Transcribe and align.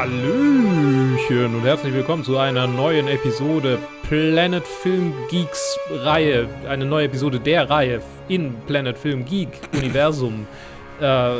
Hallöchen 0.00 1.54
und 1.56 1.62
herzlich 1.62 1.92
willkommen 1.92 2.24
zu 2.24 2.38
einer 2.38 2.66
neuen 2.66 3.06
Episode 3.06 3.78
Planet 4.08 4.66
Film 4.66 5.12
Geeks 5.28 5.78
Reihe. 5.90 6.48
Eine 6.66 6.86
neue 6.86 7.04
Episode 7.04 7.38
der 7.38 7.68
Reihe 7.68 8.00
in 8.26 8.54
Planet 8.66 8.96
Film 8.96 9.26
Geek 9.26 9.60
Universum. 9.76 10.46
äh, 11.02 11.32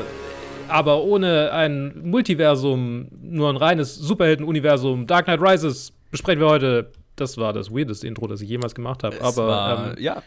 aber 0.69 1.03
ohne 1.03 1.51
ein 1.53 2.03
Multiversum, 2.05 3.09
nur 3.23 3.49
ein 3.49 3.57
reines 3.57 3.97
Superhelden-Universum. 3.97 5.07
Dark 5.07 5.25
Knight 5.25 5.41
Rises 5.41 5.95
besprechen 6.11 6.43
wir 6.43 6.49
heute. 6.51 6.93
Das 7.17 7.39
war 7.39 7.55
das 7.55 7.73
weirdeste 7.73 8.07
Intro, 8.07 8.27
das 8.27 8.43
ich 8.43 8.49
jemals 8.51 8.75
gemacht 8.75 9.05
habe. 9.05 9.23
Aber 9.23 9.47
war, 9.49 9.89
ähm, 9.93 10.03
ja, 10.03 10.23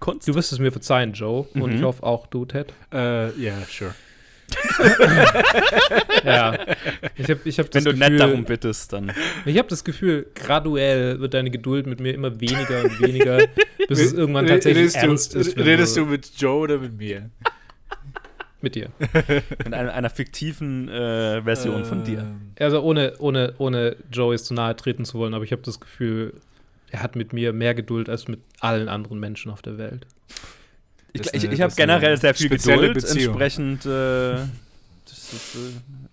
Kunst. 0.00 0.26
du 0.26 0.34
wirst 0.34 0.52
es 0.52 0.58
mir 0.58 0.72
verzeihen, 0.72 1.12
Joe. 1.12 1.46
Und 1.52 1.66
Mhm. 1.72 1.76
ich 1.76 1.82
hoffe 1.82 2.02
auch 2.02 2.26
du, 2.28 2.46
Ted. 2.46 2.72
Äh, 2.94 3.26
ja, 3.38 3.52
sure. 3.68 3.94
Ja. 6.24 6.58
Ich 7.16 7.28
habe 7.28 7.40
ich 7.44 7.58
hab 7.58 7.70
das 7.70 7.84
Wenn 7.84 7.92
du 7.92 7.98
Gefühl, 7.98 8.10
nett 8.10 8.20
darum 8.20 8.44
bittest, 8.44 8.92
dann. 8.92 9.12
Ich 9.44 9.58
habe 9.58 9.68
das 9.68 9.84
Gefühl, 9.84 10.26
graduell 10.34 11.20
wird 11.20 11.34
deine 11.34 11.50
Geduld 11.50 11.86
mit 11.86 12.00
mir 12.00 12.14
immer 12.14 12.40
weniger 12.40 12.84
und 12.84 13.00
weniger, 13.00 13.46
bis 13.88 14.00
es 14.00 14.12
irgendwann 14.12 14.46
tatsächlich 14.46 14.84
redest 14.84 14.96
ernst 14.96 15.34
du, 15.34 15.38
ist. 15.38 15.58
Redest 15.58 15.96
du 15.96 16.06
mit 16.06 16.30
Joe 16.38 16.60
oder 16.60 16.78
mit 16.78 16.96
mir? 16.96 17.30
mit 18.64 18.74
dir? 18.74 18.88
In 19.64 19.74
einer, 19.74 19.92
einer 19.92 20.10
fiktiven 20.10 20.88
äh, 20.88 21.42
Version 21.42 21.84
von 21.84 22.02
dir. 22.02 22.20
Ähm, 22.20 22.52
Also 22.58 22.80
ohne, 22.80 23.14
ohne, 23.18 23.54
ohne 23.58 23.96
Joey's 24.10 24.44
zu 24.44 24.54
nahe 24.54 24.74
treten 24.74 25.04
zu 25.04 25.18
wollen, 25.18 25.34
aber 25.34 25.44
ich 25.44 25.52
habe 25.52 25.62
das 25.62 25.78
Gefühl, 25.78 26.32
er 26.90 27.02
hat 27.02 27.14
mit 27.14 27.32
mir 27.32 27.52
mehr 27.52 27.74
Geduld 27.74 28.08
als 28.08 28.26
mit 28.26 28.40
allen 28.60 28.88
anderen 28.88 29.20
Menschen 29.20 29.52
auf 29.52 29.62
der 29.62 29.78
Welt. 29.78 30.06
Ich, 31.16 31.32
ich, 31.32 31.44
ich 31.44 31.60
habe 31.60 31.72
generell 31.74 32.16
sehr 32.18 32.34
viel 32.34 32.46
spezielle 32.46 32.88
Geduld, 32.88 32.94
Beziehung. 33.06 33.34
entsprechend. 33.40 33.86
Äh, 33.86 33.88
das 35.06 35.32
ist, 35.32 35.56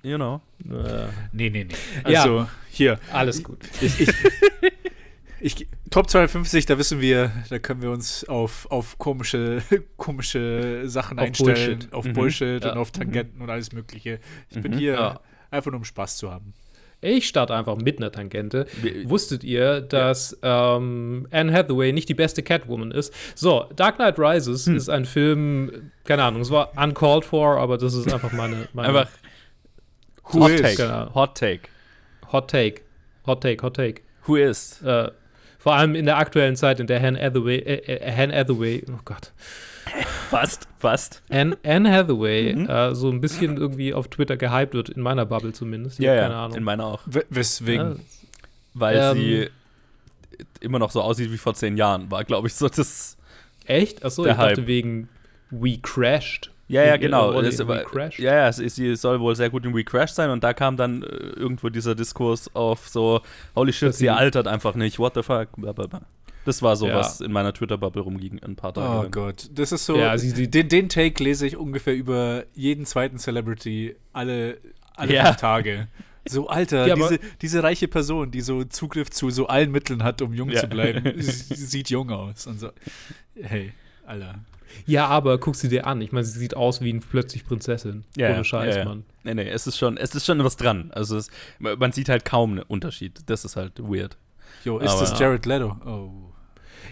äh, 0.04 0.08
you 0.08 0.16
know. 0.18 0.42
Äh, 0.64 1.08
nee, 1.34 1.50
nee, 1.50 1.64
nee. 1.66 2.12
Ja. 2.12 2.22
Also, 2.22 2.48
hier. 2.70 3.00
alles 3.12 3.44
gut. 3.44 3.58
Ich, 3.82 4.00
ich, 4.00 4.10
ich, 5.40 5.68
Top 5.90 6.10
250, 6.10 6.66
da 6.68 6.78
wissen 6.78 7.02
wir, 7.02 7.32
da 7.50 7.60
können 7.60 7.82
wir 7.82 7.90
uns 7.92 8.24
auf, 8.26 8.70
auf 8.72 8.98
komische, 8.98 9.62
komische 9.98 10.84
Sachen 10.86 11.18
Auf 11.20 11.26
einstellen. 11.26 11.56
Bullshit. 11.80 11.94
Auf 11.94 12.06
Mhm. 12.06 12.14
Bullshit 12.14 12.64
Ja. 12.64 12.72
und 12.74 12.78
auf 12.78 12.92
Tangenten 12.92 13.42
und 13.42 13.50
alles 13.50 13.72
Mögliche. 13.74 14.20
Ich 14.52 14.62
bin 14.62 14.72
Mhm. 14.74 14.78
hier 14.78 14.94
Ja. 14.94 15.20
einfach 15.50 15.72
nur 15.72 15.80
um 15.80 15.86
Spaß 15.86 16.18
zu 16.18 16.32
haben. 16.32 16.54
Ich 17.02 17.28
starte 17.28 17.56
einfach 17.56 17.78
mit 17.78 17.98
einer 17.98 18.12
Tangente. 18.12 18.68
Wusstet 19.06 19.44
ihr, 19.44 19.82
dass 19.82 20.38
ähm, 20.44 21.28
Anne 21.32 21.52
Hathaway 21.52 21.92
nicht 21.94 22.08
die 22.10 22.14
beste 22.14 22.44
Catwoman 22.44 22.92
ist? 22.92 23.12
So, 23.36 23.66
Dark 23.76 23.96
Knight 23.96 24.20
Rises 24.20 24.68
Hm. 24.68 24.76
ist 24.78 24.90
ein 24.90 25.06
Film, 25.06 25.92
keine 26.04 26.24
Ahnung, 26.24 26.42
es 26.42 26.52
war 26.52 26.72
uncalled 26.78 27.26
for, 27.26 27.58
aber 27.58 27.78
das 27.80 27.94
ist 27.96 28.12
einfach 28.14 28.32
meine, 28.32 28.68
meine 28.74 28.90
Einfach 28.90 29.10
Who 30.32 30.42
Hot 30.42 30.52
is? 30.52 30.62
Take. 30.62 30.76
Genau. 30.78 31.14
Hot 31.16 31.36
Take. 31.38 31.62
Hot 32.32 32.50
Take. 32.50 32.82
Hot 33.26 33.42
Take, 33.42 33.64
Hot 33.64 33.76
Take. 33.76 34.02
Who 34.28 34.36
is? 34.36 34.82
Äh, 34.84 35.10
vor 35.58 35.76
allem 35.76 35.96
in 35.96 36.06
der 36.06 36.18
aktuellen 36.18 36.56
Zeit, 36.56 36.80
in 36.80 36.88
der 36.88 37.04
Anne 37.04 37.20
Hathaway, 37.20 37.58
äh, 37.58 37.96
äh, 37.96 38.12
Anne 38.24 38.36
Hathaway, 38.36 38.84
oh 38.90 39.00
Gott, 39.06 39.32
Fast, 40.30 40.68
fast. 40.80 41.22
Anne, 41.30 41.58
Anne 41.66 41.92
Hathaway 41.92 42.54
Mhm. 42.56 42.70
äh, 42.70 42.96
so 42.96 43.10
ein 43.10 43.20
bisschen 43.22 43.58
irgendwie 43.58 43.94
auf 43.94 44.08
Twitter 44.08 44.38
gehypt 44.38 44.74
wird, 44.74 44.90
in 44.90 45.02
meiner 45.02 45.26
Bubble 45.26 45.52
zumindest. 45.54 46.00
Ich 46.00 46.06
Ja, 46.06 46.16
keine 46.16 46.36
Ahnung. 46.36 46.58
In 46.58 46.64
meiner 46.64 46.86
auch. 46.86 47.02
W 47.06 47.22
weswegen? 47.30 47.96
Ja, 47.96 47.96
Weil 48.74 48.98
Ähm. 48.98 49.18
sie 49.18 49.50
immer 50.62 50.80
noch 50.80 50.92
so 50.92 51.02
aussieht 51.02 51.32
wie 51.32 51.38
vor 51.38 51.54
zehn 51.54 51.76
Jahren, 51.78 52.10
war, 52.10 52.24
glaube 52.24 52.48
ich, 52.48 52.54
so 52.56 52.68
das. 52.70 53.18
echt? 53.66 54.04
Achso, 54.06 54.24
Der 54.24 54.34
ich 54.34 54.38
dachte 54.38 54.62
Hype. 54.62 54.68
wegen 54.68 55.10
We 55.50 55.78
Crashed. 55.82 56.52
Ja, 56.68 56.84
ja, 56.86 56.96
genau. 56.96 57.42
Das, 57.42 57.60
aber, 57.60 57.80
We 57.80 57.84
Crashed. 57.84 58.20
ja, 58.20 58.34
ja, 58.34 58.52
sie, 58.54 58.96
soll 58.96 59.20
wohl 59.20 59.36
sehr 59.36 59.50
gut 59.50 59.66
in 59.66 59.76
We 59.76 59.84
Crash 59.84 60.12
sein 60.12 60.30
und 60.30 60.42
da 60.44 60.54
kam 60.54 60.78
dann 60.78 61.04
äh, 61.04 61.06
irgendwo 61.08 61.68
dieser 61.68 61.96
Diskurs 61.96 62.50
auf 62.56 62.88
so, 62.88 63.20
holy 63.56 63.74
shit, 63.74 63.94
sie- 63.94 64.10
altert 64.10 64.48
einfach 64.48 64.76
nicht, 64.76 64.98
what 64.98 65.14
the 65.16 65.22
fuck, 65.24 65.50
blablabla. 65.58 66.02
Das 66.46 66.62
war 66.62 66.76
so, 66.76 66.88
Ja. 66.88 66.96
was 66.98 67.22
in 67.22 67.32
meiner 67.32 67.54
Twitter-Bubble 67.54 68.02
rumging 68.02 68.40
ein 68.44 68.56
paar 68.56 68.74
Tage 68.74 68.90
Oh 68.90 69.02
lang. 69.04 69.12
Gott, 69.12 69.50
das 69.54 69.72
ist 69.72 69.86
so. 69.86 69.96
Ja, 69.98 70.18
sie 70.18 70.30
sieht- 70.32 70.54
den, 70.54 70.68
den 70.70 70.90
Take 70.90 71.24
lese 71.24 71.46
ich 71.46 71.56
ungefähr 71.58 71.94
über 71.96 72.46
jeden 72.54 72.86
zweiten 72.86 73.18
Celebrity 73.20 73.96
alle, 74.14 74.58
alle 74.96 75.14
Ja. 75.14 75.26
fünf 75.26 75.38
Tage. 75.38 75.88
So, 76.28 76.48
Alter, 76.48 76.86
Ja, 76.88 76.96
diese, 76.96 77.20
diese 77.42 77.64
reiche 77.64 77.88
Person, 77.88 78.30
die 78.32 78.42
so 78.42 78.64
Zugriff 78.64 79.10
zu 79.10 79.30
so 79.32 79.48
allen 79.48 79.72
Mitteln 79.72 80.04
hat, 80.04 80.22
um 80.22 80.34
jung 80.34 80.50
Ja. 80.50 80.62
zu 80.62 80.68
bleiben, 80.68 81.14
sie 81.22 81.56
sieht 81.56 81.90
jung 81.90 82.10
aus. 82.12 82.46
Und 82.48 82.60
so, 82.60 82.70
hey, 83.42 83.72
Alter. 84.06 84.36
Ja, 84.86 85.08
aber 85.08 85.38
guck 85.38 85.56
sie 85.56 85.68
dir 85.68 85.86
an. 85.86 86.00
Ich 86.02 86.12
meine, 86.12 86.24
sie 86.26 86.40
sieht 86.40 86.56
aus 86.56 86.82
wie 86.82 86.94
ein 86.94 87.02
plötzlich 87.02 87.46
Prinzessin. 87.46 88.06
Ja, 88.16 88.32
Ohne 88.34 88.44
Scheiß, 88.46 88.76
ja, 88.76 88.82
ja. 88.84 88.88
Mann. 88.88 89.04
Nee, 89.24 89.34
nee, 89.34 89.50
es 89.50 89.68
ist 89.68 89.78
schon, 89.78 89.98
es 89.98 90.16
ist 90.16 90.26
schon 90.26 90.44
was 90.44 90.56
dran. 90.58 90.92
Also 90.94 91.18
es, 91.18 91.30
man 91.60 91.92
sieht 91.92 92.08
halt 92.08 92.24
kaum 92.24 92.52
einen 92.52 92.62
Unterschied. 92.64 93.20
Das 93.26 93.44
ist 93.44 93.56
halt 93.58 93.80
weird. 93.80 94.18
Jo, 94.64 94.78
ist 94.78 94.92
Aber- 94.92 95.02
das 95.02 95.20
Jared 95.20 95.46
Leto? 95.46 95.76
Oh. 95.86 96.31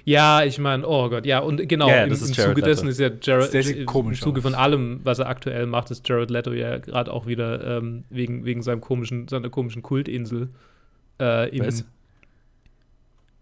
Ja, 0.05 0.43
ich 0.43 0.59
meine, 0.59 0.87
oh 0.87 1.09
Gott, 1.09 1.25
ja, 1.25 1.39
und 1.39 1.67
genau, 1.69 1.89
ja, 1.89 2.03
im, 2.03 2.09
das 2.09 2.21
ist 2.21 2.37
im 2.37 2.43
Zuge 2.45 2.61
dessen 2.61 2.87
Leto. 2.87 2.91
ist 2.91 2.99
ja 2.99 3.09
Jared, 3.35 3.53
Der 3.53 3.63
sieht 3.63 3.77
im 3.77 4.13
Zuge 4.15 4.39
aus. 4.39 4.43
von 4.43 4.55
allem, 4.55 5.01
was 5.03 5.19
er 5.19 5.27
aktuell 5.27 5.65
macht, 5.65 5.91
ist 5.91 6.07
Jared 6.07 6.29
Leto 6.29 6.51
ja 6.53 6.77
gerade 6.77 7.11
auch 7.11 7.25
wieder 7.27 7.77
ähm, 7.77 8.03
wegen, 8.09 8.45
wegen 8.45 8.61
seinem 8.61 8.81
komischen, 8.81 9.27
seiner 9.27 9.49
komischen 9.49 9.81
Kultinsel. 9.81 10.49
Äh, 11.19 11.49
in, 11.55 11.65
Was? 11.65 11.85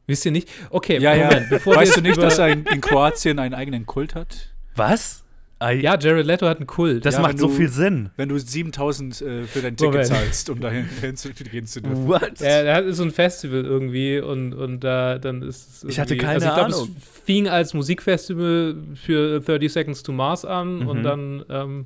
Wisst 0.07 0.25
ihr 0.25 0.31
nicht? 0.31 0.49
Okay, 0.69 0.99
Ja, 0.99 1.11
Moment, 1.15 1.31
ja. 1.33 1.45
bevor 1.49 1.75
Weißt 1.75 1.97
du 1.97 2.01
nicht, 2.01 2.21
dass 2.21 2.39
er 2.39 2.47
in, 2.49 2.65
in 2.65 2.79
Kroatien 2.81 3.39
einen 3.39 3.53
eigenen 3.53 3.85
Kult 3.85 4.15
hat? 4.15 4.53
Was? 4.75 5.23
Ah, 5.59 5.71
Ja, 5.71 5.97
Jared 5.97 6.25
Leto 6.27 6.45
hat 6.47 6.57
einen 6.57 6.67
Kult. 6.67 7.03
das 7.05 7.15
ja, 7.15 7.21
macht 7.21 7.39
so 7.39 7.47
du- 7.47 7.53
viel 7.53 7.69
Sinn. 7.69 8.09
Wenn 8.15 8.29
du 8.29 8.37
7000 8.37 9.21
äh, 9.21 9.43
für 9.45 9.61
dein 9.61 9.75
Ticket 9.75 9.91
Moment. 9.93 10.07
zahlst, 10.07 10.49
um 10.51 10.59
dahin 10.59 10.85
hinzugehen 11.01 11.65
zu 11.65 11.81
dürfen. 11.81 12.07
What? 12.07 12.39
Ja, 12.39 12.47
er 12.47 12.75
hat 12.75 12.85
so 12.89 13.01
ein 13.03 13.09
Festival 13.11 13.65
irgendwie 13.65 14.19
und, 14.19 14.53
und 14.53 14.81
da 14.81 15.17
dann 15.17 15.41
ist 15.41 15.83
es 15.83 15.89
Ich 15.89 15.99
hatte 15.99 16.15
keine 16.15 16.33
also 16.33 16.47
ich 16.47 16.53
glaub, 16.53 16.65
Ahnung. 16.67 16.95
Es 16.97 17.21
fing 17.25 17.47
als 17.47 17.73
Musikfestival 17.73 18.75
für 18.95 19.39
30 19.39 19.71
Seconds 19.73 20.03
to 20.03 20.11
Mars 20.11 20.45
an 20.45 20.79
Mhm. 20.81 20.87
und 20.87 21.03
dann, 21.03 21.43
ähm, 21.49 21.85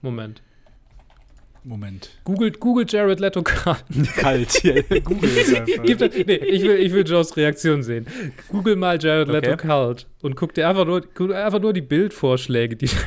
Moment. 0.00 0.42
Moment. 1.64 2.10
Googelt, 2.24 2.58
googelt 2.58 2.90
Jared 2.92 3.20
Leto 3.20 3.42
kalt. 3.44 3.84
Kalt. 4.16 4.62
Ja, 4.64 4.82
Google 5.00 5.30
nee, 6.26 6.34
ich 6.36 6.62
will, 6.62 6.76
ich 6.76 6.92
will 6.92 7.06
Joes 7.06 7.36
Reaktion 7.36 7.82
sehen. 7.84 8.06
Google 8.48 8.74
mal 8.76 8.98
Jared 9.00 9.28
Leto 9.28 9.52
Okay. 9.52 9.66
kalt 9.68 10.06
und 10.22 10.34
guck 10.34 10.54
dir 10.54 10.68
einfach 10.68 10.84
nur, 10.86 11.02
guck 11.14 11.32
einfach 11.32 11.60
nur 11.60 11.72
die 11.72 11.80
Bildvorschläge, 11.82 12.76
die. 12.76 12.90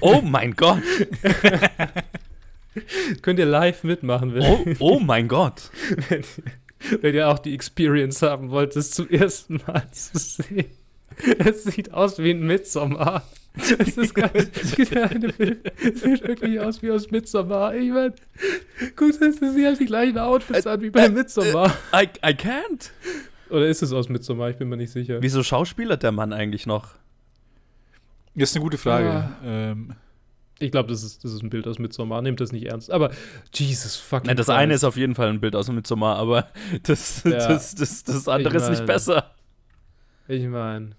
Oh 0.00 0.20
mein 0.22 0.54
Gott. 0.54 0.82
Könnt 3.22 3.38
ihr 3.38 3.46
live 3.46 3.82
mitmachen, 3.84 4.34
wenn, 4.34 4.42
Oh, 4.44 4.64
oh 4.78 4.98
mein 5.00 5.26
Gott. 5.28 5.70
wenn, 6.08 6.22
wenn 7.00 7.14
ihr 7.14 7.28
auch 7.28 7.38
die 7.38 7.54
Experience 7.54 8.22
haben 8.22 8.50
wollt, 8.50 8.76
das 8.76 8.90
zum 8.92 9.08
ersten 9.10 9.60
Mal 9.66 9.90
zu 9.90 10.18
sehen. 10.18 10.66
Es 11.38 11.64
sieht 11.64 11.92
aus 11.92 12.18
wie 12.18 12.30
ein 12.30 12.42
Midsommar. 12.42 13.22
Es 13.54 13.70
ist 13.98 14.14
gar 14.14 14.30
es 14.34 14.90
ja 14.90 15.02
eine 15.04 15.26
es 15.82 16.00
sieht 16.02 16.26
wirklich 16.26 16.58
aus 16.60 16.80
wie 16.82 16.90
aus 16.90 17.10
Midsommar. 17.10 17.74
Ich 17.74 17.90
meine, 17.90 18.14
guck, 18.96 19.18
das 19.20 19.36
sie 19.36 19.66
haben 19.66 19.78
die 19.78 19.84
gleichen 19.86 20.18
Outfits 20.18 20.66
an 20.66 20.80
wie 20.80 20.90
bei 20.90 21.08
Midsommar. 21.10 21.68
I, 21.94 22.04
I 22.24 22.30
can't. 22.34 22.90
Oder 23.50 23.66
ist 23.66 23.82
es 23.82 23.92
aus 23.92 24.08
Midsommar? 24.08 24.48
Ich 24.50 24.56
bin 24.56 24.68
mir 24.70 24.78
nicht 24.78 24.92
sicher. 24.92 25.18
Wieso 25.20 25.42
schauspielert 25.42 26.02
der 26.02 26.12
Mann 26.12 26.32
eigentlich 26.32 26.66
noch? 26.66 26.88
Das 28.34 28.48
ist 28.50 28.56
eine 28.56 28.62
gute 28.64 28.78
Frage. 28.78 29.10
Ah. 29.10 29.36
Ähm, 29.44 29.94
Ich 30.58 30.70
glaube, 30.70 30.88
das 30.88 31.02
ist, 31.02 31.22
das 31.22 31.32
ist 31.34 31.42
ein 31.42 31.50
Bild 31.50 31.66
aus 31.68 31.78
Midsommar. 31.78 32.22
Nehmt 32.22 32.40
das 32.40 32.52
nicht 32.52 32.64
ernst. 32.64 32.90
Aber 32.90 33.10
Jesus 33.52 33.96
fucking 33.96 34.28
Nein, 34.28 34.36
das 34.38 34.46
Christ. 34.46 34.58
eine 34.58 34.72
ist 34.72 34.84
auf 34.84 34.96
jeden 34.96 35.14
Fall 35.14 35.28
ein 35.28 35.40
Bild 35.40 35.54
aus 35.54 35.68
Midsommar, 35.70 36.16
aber 36.16 36.48
das, 36.84 37.22
Ja. 37.24 37.32
das, 37.48 37.74
das, 37.74 38.04
das 38.04 38.28
andere 38.28 38.56
Ich 38.56 38.62
ist 38.62 38.70
nicht 38.70 38.78
mein- 38.78 38.86
besser. 38.86 39.30
Ich 40.28 40.46
meine. 40.46 40.92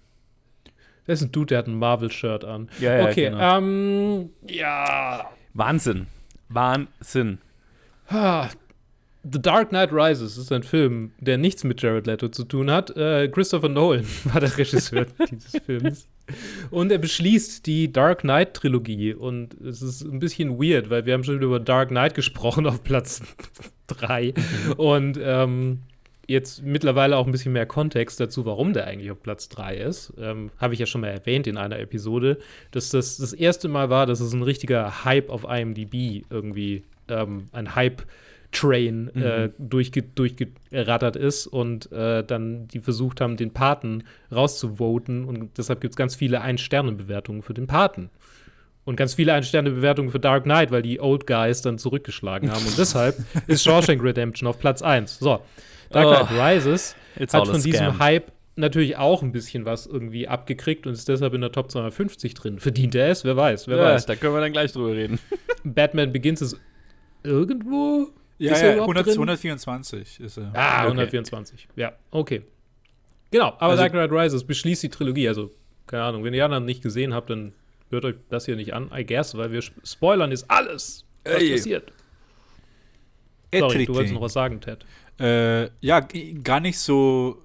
Das 1.06 1.20
ist 1.20 1.28
ein 1.28 1.32
Dude, 1.32 1.46
der 1.46 1.58
hat 1.58 1.66
ein 1.66 1.78
Marvel-Shirt 1.78 2.44
an. 2.44 2.68
Ja, 2.80 2.98
ja, 2.98 3.04
okay, 3.04 3.30
genau. 3.30 3.58
ähm. 3.58 4.30
Ja. 4.48 5.30
Wahnsinn. 5.52 6.06
Wahnsinn. 6.48 7.38
The 9.26 9.40
Dark 9.40 9.70
Knight 9.70 9.90
Rises 9.90 10.36
ist 10.36 10.52
ein 10.52 10.62
Film, 10.62 11.12
der 11.18 11.38
nichts 11.38 11.64
mit 11.64 11.80
Jared 11.80 12.06
Leto 12.06 12.28
zu 12.28 12.44
tun 12.44 12.70
hat. 12.70 12.94
Äh, 12.94 13.28
Christopher 13.28 13.70
Nolan 13.70 14.04
war 14.24 14.40
der 14.40 14.56
Regisseur 14.56 15.06
dieses 15.30 15.62
Films. 15.64 16.06
Und 16.70 16.92
er 16.92 16.98
beschließt 16.98 17.66
die 17.66 17.90
Dark 17.90 18.20
Knight-Trilogie. 18.20 19.14
Und 19.14 19.54
es 19.60 19.80
ist 19.80 20.02
ein 20.02 20.18
bisschen 20.18 20.58
weird, 20.58 20.90
weil 20.90 21.06
wir 21.06 21.14
haben 21.14 21.24
schon 21.24 21.40
über 21.40 21.58
Dark 21.58 21.88
Knight 21.88 22.14
gesprochen 22.14 22.66
auf 22.66 22.84
Platz 22.84 23.22
3. 23.86 24.34
Und 24.76 25.18
ähm, 25.22 25.80
jetzt 26.26 26.62
mittlerweile 26.62 27.16
auch 27.16 27.26
ein 27.26 27.32
bisschen 27.32 27.52
mehr 27.52 27.66
Kontext 27.66 28.20
dazu, 28.20 28.44
warum 28.44 28.72
der 28.72 28.86
eigentlich 28.86 29.10
auf 29.10 29.22
Platz 29.22 29.48
3 29.48 29.76
ist. 29.76 30.12
Ähm, 30.18 30.50
Habe 30.58 30.74
ich 30.74 30.80
ja 30.80 30.86
schon 30.86 31.00
mal 31.00 31.08
erwähnt 31.08 31.46
in 31.46 31.56
einer 31.56 31.78
Episode, 31.78 32.38
dass 32.70 32.90
das 32.90 33.16
das 33.16 33.32
erste 33.32 33.68
Mal 33.68 33.90
war, 33.90 34.06
dass 34.06 34.20
es 34.20 34.32
ein 34.32 34.42
richtiger 34.42 35.04
Hype 35.04 35.30
auf 35.30 35.44
IMDb 35.44 36.24
irgendwie, 36.30 36.84
ähm, 37.08 37.48
ein 37.52 37.74
Hype 37.74 38.02
Train 38.54 39.08
äh, 39.16 39.50
durchge 39.58 40.02
durchgerattert 40.02 41.16
ist 41.16 41.46
und 41.46 41.90
äh, 41.92 42.24
dann 42.24 42.68
die 42.68 42.80
versucht 42.80 43.20
haben, 43.20 43.36
den 43.36 43.52
Paten 43.52 44.04
rauszuvoten 44.32 45.24
und 45.24 45.58
deshalb 45.58 45.80
gibt 45.80 45.92
es 45.92 45.96
ganz 45.96 46.14
viele 46.14 46.40
Ein-Sterne-Bewertungen 46.40 47.42
für 47.42 47.54
den 47.54 47.66
Paten. 47.66 48.10
Und 48.84 48.96
ganz 48.96 49.14
viele 49.14 49.32
Ein-Sterne-Bewertungen 49.32 50.10
für 50.10 50.20
Dark 50.20 50.44
Knight, 50.44 50.70
weil 50.70 50.82
die 50.82 51.00
Old 51.00 51.26
Guys 51.26 51.62
dann 51.62 51.78
zurückgeschlagen 51.78 52.52
haben. 52.52 52.64
Und 52.66 52.76
deshalb 52.76 53.16
ist 53.46 53.64
Shawshank 53.64 54.02
Redemption 54.02 54.46
auf 54.46 54.58
Platz 54.58 54.82
1. 54.82 55.18
So, 55.18 55.40
Dark 55.94 56.28
Knight 56.28 56.38
Oh, 56.38 56.42
Rises 56.42 56.96
hat 57.32 57.46
von 57.48 57.62
diesem. 57.62 57.98
Hype 57.98 58.32
natürlich 58.56 58.96
auch 58.96 59.22
ein 59.22 59.32
bisschen 59.32 59.64
was 59.64 59.86
irgendwie 59.86 60.28
abgekriegt 60.28 60.86
und 60.86 60.92
ist 60.92 61.08
deshalb 61.08 61.34
in 61.34 61.40
der 61.40 61.50
Top 61.52 61.70
250 61.70 62.34
drin. 62.34 62.58
Verdient 62.60 62.94
er 62.94 63.08
es? 63.08 63.24
Wer 63.24 63.36
weiß, 63.36 63.66
wer 63.68 63.76
Ja, 63.78 63.82
weiß. 63.84 64.06
da 64.06 64.14
können 64.14 64.34
wir 64.34 64.40
dann 64.40 64.52
gleich 64.52 64.72
drüber 64.72 64.92
reden. 64.92 65.18
Batman 65.64 66.12
Begins 66.12 66.40
ist 66.42 66.60
irgendwo. 67.22 68.10
Ja, 68.38 68.52
ist 68.52 68.60
er 68.62 68.66
ja, 68.68 68.72
überhaupt 68.74 68.88
100, 68.96 69.06
drin? 69.06 69.12
124 69.14 70.20
ist 70.20 70.36
er. 70.38 70.50
Ah, 70.54 70.82
Okay. 70.82 70.86
124. 70.88 71.68
Ja, 71.76 71.92
okay. 72.10 72.42
Genau, 73.30 73.48
aber 73.48 73.62
Also- 73.62 73.82
Dark 73.82 73.92
Knight 73.92 74.10
Rises 74.12 74.44
beschließt 74.44 74.82
die 74.82 74.88
Trilogie. 74.88 75.26
Also, 75.28 75.50
keine 75.86 76.02
Ahnung, 76.04 76.22
wenn 76.24 76.32
ihr 76.34 76.38
die 76.38 76.42
anderen 76.42 76.64
nicht 76.64 76.82
gesehen 76.82 77.14
habt, 77.14 77.30
dann 77.30 77.52
hört 77.90 78.04
euch 78.04 78.14
das 78.30 78.44
hier 78.46 78.56
nicht 78.56 78.72
an, 78.74 78.90
I 78.94 79.04
guess, 79.04 79.36
weil 79.36 79.50
wir 79.52 79.58
sp- 79.62 79.78
spoilern 79.84 80.30
ist 80.32 80.48
alles, 80.50 81.04
was 81.24 81.34
Ey. 81.42 81.52
passiert. 81.52 81.92
Sorry, 83.56 83.86
du 83.86 83.94
wolltest 83.94 84.14
noch 84.14 84.20
was 84.20 84.32
sagen, 84.32 84.60
Ted. 84.60 84.84
Äh, 85.20 85.68
ja, 85.80 86.00
gar 86.42 86.60
nicht 86.60 86.78
so, 86.78 87.38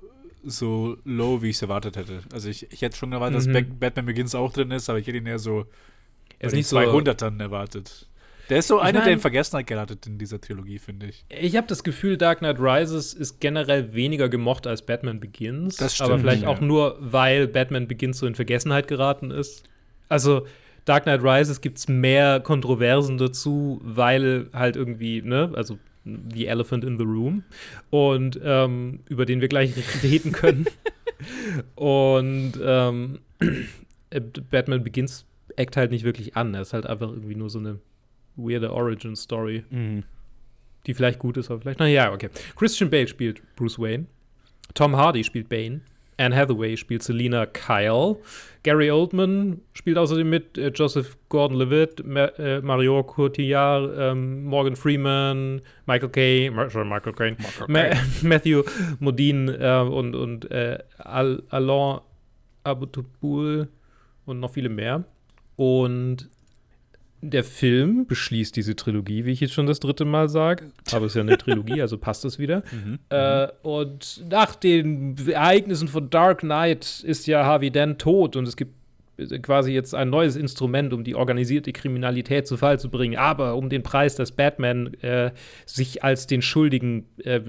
so 0.44 0.98
low, 1.06 1.42
wie 1.42 1.50
ich 1.50 1.58
es 1.58 1.62
erwartet 1.62 1.98
hätte. 1.98 2.22
Also 2.34 2.50
ich, 2.50 2.72
ich 2.72 2.82
hätte 2.82 2.98
schon 2.98 3.12
erwartet, 3.12 3.38
dass 3.38 3.48
Mhm. 3.48 3.54
Bat- 3.54 3.80
Batman 3.80 4.06
Begins 4.08 4.34
auch 4.36 4.52
drin 4.54 4.72
ist, 4.72 4.90
aber 4.90 5.00
ich 5.00 5.08
hätte 5.08 5.18
ihn 5.18 5.26
eher 5.26 5.40
so 5.40 5.60
Er 5.60 5.62
ist 5.62 5.68
bei 6.42 6.48
den 6.50 6.56
nicht 6.58 6.68
so. 6.68 6.78
200ern 6.78 7.40
erwartet. 7.40 8.08
Der 8.50 8.58
ist 8.58 8.68
so 8.68 8.78
Ich 8.78 8.82
einer, 8.84 8.94
der 8.94 9.02
mein- 9.04 9.14
in 9.14 9.20
Vergessenheit 9.20 9.68
geratet 9.68 10.08
in 10.08 10.18
dieser 10.18 10.42
Trilogie, 10.42 10.80
finde 10.80 11.06
ich. 11.06 11.24
Ich 11.30 11.56
habe 11.56 11.68
das 11.68 11.84
Gefühl, 11.84 12.18
Dark 12.18 12.40
Knight 12.40 12.58
Rises 12.60 13.14
ist 13.14 13.40
generell 13.40 13.94
weniger 13.94 14.28
gemocht 14.28 14.66
als 14.66 14.82
Batman 14.84 15.20
Begins. 15.20 15.76
Das 15.78 16.02
aber 16.02 16.14
stimmt, 16.14 16.22
vielleicht 16.22 16.44
ja. 16.44 16.48
auch 16.50 16.60
nur, 16.60 16.98
weil 17.00 17.48
Batman 17.48 17.88
Begins 17.88 18.18
so 18.18 18.26
in 18.26 18.34
Vergessenheit 18.34 18.88
geraten 18.88 19.30
ist. 19.30 19.70
Also, 20.08 20.48
Dark 20.86 21.04
Knight 21.04 21.22
Rises 21.22 21.62
gibt 21.62 21.78
es 21.78 21.88
mehr 21.88 22.40
Kontroversen 22.40 23.20
dazu, 23.20 23.80
weil 23.84 24.48
halt 24.54 24.76
irgendwie, 24.76 25.22
ne, 25.22 25.52
also 25.54 25.78
The 26.34 26.48
Elephant 26.48 26.84
in 26.84 26.98
the 26.98 27.04
Room 27.04 27.44
und 27.90 28.40
ähm, 28.44 29.00
über 29.10 29.26
den 29.26 29.42
wir 29.42 29.48
gleich 29.48 29.74
reden 30.04 30.32
können. 30.32 30.66
und 31.76 32.54
ähm, 32.62 33.20
äh, 34.10 34.22
Batman 34.50 34.84
Begins 34.84 35.26
eckt 35.56 35.78
halt 35.78 35.92
nicht 35.92 36.04
wirklich 36.04 36.36
an. 36.36 36.54
Er 36.54 36.62
ist 36.62 36.74
halt 36.74 36.86
einfach 36.86 37.10
irgendwie 37.10 37.36
nur 37.36 37.50
so 37.50 37.60
eine 37.60 37.80
weirde 38.36 38.72
Origin-Story 38.72 39.66
Mhm. 39.70 40.04
die 40.88 40.94
vielleicht 40.94 41.20
gut 41.20 41.36
ist, 41.38 41.52
aber 41.52 41.62
vielleicht. 41.62 41.80
Naja, 41.80 42.14
okay. 42.14 42.30
Christian 42.56 42.90
Bale 42.90 43.08
spielt 43.08 43.42
Bruce 43.56 43.78
Wayne. 43.80 44.06
Tom 44.74 44.96
Hardy 44.96 45.24
spielt 45.24 45.50
Bane. 45.50 45.82
Anne 46.20 46.36
Hathaway 46.36 46.76
spielt 46.76 47.02
Selina 47.02 47.46
Kyle. 47.46 48.18
Gary 48.64 48.92
Oldman 48.92 49.62
spielt 49.74 49.98
außerdem 49.98 50.30
mit. 50.30 50.58
Äh, 50.58 50.72
Joseph 50.76 51.18
Gordon-Levitt, 51.30 52.06
Ma 52.06 52.26
äh, 52.38 52.62
Mario 52.62 53.04
Cotillard, 53.04 53.92
ähm, 53.98 54.44
Morgan 54.44 54.76
Freeman, 54.76 55.62
Michael 55.86 56.10
Caine, 56.10 56.52
Ma 56.52 56.70
sorry, 56.70 56.86
Michael 56.86 57.14
Caine, 57.14 57.38
Ma 57.68 57.84
Matthew 58.22 58.64
Modine 59.00 59.58
äh, 59.58 59.90
und, 59.90 60.14
und 60.14 60.52
äh, 60.52 60.80
Al 60.98 61.42
Alain 61.50 62.02
Abutubul 62.64 63.70
und 64.26 64.40
noch 64.40 64.52
viele 64.52 64.70
mehr. 64.70 65.06
Und 65.56 66.30
der 67.22 67.44
Film 67.44 68.06
beschließt 68.08 68.56
diese 68.56 68.76
Trilogie, 68.76 69.26
wie 69.26 69.32
ich 69.32 69.40
jetzt 69.42 69.54
schon 69.54 69.68
das 69.68 69.80
dritte 69.80 70.06
Mal 70.06 70.30
sage. 70.30 70.72
Aber 70.92 71.06
es 71.06 71.12
ist 71.12 71.16
ja 71.16 71.22
eine 71.22 71.38
Trilogie, 71.38 71.82
also 71.82 71.98
passt 71.98 72.26
es 72.26 72.40
wieder. 72.40 72.64
Mhm. 72.72 73.00
Äh, 73.10 73.48
und 73.64 74.24
nach 74.30 74.56
den 74.56 75.16
Ereignissen 75.28 75.88
von 75.88 76.10
Dark 76.10 76.40
Knight 76.40 77.04
ist 77.04 77.26
ja 77.26 77.44
Harvey 77.44 77.72
Dent 77.72 78.00
tot 78.00 78.36
und 78.36 78.48
es 78.48 78.56
gibt 78.56 78.74
quasi 79.42 79.72
jetzt 79.72 79.96
ein 79.96 80.10
neues 80.10 80.36
Instrument, 80.36 80.94
um 80.94 81.04
die 81.04 81.16
organisierte 81.16 81.74
Kriminalität 81.74 82.48
zu 82.48 82.58
Fall 82.58 82.80
zu 82.80 82.90
bringen, 82.90 83.18
aber 83.18 83.56
um 83.56 83.70
den 83.70 83.84
Preis, 83.84 84.16
dass 84.16 84.32
Batman 84.32 84.94
äh, 85.02 85.32
sich 85.66 86.04
als 86.04 86.28
den 86.28 86.42
Schuldigen 86.42 87.06
äh, 87.24 87.42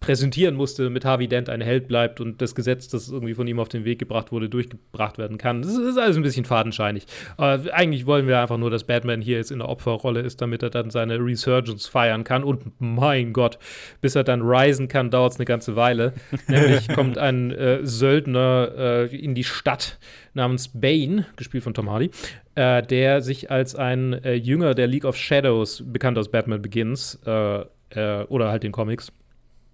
präsentieren 0.00 0.54
musste, 0.54 0.84
damit 0.84 1.04
Harvey 1.04 1.28
Dent 1.28 1.50
ein 1.50 1.60
Held 1.60 1.86
bleibt 1.86 2.20
und 2.20 2.40
das 2.40 2.54
Gesetz, 2.54 2.88
das 2.88 3.10
irgendwie 3.10 3.34
von 3.34 3.46
ihm 3.46 3.60
auf 3.60 3.68
den 3.68 3.84
Weg 3.84 3.98
gebracht 3.98 4.32
wurde, 4.32 4.48
durchgebracht 4.48 5.18
werden 5.18 5.36
kann. 5.36 5.60
Das 5.60 5.76
ist 5.76 5.98
alles 5.98 6.16
ein 6.16 6.22
bisschen 6.22 6.46
fadenscheinig. 6.46 7.04
Aber 7.36 7.72
eigentlich 7.74 8.06
wollen 8.06 8.26
wir 8.26 8.40
einfach 8.40 8.56
nur, 8.56 8.70
dass 8.70 8.84
Batman 8.84 9.20
hier 9.20 9.36
jetzt 9.36 9.50
in 9.50 9.58
der 9.58 9.68
Opferrolle 9.68 10.20
ist, 10.20 10.40
damit 10.40 10.62
er 10.62 10.70
dann 10.70 10.88
seine 10.88 11.18
Resurgence 11.18 11.86
feiern 11.86 12.24
kann. 12.24 12.44
Und 12.44 12.62
mein 12.78 13.34
Gott, 13.34 13.58
bis 14.00 14.14
er 14.14 14.24
dann 14.24 14.40
risen 14.40 14.88
kann, 14.88 15.10
dauert 15.10 15.34
es 15.34 15.38
eine 15.38 15.44
ganze 15.44 15.76
Weile. 15.76 16.14
Nämlich 16.48 16.88
kommt 16.88 17.18
ein 17.18 17.50
äh, 17.50 17.80
Söldner 17.82 18.72
äh, 18.76 19.16
in 19.16 19.34
die 19.34 19.44
Stadt 19.44 19.98
namens 20.32 20.68
Bane, 20.68 21.26
gespielt 21.36 21.62
von 21.62 21.74
Tom 21.74 21.90
Hardy, 21.90 22.10
äh, 22.54 22.82
der 22.82 23.20
sich 23.20 23.50
als 23.50 23.74
ein 23.74 24.14
äh, 24.24 24.32
Jünger 24.32 24.74
der 24.74 24.86
League 24.86 25.04
of 25.04 25.16
Shadows, 25.16 25.82
bekannt 25.86 26.16
aus 26.16 26.30
Batman 26.30 26.62
Begins, 26.62 27.20
äh, 27.26 27.64
äh, 27.90 28.24
oder 28.28 28.48
halt 28.48 28.62
den 28.62 28.72
Comics, 28.72 29.12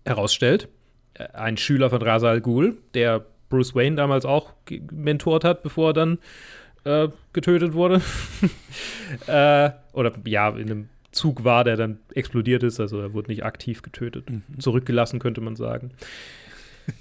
herausstellt. 0.07 0.69
Äh, 1.15 1.29
Ein 1.33 1.57
Schüler 1.57 1.91
von 1.91 2.03
Ra's 2.03 2.25
al 2.25 2.41
Ghul, 2.41 2.79
der 2.95 3.25
Bruce 3.49 3.75
Wayne 3.75 3.97
damals 3.97 4.25
auch 4.25 4.53
mentort 4.91 5.45
hat, 5.45 5.63
bevor 5.63 5.91
er 5.91 5.93
dann 5.93 6.19
äh, 6.85 7.09
getötet 7.33 7.75
wurde. 7.75 8.01
äh, 9.27 9.71
oder 9.93 10.13
ja, 10.25 10.49
in 10.51 10.71
einem 10.71 10.89
Zug 11.13 11.45
war, 11.45 11.65
der 11.65 11.77
dann 11.77 11.99
explodiert 12.15 12.63
ist, 12.63 12.79
also 12.81 13.01
er 13.01 13.13
wurde 13.15 13.31
nicht 13.31 13.45
aktiv 13.45 13.83
getötet. 13.83 14.27
Zurückgelassen, 14.59 15.19
könnte 15.19 15.41
man 15.41 15.57
sagen. 15.57 15.93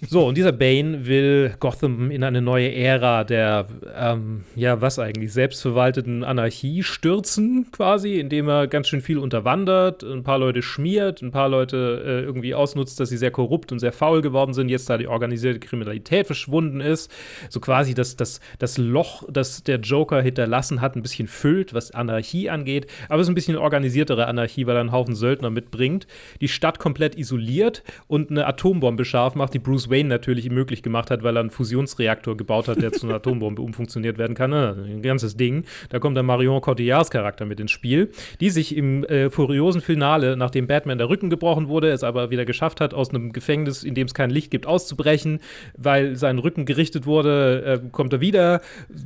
So, 0.08 0.28
und 0.28 0.38
dieser 0.38 0.52
Bane 0.52 1.06
will 1.06 1.56
Gotham 1.60 2.10
in 2.12 2.24
eine 2.24 2.42
neue 2.42 2.74
Ära 2.74 3.24
der, 3.24 3.68
ähm, 3.96 4.44
ja, 4.56 4.82
was 4.82 5.00
eigentlich, 5.00 5.34
selbstverwalteten 5.34 6.24
Anarchie 6.24 6.84
stürzen, 6.84 7.68
quasi, 7.72 8.20
indem 8.20 8.48
er 8.48 8.68
ganz 8.68 8.88
schön 8.88 9.02
viel 9.02 9.18
unterwandert, 9.18 10.04
ein 10.04 10.24
paar 10.24 10.40
Leute 10.40 10.62
schmiert, 10.62 11.22
ein 11.22 11.32
paar 11.32 11.50
Leute 11.50 12.04
äh, 12.06 12.24
irgendwie 12.24 12.56
ausnutzt, 12.56 13.00
dass 13.00 13.10
sie 13.10 13.18
sehr 13.18 13.32
korrupt 13.32 13.72
und 13.72 13.80
sehr 13.80 13.92
faul 13.92 14.22
geworden 14.22 14.54
sind, 14.54 14.70
jetzt 14.70 14.90
da 14.90 14.98
die 14.98 15.08
organisierte 15.08 15.60
Kriminalität 15.60 16.26
verschwunden 16.28 16.82
ist, 16.82 17.12
so 17.50 17.60
quasi 17.60 17.94
das, 17.94 18.16
das, 18.16 18.40
das 18.60 18.78
Loch, 18.78 19.24
das 19.30 19.64
der 19.64 19.80
Joker 19.80 20.22
hinterlassen 20.22 20.82
hat, 20.82 20.96
ein 20.96 21.02
bisschen 21.02 21.28
füllt, 21.28 21.74
was 21.74 21.92
Anarchie 21.92 22.50
angeht, 22.50 22.88
aber 23.10 23.22
es 23.22 23.28
ist 23.28 23.32
ein 23.32 23.36
bisschen 23.36 23.58
organisiertere 23.58 24.28
Anarchie, 24.28 24.66
weil 24.66 24.76
er 24.76 24.82
einen 24.82 24.92
Haufen 24.92 25.16
Söldner 25.16 25.50
mitbringt, 25.50 26.08
die 26.42 26.48
Stadt 26.48 26.80
komplett 26.80 27.18
isoliert 27.18 27.84
und 28.08 28.32
eine 28.32 28.48
Atombombe 28.48 29.06
scharf 29.06 29.36
macht, 29.36 29.54
die 29.54 29.60
Bruce 29.60 29.75
Wayne 29.89 30.10
natürlich 30.10 30.50
möglich 30.50 30.84
gemacht 30.84 31.12
hat, 31.12 31.24
weil 31.24 31.38
er 31.38 31.41
einen 31.41 31.50
Fusionsreaktor 31.50 32.38
gebaut 32.38 32.67
hat, 32.67 32.82
der 32.82 32.91
zu 32.91 33.05
einer 33.05 33.15
Atombombe 33.25 33.62
umfunktioniert 33.62 34.17
werden 34.17 34.36
kann. 34.36 34.51
Ne? 34.51 34.86
Ein 34.88 35.01
ganzes 35.01 35.38
Ding. 35.38 35.65
Da 35.89 36.00
kommt 36.00 36.17
dann 36.17 36.25
Marion 36.25 36.62
Cotillards 36.62 37.10
Charakter 37.10 37.46
mit 37.46 37.60
ins 37.60 37.72
Spiel, 37.72 38.12
die 38.39 38.50
sich 38.50 38.75
im 38.75 39.03
äh, 39.05 39.29
furiosen 39.29 39.82
Finale, 39.82 40.38
nachdem 40.38 40.67
Batman 40.67 40.98
der 40.98 41.10
Rücken 41.10 41.29
gebrochen 41.29 41.67
wurde, 41.67 41.89
es 41.89 42.03
aber 42.03 42.32
wieder 42.32 42.46
geschafft 42.46 42.82
hat, 42.82 42.94
aus 42.94 43.10
einem 43.10 43.34
Gefängnis, 43.34 43.84
in 43.84 43.96
dem 43.96 44.08
es 44.08 44.13
kein 44.13 44.29
Licht 44.29 44.51
gibt, 44.51 44.65
auszubrechen, 44.67 45.39
weil 45.77 46.15
sein 46.15 46.39
Rücken 46.39 46.65
gerichtet 46.65 47.05
wurde, 47.05 47.82
äh, 47.84 47.89
kommt 47.91 48.13
er 48.13 48.22
wieder, 48.22 48.62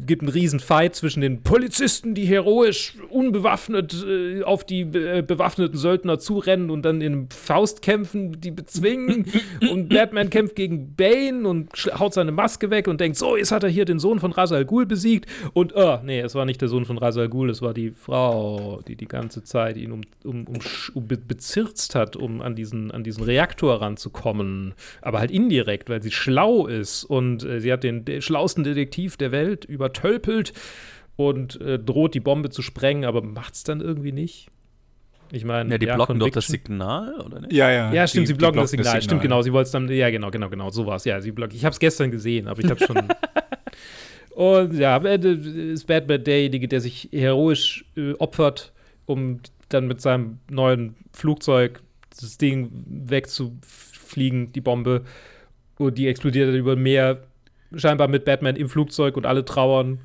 gibt 0.05 0.21
einen 0.21 0.29
riesen 0.31 0.59
Fight 0.59 0.95
zwischen 0.95 1.21
den 1.21 1.41
Polizisten, 1.41 2.13
die 2.13 2.25
heroisch 2.25 2.95
unbewaffnet 3.09 4.05
äh, 4.07 4.43
auf 4.43 4.65
die 4.65 4.81
äh, 4.81 5.23
bewaffneten 5.25 5.77
Söldner 5.77 6.19
zurennen 6.19 6.69
und 6.69 6.83
dann 6.83 7.01
in 7.01 7.29
Faustkämpfen 7.29 8.39
die 8.39 8.51
bezwingen 8.51 9.25
und 9.71 9.89
Batman 9.89 10.29
kämpft 10.29 10.55
gegen 10.59 10.93
Bane 10.93 11.47
und 11.47 11.69
haut 11.97 12.13
seine 12.13 12.33
Maske 12.33 12.69
weg 12.69 12.89
und 12.89 12.99
denkt, 12.99 13.17
so, 13.17 13.37
jetzt 13.37 13.53
hat 13.53 13.63
er 13.63 13.69
hier 13.69 13.85
den 13.85 13.97
Sohn 13.97 14.19
von 14.19 14.33
Ra's 14.33 14.51
al 14.51 14.65
Ghul 14.65 14.85
besiegt 14.85 15.25
und, 15.53 15.71
äh, 15.71 15.99
nee, 16.03 16.19
es 16.19 16.35
war 16.35 16.43
nicht 16.43 16.59
der 16.59 16.67
Sohn 16.67 16.83
von 16.83 16.97
Ra's 16.97 17.17
al 17.17 17.29
Ghul, 17.29 17.49
es 17.49 17.61
war 17.61 17.73
die 17.73 17.91
Frau, 17.91 18.81
die 18.85 18.97
die 18.97 19.07
ganze 19.07 19.41
Zeit 19.41 19.77
ihn 19.77 19.93
um, 19.93 20.01
um, 20.25 20.45
um, 20.47 20.57
um 20.95 21.07
be 21.07 21.15
bezirzt 21.15 21.95
hat, 21.95 22.17
um 22.17 22.41
an 22.41 22.55
diesen, 22.55 22.91
an 22.91 23.05
diesen 23.05 23.23
Reaktor 23.23 23.81
ranzukommen, 23.81 24.73
aber 25.01 25.19
halt 25.19 25.31
indirekt, 25.31 25.89
weil 25.89 26.03
sie 26.03 26.11
schlau 26.11 26.67
ist 26.67 27.05
und 27.05 27.45
äh, 27.45 27.61
sie 27.61 27.71
hat 27.71 27.85
den 27.85 28.03
de 28.03 28.19
schlauesten 28.19 28.65
Detektiv 28.65 29.15
der 29.15 29.31
Welt 29.31 29.63
übertölpelt 29.63 30.51
und 31.15 31.61
äh, 31.61 31.79
droht 31.79 32.15
die 32.15 32.19
Bombe 32.19 32.49
zu 32.49 32.61
sprengen, 32.61 33.05
aber 33.05 33.21
macht's 33.21 33.63
dann 33.63 33.79
irgendwie 33.79 34.11
nicht. 34.11 34.49
Ich 35.31 35.45
meine, 35.45 35.69
Ja, 35.71 35.77
die 35.77 35.85
blocken 35.85 36.17
doch 36.19 36.29
das 36.29 36.47
Conviction- 36.47 36.51
Signal, 36.75 37.19
oder 37.21 37.41
nicht? 37.41 37.53
Ja, 37.53 37.69
ja. 37.71 37.93
ja, 37.93 38.07
stimmt, 38.07 38.23
die- 38.23 38.27
sie 38.27 38.33
die 38.33 38.37
blocken 38.39 38.57
das 38.61 38.71
Signal. 38.71 39.01
Stimmt, 39.01 39.21
genau, 39.21 39.41
Signal. 39.41 39.43
sie 39.43 39.53
wollte 39.53 39.65
es 39.67 39.71
dann, 39.71 39.87
ja, 39.89 40.09
genau, 40.09 40.31
genau, 40.31 40.49
genau, 40.49 40.69
sowas. 40.71 41.05
Ja, 41.05 41.21
sie 41.21 41.31
blocken. 41.31 41.55
Ich 41.55 41.63
habe 41.65 41.73
es 41.73 41.79
gestern 41.79 42.09
gesehen, 42.11 42.47
aber 42.47 42.63
ich 42.63 42.69
habe 42.69 42.83
schon. 42.83 42.97
Und 44.35 44.73
ja, 44.75 44.95
am 44.95 45.05
Ende 45.05 45.31
ist 45.31 45.85
Batman 45.85 46.23
derjenige, 46.23 46.67
der 46.67 46.79
sich 46.81 47.09
heroisch 47.11 47.85
äh, 47.97 48.13
opfert, 48.13 48.71
um 49.05 49.39
dann 49.67 49.87
mit 49.87 50.01
seinem 50.01 50.39
neuen 50.49 50.95
Flugzeug 51.13 51.81
das 52.19 52.37
Ding 52.37 52.69
wegzufliegen, 52.87 54.51
die 54.53 54.61
Bombe. 54.61 55.03
Und 55.77 55.97
die 55.97 56.07
explodiert 56.07 56.49
dann 56.49 56.55
über 56.55 56.75
dem 56.75 56.83
Meer, 56.83 57.19
scheinbar 57.75 58.07
mit 58.07 58.25
Batman 58.25 58.55
im 58.55 58.69
Flugzeug 58.69 59.15
und 59.17 59.25
alle 59.25 59.45
trauern. 59.45 59.99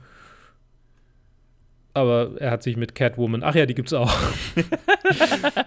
Aber 1.95 2.33
er 2.39 2.51
hat 2.51 2.65
sich 2.65 2.77
mit 2.77 2.97
Catwoman, 2.97 3.45
ach 3.45 3.55
ja, 3.55 3.67
die 3.67 3.75
gibt's 3.75 3.93
auch. 3.93 4.13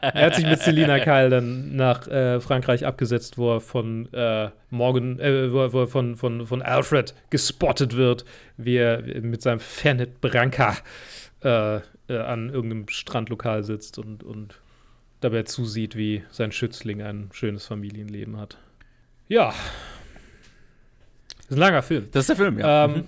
er 0.01 0.25
hat 0.25 0.36
sich 0.36 0.46
mit 0.46 0.60
Selina 0.60 1.00
Kyle 1.00 1.29
dann 1.29 1.75
nach 1.75 2.05
äh, 2.07 2.41
Frankreich 2.41 2.86
abgesetzt, 2.86 3.38
wo 3.38 3.55
er 3.55 3.62
von 3.62 4.12
äh, 4.13 4.50
Morgan, 4.69 5.19
äh, 5.19 5.51
wo 5.53 5.62
er, 5.62 5.74
wo 5.74 5.79
er 5.81 5.88
von, 5.88 6.17
von, 6.17 6.46
von 6.46 6.62
Alfred 6.62 7.15
gespottet 7.29 7.96
wird, 7.96 8.25
wie 8.57 8.75
er 8.75 9.01
mit 9.22 9.41
seinem 9.41 9.62
Fernet 9.62 10.19
Branca 10.19 10.75
äh, 11.43 11.77
äh, 11.77 11.81
an 12.17 12.50
irgendeinem 12.50 12.89
Strandlokal 12.89 13.63
sitzt 13.63 13.98
und, 13.98 14.24
und 14.24 14.60
dabei 15.22 15.43
zusieht, 15.43 15.96
wie 15.96 16.24
sein 16.29 16.51
Schützling 16.51 17.01
ein 17.01 17.29
schönes 17.31 17.65
Familienleben 17.65 18.38
hat. 18.38 18.57
Ja. 19.29 19.53
Das 21.38 21.46
ist 21.46 21.51
ein 21.51 21.57
langer 21.57 21.84
Film. 21.84 22.10
Das 22.12 22.22
ist 22.22 22.29
der 22.29 22.36
Film, 22.36 22.60
ja. 22.60 22.86
Ähm, 22.86 23.05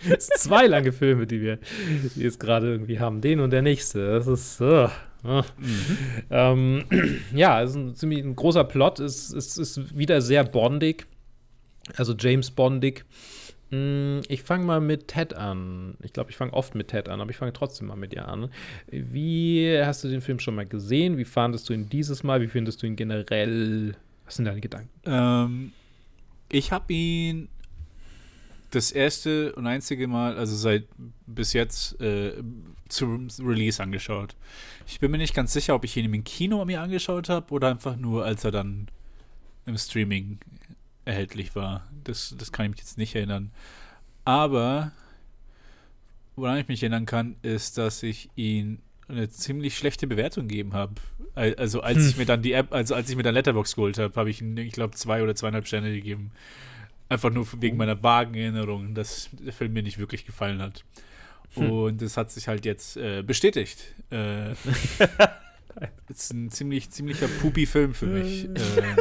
es 0.16 0.26
sind 0.26 0.38
zwei 0.38 0.66
lange 0.66 0.92
Filme, 0.92 1.26
die 1.26 1.40
wir 1.40 1.58
jetzt 2.16 2.40
gerade 2.40 2.70
irgendwie 2.70 2.98
haben. 2.98 3.20
Den 3.20 3.40
und 3.40 3.50
der 3.50 3.62
nächste. 3.62 4.06
Das 4.06 4.26
ist. 4.26 4.60
Uh, 4.60 4.88
uh. 5.24 5.42
Mhm. 5.58 5.96
Ähm, 6.30 6.84
ja, 7.34 7.62
es 7.62 7.70
ist 7.70 7.76
ein 7.76 7.94
ziemlich 7.94 8.24
ein 8.24 8.36
großer 8.36 8.64
Plot. 8.64 9.00
Es, 9.00 9.32
es 9.32 9.58
ist 9.58 9.96
wieder 9.96 10.20
sehr 10.20 10.44
bondig. 10.44 11.06
Also 11.96 12.14
James 12.18 12.50
Bondig. 12.50 13.04
Mm, 13.70 14.20
ich 14.28 14.42
fange 14.42 14.64
mal 14.64 14.80
mit 14.80 15.08
Ted 15.08 15.34
an. 15.34 15.96
Ich 16.02 16.12
glaube, 16.12 16.30
ich 16.30 16.36
fange 16.36 16.52
oft 16.52 16.74
mit 16.74 16.88
Ted 16.88 17.08
an, 17.08 17.20
aber 17.20 17.30
ich 17.30 17.36
fange 17.36 17.52
trotzdem 17.52 17.88
mal 17.88 17.96
mit 17.96 18.12
dir 18.12 18.28
an. 18.28 18.50
Wie 18.88 19.78
hast 19.82 20.04
du 20.04 20.08
den 20.08 20.20
Film 20.20 20.38
schon 20.38 20.54
mal 20.54 20.66
gesehen? 20.66 21.18
Wie 21.18 21.24
fandest 21.24 21.68
du 21.68 21.72
ihn 21.72 21.88
dieses 21.88 22.22
Mal? 22.22 22.40
Wie 22.40 22.48
findest 22.48 22.82
du 22.82 22.86
ihn 22.86 22.96
generell? 22.96 23.96
Was 24.24 24.36
sind 24.36 24.46
deine 24.46 24.60
Gedanken? 24.60 24.90
Ähm, 25.04 25.72
ich 26.50 26.72
habe 26.72 26.92
ihn 26.92 27.48
das 28.74 28.92
erste 28.92 29.54
und 29.54 29.66
einzige 29.66 30.06
Mal, 30.06 30.36
also 30.36 30.56
seit 30.56 30.84
bis 31.26 31.52
jetzt, 31.52 32.00
äh, 32.00 32.32
zum 32.88 33.28
Release 33.40 33.82
angeschaut. 33.82 34.36
Ich 34.86 35.00
bin 35.00 35.10
mir 35.10 35.18
nicht 35.18 35.34
ganz 35.34 35.52
sicher, 35.52 35.74
ob 35.74 35.84
ich 35.84 35.96
ihn 35.96 36.12
im 36.12 36.24
Kino 36.24 36.64
mir 36.64 36.80
angeschaut 36.80 37.28
habe 37.28 37.52
oder 37.52 37.68
einfach 37.68 37.96
nur, 37.96 38.24
als 38.24 38.44
er 38.44 38.50
dann 38.50 38.88
im 39.66 39.76
Streaming 39.78 40.38
erhältlich 41.04 41.54
war. 41.56 41.86
Das, 42.04 42.34
das 42.38 42.52
kann 42.52 42.66
ich 42.66 42.70
mich 42.72 42.80
jetzt 42.80 42.98
nicht 42.98 43.14
erinnern. 43.14 43.50
Aber 44.24 44.92
woran 46.36 46.58
ich 46.58 46.68
mich 46.68 46.82
erinnern 46.82 47.06
kann, 47.06 47.36
ist, 47.42 47.78
dass 47.78 48.02
ich 48.02 48.30
ihn 48.36 48.80
eine 49.08 49.28
ziemlich 49.28 49.76
schlechte 49.76 50.06
Bewertung 50.06 50.48
gegeben 50.48 50.72
habe. 50.72 50.94
Also 51.34 51.80
als 51.80 51.98
hm. 51.98 52.08
ich 52.08 52.16
mir 52.16 52.26
dann 52.26 52.42
die 52.42 52.52
App, 52.52 52.72
also 52.72 52.94
als 52.94 53.10
ich 53.10 53.16
mir 53.16 53.22
dann 53.22 53.34
Letterbox 53.34 53.74
geholt 53.74 53.98
habe, 53.98 54.14
habe 54.16 54.30
ich 54.30 54.40
ihn, 54.40 54.56
ich 54.56 54.72
glaube, 54.72 54.94
zwei 54.94 55.22
oder 55.22 55.34
zweieinhalb 55.34 55.66
Sterne 55.66 55.92
gegeben. 55.92 56.30
Einfach 57.08 57.30
nur 57.30 57.46
wegen 57.60 57.76
oh. 57.76 57.78
meiner 57.78 58.02
vagen 58.02 58.34
Erinnerung, 58.34 58.94
dass 58.94 59.28
der 59.32 59.52
Film 59.52 59.72
mir 59.72 59.82
nicht 59.82 59.98
wirklich 59.98 60.26
gefallen 60.26 60.60
hat. 60.60 60.84
Hm. 61.54 61.70
Und 61.70 62.02
das 62.02 62.16
hat 62.16 62.30
sich 62.30 62.48
halt 62.48 62.64
jetzt 62.64 62.96
äh, 62.96 63.22
bestätigt. 63.22 63.94
Äh, 64.10 64.52
ist 66.08 66.32
ein 66.32 66.50
ziemlich, 66.50 66.90
ziemlicher 66.90 67.28
Pupi-Film 67.28 67.94
für 67.94 68.06
mich. 68.06 68.44
äh, 68.44 68.96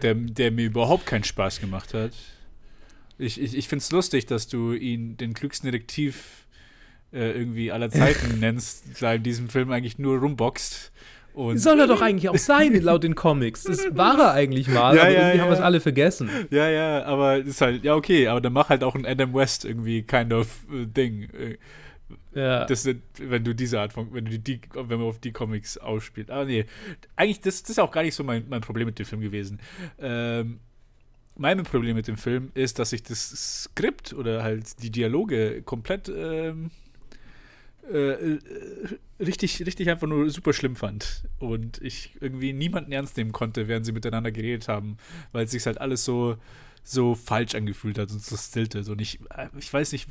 der, 0.00 0.14
der 0.14 0.50
mir 0.50 0.66
überhaupt 0.66 1.06
keinen 1.06 1.24
Spaß 1.24 1.60
gemacht 1.60 1.94
hat. 1.94 2.12
Ich, 3.18 3.40
ich, 3.40 3.56
ich 3.56 3.68
finde 3.68 3.82
es 3.82 3.92
lustig, 3.92 4.26
dass 4.26 4.48
du 4.48 4.72
ihn 4.72 5.16
den 5.16 5.34
klügsten 5.34 5.70
Detektiv 5.70 6.46
äh, 7.12 7.32
irgendwie 7.32 7.70
aller 7.70 7.90
Zeiten 7.90 8.38
nennst, 8.40 8.84
da 9.00 9.14
in 9.14 9.22
diesem 9.22 9.48
Film 9.48 9.70
eigentlich 9.70 9.98
nur 9.98 10.18
rumboxt. 10.18 10.92
Und 11.34 11.58
Soll 11.58 11.80
er 11.80 11.86
doch 11.86 12.02
eigentlich 12.02 12.28
auch 12.28 12.36
sein, 12.36 12.74
laut 12.82 13.04
den 13.04 13.14
Comics. 13.14 13.64
Das 13.64 13.96
war 13.96 14.18
er 14.18 14.32
eigentlich 14.32 14.68
mal, 14.68 14.94
ja, 14.94 15.02
aber 15.02 15.10
ja, 15.10 15.18
irgendwie 15.18 15.36
ja. 15.36 15.42
haben 15.42 15.50
wir 15.50 15.54
es 15.54 15.60
alle 15.60 15.80
vergessen. 15.80 16.28
Ja, 16.50 16.68
ja, 16.68 17.04
aber 17.04 17.38
ist 17.38 17.60
halt, 17.60 17.84
ja, 17.84 17.94
okay, 17.94 18.28
aber 18.28 18.40
dann 18.40 18.52
mach 18.52 18.68
halt 18.68 18.84
auch 18.84 18.94
ein 18.94 19.06
Adam 19.06 19.32
West 19.32 19.64
irgendwie 19.64 20.02
kind 20.02 20.32
of 20.32 20.48
uh, 20.70 20.84
Ding. 20.84 21.30
Äh, 21.30 21.56
ja. 22.34 22.66
Das 22.66 22.82
sind, 22.82 23.02
wenn 23.18 23.44
du 23.44 23.54
diese 23.54 23.80
Art 23.80 23.92
von, 23.92 24.12
wenn 24.12 24.26
du 24.26 24.38
die, 24.38 24.60
wenn 24.74 24.98
man 24.98 25.08
auf 25.08 25.18
die 25.18 25.32
Comics 25.32 25.78
ausspielt. 25.78 26.30
Aber 26.30 26.44
nee, 26.44 26.66
eigentlich, 27.16 27.40
das, 27.40 27.62
das 27.62 27.70
ist 27.70 27.78
auch 27.78 27.90
gar 27.90 28.02
nicht 28.02 28.14
so 28.14 28.24
mein, 28.24 28.44
mein 28.48 28.60
Problem 28.60 28.86
mit 28.86 28.98
dem 28.98 29.06
Film 29.06 29.20
gewesen. 29.20 29.60
Ähm, 29.98 30.58
mein 31.36 31.62
Problem 31.62 31.96
mit 31.96 32.08
dem 32.08 32.16
Film 32.16 32.50
ist, 32.54 32.78
dass 32.78 32.92
ich 32.92 33.02
das 33.02 33.64
Skript 33.64 34.12
oder 34.12 34.42
halt 34.42 34.82
die 34.82 34.90
Dialoge 34.90 35.62
komplett 35.62 36.10
ähm, 36.14 36.70
äh, 37.92 38.34
äh, 38.34 38.38
richtig, 39.20 39.64
richtig 39.66 39.90
einfach 39.90 40.06
nur 40.06 40.30
super 40.30 40.52
schlimm 40.52 40.76
fand. 40.76 41.28
Und 41.38 41.80
ich 41.82 42.16
irgendwie 42.20 42.52
niemanden 42.52 42.92
ernst 42.92 43.16
nehmen 43.16 43.32
konnte, 43.32 43.68
während 43.68 43.84
sie 43.84 43.92
miteinander 43.92 44.32
geredet 44.32 44.68
haben, 44.68 44.96
weil 45.32 45.44
es 45.44 45.50
sich 45.50 45.66
halt 45.66 45.80
alles 45.80 46.04
so, 46.04 46.36
so 46.82 47.14
falsch 47.14 47.54
angefühlt 47.54 47.98
hat 47.98 48.10
und 48.10 48.22
so 48.22 48.36
stiltet. 48.36 48.88
Und 48.88 49.00
ich, 49.00 49.20
äh, 49.36 49.48
ich 49.58 49.72
weiß 49.72 49.92
nicht, 49.92 50.08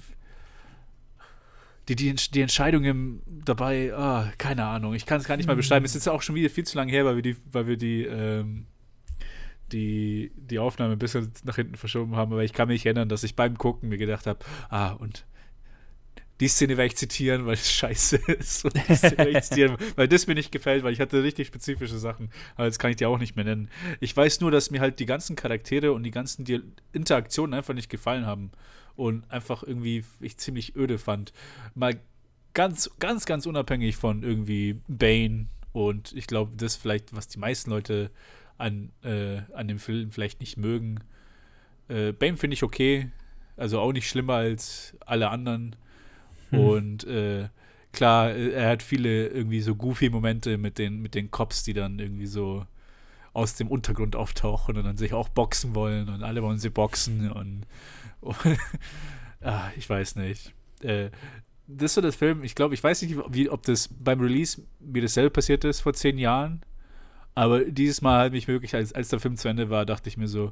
die, 1.88 1.96
die, 1.96 2.14
die 2.14 2.42
Entscheidungen 2.42 3.22
dabei, 3.26 3.92
oh, 3.96 4.32
keine 4.38 4.66
Ahnung, 4.66 4.94
ich 4.94 5.06
kann 5.06 5.20
es 5.20 5.28
gar 5.28 5.38
nicht 5.38 5.48
mal 5.48 5.56
beschreiben. 5.56 5.86
Es 5.86 5.96
ist 5.96 6.08
auch 6.08 6.22
schon 6.22 6.36
wieder 6.36 6.50
viel 6.50 6.66
zu 6.66 6.78
lange 6.78 6.92
her, 6.92 7.06
weil 7.06 7.16
wir 7.16 7.24
die, 7.24 7.36
weil 7.52 7.68
wir 7.68 7.78
die, 7.78 8.04
ähm, 8.04 8.68
die, 9.72 10.32
die 10.36 10.60
Aufnahme 10.60 10.94
ein 10.94 11.00
bisschen 11.00 11.32
nach 11.44 11.56
hinten 11.56 11.76
verschoben 11.76 12.16
haben, 12.16 12.32
aber 12.32 12.44
ich 12.44 12.54
kann 12.54 12.68
mich 12.68 12.86
erinnern, 12.86 13.10
dass 13.10 13.24
ich 13.24 13.36
beim 13.36 13.58
Gucken 13.58 13.90
mir 13.90 13.98
gedacht 13.98 14.28
habe, 14.28 14.40
ah, 14.70 14.92
und 14.92 15.26
die 16.42 16.48
Szene 16.48 16.76
werde 16.76 16.88
ich 16.88 16.98
zitieren, 16.98 17.46
weil 17.46 17.54
es 17.54 17.72
scheiße 17.72 18.18
ist. 18.18 18.66
Und 18.66 18.76
die 18.90 18.96
Szene 18.96 19.42
zitieren, 19.42 19.78
weil 19.96 20.08
das 20.08 20.26
mir 20.26 20.34
nicht 20.34 20.52
gefällt, 20.52 20.84
weil 20.84 20.92
ich 20.92 21.00
hatte 21.00 21.24
richtig 21.24 21.48
spezifische 21.48 22.00
Sachen. 22.00 22.32
Aber 22.56 22.66
das 22.66 22.80
kann 22.80 22.90
ich 22.90 22.98
dir 22.98 23.10
auch 23.10 23.20
nicht 23.20 23.36
mehr 23.36 23.46
nennen. 23.46 23.70
Ich 24.00 24.18
weiß 24.18 24.42
nur, 24.42 24.50
dass 24.50 24.72
mir 24.72 24.82
halt 24.82 25.00
die 25.00 25.06
ganzen 25.06 25.36
Charaktere 25.36 25.94
und 25.94 26.04
die 26.04 26.12
ganzen 26.12 26.44
Di 26.44 26.62
Interaktionen 26.94 27.54
einfach 27.54 27.76
nicht 27.76 27.90
gefallen 27.90 28.26
haben. 28.26 28.52
Und 28.96 29.30
einfach 29.32 29.64
irgendwie 29.64 30.04
ich 30.20 30.38
ziemlich 30.38 30.76
öde 30.76 30.98
fand. 30.98 31.32
Mal 31.76 32.00
ganz, 32.54 32.90
ganz, 33.00 33.26
ganz 33.26 33.46
unabhängig 33.46 33.96
von 33.96 34.24
irgendwie 34.24 34.82
Bane. 34.88 35.46
Und 35.74 36.12
ich 36.14 36.28
glaube, 36.28 36.54
das 36.58 36.76
vielleicht, 36.76 37.16
was 37.16 37.28
die 37.28 37.40
meisten 37.40 37.70
Leute 37.70 38.10
an, 38.58 38.92
äh, 39.04 39.42
an 39.54 39.68
dem 39.68 39.80
Film 39.80 40.12
vielleicht 40.12 40.40
nicht 40.40 40.58
mögen. 40.58 41.00
Äh, 41.88 42.14
Bane 42.14 42.38
finde 42.38 42.56
ich 42.56 42.64
okay. 42.64 43.12
Also 43.58 43.80
auch 43.80 43.94
nicht 43.94 44.10
schlimmer 44.10 44.36
als 44.36 44.98
alle 45.06 45.30
anderen. 45.30 45.76
Hm. 46.52 46.60
Und 46.60 47.04
äh, 47.06 47.50
klar, 47.92 48.32
er 48.32 48.70
hat 48.70 48.84
viele 48.84 49.28
irgendwie 49.28 49.62
so 49.62 49.76
goofy 49.76 50.10
Momente 50.10 50.58
mit 50.58 50.78
den, 50.78 51.02
mit 51.02 51.16
den 51.16 51.32
Cops, 51.32 51.64
die 51.64 51.74
dann 51.74 52.00
irgendwie 52.00 52.28
so 52.28 52.66
aus 53.34 53.56
dem 53.56 53.68
Untergrund 53.70 54.16
auftauchen 54.16 54.78
und 54.78 54.84
dann 54.84 54.98
sich 54.98 55.14
auch 55.14 55.30
boxen 55.30 55.74
wollen 55.74 56.10
und 56.10 56.24
alle 56.24 56.44
wollen 56.44 56.60
sie 56.60 56.70
boxen 56.70 57.32
und, 57.32 57.66
und 58.20 58.38
ah, 59.42 59.70
ich 59.78 59.90
weiß 59.90 60.18
nicht. 60.18 60.54
Äh, 60.82 61.10
das 61.68 61.92
ist 61.92 61.94
so 61.96 62.02
das 62.02 62.16
Film, 62.16 62.44
ich 62.44 62.56
glaube, 62.56 62.74
ich 62.74 62.84
weiß 62.84 63.02
nicht, 63.02 63.16
wie, 63.30 63.50
ob 63.50 63.64
das 63.64 63.88
beim 63.88 64.20
Release 64.20 64.62
mir 64.80 65.02
dasselbe 65.02 65.30
passiert 65.30 65.64
ist 65.64 65.80
vor 65.80 65.94
zehn 65.94 66.18
Jahren, 66.18 66.62
aber 67.36 67.64
dieses 67.64 68.02
Mal 68.02 68.26
hat 68.26 68.32
mich 68.34 68.48
wirklich, 68.48 68.76
als, 68.76 68.92
als 68.92 69.08
der 69.10 69.22
Film 69.22 69.38
zu 69.38 69.48
Ende 69.48 69.70
war, 69.70 69.86
dachte 69.86 70.10
ich 70.10 70.18
mir 70.18 70.28
so, 70.28 70.52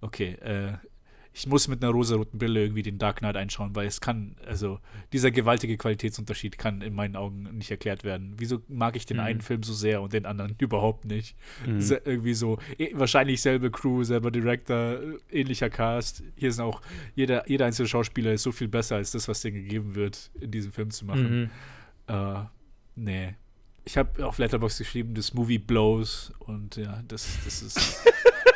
okay, 0.00 0.32
äh, 0.40 0.72
ich 1.36 1.46
muss 1.46 1.68
mit 1.68 1.84
einer 1.84 1.92
rosaroten 1.92 2.38
Brille 2.38 2.62
irgendwie 2.62 2.82
den 2.82 2.96
Dark 2.96 3.18
Knight 3.18 3.36
einschauen, 3.36 3.76
weil 3.76 3.86
es 3.86 4.00
kann, 4.00 4.36
also 4.46 4.80
dieser 5.12 5.30
gewaltige 5.30 5.76
Qualitätsunterschied 5.76 6.56
kann 6.56 6.80
in 6.80 6.94
meinen 6.94 7.14
Augen 7.14 7.42
nicht 7.58 7.70
erklärt 7.70 8.04
werden. 8.04 8.32
Wieso 8.38 8.62
mag 8.68 8.96
ich 8.96 9.04
den 9.04 9.18
mhm. 9.18 9.22
einen 9.22 9.40
Film 9.42 9.62
so 9.62 9.74
sehr 9.74 10.00
und 10.00 10.14
den 10.14 10.24
anderen 10.24 10.56
überhaupt 10.58 11.04
nicht? 11.04 11.36
Mhm. 11.66 11.80
Irgendwie 12.06 12.32
so, 12.32 12.58
eh, 12.78 12.90
wahrscheinlich 12.94 13.42
selbe 13.42 13.70
Crew, 13.70 14.02
selber 14.02 14.30
Director, 14.30 14.98
ähnlicher 15.30 15.68
Cast. 15.68 16.22
Hier 16.36 16.50
sind 16.52 16.64
auch, 16.64 16.80
jeder, 17.14 17.46
jeder 17.46 17.66
einzelne 17.66 17.88
Schauspieler 17.88 18.32
ist 18.32 18.42
so 18.42 18.50
viel 18.50 18.68
besser 18.68 18.96
als 18.96 19.10
das, 19.10 19.28
was 19.28 19.42
denen 19.42 19.56
gegeben 19.56 19.94
wird, 19.94 20.30
in 20.40 20.50
diesem 20.50 20.72
Film 20.72 20.88
zu 20.88 21.04
machen. 21.04 21.40
Mhm. 21.40 21.50
Uh, 22.10 22.46
nee. 22.94 23.34
Ich 23.84 23.98
habe 23.98 24.26
auf 24.26 24.38
Letterboxd 24.38 24.78
geschrieben, 24.78 25.14
das 25.14 25.34
Movie 25.34 25.58
blows 25.58 26.32
und 26.38 26.76
ja, 26.76 27.02
das, 27.06 27.28
das 27.44 27.60
ist. 27.60 28.06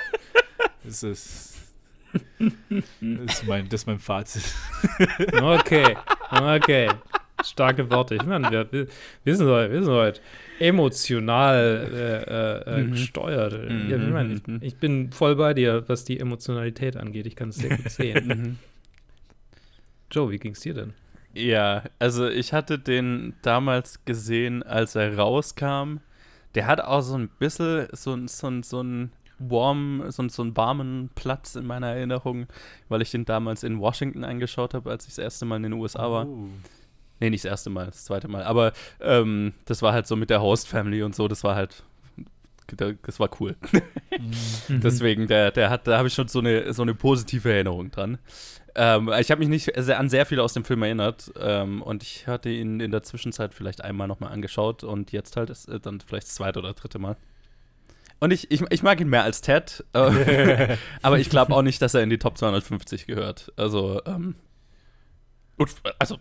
das 0.83 1.03
ist 1.03 1.60
das, 2.39 3.35
ist 3.35 3.47
mein, 3.47 3.69
das 3.69 3.83
ist 3.83 3.87
mein 3.87 3.99
Fazit. 3.99 4.43
Okay, 5.41 5.97
okay. 6.31 6.89
Starke 7.43 7.91
Worte. 7.91 8.17
Ich 8.17 8.25
meine, 8.25 8.51
wir, 8.51 8.89
wir, 9.25 9.37
sind 9.37 9.49
heute, 9.49 9.73
wir 9.73 9.83
sind 9.83 9.93
heute 9.93 10.21
emotional 10.59 11.89
äh, 11.93 12.77
äh, 12.77 12.83
mhm. 12.83 12.93
gesteuert. 12.93 13.53
Mhm. 13.53 13.91
Ja, 13.91 13.97
ich, 13.97 14.13
meine, 14.13 14.35
ich, 14.35 14.43
ich, 14.61 14.77
bin 14.77 15.11
voll 15.11 15.37
bei 15.37 15.55
dir, 15.55 15.85
was 15.89 16.05
die 16.05 16.21
Emotionalität 16.21 16.97
angeht. 16.97 17.27
Ich 17.27 17.37
kann 17.37 17.49
es 17.49 17.57
sehr 17.57 17.77
gut 17.77 17.91
sehen. 17.91 18.27
Mhm. 18.27 18.59
Joe, 20.11 20.31
wie 20.31 20.39
ging 20.39 20.53
es 20.53 20.61
dir 20.61 20.75
denn? 20.75 20.93
Ja, 21.33 21.85
also 21.99 22.29
ich 22.29 22.53
hatte 22.53 22.79
den 22.79 23.35
damals 23.43 24.05
gesehen, 24.05 24.63
als 24.63 24.97
er 24.97 25.17
rauskam. 25.17 25.99
Der 26.55 26.67
hat 26.67 26.81
auch 26.81 27.03
so 27.03 27.17
ein 27.17 27.29
bisschen 27.29 27.87
so, 27.93 28.19
so, 28.27 28.63
so 28.63 28.83
ein 28.83 29.13
warm, 29.41 30.05
so, 30.09 30.29
so 30.29 30.43
einen 30.43 30.57
warmen 30.57 31.11
Platz 31.15 31.57
in 31.57 31.67
meiner 31.67 31.89
Erinnerung, 31.89 32.47
weil 32.89 33.03
ich 33.03 33.11
den 33.11 33.25
damals 33.25 33.63
in 33.65 33.81
Washington 33.81 34.25
angeschaut 34.25 34.75
habe, 34.75 34.91
als 34.91 35.05
ich 35.05 35.11
das 35.11 35.19
erste 35.19 35.47
Mal 35.47 35.57
in 35.57 35.65
den 35.65 35.73
USA 35.73 36.11
war. 36.11 36.27
Oh. 36.27 36.49
Nee, 37.19 37.31
nicht 37.31 37.45
das 37.45 37.51
erste 37.51 37.71
Mal, 37.71 37.87
das 37.87 38.05
zweite 38.05 38.29
Mal. 38.29 38.45
Aber 38.45 38.73
ähm, 39.01 39.53
das 39.67 39.83
war 39.83 39.93
halt 39.93 40.07
so 40.07 40.17
mit 40.17 40.31
der 40.31 40.41
Host 40.41 40.69
Family 40.69 41.03
und 41.03 41.15
so, 41.15 41.29
das 41.29 41.45
war 41.45 41.55
halt 41.55 41.83
das 43.03 43.21
war 43.21 43.31
cool. 43.41 43.57
Mhm. 44.69 44.81
Deswegen, 44.81 45.29
der, 45.29 45.53
der 45.53 45.71
hat, 45.71 45.87
da 45.87 45.97
habe 45.97 46.09
ich 46.09 46.15
schon 46.15 46.27
so 46.27 46.41
eine, 46.41 46.75
so 46.75 46.83
eine 46.83 46.95
positive 46.95 47.51
Erinnerung 47.51 47.91
dran. 47.93 48.19
Ähm, 48.75 49.11
ich 49.19 49.31
habe 49.31 49.39
mich 49.39 49.49
nicht 49.49 49.73
sehr, 49.77 49.99
an 49.99 50.09
sehr 50.09 50.27
viel 50.27 50.41
aus 50.41 50.53
dem 50.53 50.65
Film 50.65 50.83
erinnert 50.83 51.33
ähm, 51.41 51.81
und 51.81 52.03
ich 52.03 52.27
hatte 52.27 52.51
ihn 52.51 52.81
in 52.81 52.91
der 52.91 53.03
Zwischenzeit 53.03 53.55
vielleicht 53.55 53.83
einmal 53.83 54.09
nochmal 54.09 54.33
angeschaut 54.33 54.85
und 54.85 55.13
jetzt 55.13 55.37
halt 55.37 55.49
ist, 55.49 55.69
äh, 55.69 55.79
dann 55.79 56.01
vielleicht 56.01 56.27
das 56.27 56.35
zweite 56.35 56.59
oder 56.59 56.73
dritte 56.73 56.99
Mal. 56.99 57.17
Und 58.21 58.33
ich, 58.33 58.51
ich, 58.51 58.63
ich 58.69 58.83
mag 58.83 59.01
ihn 59.01 59.09
mehr 59.09 59.25
als 59.25 59.41
Ted, 59.41 59.83
äh, 59.95 60.77
aber 61.03 61.19
ich 61.19 61.31
glaube 61.31 61.55
auch 61.55 61.63
nicht, 61.63 61.81
dass 61.83 61.95
er 61.95 62.03
in 62.03 62.11
die 62.11 62.19
Top 62.19 62.37
250 62.37 63.07
gehört. 63.07 63.51
Also, 63.57 64.03
ähm, 64.05 64.35
also 65.99 66.19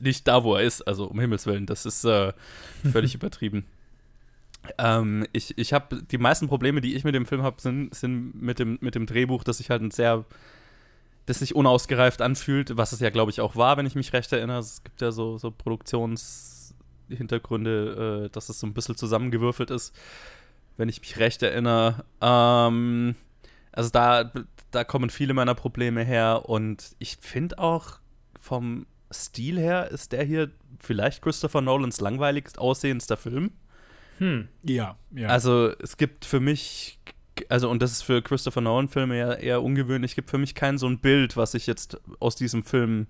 nicht 0.00 0.26
da, 0.26 0.42
wo 0.44 0.56
er 0.56 0.62
ist, 0.62 0.82
also 0.82 1.06
um 1.06 1.20
Himmels 1.20 1.46
Willen, 1.46 1.66
das 1.66 1.86
ist 1.86 2.04
äh, 2.04 2.32
völlig 2.90 3.14
übertrieben. 3.22 3.66
Ähm, 4.78 5.26
ich 5.32 5.58
ich 5.58 5.72
habe 5.72 6.02
die 6.02 6.18
meisten 6.18 6.48
Probleme, 6.48 6.80
die 6.80 6.94
ich 6.94 7.04
mit 7.04 7.14
dem 7.14 7.26
Film 7.26 7.42
habe, 7.42 7.60
sind, 7.60 7.94
sind 7.94 8.40
mit, 8.40 8.58
dem, 8.58 8.78
mit 8.80 8.94
dem 8.94 9.04
Drehbuch, 9.06 9.44
dass 9.44 9.60
ich 9.60 9.70
halt 9.70 9.82
ein 9.82 9.90
sehr, 9.90 10.24
das 11.26 11.40
sich 11.40 11.54
unausgereift 11.54 12.22
anfühlt, 12.22 12.76
was 12.76 12.92
es 12.92 13.00
ja, 13.00 13.10
glaube 13.10 13.30
ich, 13.30 13.40
auch 13.40 13.54
war, 13.54 13.76
wenn 13.76 13.86
ich 13.86 13.94
mich 13.94 14.12
recht 14.12 14.32
erinnere. 14.32 14.58
Es 14.58 14.82
gibt 14.82 15.00
ja 15.00 15.12
so, 15.12 15.38
so 15.38 15.50
Produktionshintergründe, 15.50 18.26
äh, 18.26 18.30
dass 18.30 18.48
es 18.48 18.60
so 18.60 18.66
ein 18.66 18.74
bisschen 18.74 18.96
zusammengewürfelt 18.96 19.70
ist 19.70 19.94
wenn 20.76 20.88
ich 20.88 21.00
mich 21.00 21.18
recht 21.18 21.42
erinnere. 21.42 22.04
Ähm, 22.20 23.14
also 23.72 23.90
da, 23.90 24.30
da 24.70 24.84
kommen 24.84 25.10
viele 25.10 25.34
meiner 25.34 25.54
Probleme 25.54 26.04
her 26.04 26.48
und 26.48 26.94
ich 26.98 27.18
finde 27.20 27.58
auch 27.58 28.00
vom 28.40 28.86
Stil 29.12 29.58
her 29.58 29.90
ist 29.90 30.12
der 30.12 30.24
hier 30.24 30.50
vielleicht 30.80 31.22
Christopher 31.22 31.60
Nolans 31.60 32.00
langweiligst 32.00 32.58
aussehendster 32.58 33.16
Film. 33.16 33.52
Hm. 34.18 34.48
Ja, 34.62 34.96
ja. 35.10 35.28
Also 35.28 35.72
es 35.78 35.96
gibt 35.96 36.24
für 36.24 36.40
mich, 36.40 36.98
also 37.48 37.70
und 37.70 37.82
das 37.82 37.92
ist 37.92 38.02
für 38.02 38.22
Christopher 38.22 38.60
Nolan-Filme 38.60 39.18
ja 39.18 39.32
eher 39.32 39.62
ungewöhnlich, 39.62 40.12
es 40.12 40.14
gibt 40.14 40.30
für 40.30 40.38
mich 40.38 40.54
kein 40.54 40.78
so 40.78 40.86
ein 40.86 40.98
Bild, 40.98 41.36
was 41.36 41.54
ich 41.54 41.66
jetzt 41.66 42.00
aus 42.20 42.36
diesem 42.36 42.62
Film 42.62 43.06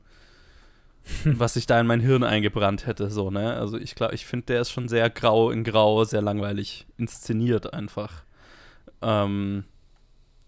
was 1.24 1.54
sich 1.54 1.66
da 1.66 1.80
in 1.80 1.86
mein 1.86 2.00
Hirn 2.00 2.22
eingebrannt 2.22 2.86
hätte, 2.86 3.10
so, 3.10 3.30
ne? 3.30 3.54
Also 3.54 3.78
ich 3.78 3.94
glaube, 3.94 4.14
ich 4.14 4.26
finde, 4.26 4.46
der 4.46 4.60
ist 4.60 4.70
schon 4.70 4.88
sehr 4.88 5.08
grau 5.10 5.50
in 5.50 5.64
grau, 5.64 6.04
sehr 6.04 6.22
langweilig 6.22 6.86
inszeniert 6.96 7.72
einfach. 7.72 8.24
Ähm, 9.00 9.64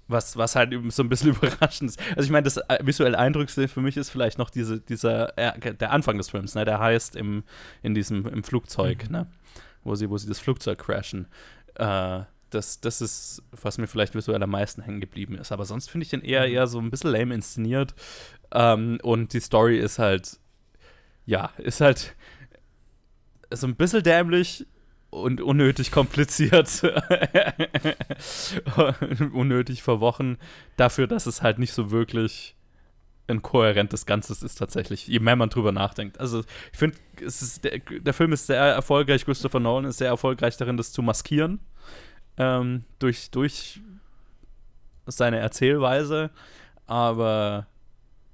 was, 0.07 0.37
was 0.37 0.55
halt 0.55 0.75
so 0.93 1.03
ein 1.03 1.09
bisschen 1.09 1.31
überraschend 1.35 1.91
ist. 1.91 2.01
Also 2.11 2.23
ich 2.23 2.31
meine, 2.31 2.45
das 2.45 2.59
äh, 2.59 2.79
visuell 2.83 3.15
Eindrückste 3.15 3.69
für 3.69 3.81
mich 3.81 3.97
ist 3.97 4.11
vielleicht 4.11 4.39
noch 4.39 4.51
diese, 4.51 4.81
dieser, 4.81 5.37
äh, 5.39 5.75
der 5.75 5.93
Anfang 5.93 6.19
des 6.19 6.31
Films, 6.31 6.55
ne? 6.55 6.65
Der 6.65 6.79
heißt 6.79 7.17
im, 7.17 7.45
in 7.83 7.95
diesem, 7.95 8.27
im 8.27 8.45
Flugzeug, 8.45 9.07
mhm. 9.07 9.13
ne? 9.13 9.27
Wo 9.83 9.95
sie, 9.95 10.09
wo 10.11 10.17
sie 10.19 10.29
das 10.29 10.39
Flugzeug 10.39 10.79
crashen. 10.79 11.27
Äh, 11.75 12.21
das, 12.51 12.81
das 12.81 13.01
ist, 13.01 13.43
was 13.51 13.79
mir 13.79 13.87
vielleicht 13.87 14.15
visuell 14.15 14.43
am 14.43 14.51
meisten 14.51 14.83
hängen 14.83 15.01
geblieben 15.01 15.37
ist. 15.37 15.51
Aber 15.51 15.65
sonst 15.65 15.91
finde 15.91 16.05
ich 16.05 16.11
den 16.11 16.23
eher, 16.23 16.47
mhm. 16.47 16.55
eher 16.55 16.67
so 16.67 16.79
ein 16.79 16.91
bisschen 16.91 17.11
lame 17.11 17.35
inszeniert. 17.35 17.95
Ähm, 18.53 18.99
und 19.03 19.33
die 19.33 19.41
Story 19.41 19.79
ist 19.79 19.99
halt 19.99 20.39
ja, 21.27 21.51
ist 21.59 21.81
halt 21.81 22.15
so 23.51 23.67
ein 23.67 23.77
bisschen 23.77 24.03
dämlich 24.03 24.67
und 25.11 25.41
unnötig 25.41 25.91
kompliziert. 25.91 26.83
unnötig 29.33 29.83
verwochen. 29.83 30.39
Dafür, 30.77 31.07
dass 31.07 31.27
es 31.27 31.43
halt 31.43 31.59
nicht 31.59 31.73
so 31.73 31.91
wirklich 31.91 32.57
ein 33.27 33.41
kohärentes 33.41 34.05
Ganzes 34.05 34.43
ist 34.43 34.57
tatsächlich, 34.57 35.07
je 35.07 35.19
mehr 35.19 35.37
man 35.37 35.49
drüber 35.49 35.73
nachdenkt. 35.73 36.21
Also 36.21 36.43
ich 36.73 36.79
finde, 36.79 36.99
der, 37.63 37.79
der, 37.79 38.13
Film 38.13 38.33
ist 38.33 38.47
sehr 38.47 38.59
erfolgreich, 38.59 39.25
Christopher 39.25 39.61
Nolan 39.61 39.87
ist 39.87 39.97
sehr 39.99 40.09
erfolgreich 40.09 40.59
darin, 40.59 40.77
das 40.77 40.93
zu 40.93 41.01
maskieren. 41.01 41.61
Ähm, 42.37 42.85
durch, 42.99 43.31
durch 43.31 43.81
seine 45.07 45.39
Erzählweise. 45.39 46.31
Aber 46.87 47.67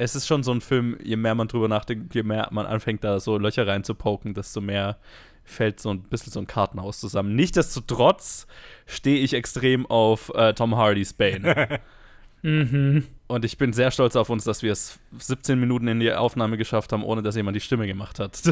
es 0.01 0.15
ist 0.15 0.27
schon 0.27 0.43
so 0.43 0.51
ein 0.51 0.63
Film, 0.63 0.97
je 1.03 1.17
mehr 1.17 1.35
man 1.35 1.47
drüber 1.47 1.69
nachdenkt, 1.69 2.15
je 2.15 2.23
mehr 2.23 2.49
man 2.53 2.65
anfängt, 2.65 3.05
da 3.05 3.21
so 3.21 3.37
Löcher 3.37 3.67
reinzupoken, 3.67 4.33
desto 4.33 4.63
mehr 4.63 4.97
fällt 5.45 5.79
so 5.79 5.91
ein 5.91 6.01
bisschen 6.05 6.33
so 6.33 6.41
ein 6.41 6.47
Kartenhaus 6.47 7.01
zusammen. 7.01 7.35
Nichtsdestotrotz 7.35 8.47
stehe 8.87 9.19
ich 9.19 9.35
extrem 9.35 9.85
auf 9.85 10.33
äh, 10.35 10.55
Tom 10.55 10.75
Hardys 10.77 11.13
Bane. 11.13 11.81
mhm. 12.43 13.09
Und 13.27 13.45
ich 13.45 13.59
bin 13.59 13.75
sehr 13.75 13.91
stolz 13.91 14.17
auf 14.17 14.31
uns, 14.31 14.45
dass 14.45 14.63
wir 14.63 14.73
es 14.73 14.99
17 15.19 15.61
Minuten 15.61 15.87
in 15.87 16.01
die 16.01 16.15
Aufnahme 16.15 16.57
geschafft 16.57 16.95
haben, 16.95 17.05
ohne 17.05 17.21
dass 17.21 17.37
jemand 17.37 17.57
die 17.57 17.61
Stimme 17.61 17.87
gemacht 17.87 18.21
hat. 18.21 18.41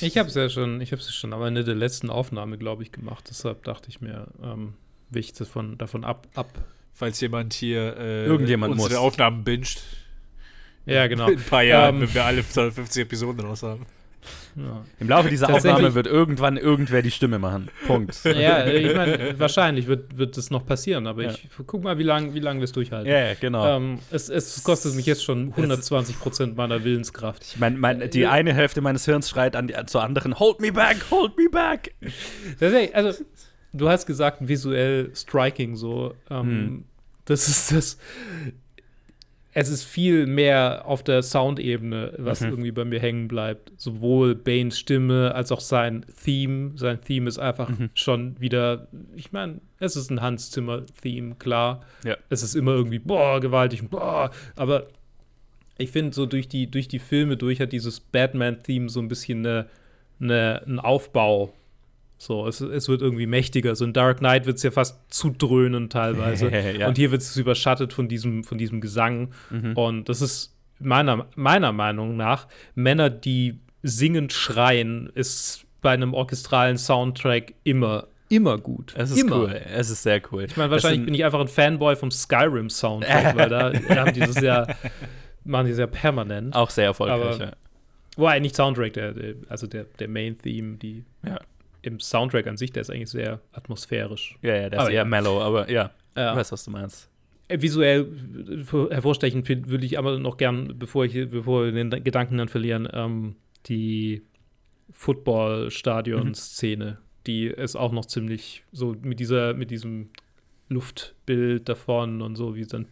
ich 0.00 0.18
habe 0.18 0.28
es 0.28 0.34
ja 0.34 0.50
schon, 0.50 0.82
ich 0.82 0.92
habe 0.92 1.00
es 1.00 1.14
schon 1.14 1.32
am 1.32 1.42
Ende 1.44 1.64
der 1.64 1.76
letzten 1.76 2.10
Aufnahme, 2.10 2.58
glaube 2.58 2.82
ich, 2.82 2.92
gemacht. 2.92 3.24
Deshalb 3.30 3.64
dachte 3.64 3.88
ich 3.88 4.02
mir, 4.02 4.26
ähm, 4.42 4.74
will 5.08 5.20
ich 5.20 5.32
davon, 5.32 5.78
davon 5.78 6.04
ab, 6.04 6.28
ab 6.34 6.46
falls 7.00 7.18
jemand 7.22 7.54
hier 7.54 7.96
äh, 7.96 8.26
Irgendjemand 8.26 8.72
unsere 8.72 8.90
muss. 8.90 8.98
Aufnahmen 8.98 9.42
binscht. 9.42 9.80
Ja, 10.84 11.06
genau. 11.06 11.28
In 11.28 11.38
ein 11.38 11.44
paar 11.44 11.62
Jahren, 11.62 11.96
um, 11.96 12.02
ähm, 12.02 12.08
wenn 12.08 12.14
wir 12.14 12.24
alle 12.26 12.46
250 12.46 13.02
Episoden 13.04 13.40
raus 13.40 13.62
haben. 13.62 13.86
Ja. 14.54 14.84
Im 14.98 15.08
Laufe 15.08 15.30
dieser 15.30 15.48
Aufnahme 15.48 15.94
wird 15.94 16.06
irgendwann 16.06 16.58
irgendwer 16.58 17.00
die 17.00 17.10
Stimme 17.10 17.38
machen. 17.38 17.70
Punkt. 17.86 18.20
Ja, 18.24 18.66
ich 18.66 18.94
meine, 18.94 19.38
wahrscheinlich 19.38 19.86
wird, 19.86 20.18
wird 20.18 20.36
das 20.36 20.50
noch 20.50 20.66
passieren, 20.66 21.06
aber 21.06 21.22
ja. 21.22 21.30
ich 21.30 21.48
guck 21.66 21.82
mal, 21.82 21.96
wie 21.96 22.02
lange 22.02 22.34
wie 22.34 22.40
lang 22.40 22.58
wir 22.58 22.64
es 22.64 22.72
durchhalten. 22.72 23.10
Ja, 23.10 23.28
ja 23.28 23.34
genau. 23.34 23.76
Ähm, 23.76 23.98
es, 24.10 24.28
es, 24.28 24.62
kostet 24.62 24.94
mich 24.94 25.06
jetzt 25.06 25.24
schon 25.24 25.48
120 25.48 26.18
Prozent 26.18 26.56
meiner 26.56 26.84
Willenskraft. 26.84 27.44
Ich 27.44 27.58
meine, 27.58 27.78
mein, 27.78 28.10
die 28.10 28.26
eine 28.26 28.52
Hälfte 28.52 28.82
meines 28.82 29.06
Hirns 29.06 29.30
schreit 29.30 29.56
an 29.56 29.68
die, 29.68 29.74
zur 29.86 30.02
anderen: 30.02 30.38
Hold 30.38 30.60
me 30.60 30.70
back, 30.70 30.98
hold 31.10 31.38
me 31.38 31.48
back. 31.50 31.94
Also, 32.92 33.24
du 33.72 33.88
hast 33.88 34.06
gesagt, 34.06 34.46
visuell 34.46 35.10
striking 35.14 35.76
so. 35.76 36.14
Ähm, 36.30 36.46
hm. 36.46 36.84
Das 37.24 37.48
ist 37.48 37.72
das. 37.72 37.98
Es 39.52 39.68
ist 39.68 39.82
viel 39.82 40.26
mehr 40.26 40.84
auf 40.86 41.02
der 41.02 41.24
Soundebene, 41.24 42.14
was 42.18 42.40
mhm. 42.40 42.50
irgendwie 42.50 42.70
bei 42.70 42.84
mir 42.84 43.00
hängen 43.00 43.26
bleibt. 43.26 43.72
Sowohl 43.76 44.36
Banes 44.36 44.78
Stimme 44.78 45.34
als 45.34 45.50
auch 45.50 45.58
sein 45.58 46.06
Theme. 46.22 46.72
Sein 46.76 47.00
Theme 47.00 47.28
ist 47.28 47.40
einfach 47.40 47.68
mhm. 47.68 47.90
schon 47.94 48.40
wieder, 48.40 48.86
ich 49.16 49.32
meine, 49.32 49.60
es 49.80 49.96
ist 49.96 50.08
ein 50.08 50.20
Hans 50.20 50.52
Zimmer-Theme, 50.52 51.34
klar. 51.34 51.84
Ja. 52.04 52.16
Es 52.28 52.44
ist 52.44 52.54
immer 52.54 52.72
irgendwie, 52.72 53.00
boah, 53.00 53.40
gewaltig, 53.40 53.88
boah. 53.90 54.30
Aber 54.54 54.86
ich 55.78 55.90
finde, 55.90 56.14
so 56.14 56.26
durch 56.26 56.46
die, 56.46 56.70
durch 56.70 56.86
die 56.86 57.00
Filme 57.00 57.36
durch 57.36 57.60
hat 57.60 57.72
dieses 57.72 57.98
Batman-Theme 57.98 58.88
so 58.88 59.00
ein 59.00 59.08
bisschen 59.08 59.44
eine, 59.44 59.66
eine, 60.20 60.62
einen 60.64 60.78
Aufbau 60.78 61.52
so, 62.22 62.46
es, 62.46 62.60
es 62.60 62.86
wird 62.86 63.00
irgendwie 63.00 63.26
mächtiger. 63.26 63.74
So 63.74 63.86
in 63.86 63.94
Dark 63.94 64.18
Knight 64.18 64.44
wird 64.44 64.58
es 64.58 64.62
ja 64.62 64.70
fast 64.70 65.00
zu 65.08 65.30
dröhnen 65.30 65.88
teilweise. 65.88 66.50
ja. 66.78 66.86
Und 66.86 66.98
hier 66.98 67.12
wird 67.12 67.22
es 67.22 67.34
überschattet 67.34 67.94
von 67.94 68.08
diesem, 68.08 68.44
von 68.44 68.58
diesem 68.58 68.82
Gesang. 68.82 69.30
Mhm. 69.48 69.72
Und 69.72 70.10
das 70.10 70.20
ist 70.20 70.54
meiner, 70.78 71.28
meiner 71.34 71.72
Meinung 71.72 72.18
nach, 72.18 72.46
Männer, 72.74 73.08
die 73.08 73.60
singend 73.82 74.34
schreien, 74.34 75.10
ist 75.14 75.64
bei 75.80 75.92
einem 75.92 76.12
orchestralen 76.12 76.76
Soundtrack 76.76 77.54
immer 77.64 78.06
immer 78.28 78.58
gut. 78.58 78.92
Es 78.98 79.12
ist 79.12 79.22
immer. 79.22 79.36
cool. 79.38 79.60
Es 79.74 79.88
ist 79.88 80.02
sehr 80.02 80.20
cool. 80.30 80.44
Ich 80.44 80.58
meine, 80.58 80.70
wahrscheinlich 80.70 81.06
bin 81.06 81.14
ich 81.14 81.24
einfach 81.24 81.40
ein 81.40 81.48
Fanboy 81.48 81.96
vom 81.96 82.10
Skyrim 82.10 82.68
Soundtrack, 82.68 83.34
weil 83.34 83.48
da 83.48 83.72
haben 83.96 84.12
die 84.12 84.20
das 84.20 84.40
ja, 84.42 84.66
machen 85.44 85.68
die 85.68 85.72
ja 85.72 85.86
permanent. 85.86 86.54
Auch 86.54 86.68
sehr 86.68 86.84
erfolgreich, 86.84 87.34
Aber, 87.34 87.44
ja. 87.46 87.52
Wobei, 88.16 88.38
nicht 88.40 88.54
Soundtrack, 88.54 88.92
der, 88.92 89.12
der, 89.14 89.34
also 89.48 89.66
der, 89.66 89.84
der 89.98 90.06
Main 90.06 90.36
Theme, 90.36 90.76
die 90.76 91.04
ja 91.26 91.40
im 91.82 92.00
Soundtrack 92.00 92.46
an 92.46 92.56
sich, 92.56 92.72
der 92.72 92.82
ist 92.82 92.90
eigentlich 92.90 93.10
sehr 93.10 93.40
atmosphärisch. 93.52 94.38
Ja, 94.42 94.54
ja, 94.54 94.70
der 94.70 94.82
ist 94.82 94.88
eher 94.88 94.94
ja. 94.94 95.04
mellow, 95.04 95.40
aber 95.40 95.70
ja, 95.70 95.90
ja. 96.16 96.32
ich 96.32 96.36
weiß, 96.38 96.52
was 96.52 96.64
du 96.64 96.70
meinst. 96.70 97.08
Äh, 97.48 97.60
visuell 97.62 98.06
hervorstechend 98.90 99.48
würde 99.48 99.84
ich 99.84 99.98
aber 99.98 100.18
noch 100.18 100.36
gern, 100.36 100.78
bevor, 100.78 101.04
ich, 101.04 101.30
bevor 101.30 101.64
wir 101.64 101.72
den 101.72 101.90
Gedanken 102.04 102.38
dann 102.38 102.48
verlieren, 102.48 102.88
ähm, 102.92 103.36
die 103.66 104.22
Football-Stadion-Szene, 104.92 106.84
mhm. 106.92 106.96
die 107.26 107.46
ist 107.46 107.76
auch 107.76 107.92
noch 107.92 108.06
ziemlich 108.06 108.64
so 108.72 108.94
mit 109.02 109.20
dieser, 109.20 109.54
mit 109.54 109.70
diesem 109.70 110.10
Luftbild 110.68 111.68
davon 111.68 112.22
und 112.22 112.36
so, 112.36 112.54
wie 112.54 112.64
dann 112.64 112.86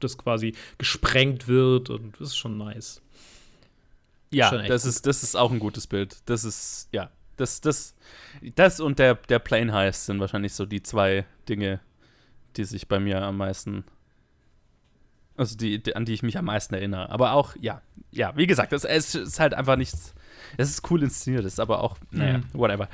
das 0.00 0.18
quasi 0.18 0.54
gesprengt 0.78 1.48
wird 1.48 1.88
und 1.88 2.20
das 2.20 2.28
ist 2.28 2.36
schon 2.36 2.58
nice. 2.58 3.00
Ja, 4.30 4.50
das 4.66 4.84
ist, 4.84 5.06
das 5.06 5.22
ist 5.22 5.36
auch 5.36 5.50
ein 5.50 5.58
gutes 5.58 5.86
Bild. 5.86 6.18
Das 6.26 6.44
ist, 6.44 6.88
ja, 6.92 7.10
das, 7.42 7.60
das, 7.60 7.94
das 8.54 8.80
und 8.80 8.98
der, 8.98 9.16
der 9.16 9.38
Plane 9.38 9.72
Heist 9.72 10.06
sind 10.06 10.20
wahrscheinlich 10.20 10.54
so 10.54 10.64
die 10.64 10.82
zwei 10.82 11.26
Dinge, 11.48 11.80
die 12.56 12.64
sich 12.64 12.88
bei 12.88 13.00
mir 13.00 13.20
am 13.22 13.36
meisten, 13.36 13.84
also 15.36 15.56
die, 15.56 15.82
die 15.82 15.96
an 15.96 16.04
die 16.04 16.14
ich 16.14 16.22
mich 16.22 16.38
am 16.38 16.46
meisten 16.46 16.74
erinnere. 16.74 17.10
Aber 17.10 17.32
auch, 17.32 17.54
ja, 17.60 17.82
ja, 18.10 18.34
wie 18.36 18.46
gesagt, 18.46 18.72
es, 18.72 18.84
es 18.84 19.14
ist 19.14 19.40
halt 19.40 19.54
einfach 19.54 19.76
nichts. 19.76 20.14
Es 20.56 20.70
ist 20.70 20.90
cool 20.90 21.02
inszeniert, 21.02 21.44
ist 21.44 21.60
aber 21.60 21.82
auch, 21.82 21.96
naja, 22.10 22.38
mhm. 22.38 22.44
whatever. 22.52 22.88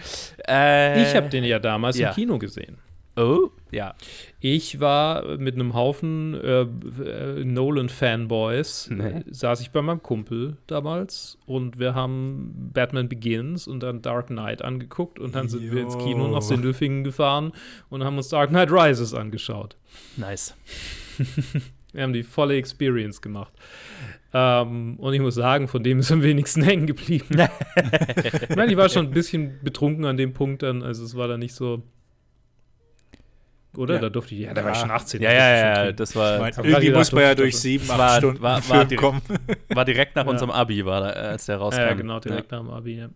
Äh, 0.46 1.02
ich 1.02 1.14
habe 1.14 1.28
den 1.28 1.44
ja 1.44 1.58
damals 1.58 1.98
ja. 1.98 2.08
im 2.08 2.14
Kino 2.14 2.38
gesehen. 2.38 2.78
Oh, 3.18 3.50
ja. 3.72 3.94
Ich 4.38 4.78
war 4.78 5.38
mit 5.38 5.57
einem 5.57 5.74
Haufen 5.74 6.35
äh, 6.35 6.61
äh, 6.61 7.44
Nolan-Fanboys, 7.44 8.90
nee. 8.90 9.24
saß 9.28 9.61
ich 9.61 9.72
bei 9.72 9.83
meinem 9.83 10.02
Kumpel 10.04 10.57
damals 10.68 11.37
und 11.44 11.81
wir 11.81 11.96
haben 11.96 12.70
Batman 12.72 13.09
Begins 13.09 13.66
und 13.66 13.83
dann 13.83 14.02
Dark 14.02 14.28
Knight 14.28 14.62
angeguckt 14.62 15.18
und 15.18 15.35
dann 15.35 15.48
sind 15.48 15.64
jo. 15.64 15.72
wir 15.72 15.83
ins 15.83 15.98
Kino 15.98 16.28
nach 16.28 16.42
Sindelfingen 16.42 17.02
gefahren 17.02 17.50
und 17.90 18.04
haben 18.04 18.16
uns 18.16 18.28
Dark 18.28 18.50
Knight 18.50 18.70
Rises 18.70 19.14
angeschaut. 19.14 19.76
Nice. 20.16 20.54
wir 21.92 22.02
haben 22.04 22.12
die 22.12 22.22
volle 22.22 22.54
Experience 22.57 23.20
gemacht. 23.20 23.52
Ähm, 24.33 24.94
und 25.00 25.12
ich 25.12 25.20
muss 25.20 25.35
sagen, 25.35 25.66
von 25.66 25.83
dem 25.83 25.98
ist 25.98 26.12
am 26.12 26.22
wenigsten 26.22 26.62
hängen 26.62 26.87
geblieben. 26.87 27.37
ich 28.48 28.57
meine, 28.57 28.70
ich 28.70 28.78
war 28.78 28.88
schon 28.88 29.07
ein 29.07 29.12
bisschen 29.12 29.59
betrunken 29.64 30.04
an 30.04 30.16
dem 30.16 30.35
Punkt 30.35 30.62
dann, 30.62 30.85
also 30.85 31.02
es 31.02 31.16
war 31.16 31.26
da 31.26 31.37
nicht 31.37 31.54
so 31.54 31.83
oder? 33.76 33.94
Ja. 33.94 34.00
Da 34.00 34.09
durfte 34.09 34.35
ich, 34.35 34.42
ja, 34.42 34.54
da 34.54 34.64
war 34.64 34.72
ich 34.72 34.78
schon 34.78 34.90
18. 34.90 35.22
Ja, 35.22 35.33
ja, 35.33 35.57
ja, 35.85 35.92
das 35.92 36.16
war. 36.16 36.48
Ich 36.48 36.57
mein, 36.57 36.64
irgendwie 36.64 36.90
muss 36.90 37.12
man 37.12 37.22
ja 37.22 37.35
durch 37.35 37.57
sieben, 37.57 37.90
acht 37.90 37.98
war, 37.98 38.16
Stunden 38.18 38.42
war, 38.42 38.68
war, 38.68 38.85
direkt, 38.85 39.00
kommen. 39.00 39.22
war 39.68 39.85
direkt 39.85 40.16
nach 40.16 40.24
ja. 40.24 40.31
unserem 40.31 40.50
Abi, 40.50 40.85
war 40.85 41.00
da, 41.00 41.09
als 41.09 41.46
der 41.46 41.59
rauskam. 41.59 41.81
Ja, 41.81 41.94
genau, 41.94 42.20
direkt 42.20 42.50
nach 42.50 42.61
dem 42.61 42.70
Abi, 42.70 42.98
ja. 42.98 43.09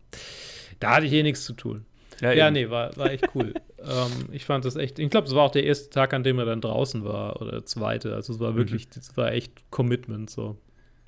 Da 0.79 0.97
hatte 0.97 1.07
ich 1.07 1.13
eh 1.13 1.23
nichts 1.23 1.45
zu 1.45 1.55
tun. 1.55 1.87
Ja, 2.21 2.33
ja 2.33 2.51
nee, 2.51 2.71
war, 2.71 2.97
war 2.97 3.11
echt 3.11 3.29
cool. 3.35 3.55
ähm, 3.79 4.29
ich 4.31 4.45
fand 4.45 4.65
das 4.65 4.77
echt, 4.77 4.99
ich 4.99 5.11
glaube, 5.11 5.27
es 5.27 5.35
war 5.35 5.43
auch 5.43 5.51
der 5.51 5.65
erste 5.65 5.91
Tag, 5.91 6.15
an 6.15 6.23
dem 6.23 6.39
er 6.39 6.45
dann 6.45 6.61
draußen 6.61 7.05
war 7.05 7.41
oder 7.41 7.51
der 7.53 7.65
zweite. 7.65 8.15
Also 8.15 8.35
es 8.35 8.41
war 8.41 8.53
mhm. 8.53 8.57
wirklich, 8.57 8.89
es 8.97 9.13
mhm. 9.13 9.17
war 9.17 9.33
echt 9.33 9.71
Commitment 9.71 10.31
so. 10.31 10.57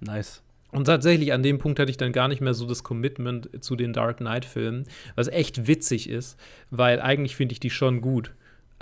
Nice. 0.00 0.42
Und 0.72 0.86
tatsächlich 0.86 1.32
an 1.32 1.44
dem 1.44 1.58
Punkt 1.58 1.78
hatte 1.78 1.90
ich 1.90 1.98
dann 1.98 2.12
gar 2.12 2.26
nicht 2.26 2.40
mehr 2.40 2.52
so 2.52 2.66
das 2.66 2.82
Commitment 2.82 3.62
zu 3.64 3.76
den 3.76 3.92
Dark 3.92 4.16
Knight-Filmen, 4.16 4.86
was 5.14 5.28
echt 5.28 5.68
witzig 5.68 6.10
ist, 6.10 6.36
weil 6.70 7.00
eigentlich 7.00 7.36
finde 7.36 7.52
ich 7.52 7.60
die 7.60 7.70
schon 7.70 8.00
gut 8.00 8.32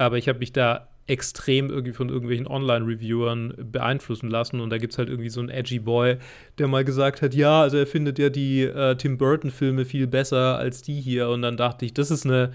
aber 0.05 0.19
ich 0.19 0.29
habe 0.29 0.39
mich 0.39 0.53
da 0.53 0.89
extrem 1.07 1.69
irgendwie 1.69 1.93
von 1.93 2.09
irgendwelchen 2.09 2.47
Online-Reviewern 2.47 3.55
beeinflussen 3.73 4.31
lassen. 4.31 4.61
Und 4.61 4.71
da 4.71 4.79
gibt 4.79 4.93
es 4.93 4.99
halt 4.99 5.09
irgendwie 5.09 5.31
so 5.31 5.41
einen 5.41 5.49
edgy 5.49 5.81
Boy, 5.81 6.17
der 6.59 6.69
mal 6.69 6.85
gesagt 6.85 7.23
hat, 7.23 7.35
ja, 7.35 7.63
also 7.63 7.77
er 7.77 7.87
findet 7.87 8.19
ja 8.19 8.31
die 8.31 8.63
äh, 8.63 8.97
Tim 8.97 9.19
Burton-Filme 9.19 9.85
viel 9.85 10.07
besser 10.07 10.59
als 10.59 10.83
die 10.83 11.01
hier. 11.01 11.29
Und 11.29 11.43
dann 11.43 11.57
dachte 11.57 11.85
ich, 11.85 11.93
das 11.93 12.13
ist 12.13 12.25
eine, 12.25 12.53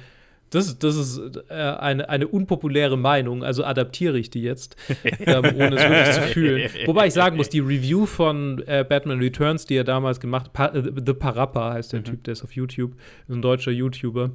das, 0.49 0.79
das 0.79 0.95
ist 0.95 1.41
äh, 1.49 1.53
eine, 1.53 2.07
eine 2.07 2.27
unpopuläre 2.27 2.97
Meinung, 2.97 3.43
also 3.43 3.65
adaptiere 3.65 4.17
ich 4.17 4.29
die 4.29 4.41
jetzt, 4.41 4.77
ähm, 5.19 5.43
ohne 5.55 5.75
es 5.75 5.83
wirklich 5.83 6.11
zu 6.15 6.21
fühlen. 6.21 6.69
Wobei 6.85 7.07
ich 7.07 7.13
sagen 7.13 7.35
muss, 7.35 7.49
die 7.49 7.59
Review 7.59 8.05
von 8.05 8.63
äh, 8.65 8.85
Batman 8.87 9.19
Returns, 9.19 9.65
die 9.65 9.75
er 9.75 9.83
damals 9.83 10.21
gemacht 10.21 10.51
hat, 10.53 10.53
pa 10.53 10.71
The 10.73 11.13
Parappa 11.13 11.73
heißt 11.73 11.91
der 11.91 11.99
mhm. 11.99 12.05
Typ, 12.05 12.23
der 12.23 12.31
ist 12.31 12.43
auf 12.43 12.53
YouTube, 12.53 12.93
ein 13.29 13.41
deutscher 13.41 13.71
YouTuber. 13.71 14.31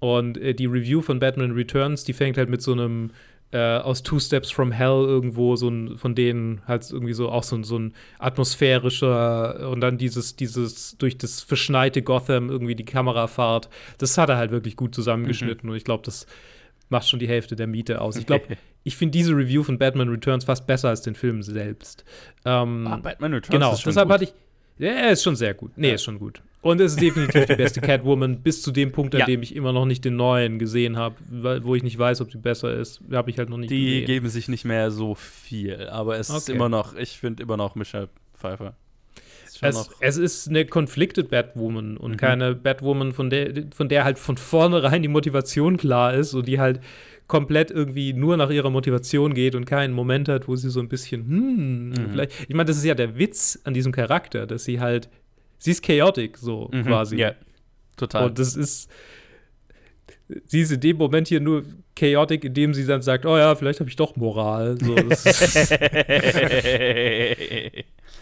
Und 0.00 0.38
äh, 0.38 0.54
die 0.54 0.66
Review 0.66 1.02
von 1.02 1.20
Batman 1.20 1.52
Returns, 1.52 2.04
die 2.04 2.12
fängt 2.12 2.36
halt 2.36 2.48
mit 2.48 2.62
so 2.62 2.72
einem 2.72 3.10
äh, 3.52 3.78
aus 3.78 4.02
Two 4.02 4.18
Steps 4.18 4.50
from 4.50 4.72
Hell 4.72 5.04
irgendwo, 5.06 5.56
so 5.56 5.68
ein, 5.68 5.98
von 5.98 6.14
denen 6.14 6.62
halt 6.66 6.88
irgendwie 6.90 7.12
so 7.12 7.30
auch 7.30 7.42
so, 7.42 7.62
so 7.62 7.78
ein 7.78 7.94
atmosphärischer 8.18 9.68
und 9.70 9.80
dann 9.80 9.98
dieses, 9.98 10.36
dieses 10.36 10.96
durch 10.98 11.18
das 11.18 11.42
verschneite 11.42 12.02
Gotham 12.02 12.48
irgendwie 12.48 12.74
die 12.74 12.84
Kamerafahrt. 12.84 13.68
Das 13.98 14.16
hat 14.18 14.28
er 14.28 14.36
halt 14.36 14.50
wirklich 14.50 14.76
gut 14.76 14.94
zusammengeschnitten 14.94 15.66
mhm. 15.66 15.72
und 15.72 15.76
ich 15.76 15.84
glaube, 15.84 16.04
das 16.04 16.26
macht 16.90 17.08
schon 17.08 17.18
die 17.18 17.28
Hälfte 17.28 17.56
der 17.56 17.66
Miete 17.66 18.00
aus. 18.00 18.16
Ich 18.16 18.26
glaube, 18.26 18.56
ich 18.84 18.96
finde 18.96 19.12
diese 19.12 19.34
Review 19.34 19.62
von 19.62 19.78
Batman 19.78 20.08
Returns 20.08 20.44
fast 20.44 20.66
besser 20.66 20.88
als 20.88 21.02
den 21.02 21.14
Film 21.14 21.42
selbst. 21.42 22.04
Ähm, 22.44 22.86
ah, 22.86 22.96
Batman 22.96 23.34
Returns 23.34 23.52
genau, 23.52 23.72
ist 23.72 23.80
schon 23.80 23.90
deshalb 23.90 24.08
gut. 24.08 24.14
hatte 24.14 24.24
ich. 24.24 24.34
Ja, 24.80 24.92
er 24.92 25.10
ist 25.10 25.22
schon 25.22 25.36
sehr 25.36 25.52
gut. 25.52 25.72
Nee, 25.76 25.88
ja. 25.88 25.94
ist 25.94 26.04
schon 26.04 26.18
gut. 26.18 26.40
Und 26.62 26.80
es 26.80 26.92
ist 26.92 27.00
definitiv 27.00 27.44
die 27.46 27.54
beste 27.54 27.80
Catwoman 27.82 28.40
bis 28.40 28.62
zu 28.62 28.70
dem 28.70 28.92
Punkt, 28.92 29.14
an 29.14 29.20
ja. 29.20 29.26
dem 29.26 29.42
ich 29.42 29.54
immer 29.54 29.72
noch 29.72 29.84
nicht 29.84 30.04
den 30.04 30.16
neuen 30.16 30.58
gesehen 30.58 30.96
habe, 30.96 31.16
wo 31.62 31.74
ich 31.74 31.82
nicht 31.82 31.98
weiß, 31.98 32.22
ob 32.22 32.32
sie 32.32 32.38
besser 32.38 32.74
ist. 32.74 33.00
Habe 33.12 33.30
ich 33.30 33.38
halt 33.38 33.50
noch 33.50 33.58
nicht 33.58 33.70
die 33.70 33.84
gesehen. 33.84 34.00
Die 34.00 34.04
geben 34.06 34.28
sich 34.28 34.48
nicht 34.48 34.64
mehr 34.64 34.90
so 34.90 35.14
viel, 35.14 35.88
aber 35.88 36.18
es 36.18 36.30
okay. 36.30 36.38
ist 36.38 36.48
immer 36.48 36.68
noch, 36.68 36.94
ich 36.96 37.18
finde 37.18 37.42
immer 37.42 37.58
noch 37.58 37.74
Michelle 37.74 38.08
Pfeiffer. 38.34 38.74
Es, 39.62 39.90
es, 40.00 40.16
ist 40.16 40.48
eine 40.48 40.64
conflicted 40.64 41.28
Batwoman 41.28 41.98
und 41.98 42.12
mhm. 42.12 42.16
keine 42.16 42.54
Batwoman, 42.54 43.12
von 43.12 43.28
der, 43.28 43.52
von 43.74 43.90
der 43.90 44.04
halt 44.04 44.18
von 44.18 44.38
vornherein 44.38 45.02
die 45.02 45.08
Motivation 45.08 45.76
klar 45.76 46.14
ist 46.14 46.32
und 46.32 46.48
die 46.48 46.58
halt 46.58 46.80
komplett 47.30 47.70
irgendwie 47.70 48.12
nur 48.12 48.36
nach 48.36 48.50
ihrer 48.50 48.70
Motivation 48.70 49.32
geht 49.32 49.54
und 49.54 49.64
keinen 49.64 49.94
Moment 49.94 50.28
hat, 50.28 50.48
wo 50.48 50.56
sie 50.56 50.68
so 50.68 50.80
ein 50.80 50.88
bisschen, 50.88 51.26
hm, 51.26 51.88
mhm. 51.90 52.10
vielleicht. 52.10 52.32
Ich 52.42 52.54
meine, 52.54 52.66
das 52.66 52.76
ist 52.76 52.84
ja 52.84 52.94
der 52.94 53.16
Witz 53.16 53.60
an 53.64 53.72
diesem 53.72 53.92
Charakter, 53.92 54.46
dass 54.46 54.64
sie 54.64 54.80
halt 54.80 55.08
sie 55.60 55.70
ist 55.70 55.82
chaotic, 55.84 56.36
so 56.36 56.68
mhm, 56.72 56.84
quasi. 56.84 57.16
Ja, 57.16 57.34
total. 57.96 58.26
Und 58.26 58.38
das 58.40 58.56
ist, 58.56 58.90
sie 60.46 60.62
ist 60.62 60.72
in 60.72 60.80
dem 60.80 60.96
Moment 60.96 61.28
hier 61.28 61.40
nur 61.40 61.62
chaotic, 61.94 62.44
indem 62.44 62.74
sie 62.74 62.84
dann 62.84 63.02
sagt, 63.02 63.24
oh 63.24 63.38
ja, 63.38 63.54
vielleicht 63.54 63.78
habe 63.78 63.88
ich 63.88 63.94
doch 63.96 64.16
Moral. 64.16 64.76
So, 64.80 64.96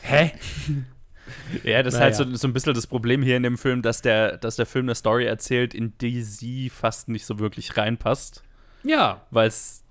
Hä? 0.03 0.33
Ja, 1.62 1.83
das 1.83 1.94
naja. 1.94 2.09
ist 2.09 2.18
halt 2.18 2.29
so, 2.31 2.37
so 2.37 2.49
ein 2.49 2.53
bisschen 2.55 2.75
das 2.75 2.87
Problem 2.87 3.23
hier 3.23 3.37
in 3.37 3.42
dem 3.42 3.59
Film, 3.59 3.83
dass 3.83 4.01
der, 4.03 4.38
dass 4.38 4.57
der 4.57 4.66
Film 4.66 4.87
eine 4.87 4.94
Story 4.94 5.25
erzählt, 5.27 5.75
in 5.75 5.97
die 5.99 6.23
sie 6.23 6.71
fast 6.71 7.09
nicht 7.09 7.27
so 7.27 7.38
wirklich 7.38 7.77
reinpasst. 7.77 8.42
Ja. 8.82 9.22
Weil 9.30 9.48
es 9.48 9.82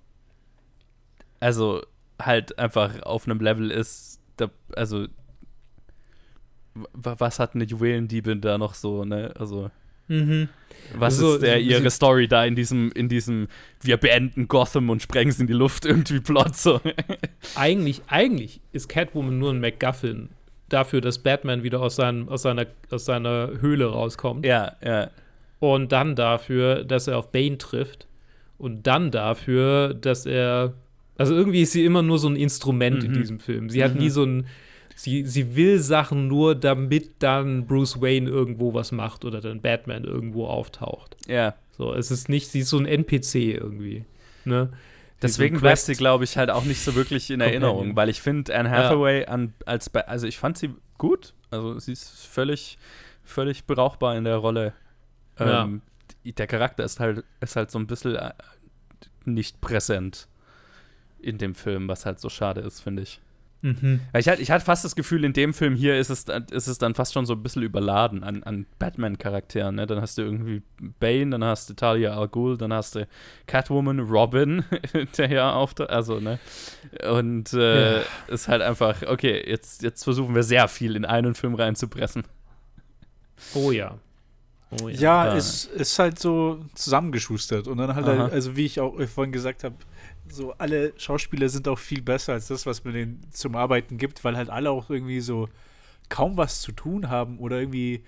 also 1.40 1.82
halt 2.20 2.58
einfach 2.58 3.02
auf 3.04 3.26
einem 3.26 3.40
Level 3.40 3.72
ist, 3.72 4.20
da, 4.38 4.50
also 4.76 5.08
was 6.94 7.40
hat 7.40 7.56
eine 7.56 7.64
Juwelendiebin 7.64 8.42
da 8.42 8.58
noch 8.58 8.74
so, 8.74 9.04
ne? 9.04 9.34
Also. 9.38 9.72
Mhm. 10.08 10.48
Was 10.96 11.16
also, 11.16 11.34
ist 11.34 11.44
der, 11.44 11.60
ihre 11.60 11.90
Story 11.90 12.28
da 12.28 12.46
in 12.46 12.56
diesem, 12.56 12.92
in 12.94 13.10
diesem, 13.10 13.48
wir 13.82 13.98
beenden 13.98 14.48
Gotham 14.48 14.90
und 14.90 15.02
sprengen 15.02 15.32
es 15.32 15.40
in 15.40 15.48
die 15.48 15.54
Luft 15.54 15.86
irgendwie 15.86 16.20
Plot 16.20 16.56
so? 16.56 16.80
eigentlich, 17.56 18.02
eigentlich 18.08 18.62
ist 18.72 18.88
Catwoman 18.88 19.38
nur 19.38 19.52
ein 19.52 19.60
MacGuffin 19.60 20.30
dafür, 20.70 21.02
dass 21.02 21.20
Batman 21.20 21.64
wieder 21.64 21.82
aus, 21.82 21.98
seinem, 21.98 22.30
aus, 22.30 22.44
seiner, 22.44 22.68
aus 22.90 23.06
seiner 23.06 23.52
Höhle 23.60 23.88
rauskommt. 23.88 24.46
Ja, 24.46 24.76
ja. 24.84 25.10
Und 25.60 25.92
dann 25.92 26.16
dafür, 26.16 26.84
dass 26.84 27.08
er 27.08 27.18
auf 27.18 27.32
Bane 27.32 27.58
trifft. 27.58 28.07
Und 28.58 28.88
dann 28.88 29.12
dafür, 29.12 29.94
dass 29.94 30.26
er. 30.26 30.74
Also 31.18 31.36
irgendwie 31.36 31.64
ist 31.64 31.72
sie 31.72 31.84
immer 31.84 32.04
nur 32.04 32.20
so 32.20 32.30
ein 32.30 32.36
Instrument 32.36 33.00
mhm. 33.00 33.06
in 33.06 33.14
diesem 33.14 33.40
Film. 33.40 33.70
Sie 33.70 33.80
mhm. 33.80 33.84
hat 33.84 33.96
nie 33.96 34.10
so 34.10 34.24
ein 34.24 34.46
sie, 34.98 35.26
sie 35.26 35.56
will 35.56 35.80
Sachen 35.80 36.28
nur, 36.28 36.56
damit 36.56 37.12
dann 37.20 37.66
Bruce 37.68 38.02
Wayne 38.02 38.30
irgendwo 38.30 38.74
was 38.74 38.92
macht 38.92 39.24
oder 39.24 39.40
dann 39.40 39.62
Batman 39.62 40.04
irgendwo 40.04 40.48
auftaucht. 40.48 41.16
Ja. 41.28 41.56
So, 41.78 41.94
es 41.94 42.12
ist 42.12 42.28
nicht, 42.28 42.50
sie 42.50 42.62
ist 42.62 42.70
so 42.70 42.80
ein 42.80 42.86
NPC 42.86 43.36
irgendwie. 43.36 44.06
Ne? 44.44 44.70
Deswegen 45.22 45.60
bleibt 45.60 45.80
sie, 45.80 45.94
glaube 45.94 46.24
ich, 46.24 46.38
halt 46.38 46.50
auch 46.50 46.66
nicht 46.66 46.82
so 46.82 46.96
wirklich 46.96 47.30
in 47.30 47.42
Erinnerung, 47.42 47.96
weil 47.96 48.10
ich 48.10 48.22
finde 48.22 48.56
Anne 48.56 48.70
Hathaway 48.70 49.22
ja. 49.22 49.28
an, 49.28 49.54
als, 49.66 49.94
also 49.94 50.28
ich 50.28 50.38
fand 50.38 50.58
sie 50.58 50.72
gut, 50.98 51.34
also 51.50 51.78
sie 51.80 51.94
ist 51.94 52.28
völlig, 52.28 52.78
völlig 53.24 53.66
brauchbar 53.66 54.16
in 54.16 54.24
der 54.24 54.38
Rolle. 54.38 54.74
Ja. 55.40 55.70
Der 56.34 56.48
Charakter 56.48 56.84
ist 56.84 57.00
halt, 57.00 57.24
ist 57.40 57.56
halt 57.56 57.72
so 57.72 57.80
ein 57.80 57.88
bisschen 57.88 58.16
äh, 58.16 58.34
nicht 59.26 59.62
präsent 59.62 60.28
in 61.20 61.38
dem 61.38 61.56
Film, 61.56 61.88
was 61.88 62.06
halt 62.06 62.20
so 62.20 62.30
schade 62.30 62.62
ist, 62.62 62.82
finde 62.82 63.04
ich. 63.04 63.20
Mhm. 63.62 64.02
Ich, 64.16 64.30
hatte, 64.30 64.42
ich 64.42 64.52
hatte 64.52 64.64
fast 64.64 64.86
das 64.86 64.96
Gefühl, 64.96 65.24
in 65.24 65.34
dem 65.34 65.54
Film 65.54 65.76
hier 65.76 65.98
ist 65.98 66.10
es, 66.10 66.26
ist 66.52 66.68
es 66.68 66.78
dann 66.78 66.94
fast 66.94 67.14
schon 67.14 67.26
so 67.26 67.34
ein 67.34 67.42
bisschen 67.42 67.64
überladen 67.64 68.24
an, 68.24 68.44
an 68.44 68.66
Batman-Charakteren. 68.78 69.76
Ne? 69.76 69.88
Dann 69.88 70.00
hast 70.00 70.18
du 70.18 70.22
irgendwie 70.22 70.62
Bane, 71.00 71.32
dann 71.32 71.44
hast 71.44 71.70
du 71.70 71.74
Talia 71.74 72.18
al 72.18 72.28
Ghul, 72.28 72.58
dann 72.58 72.72
hast 72.72 72.96
du 72.96 73.08
Catwoman, 73.48 74.00
Robin, 74.00 74.64
der 75.18 75.32
ja 75.32 75.54
auftritt. 75.54 75.90
Also, 75.90 76.20
ne? 76.20 76.40
Und 77.10 77.54
äh, 77.54 77.98
ja. 77.98 78.04
ist 78.28 78.48
halt 78.48 78.62
einfach, 78.62 79.02
okay, 79.08 79.44
jetzt, 79.48 79.82
jetzt 79.82 80.04
versuchen 80.04 80.36
wir 80.36 80.44
sehr 80.44 80.68
viel 80.68 80.96
in 80.96 81.06
einen 81.06 81.34
Film 81.34 81.56
reinzupressen. 81.56 82.24
Oh 83.56 83.72
ja. 83.72 83.98
Oh 84.70 84.90
ja, 84.90 85.28
ja 85.28 85.36
es 85.36 85.66
ist 85.66 85.98
halt 86.00 86.20
so 86.20 86.66
zusammengeschustert. 86.76 87.68
Und 87.68 87.78
dann 87.78 87.96
halt, 87.96 88.06
halt 88.06 88.34
also 88.34 88.56
wie 88.56 88.66
ich 88.66 88.80
auch 88.80 89.00
vorhin 89.08 89.32
gesagt 89.32 89.64
habe, 89.64 89.76
so 90.30 90.54
alle 90.54 90.94
Schauspieler 90.98 91.50
sind 91.50 91.68
auch 91.68 91.80
viel 91.80 92.02
besser 92.02 92.34
als 92.34 92.48
das, 92.48 92.66
was 92.66 92.84
man 92.84 92.94
denen 92.94 93.28
zum 93.32 93.56
Arbeiten 93.56 93.98
gibt, 93.98 94.24
weil 94.24 94.36
halt 94.36 94.50
alle 94.50 94.72
auch 94.72 94.90
irgendwie 94.90 95.22
so 95.22 95.48
kaum 96.10 96.38
was 96.38 96.62
zu 96.62 96.72
tun 96.72 97.10
haben 97.10 97.40
oder 97.40 97.60
irgendwie 97.60 98.04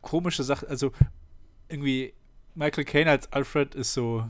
komische 0.00 0.42
Sachen. 0.42 0.68
Also 0.68 0.92
irgendwie 1.68 2.12
Michael 2.54 2.84
Caine 2.84 3.10
als 3.10 3.32
Alfred 3.32 3.74
ist 3.74 3.94
so 3.94 4.24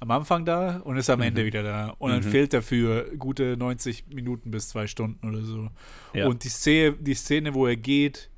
am 0.00 0.10
Anfang 0.10 0.44
da 0.44 0.78
und 0.78 0.96
ist 0.96 1.10
am 1.10 1.20
mhm. 1.20 1.26
Ende 1.26 1.44
wieder 1.44 1.62
da. 1.62 1.94
Und 1.98 2.10
dann 2.10 2.24
mhm. 2.24 2.30
fehlt 2.30 2.52
dafür 2.52 3.10
gute 3.16 3.56
90 3.56 4.06
Minuten 4.12 4.50
bis 4.50 4.68
zwei 4.68 4.86
Stunden 4.86 5.26
oder 5.28 5.42
so. 5.42 5.68
Ja. 6.12 6.26
Und 6.26 6.44
die 6.44 6.48
Szene, 6.48 6.96
die 6.98 7.14
Szene, 7.14 7.54
wo 7.54 7.66
er 7.66 7.76
geht, 7.76 8.30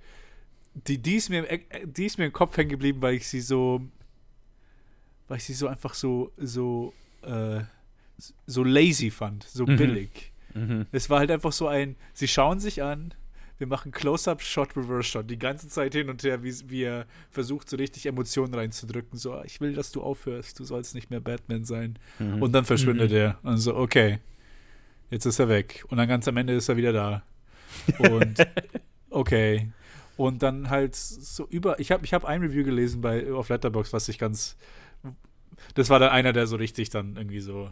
die, 0.86 0.98
die, 0.98 1.16
ist 1.16 1.30
mir, 1.30 1.46
die 1.84 2.06
ist 2.06 2.18
mir 2.18 2.26
im 2.26 2.32
Kopf 2.32 2.56
hängen 2.56 2.70
geblieben, 2.70 3.00
weil 3.00 3.14
ich 3.14 3.26
sie 3.26 3.40
so, 3.40 3.82
weil 5.26 5.38
ich 5.38 5.44
sie 5.44 5.54
so 5.54 5.68
einfach 5.68 5.94
so, 5.94 6.32
so, 6.36 6.92
äh, 7.22 7.60
so 8.46 8.64
lazy 8.64 9.10
fand, 9.10 9.44
so 9.44 9.66
mhm. 9.66 9.76
billig. 9.76 10.32
Mhm. 10.54 10.86
Es 10.92 11.08
war 11.10 11.20
halt 11.20 11.30
einfach 11.30 11.52
so 11.52 11.68
ein, 11.68 11.96
sie 12.14 12.28
schauen 12.28 12.60
sich 12.60 12.82
an, 12.82 13.14
wir 13.58 13.66
machen 13.66 13.90
Close-Up, 13.90 14.40
Shot, 14.40 14.76
Reverse 14.76 15.08
Shot. 15.08 15.28
Die 15.28 15.38
ganze 15.38 15.68
Zeit 15.68 15.92
hin 15.92 16.08
und 16.08 16.22
her, 16.22 16.42
wie, 16.44 16.82
er 16.82 17.06
versucht, 17.30 17.68
so 17.68 17.76
richtig 17.76 18.06
Emotionen 18.06 18.54
reinzudrücken. 18.54 19.18
So, 19.18 19.42
ich 19.42 19.60
will, 19.60 19.74
dass 19.74 19.90
du 19.90 20.00
aufhörst, 20.00 20.60
du 20.60 20.64
sollst 20.64 20.94
nicht 20.94 21.10
mehr 21.10 21.20
Batman 21.20 21.64
sein. 21.64 21.98
Mhm. 22.20 22.40
Und 22.40 22.52
dann 22.52 22.64
verschwindet 22.64 23.10
mhm. 23.10 23.16
er. 23.16 23.38
Und 23.42 23.58
so, 23.58 23.74
okay, 23.74 24.20
jetzt 25.10 25.26
ist 25.26 25.40
er 25.40 25.48
weg. 25.48 25.84
Und 25.88 25.98
dann 25.98 26.06
ganz 26.06 26.28
am 26.28 26.36
Ende 26.36 26.54
ist 26.54 26.68
er 26.68 26.76
wieder 26.76 26.92
da. 26.92 27.22
Und 27.98 28.46
okay. 29.10 29.68
Und 30.18 30.42
dann 30.42 30.68
halt 30.68 30.96
so 30.96 31.46
über. 31.46 31.78
Ich 31.78 31.92
habe 31.92 32.04
ich 32.04 32.12
hab 32.12 32.24
ein 32.24 32.42
Review 32.42 32.64
gelesen 32.64 33.00
bei 33.00 33.32
auf 33.32 33.48
Letterbox, 33.48 33.92
was 33.92 34.08
ich 34.08 34.18
ganz. 34.18 34.56
Das 35.74 35.88
war 35.90 35.98
dann 35.98 36.10
einer, 36.10 36.32
der 36.32 36.46
so 36.46 36.56
richtig 36.56 36.90
dann 36.90 37.16
irgendwie 37.16 37.40
so 37.40 37.70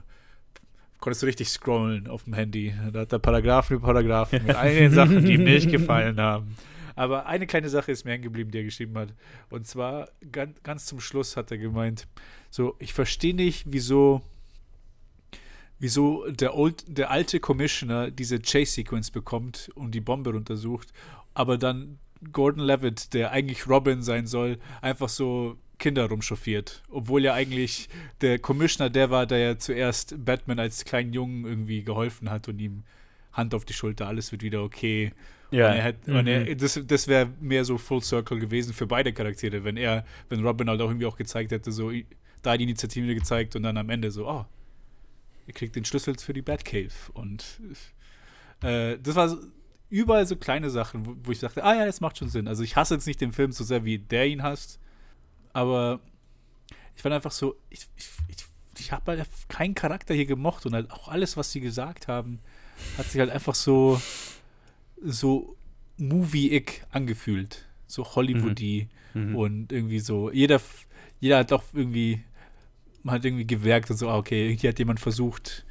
konntest 1.00 1.22
du 1.22 1.26
richtig 1.26 1.48
scrollen 1.48 2.06
auf 2.06 2.24
dem 2.24 2.34
Handy. 2.34 2.74
Da 2.92 3.00
hat 3.00 3.12
er 3.12 3.18
Paragraphen 3.18 3.76
über 3.76 3.86
Paragraphen 3.86 4.46
mit 4.46 4.56
einigen 4.56 4.90
Sachen, 4.94 5.24
die 5.24 5.34
ihm 5.34 5.44
nicht 5.44 5.70
gefallen 5.70 6.20
haben. 6.20 6.56
Aber 6.94 7.26
eine 7.26 7.46
kleine 7.46 7.68
Sache 7.68 7.92
ist 7.92 8.04
mir 8.04 8.12
hängen 8.12 8.22
geblieben, 8.22 8.50
die 8.50 8.58
er 8.58 8.64
geschrieben 8.64 8.96
hat. 8.96 9.12
Und 9.50 9.66
zwar 9.66 10.08
ganz, 10.32 10.62
ganz 10.62 10.86
zum 10.86 11.00
Schluss 11.00 11.36
hat 11.36 11.50
er 11.50 11.58
gemeint, 11.58 12.08
so, 12.50 12.74
ich 12.78 12.94
verstehe 12.94 13.34
nicht, 13.34 13.64
wieso, 13.66 14.22
wieso 15.78 16.26
der, 16.30 16.56
old, 16.56 16.84
der 16.86 17.10
alte 17.10 17.38
Commissioner 17.38 18.10
diese 18.10 18.40
Chase-Sequence 18.40 19.10
bekommt 19.10 19.68
und 19.74 19.94
die 19.94 20.00
Bombe 20.00 20.30
untersucht, 20.30 20.92
aber 21.34 21.58
dann 21.58 21.98
Gordon 22.32 22.64
Levitt, 22.64 23.12
der 23.14 23.32
eigentlich 23.32 23.68
Robin 23.68 24.02
sein 24.02 24.26
soll, 24.26 24.58
einfach 24.80 25.08
so 25.08 25.56
Kinder 25.78 26.08
rumchauffiert. 26.08 26.82
Obwohl 26.90 27.24
ja 27.24 27.34
eigentlich 27.34 27.88
der 28.20 28.38
Commissioner 28.38 28.90
der 28.90 29.10
war, 29.10 29.26
der 29.26 29.38
ja 29.38 29.58
zuerst 29.58 30.24
Batman 30.24 30.58
als 30.58 30.84
kleinen 30.84 31.12
Jungen 31.12 31.44
irgendwie 31.44 31.82
geholfen 31.82 32.30
hat 32.30 32.48
und 32.48 32.58
ihm 32.58 32.84
Hand 33.32 33.54
auf 33.54 33.64
die 33.64 33.74
Schulter, 33.74 34.06
alles 34.06 34.32
wird 34.32 34.42
wieder 34.42 34.62
okay. 34.62 35.12
Ja. 35.50 35.70
Und 35.70 35.76
er 35.76 35.84
hat, 35.84 36.08
mhm. 36.08 36.16
und 36.16 36.26
er, 36.26 36.40
mhm. 36.40 36.58
das 36.58 36.80
das 36.86 37.08
wäre 37.08 37.28
mehr 37.40 37.64
so 37.64 37.78
Full 37.78 38.02
Circle 38.02 38.38
gewesen 38.38 38.72
für 38.72 38.86
beide 38.86 39.12
Charaktere, 39.12 39.64
wenn 39.64 39.76
er, 39.76 40.04
wenn 40.28 40.44
Robin 40.44 40.68
halt 40.68 40.80
auch 40.80 40.88
irgendwie 40.88 41.06
auch 41.06 41.16
gezeigt 41.16 41.52
hätte, 41.52 41.70
so 41.70 41.92
da 42.42 42.56
die 42.56 42.64
Initiative 42.64 43.14
gezeigt 43.14 43.56
und 43.56 43.62
dann 43.62 43.76
am 43.76 43.90
Ende 43.90 44.10
so, 44.10 44.28
oh, 44.28 44.46
ihr 45.46 45.54
kriegt 45.54 45.76
den 45.76 45.84
Schlüssel 45.84 46.16
für 46.18 46.32
die 46.32 46.42
Batcave. 46.42 46.92
Und 47.12 47.60
äh, 48.62 48.98
das 48.98 49.14
war 49.14 49.36
überall 49.88 50.26
so 50.26 50.36
kleine 50.36 50.70
Sachen, 50.70 51.06
wo, 51.06 51.16
wo, 51.22 51.32
ich 51.32 51.40
dachte, 51.40 51.64
ah 51.64 51.74
ja, 51.74 51.86
das 51.86 52.00
macht 52.00 52.18
schon 52.18 52.28
Sinn. 52.28 52.48
Also 52.48 52.62
ich 52.62 52.76
hasse 52.76 52.94
jetzt 52.94 53.06
nicht 53.06 53.20
den 53.20 53.32
Film 53.32 53.52
so 53.52 53.64
sehr, 53.64 53.84
wie 53.84 53.98
der 53.98 54.26
ihn 54.26 54.42
hasst, 54.42 54.78
aber 55.52 56.00
ich 56.96 57.02
fand 57.02 57.14
einfach 57.14 57.30
so, 57.30 57.56
ich, 57.70 57.86
ich, 57.96 58.08
ich, 58.28 58.36
ich 58.78 58.92
habe 58.92 59.12
halt 59.12 59.28
keinen 59.48 59.74
Charakter 59.74 60.14
hier 60.14 60.26
gemocht 60.26 60.66
und 60.66 60.74
halt 60.74 60.90
auch 60.90 61.08
alles, 61.08 61.36
was 61.36 61.52
sie 61.52 61.60
gesagt 61.60 62.08
haben, 62.08 62.40
hat 62.98 63.06
sich 63.06 63.20
halt 63.20 63.30
einfach 63.30 63.54
so, 63.54 64.00
so 65.02 65.56
movie-ig 65.98 66.82
angefühlt. 66.90 67.64
So 67.86 68.04
Hollywoody 68.04 68.88
mhm. 69.14 69.30
mhm. 69.30 69.36
und 69.36 69.72
irgendwie 69.72 70.00
so, 70.00 70.30
jeder, 70.30 70.60
jeder 71.20 71.38
hat 71.38 71.52
doch 71.52 71.62
irgendwie, 71.72 72.22
man 73.02 73.16
hat 73.16 73.24
irgendwie 73.24 73.46
gewerkt 73.46 73.90
und 73.90 73.96
so, 73.96 74.08
ah, 74.08 74.16
okay, 74.16 74.56
hier 74.56 74.70
hat 74.70 74.78
jemand 74.78 75.00
versucht, 75.00 75.64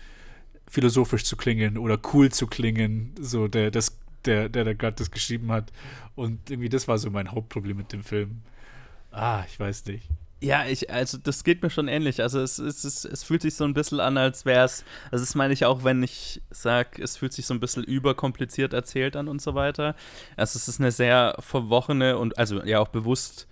philosophisch 0.68 1.26
zu 1.26 1.36
klingen 1.36 1.78
oder 1.78 2.00
cool 2.14 2.32
zu 2.32 2.48
klingen, 2.48 3.14
so 3.20 3.48
der, 3.48 3.72
das, 3.72 3.98
der, 4.26 4.50
der, 4.50 4.64
der 4.64 4.76
gerade 4.76 4.96
das 4.96 5.12
geschrieben 5.12 5.52
hat. 5.52 5.72
Und 6.16 6.50
irgendwie 6.50 6.70
das 6.70 6.88
war 6.88 6.98
so 6.98 7.10
mein 7.10 7.32
Hauptproblem 7.32 7.78
mit 7.78 7.94
dem 7.94 8.04
Film. 8.04 8.42
Ah, 9.12 9.44
ich 9.48 9.60
weiß 9.60 9.86
nicht. 9.86 10.10
Ja, 10.42 10.66
ich, 10.66 10.92
also 10.92 11.18
das 11.18 11.44
geht 11.44 11.64
mir 11.64 11.70
schon 11.70 11.88
ähnlich. 11.88 12.22
Also 12.22 12.40
es, 12.40 12.60
es, 12.60 12.84
es, 12.84 13.06
es 13.06 13.24
fühlt 13.24 13.42
sich 13.42 13.56
so 13.56 13.64
ein 13.64 13.74
bisschen 13.74 14.00
an, 14.00 14.18
als 14.18 14.46
wäre 14.46 14.66
es, 14.66 14.84
also 15.10 15.24
das 15.24 15.34
meine 15.34 15.54
ich 15.54 15.66
auch, 15.66 15.84
wenn 15.84 16.04
ich 16.04 16.42
sage, 16.52 17.02
es 17.02 17.18
fühlt 17.18 17.34
sich 17.34 17.46
so 17.46 17.54
ein 17.54 17.60
bisschen 17.60 17.84
überkompliziert 17.84 18.74
erzählt 18.74 19.16
an 19.16 19.28
und 19.28 19.42
so 19.42 19.56
weiter. 19.56 19.96
Also 20.36 20.58
es 20.58 20.68
ist 20.68 20.80
eine 20.80 20.92
sehr 20.92 21.36
verworrene 21.40 22.18
und 22.18 22.38
also 22.38 22.62
ja 22.64 22.80
auch 22.80 22.90
bewusst 22.90 23.48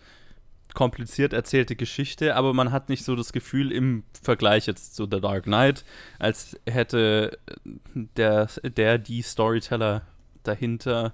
kompliziert 0.74 1.34
erzählte 1.34 1.76
Geschichte, 1.76 2.36
aber 2.36 2.54
man 2.54 2.72
hat 2.72 2.90
nicht 2.90 3.06
so 3.06 3.16
das 3.16 3.32
Gefühl 3.32 3.72
im 3.72 4.04
Vergleich 4.22 4.66
jetzt 4.66 4.96
zu 4.96 5.08
The 5.10 5.22
Dark 5.22 5.44
Knight, 5.44 5.86
als 6.20 6.60
hätte 6.68 7.38
der, 8.18 8.48
der 8.64 8.98
die 8.98 9.22
Storyteller 9.22 10.02
dahinter 10.44 11.14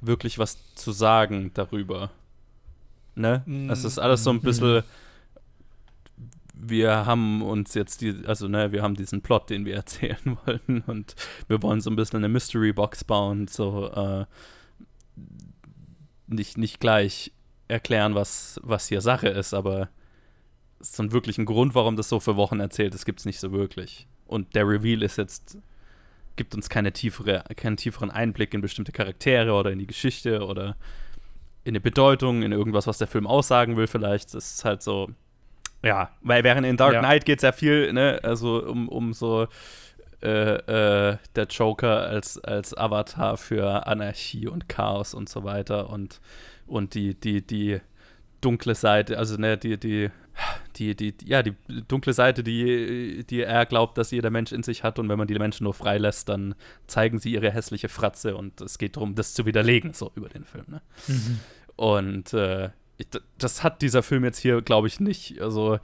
wirklich 0.00 0.38
was 0.38 0.74
zu 0.74 0.92
sagen 0.92 1.50
darüber. 1.54 2.10
Ne? 3.14 3.42
Mm. 3.46 3.70
Es 3.70 3.84
ist 3.84 3.98
alles 3.98 4.22
so 4.22 4.30
ein 4.30 4.40
bisschen. 4.40 4.82
Wir 6.58 7.04
haben 7.04 7.42
uns 7.42 7.74
jetzt 7.74 8.00
die, 8.00 8.22
also 8.26 8.48
ne, 8.48 8.72
wir 8.72 8.82
haben 8.82 8.94
diesen 8.94 9.20
Plot, 9.20 9.50
den 9.50 9.64
wir 9.66 9.74
erzählen 9.76 10.38
wollten 10.44 10.80
und 10.86 11.14
wir 11.48 11.62
wollen 11.62 11.80
so 11.80 11.90
ein 11.90 11.96
bisschen 11.96 12.18
eine 12.18 12.28
Mystery 12.28 12.72
Box 12.72 13.04
bauen, 13.04 13.46
so 13.46 13.88
äh, 13.88 14.24
nicht, 16.26 16.56
nicht 16.56 16.80
gleich 16.80 17.32
erklären, 17.68 18.14
was, 18.14 18.60
was 18.62 18.88
hier 18.88 19.00
Sache 19.00 19.28
ist, 19.28 19.54
aber 19.54 19.88
so 20.80 21.02
einen 21.02 21.12
wirklichen 21.12 21.46
Grund, 21.46 21.74
warum 21.74 21.96
das 21.96 22.08
so 22.08 22.20
für 22.20 22.36
Wochen 22.36 22.60
erzählt 22.60 22.94
ist, 22.94 23.04
gibt 23.04 23.20
es 23.20 23.26
nicht 23.26 23.40
so 23.40 23.52
wirklich. 23.52 24.06
Und 24.26 24.54
der 24.54 24.68
Reveal 24.68 25.02
ist 25.02 25.18
jetzt, 25.18 25.58
gibt 26.36 26.54
uns 26.54 26.68
keine 26.68 26.92
tiefere, 26.92 27.44
keinen 27.56 27.76
tieferen 27.76 28.10
Einblick 28.10 28.54
in 28.54 28.60
bestimmte 28.60 28.92
Charaktere 28.92 29.52
oder 29.52 29.72
in 29.72 29.78
die 29.78 29.86
Geschichte 29.86 30.44
oder 30.44 30.76
in 31.64 31.72
eine 31.72 31.80
Bedeutung, 31.80 32.42
in 32.42 32.52
irgendwas, 32.52 32.86
was 32.86 32.98
der 32.98 33.08
Film 33.08 33.26
aussagen 33.26 33.76
will, 33.76 33.86
vielleicht. 33.86 34.34
Das 34.34 34.54
ist 34.54 34.64
halt 34.64 34.82
so, 34.82 35.10
ja, 35.82 36.10
weil 36.20 36.44
während 36.44 36.66
in 36.66 36.76
Dark 36.76 36.94
ja. 36.94 37.00
Knight 37.00 37.24
geht 37.24 37.38
es 37.38 37.42
ja 37.42 37.52
viel, 37.52 37.92
ne, 37.92 38.20
also 38.22 38.64
um, 38.64 38.88
um 38.88 39.12
so 39.12 39.48
äh, 40.22 40.28
äh, 40.28 41.16
der 41.34 41.46
Joker 41.46 42.06
als, 42.06 42.38
als 42.42 42.76
Avatar 42.76 43.36
für 43.36 43.86
Anarchie 43.86 44.46
und 44.46 44.68
Chaos 44.68 45.12
und 45.12 45.28
so 45.28 45.44
weiter 45.44 45.90
und, 45.90 46.20
und 46.66 46.94
die, 46.94 47.14
die, 47.14 47.44
die 47.44 47.80
dunkle 48.40 48.74
Seite, 48.74 49.18
also 49.18 49.36
ne, 49.36 49.58
die, 49.58 49.78
die, 49.78 50.10
die, 50.78 50.94
die, 50.94 51.14
ja, 51.24 51.42
die 51.42 51.54
dunkle 51.88 52.12
Seite, 52.12 52.42
die, 52.42 53.24
die 53.28 53.42
er 53.42 53.66
glaubt, 53.66 53.98
dass 53.98 54.10
jeder 54.10 54.30
Mensch 54.30 54.52
in 54.52 54.62
sich 54.62 54.82
hat 54.82 54.98
und 54.98 55.08
wenn 55.08 55.18
man 55.18 55.26
die 55.26 55.38
Menschen 55.38 55.64
nur 55.64 55.74
freilässt, 55.74 56.28
dann 56.28 56.54
zeigen 56.86 57.18
sie 57.18 57.32
ihre 57.32 57.50
hässliche 57.50 57.88
Fratze 57.88 58.36
und 58.36 58.60
es 58.60 58.78
geht 58.78 58.96
darum, 58.96 59.14
das 59.14 59.34
zu 59.34 59.46
widerlegen, 59.46 59.92
so 59.92 60.12
über 60.14 60.28
den 60.28 60.44
Film, 60.44 60.66
ne? 60.68 60.82
Mhm. 61.08 61.40
Und 61.76 62.32
äh, 62.32 62.70
das 63.38 63.62
hat 63.62 63.82
dieser 63.82 64.02
Film 64.02 64.24
jetzt 64.24 64.38
hier, 64.38 64.62
glaube 64.62 64.88
ich, 64.88 65.00
nicht. 65.00 65.40
Also, 65.40 65.78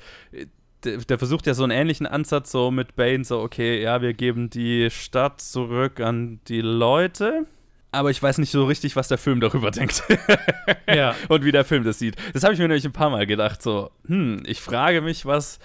der, 0.84 0.98
der, 0.98 1.18
versucht 1.18 1.46
ja 1.46 1.54
so 1.54 1.62
einen 1.62 1.72
ähnlichen 1.72 2.06
Ansatz, 2.06 2.50
so 2.50 2.70
mit 2.70 2.96
Bane, 2.96 3.24
so, 3.24 3.40
okay, 3.40 3.82
ja, 3.82 4.02
wir 4.02 4.14
geben 4.14 4.50
die 4.50 4.90
Stadt 4.90 5.40
zurück 5.40 6.00
an 6.00 6.40
die 6.48 6.62
Leute. 6.62 7.46
Aber 7.92 8.10
ich 8.10 8.22
weiß 8.22 8.38
nicht 8.38 8.50
so 8.50 8.64
richtig, 8.64 8.96
was 8.96 9.08
der 9.08 9.18
Film 9.18 9.40
darüber 9.40 9.70
denkt. 9.70 10.02
ja. 10.88 11.14
Und 11.28 11.44
wie 11.44 11.52
der 11.52 11.64
Film 11.64 11.84
das 11.84 11.98
sieht. 11.98 12.16
Das 12.32 12.42
habe 12.42 12.54
ich 12.54 12.58
mir 12.58 12.66
nämlich 12.66 12.86
ein 12.86 12.92
paar 12.92 13.10
Mal 13.10 13.26
gedacht, 13.26 13.62
so, 13.62 13.90
hm, 14.06 14.42
ich 14.46 14.62
frage 14.62 15.02
mich, 15.02 15.26
was, 15.26 15.58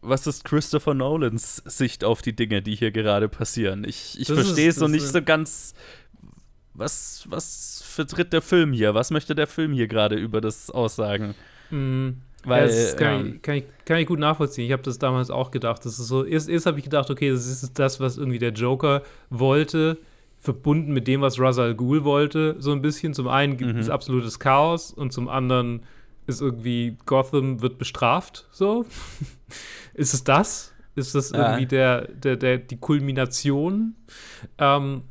was 0.00 0.28
ist 0.28 0.44
Christopher 0.44 0.94
Nolans 0.94 1.56
Sicht 1.66 2.04
auf 2.04 2.22
die 2.22 2.34
Dinge, 2.34 2.62
die 2.62 2.76
hier 2.76 2.92
gerade 2.92 3.28
passieren? 3.28 3.84
Ich, 3.84 4.18
ich 4.20 4.28
verstehe 4.28 4.68
es 4.68 4.76
so 4.76 4.86
nicht 4.86 5.06
so 5.06 5.20
ganz, 5.20 5.74
was, 6.74 7.24
was 7.28 7.82
vertritt 7.84 8.32
der 8.32 8.42
Film 8.42 8.72
hier? 8.72 8.94
Was 8.94 9.10
möchte 9.10 9.34
der 9.34 9.48
Film 9.48 9.72
hier 9.72 9.88
gerade 9.88 10.14
über 10.14 10.40
das 10.40 10.70
aussagen? 10.70 11.34
Mhm. 11.70 12.18
Weil, 12.44 12.70
ja, 12.70 12.94
kann, 12.94 13.26
ja. 13.26 13.34
ich, 13.34 13.42
kann, 13.42 13.54
ich, 13.56 13.64
kann, 13.84 13.98
ich, 13.98 14.06
gut 14.06 14.20
nachvollziehen. 14.20 14.64
Ich 14.64 14.72
habe 14.72 14.84
das 14.84 15.00
damals 15.00 15.28
auch 15.28 15.50
gedacht. 15.50 15.84
Das 15.84 15.98
ist 15.98 16.06
so, 16.06 16.24
erst, 16.24 16.48
erst 16.48 16.66
habe 16.66 16.78
ich 16.78 16.84
gedacht, 16.84 17.10
okay, 17.10 17.30
das 17.30 17.46
ist 17.46 17.78
das, 17.78 17.98
was 17.98 18.16
irgendwie 18.16 18.38
der 18.38 18.52
Joker 18.52 19.02
wollte, 19.28 19.98
verbunden 20.48 20.94
mit 20.94 21.06
dem, 21.06 21.20
was 21.20 21.38
Ra's 21.38 21.58
al 21.58 21.74
Ghul 21.74 22.04
wollte, 22.04 22.56
so 22.58 22.72
ein 22.72 22.80
bisschen. 22.80 23.12
Zum 23.12 23.28
einen 23.28 23.58
gibt 23.58 23.74
mhm. 23.74 23.78
es 23.78 23.90
absolutes 23.90 24.38
Chaos 24.38 24.90
und 24.90 25.12
zum 25.12 25.28
anderen 25.28 25.82
ist 26.26 26.40
irgendwie 26.40 26.96
Gotham 27.04 27.60
wird 27.60 27.76
bestraft, 27.76 28.46
so. 28.50 28.86
ist 29.94 30.14
es 30.14 30.24
das? 30.24 30.72
Ist 30.94 31.14
das 31.14 31.32
irgendwie 31.32 31.66
der, 31.66 32.08
der, 32.08 32.36
der, 32.36 32.56
die 32.56 32.78
Kulmination? 32.78 33.94
Ähm, 34.56 35.02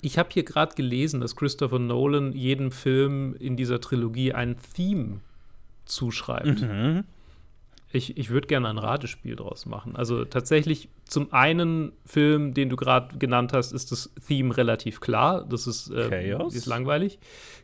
ich 0.00 0.16
habe 0.18 0.30
hier 0.32 0.42
gerade 0.42 0.74
gelesen, 0.74 1.20
dass 1.20 1.36
Christopher 1.36 1.78
Nolan 1.78 2.32
jedem 2.32 2.72
Film 2.72 3.36
in 3.38 3.56
dieser 3.56 3.78
Trilogie 3.78 4.32
ein 4.32 4.56
Theme 4.74 5.20
zuschreibt. 5.84 6.62
Mhm. 6.62 7.04
Ich, 7.92 8.16
ich 8.16 8.30
würde 8.30 8.48
gerne 8.48 8.68
ein 8.68 8.78
Ratespiel 8.78 9.36
draus 9.36 9.64
machen. 9.64 9.96
Also 9.96 10.24
tatsächlich 10.24 10.88
zum 11.04 11.32
einen 11.32 11.92
Film, 12.04 12.52
den 12.52 12.68
du 12.68 12.76
gerade 12.76 13.16
genannt 13.16 13.52
hast, 13.52 13.72
ist 13.72 13.92
das 13.92 14.12
Theme 14.26 14.56
relativ 14.56 15.00
klar. 15.00 15.46
Das 15.48 15.66
ist, 15.66 15.90
äh, 15.90 16.34
Chaos? 16.36 16.54
ist 16.54 16.66
langweilig. 16.66 17.18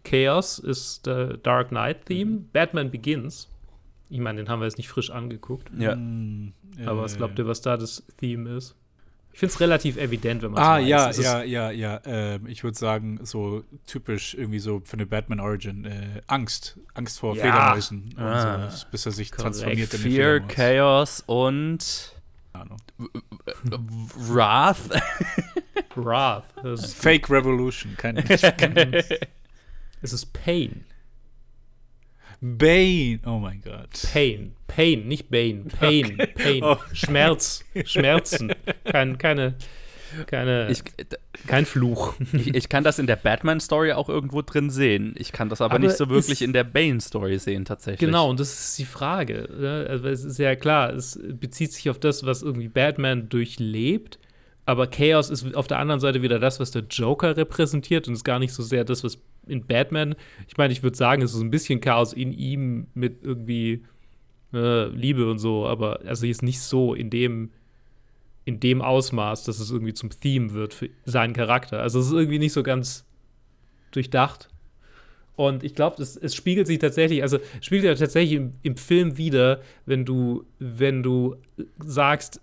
Chaos 0.05 0.59
ist 0.59 1.07
der 1.07 1.37
Dark 1.39 1.69
Knight 1.69 2.07
Theme. 2.07 2.31
Mhm. 2.31 2.49
Batman 2.53 2.91
Begins. 2.91 3.49
Ich 4.09 4.21
meine, 4.21 4.43
den 4.43 4.49
haben 4.49 4.61
wir 4.61 4.67
jetzt 4.67 4.79
nicht 4.79 4.89
frisch 4.89 5.11
angeguckt. 5.11 5.71
Ja. 5.77 5.97
Aber 6.87 7.03
was 7.03 7.17
glaubt 7.17 7.39
ihr, 7.39 7.47
was 7.47 7.63
da 7.63 7.77
das 7.77 8.05
Theme 8.19 8.57
ist? 8.57 8.77
Ich 9.33 9.38
finde 9.38 9.55
es 9.55 9.61
relativ 9.61 9.97
evident, 9.97 10.42
wenn 10.42 10.51
man 10.53 10.62
es 10.62 10.68
Ah, 10.68 10.79
ja, 10.79 11.11
ja, 11.11 11.42
ja, 11.42 11.71
ja, 11.71 11.97
äh, 12.05 12.38
ich 12.47 12.64
würde 12.64 12.79
sagen, 12.79 13.21
so 13.23 13.64
typisch 13.87 14.35
irgendwie 14.35 14.59
so 14.59 14.83
für 14.85 14.95
eine 14.95 15.07
Batman 15.07 15.40
Origin. 15.40 15.85
Äh, 15.87 16.21
Angst. 16.27 16.79
Angst 16.95 17.18
vor 17.18 17.35
ja. 17.37 17.42
Fledermäusen. 17.42 18.14
Ah. 18.18 18.68
So, 18.71 18.87
bis 18.90 19.07
er 19.07 19.12
sich 19.12 19.31
Correct. 19.31 19.42
transformiert 19.42 19.95
in 19.95 20.01
Fear, 20.01 20.40
Chaos 20.40 21.23
und. 21.27 22.14
Wrath. 24.29 24.90
Wrath. 25.97 26.45
Fake 26.95 27.31
Revolution. 27.31 27.97
Kein, 27.97 28.16
es 30.03 30.12
ist 30.12 30.33
Pain. 30.33 30.85
Bane. 32.45 33.21
Oh 33.25 33.39
mein 33.39 33.63
Gott. 33.63 34.03
Pain. 34.13 34.57
Pain, 34.67 35.07
nicht 35.07 35.31
Bane. 35.31 35.67
Pain. 35.79 36.15
Okay. 36.15 36.27
Pain. 36.35 36.63
Oh. 36.65 36.77
Schmerz. 36.93 37.65
Schmerzen. 37.85 38.53
Kein, 38.85 39.17
keine. 39.17 39.55
Keine, 40.27 40.71
ich, 40.71 40.83
kein 41.47 41.65
Fluch. 41.65 42.15
Ich, 42.33 42.55
ich, 42.55 42.69
kann 42.69 42.85
das 42.85 42.99
in 42.99 43.07
der 43.07 43.17
Batman-Story 43.17 43.93
auch 43.93 44.09
irgendwo 44.09 44.43
drin 44.43 44.69
sehen. 44.69 45.15
Ich 45.17 45.33
kann 45.33 45.49
das 45.49 45.61
aber, 45.61 45.77
aber 45.77 45.87
nicht 45.87 45.97
so 45.97 46.11
wirklich 46.11 46.43
in 46.43 46.53
der 46.53 46.65
Bane-Story 46.65 47.39
sehen, 47.39 47.65
tatsächlich. 47.65 48.01
Genau, 48.01 48.29
und 48.29 48.39
das 48.39 48.53
ist 48.53 48.79
die 48.79 48.85
Frage. 48.85 49.49
Ne? 49.57 49.87
Also 49.89 50.09
es 50.09 50.25
ist 50.25 50.39
ja 50.39 50.55
klar, 50.55 50.93
es 50.93 51.19
bezieht 51.23 51.73
sich 51.73 51.89
auf 51.89 51.99
das, 51.99 52.27
was 52.27 52.43
irgendwie 52.43 52.69
Batman 52.69 53.29
durchlebt. 53.29 54.19
Aber 54.67 54.87
Chaos 54.87 55.31
ist 55.31 55.55
auf 55.55 55.67
der 55.67 55.79
anderen 55.79 56.01
Seite 56.01 56.23
wieder 56.23 56.39
das, 56.39 56.61
was 56.61 56.73
der 56.73 56.83
Joker 56.83 57.37
repräsentiert 57.37 58.07
und 58.07 58.15
ist 58.15 58.25
gar 58.25 58.39
nicht 58.39 58.53
so 58.53 58.63
sehr 58.63 58.85
das, 58.85 59.03
was 59.03 59.19
in 59.47 59.67
Batman, 59.67 60.15
ich 60.49 60.57
meine, 60.57 60.73
ich 60.73 60.83
würde 60.83 60.97
sagen, 60.97 61.23
es 61.23 61.35
ist 61.35 61.41
ein 61.41 61.51
bisschen 61.51 61.81
Chaos 61.81 62.13
in 62.13 62.33
ihm 62.33 62.87
mit 62.95 63.23
irgendwie 63.23 63.85
äh, 64.53 64.87
Liebe 64.89 65.31
und 65.31 65.39
so, 65.39 65.67
aber 65.67 66.01
also 66.05 66.27
ist 66.27 66.43
nicht 66.43 66.61
so 66.61 66.95
in 66.95 67.11
dem 67.11 67.51
in 68.45 68.59
dem 68.59 68.83
Ausmaß, 68.83 69.45
dass 69.45 69.61
es 69.61 69.71
irgendwie 69.71 69.95
zum 69.95 70.11
Theme 70.11 70.53
wird 70.53 70.75
für 70.75 70.91
seinen 71.05 71.33
Charakter. 71.33 71.81
Also 71.81 72.01
es 72.01 72.07
ist 72.07 72.13
irgendwie 72.13 72.41
nicht 72.41 72.53
so 72.53 72.63
ganz 72.63 73.05
durchdacht. 73.93 74.49
Und 75.37 75.65
ich 75.65 75.75
glaube, 75.75 76.03
es, 76.03 76.17
es, 76.17 76.35
spiegelt 76.35 76.67
sich 76.67 76.79
tatsächlich, 76.79 77.23
also 77.23 77.39
spiegelt 77.61 77.87
ja 77.87 77.95
tatsächlich 77.95 78.39
im, 78.39 78.55
im, 78.63 78.77
Film 78.77 79.17
wieder, 79.17 79.61
wenn 79.87 80.05
du, 80.05 80.45
wenn 80.59 81.03
du 81.03 81.37
sagst, 81.79 82.41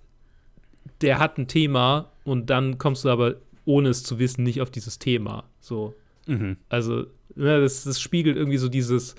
der 1.02 1.20
hat 1.20 1.38
ein 1.38 1.48
Thema 1.48 2.12
und 2.24 2.50
dann 2.50 2.78
kommst 2.78 3.06
du 3.06 3.10
aber, 3.10 3.36
ohne 3.66 3.90
es 3.90 4.04
zu 4.04 4.18
wissen, 4.20 4.44
nicht 4.44 4.62
auf 4.62 4.72
dieses 4.72 5.00
Thema. 5.00 5.44
So. 5.60 5.94
Mhm. 6.30 6.58
Also, 6.70 7.06
ja, 7.36 7.60
das, 7.60 7.84
das, 7.84 8.00
spiegelt 8.00 8.38
irgendwie 8.38 8.58
so 8.58 8.70
dieses. 8.70 9.15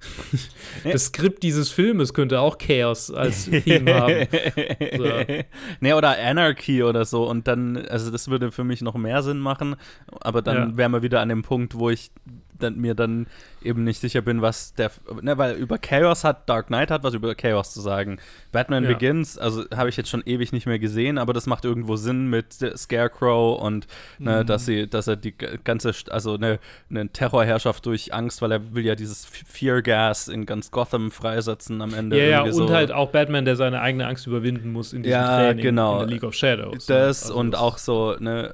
das 0.84 1.06
Skript 1.06 1.42
dieses 1.42 1.70
Filmes 1.70 2.12
könnte 2.12 2.40
auch 2.40 2.58
Chaos 2.58 3.10
als 3.10 3.46
Theme 3.46 3.94
haben. 3.94 4.28
So. 4.96 5.44
Nee, 5.80 5.92
oder 5.94 6.18
Anarchy 6.18 6.82
oder 6.82 7.06
so. 7.06 7.28
Und 7.28 7.48
dann, 7.48 7.78
also 7.86 8.10
das 8.10 8.28
würde 8.28 8.52
für 8.52 8.64
mich 8.64 8.82
noch 8.82 8.94
mehr 8.96 9.22
Sinn 9.22 9.38
machen. 9.38 9.76
Aber 10.20 10.42
dann 10.42 10.56
ja. 10.56 10.76
wären 10.76 10.92
wir 10.92 11.02
wieder 11.02 11.20
an 11.20 11.30
dem 11.30 11.42
Punkt, 11.42 11.74
wo 11.74 11.88
ich 11.88 12.10
dann, 12.58 12.76
mir 12.76 12.94
dann 12.94 13.26
eben 13.62 13.84
nicht 13.84 14.00
sicher 14.00 14.22
bin, 14.22 14.42
was 14.42 14.74
der. 14.74 14.90
Ne, 15.22 15.36
weil 15.38 15.56
über 15.56 15.78
Chaos 15.78 16.24
hat 16.24 16.48
Dark 16.48 16.68
Knight 16.68 16.90
hat 16.90 17.02
was 17.02 17.14
über 17.14 17.34
Chaos 17.34 17.72
zu 17.72 17.80
sagen. 17.80 18.18
Batman 18.52 18.84
ja. 18.84 18.90
Begins, 18.90 19.38
also 19.38 19.64
habe 19.74 19.88
ich 19.88 19.96
jetzt 19.96 20.10
schon 20.10 20.22
ewig 20.26 20.52
nicht 20.52 20.66
mehr 20.66 20.78
gesehen, 20.78 21.18
aber 21.18 21.32
das 21.32 21.46
macht 21.46 21.64
irgendwo 21.64 21.96
Sinn 21.96 22.28
mit 22.28 22.52
Scarecrow 22.52 23.60
und 23.60 23.86
ne, 24.18 24.42
mhm. 24.42 24.46
dass 24.46 24.66
sie, 24.66 24.86
dass 24.86 25.06
er 25.06 25.16
die 25.16 25.32
ganze, 25.32 25.92
also 26.10 26.34
eine 26.34 26.58
ne 26.88 27.08
Terrorherrschaft 27.08 27.86
durch 27.86 28.12
Angst, 28.14 28.42
weil 28.42 28.52
er 28.52 28.74
will 28.74 28.84
ja 28.84 28.94
dieses 28.94 29.24
Fear 29.24 29.82
Gas 29.82 30.28
in 30.28 30.46
ganz 30.46 30.70
Gotham 30.70 31.10
freisetzen 31.10 31.80
am 31.80 31.94
Ende. 31.94 32.18
Ja, 32.18 32.24
ja 32.24 32.42
und 32.42 32.52
so. 32.52 32.70
halt 32.70 32.92
auch 32.92 33.10
Batman, 33.10 33.44
der 33.44 33.56
seine 33.56 33.80
eigene 33.80 34.06
Angst 34.06 34.26
überwinden 34.26 34.72
muss 34.72 34.92
in 34.92 35.02
diesem 35.02 35.20
ja, 35.20 35.38
Training 35.38 35.62
genau. 35.62 35.94
in 35.94 35.98
der 36.00 36.08
League 36.08 36.24
of 36.24 36.34
Shadows. 36.34 36.86
Das 36.86 37.24
also 37.24 37.38
und 37.38 37.52
das 37.52 37.60
auch 37.60 37.78
so, 37.78 38.16
ne, 38.18 38.50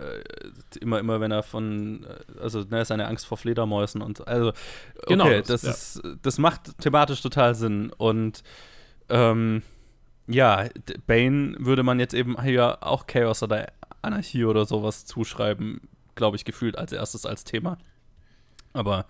immer, 0.81 1.01
immer 1.01 1.21
wenn 1.21 1.33
er 1.33 1.43
von, 1.43 2.07
also 2.41 2.63
ne, 2.71 2.85
seine 2.85 3.07
Angst 3.07 3.27
vor 3.27 3.39
Fledermäusen 3.39 3.90
und 3.95 4.19
so. 4.19 4.25
Also 4.25 4.53
Genau. 5.07 5.27
Okay, 5.27 5.43
das, 5.47 5.63
das, 5.63 5.97
ist, 5.97 6.03
das 6.23 6.39
macht 6.39 6.79
thematisch 6.79 7.23
total 7.23 7.55
Sinn. 7.55 7.93
Und 7.97 8.43
ähm, 9.09 9.63
ja, 10.27 10.69
Bane 11.07 11.57
würde 11.59 11.83
man 11.83 11.99
jetzt 12.01 12.15
eben 12.15 12.41
hier 12.43 12.79
auch 12.83 13.07
Chaos 13.07 13.43
oder 13.43 13.73
Anarchie 14.03 14.45
oder 14.45 14.65
sowas 14.65 15.05
zuschreiben, 15.05 15.81
glaube 16.15 16.37
ich, 16.37 16.45
gefühlt 16.45 16.79
als 16.79 16.93
erstes 16.93 17.27
als 17.27 17.45
Thema. 17.45 17.79
Aber 18.73 19.07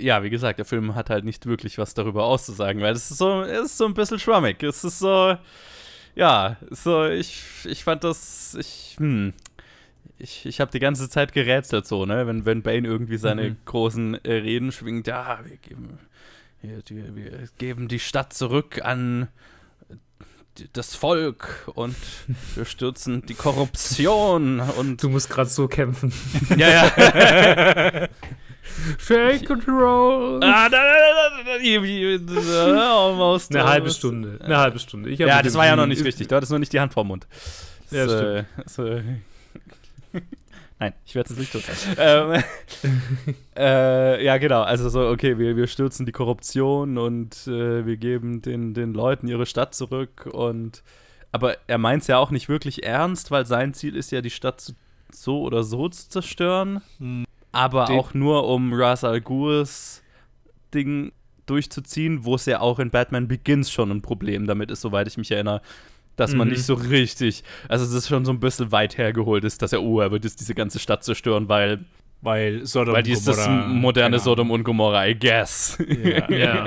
ja, 0.00 0.22
wie 0.22 0.30
gesagt, 0.30 0.58
der 0.58 0.64
Film 0.64 0.94
hat 0.94 1.10
halt 1.10 1.24
nicht 1.24 1.46
wirklich 1.46 1.78
was 1.78 1.94
darüber 1.94 2.24
auszusagen, 2.24 2.82
weil 2.82 2.94
es 2.94 3.10
ist 3.10 3.18
so, 3.18 3.42
es 3.42 3.66
ist 3.66 3.78
so 3.78 3.86
ein 3.86 3.94
bisschen 3.94 4.18
schwammig. 4.18 4.62
Es 4.62 4.82
ist 4.82 4.98
so, 4.98 5.36
ja, 6.14 6.56
so, 6.70 7.06
ich, 7.06 7.42
ich 7.64 7.84
fand 7.84 8.02
das, 8.04 8.56
ich, 8.58 8.96
hm, 8.98 9.34
ich, 10.20 10.46
ich 10.46 10.60
habe 10.60 10.70
die 10.70 10.78
ganze 10.78 11.08
Zeit 11.08 11.32
gerätselt 11.32 11.86
so, 11.86 12.06
ne? 12.06 12.26
Wenn, 12.26 12.44
wenn 12.44 12.62
Bane 12.62 12.86
irgendwie 12.86 13.16
seine 13.16 13.50
mhm. 13.50 13.56
großen 13.64 14.24
äh, 14.24 14.32
Reden 14.32 14.72
schwingt, 14.72 15.06
ja, 15.06 15.40
wir 15.44 15.56
geben, 15.56 15.98
wir, 16.62 17.16
wir 17.16 17.48
geben 17.58 17.88
die 17.88 17.98
Stadt 17.98 18.32
zurück 18.32 18.80
an 18.84 19.28
das 20.72 20.94
Volk 20.94 21.70
und 21.74 21.96
wir 22.54 22.64
stürzen 22.64 23.24
die 23.26 23.34
Korruption 23.34 24.60
und. 24.60 25.02
Du 25.02 25.08
musst 25.08 25.30
gerade 25.30 25.48
so 25.48 25.68
kämpfen. 25.68 26.12
ja, 26.56 26.68
ja. 26.68 28.08
Fake 28.98 29.46
Control. 29.46 30.40
Ah, 30.42 30.68
da, 30.68 30.78
da, 30.78 31.58
da, 32.28 33.06
almost. 33.06 33.54
Eine 33.54 33.64
halbe 33.64 33.90
Stunde. 33.90 34.38
Eine 34.42 34.58
halbe 34.58 34.78
Stunde. 34.78 35.10
ja, 35.12 35.42
das 35.42 35.54
war 35.54 35.66
ja 35.66 35.76
noch 35.76 35.86
nicht 35.86 36.04
richtig. 36.04 36.28
Du 36.28 36.36
hattest 36.36 36.50
nur 36.50 36.58
nicht 36.58 36.72
die 36.72 36.80
Hand 36.80 36.92
vorm 36.92 37.08
Mund. 37.08 37.26
Ja, 37.90 38.06
das, 38.06 38.46
stimmt. 38.74 38.90
Äh, 38.90 39.02
Nein, 40.80 40.94
ich 41.04 41.14
werde 41.14 41.30
es 41.30 41.38
nicht 41.38 41.52
tun. 41.52 41.60
ähm, 41.98 42.42
äh, 43.54 44.24
ja, 44.24 44.38
genau. 44.38 44.62
Also 44.62 44.88
so, 44.88 45.08
okay, 45.08 45.36
wir, 45.38 45.54
wir 45.54 45.66
stürzen 45.66 46.06
die 46.06 46.12
Korruption 46.12 46.96
und 46.96 47.46
äh, 47.46 47.84
wir 47.84 47.98
geben 47.98 48.40
den, 48.40 48.72
den 48.72 48.94
Leuten 48.94 49.28
ihre 49.28 49.44
Stadt 49.44 49.74
zurück. 49.74 50.26
Und 50.32 50.82
aber 51.32 51.58
er 51.66 51.76
meint 51.76 52.00
es 52.02 52.08
ja 52.08 52.16
auch 52.16 52.30
nicht 52.30 52.48
wirklich 52.48 52.82
ernst, 52.82 53.30
weil 53.30 53.44
sein 53.44 53.74
Ziel 53.74 53.94
ist 53.94 54.10
ja, 54.10 54.22
die 54.22 54.30
Stadt 54.30 54.62
zu, 54.62 54.72
so 55.12 55.42
oder 55.42 55.64
so 55.64 55.90
zu 55.90 56.08
zerstören. 56.08 56.80
Hm. 56.96 57.26
Aber 57.52 57.84
den 57.84 57.98
auch 57.98 58.14
nur, 58.14 58.48
um 58.48 58.72
Ras 58.72 59.04
Al 59.04 59.20
Ghurs 59.20 60.02
Ding 60.72 61.12
durchzuziehen, 61.44 62.24
wo 62.24 62.36
es 62.36 62.46
ja 62.46 62.60
auch 62.60 62.78
in 62.78 62.90
Batman 62.90 63.28
Begins 63.28 63.70
schon 63.70 63.90
ein 63.90 64.00
Problem 64.00 64.46
damit 64.46 64.70
ist, 64.70 64.80
soweit 64.80 65.08
ich 65.08 65.18
mich 65.18 65.30
erinnere 65.30 65.60
dass 66.16 66.34
man 66.34 66.48
mhm. 66.48 66.54
nicht 66.54 66.64
so 66.64 66.74
richtig, 66.74 67.44
also 67.68 67.84
es 67.84 67.92
ist 67.92 68.08
schon 68.08 68.24
so 68.24 68.32
ein 68.32 68.40
bisschen 68.40 68.72
weit 68.72 68.98
hergeholt 68.98 69.44
ist, 69.44 69.62
dass 69.62 69.72
er, 69.72 69.82
oh, 69.82 70.00
er 70.00 70.10
wird 70.10 70.24
jetzt 70.24 70.40
diese 70.40 70.54
ganze 70.54 70.78
Stadt 70.78 71.04
zerstören, 71.04 71.48
weil 71.48 71.84
weil 72.22 72.66
Sodom 72.66 72.94
Weil 72.94 73.02
die 73.02 73.12
ist 73.12 73.26
das 73.26 73.48
moderne 73.48 74.18
Sodom 74.18 74.50
und 74.50 74.62
Gomorra, 74.62 75.06
I 75.06 75.18
guess. 75.18 75.78
Ja. 75.88 76.30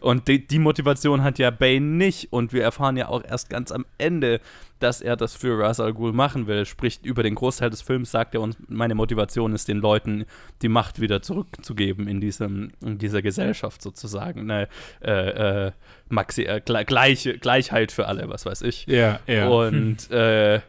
Und 0.00 0.28
die, 0.28 0.46
die, 0.46 0.58
Motivation 0.58 1.22
hat 1.22 1.38
ja 1.38 1.50
Bane 1.50 1.80
nicht. 1.80 2.32
Und 2.32 2.54
wir 2.54 2.62
erfahren 2.62 2.96
ja 2.96 3.08
auch 3.08 3.22
erst 3.22 3.50
ganz 3.50 3.70
am 3.70 3.84
Ende, 3.98 4.40
dass 4.84 5.00
er 5.00 5.16
das 5.16 5.34
für 5.34 5.58
Ra's 5.58 5.80
al 5.80 5.94
Ghul 5.94 6.12
machen 6.12 6.46
will. 6.46 6.66
Sprich, 6.66 7.00
über 7.02 7.22
den 7.22 7.34
Großteil 7.34 7.70
des 7.70 7.80
Films 7.80 8.10
sagt 8.10 8.34
er 8.34 8.42
uns, 8.42 8.56
meine 8.68 8.94
Motivation 8.94 9.54
ist, 9.54 9.66
den 9.66 9.78
Leuten 9.78 10.26
die 10.60 10.68
Macht 10.68 11.00
wieder 11.00 11.22
zurückzugeben 11.22 12.06
in, 12.06 12.20
diesem, 12.20 12.70
in 12.84 12.98
dieser 12.98 13.22
Gesellschaft 13.22 13.80
sozusagen. 13.80 14.50
Eine 14.50 14.68
äh, 15.02 15.66
äh, 15.66 15.72
Maxi 16.10 16.42
äh, 16.42 16.60
gleiche, 16.60 17.38
Gleichheit 17.38 17.92
für 17.92 18.06
alle, 18.06 18.28
was 18.28 18.44
weiß 18.44 18.60
ich. 18.62 18.86
Ja, 18.86 19.20
ja. 19.26 19.48
Und 19.48 20.02
hm. 20.10 20.16
äh, 20.16 20.60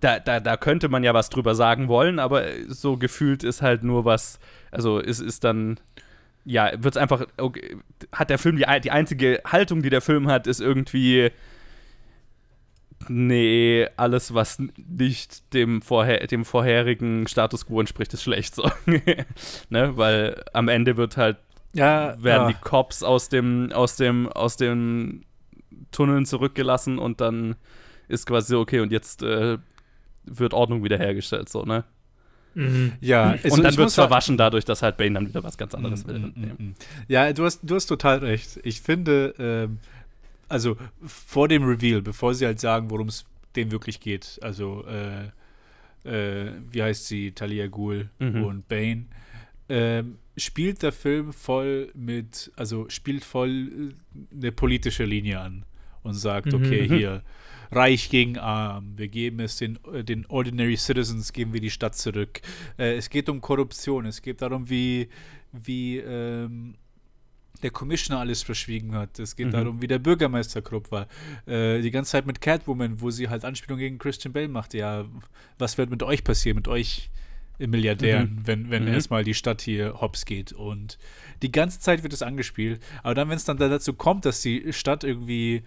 da, 0.00 0.18
da, 0.18 0.40
da 0.40 0.56
könnte 0.58 0.88
man 0.88 1.02
ja 1.02 1.14
was 1.14 1.30
drüber 1.30 1.54
sagen 1.54 1.88
wollen, 1.88 2.18
aber 2.18 2.44
so 2.68 2.98
gefühlt 2.98 3.44
ist 3.44 3.62
halt 3.62 3.82
nur 3.82 4.04
was, 4.04 4.38
also 4.70 4.98
ist, 4.98 5.20
ist 5.20 5.44
dann, 5.44 5.80
ja, 6.44 6.70
wird 6.76 6.96
es 6.96 7.00
einfach, 7.00 7.26
okay, 7.38 7.78
hat 8.12 8.28
der 8.28 8.38
Film 8.38 8.56
die, 8.56 8.66
die 8.82 8.90
einzige 8.90 9.40
Haltung, 9.46 9.82
die 9.82 9.90
der 9.90 10.02
Film 10.02 10.28
hat, 10.28 10.46
ist 10.46 10.60
irgendwie, 10.60 11.30
nee, 13.08 13.86
alles, 13.96 14.34
was 14.34 14.58
nicht 14.76 15.52
dem, 15.54 15.82
vorher, 15.82 16.26
dem 16.26 16.44
vorherigen 16.44 17.26
Status 17.26 17.66
quo 17.66 17.80
entspricht, 17.80 18.12
ist 18.14 18.22
schlecht 18.22 18.54
so. 18.54 18.70
ne? 19.68 19.96
Weil 19.96 20.42
am 20.52 20.68
Ende 20.68 20.96
wird 20.96 21.16
halt, 21.16 21.38
ja, 21.72 22.22
werden 22.22 22.48
ja. 22.48 22.52
die 22.52 22.60
Cops 22.60 23.02
aus 23.02 23.28
dem, 23.28 23.72
aus 23.72 23.96
dem, 23.96 24.28
aus 24.28 24.56
den 24.56 25.24
Tunneln 25.92 26.26
zurückgelassen 26.26 26.98
und 26.98 27.20
dann 27.20 27.56
ist 28.08 28.26
quasi 28.26 28.52
so, 28.52 28.60
okay, 28.60 28.80
und 28.80 28.92
jetzt 28.92 29.22
äh, 29.22 29.58
wird 30.24 30.54
Ordnung 30.54 30.84
wiederhergestellt, 30.84 31.48
so, 31.48 31.64
ne? 31.64 31.84
Mhm. 32.54 32.92
Ja, 33.00 33.30
also 33.42 33.54
und 33.54 33.62
dann 33.62 33.76
wird 33.76 33.88
es 33.88 33.94
verwaschen 33.94 34.36
dadurch, 34.36 34.64
dass 34.64 34.82
halt 34.82 34.96
Bane 34.96 35.12
dann 35.12 35.28
wieder 35.28 35.44
was 35.44 35.56
ganz 35.56 35.74
anderes 35.74 36.06
will. 36.06 36.18
Mm, 36.18 36.32
mm, 36.34 36.64
mm. 36.64 36.74
Ja, 37.06 37.32
du 37.32 37.44
hast, 37.44 37.60
du 37.62 37.76
hast 37.76 37.86
total 37.86 38.18
recht. 38.18 38.58
Ich 38.64 38.80
finde, 38.80 39.34
ähm, 39.38 39.78
also 40.50 40.76
vor 41.04 41.48
dem 41.48 41.64
Reveal, 41.64 42.02
bevor 42.02 42.34
sie 42.34 42.44
halt 42.44 42.60
sagen, 42.60 42.90
worum 42.90 43.08
es 43.08 43.24
dem 43.56 43.70
wirklich 43.70 44.00
geht, 44.00 44.38
also 44.42 44.84
äh, 44.86 45.30
äh, 46.04 46.52
wie 46.70 46.82
heißt 46.82 47.06
sie, 47.06 47.32
Talia 47.32 47.66
Ghul 47.66 48.10
mhm. 48.18 48.44
und 48.44 48.68
Bane, 48.68 49.06
äh, 49.68 50.02
spielt 50.36 50.82
der 50.82 50.92
Film 50.92 51.32
voll 51.32 51.90
mit, 51.94 52.52
also 52.56 52.88
spielt 52.88 53.24
voll 53.24 53.92
äh, 54.12 54.34
eine 54.36 54.52
politische 54.52 55.04
Linie 55.04 55.40
an 55.40 55.64
und 56.02 56.14
sagt, 56.14 56.46
mhm. 56.46 56.54
okay, 56.54 56.88
hier 56.88 57.22
Reich 57.72 58.10
gegen 58.10 58.36
Arm. 58.36 58.94
Wir 58.96 59.08
geben 59.08 59.40
es 59.40 59.56
den, 59.56 59.78
äh, 59.92 60.02
den 60.02 60.26
Ordinary 60.26 60.76
Citizens, 60.76 61.32
geben 61.32 61.52
wir 61.52 61.60
die 61.60 61.70
Stadt 61.70 61.94
zurück. 61.94 62.40
Äh, 62.78 62.96
es 62.96 63.08
geht 63.10 63.28
um 63.28 63.40
Korruption. 63.40 64.06
Es 64.06 64.22
geht 64.22 64.42
darum, 64.42 64.68
wie, 64.68 65.08
wie, 65.52 65.98
ähm, 65.98 66.74
der 67.62 67.70
Commissioner 67.70 68.20
alles 68.20 68.42
verschwiegen 68.42 68.94
hat. 68.94 69.18
Es 69.18 69.36
geht 69.36 69.48
mhm. 69.48 69.52
darum, 69.52 69.82
wie 69.82 69.86
der 69.86 69.98
Bürgermeister 69.98 70.62
Krupp 70.62 70.90
war. 70.90 71.06
Äh, 71.46 71.80
die 71.82 71.90
ganze 71.90 72.12
Zeit 72.12 72.26
mit 72.26 72.40
Catwoman, 72.40 73.00
wo 73.00 73.10
sie 73.10 73.28
halt 73.28 73.44
Anspielungen 73.44 73.80
gegen 73.80 73.98
Christian 73.98 74.32
Bale 74.32 74.48
macht. 74.48 74.74
Ja, 74.74 75.04
was 75.58 75.76
wird 75.76 75.90
mit 75.90 76.02
euch 76.02 76.24
passieren, 76.24 76.56
mit 76.56 76.68
euch 76.68 77.10
Milliardären, 77.58 78.36
mhm. 78.36 78.46
wenn, 78.46 78.70
wenn 78.70 78.84
mhm. 78.84 78.94
erstmal 78.94 79.24
die 79.24 79.34
Stadt 79.34 79.60
hier 79.60 80.00
hops 80.00 80.24
geht. 80.24 80.52
Und 80.52 80.98
die 81.42 81.52
ganze 81.52 81.80
Zeit 81.80 82.02
wird 82.02 82.12
es 82.12 82.22
angespielt. 82.22 82.82
Aber 83.02 83.14
dann, 83.14 83.28
wenn 83.28 83.36
es 83.36 83.44
dann 83.44 83.58
dazu 83.58 83.92
kommt, 83.92 84.24
dass 84.24 84.40
die 84.40 84.72
Stadt 84.72 85.04
irgendwie 85.04 85.62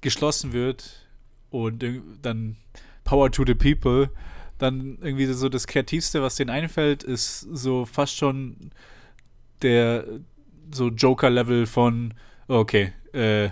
geschlossen 0.00 0.52
wird 0.52 1.06
und 1.50 1.84
dann 2.22 2.56
Power 3.04 3.30
to 3.30 3.44
the 3.46 3.54
People, 3.54 4.10
dann 4.58 4.98
irgendwie 5.00 5.26
so 5.26 5.48
das 5.48 5.66
Kreativste, 5.66 6.20
was 6.22 6.36
denen 6.36 6.50
einfällt, 6.50 7.02
ist 7.02 7.40
so 7.40 7.84
fast 7.84 8.16
schon 8.16 8.56
der 9.62 10.04
so 10.72 10.88
Joker-Level 10.88 11.66
von, 11.66 12.14
okay, 12.48 12.92
äh, 13.12 13.50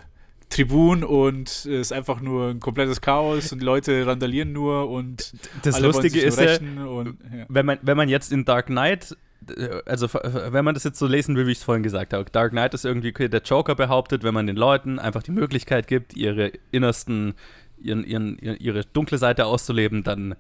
Tribun 0.49 1.05
und 1.05 1.49
es 1.49 1.67
ist 1.67 1.93
einfach 1.93 2.21
nur 2.21 2.49
ein 2.49 2.61
komplettes 2.61 3.01
Chaos 3.01 3.53
und 3.53 3.61
die 3.61 3.65
Leute 3.65 4.07
randalieren 4.07 4.53
nur 4.53 4.89
und 4.89 5.35
das 5.63 5.79
Lustige 5.81 6.21
ist 6.21 6.41
ja, 6.41 6.57
und, 6.87 7.19
ja, 7.31 7.45
wenn 7.49 7.67
man 7.67 7.79
wenn 7.83 7.97
man 7.97 8.09
jetzt 8.09 8.33
in 8.33 8.45
Dark 8.45 8.67
Knight 8.67 9.15
äh, 9.49 9.83
also 9.85 10.09
wenn 10.13 10.65
man 10.65 10.75
das 10.75 10.85
jetzt 10.85 10.99
so 10.99 11.07
lesen 11.07 11.37
will, 11.37 11.47
wie 11.47 11.53
ich 11.53 11.59
es 11.59 11.65
vorhin 11.65 11.83
gesagt 11.83 12.15
habe, 12.15 12.25
Dark 12.31 12.53
Knight 12.53 12.75
ist 12.75 12.85
irgendwie 12.85 13.13
der 13.13 13.43
Joker 13.43 13.75
behauptet, 13.75 14.23
wenn 14.23 14.35
man 14.35 14.47
den 14.47 14.57
Leuten 14.57 14.99
einfach 14.99 15.23
die 15.23 15.33
Möglichkeit 15.33 15.87
gibt, 15.87 16.17
ihre 16.17 16.53
innersten, 16.71 17.35
ihren, 17.79 18.05
ihren, 18.05 18.39
ihre 18.39 18.85
dunkle 18.85 19.19
Seite 19.19 19.45
auszuleben, 19.47 20.03
dann 20.03 20.35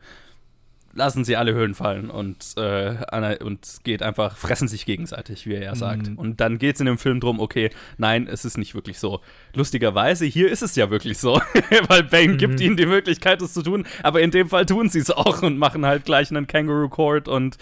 lassen 0.98 1.24
sie 1.24 1.36
alle 1.36 1.54
Höhlen 1.54 1.74
fallen 1.74 2.10
und, 2.10 2.54
äh, 2.56 3.36
und 3.42 3.78
geht 3.84 4.02
einfach, 4.02 4.36
fressen 4.36 4.68
sich 4.68 4.84
gegenseitig, 4.84 5.46
wie 5.46 5.54
er 5.54 5.62
ja 5.62 5.74
sagt. 5.74 6.10
Mhm. 6.10 6.18
Und 6.18 6.40
dann 6.40 6.58
geht 6.58 6.74
es 6.74 6.80
in 6.80 6.86
dem 6.86 6.98
Film 6.98 7.20
drum, 7.20 7.38
okay, 7.38 7.70
nein, 7.96 8.26
es 8.30 8.44
ist 8.44 8.58
nicht 8.58 8.74
wirklich 8.74 8.98
so. 8.98 9.20
Lustigerweise, 9.54 10.26
hier 10.26 10.50
ist 10.50 10.62
es 10.62 10.74
ja 10.74 10.90
wirklich 10.90 11.18
so, 11.18 11.40
weil 11.88 12.02
Bane 12.02 12.34
mhm. 12.34 12.38
gibt 12.38 12.60
ihnen 12.60 12.76
die 12.76 12.86
Möglichkeit, 12.86 13.40
es 13.40 13.54
zu 13.54 13.62
tun, 13.62 13.86
aber 14.02 14.20
in 14.20 14.32
dem 14.32 14.48
Fall 14.48 14.66
tun 14.66 14.88
sie 14.88 14.98
es 14.98 15.10
auch 15.10 15.42
und 15.42 15.56
machen 15.56 15.86
halt 15.86 16.04
gleich 16.04 16.30
einen 16.30 16.48
Kangaroo 16.48 16.88
Court 16.88 17.28
und 17.28 17.56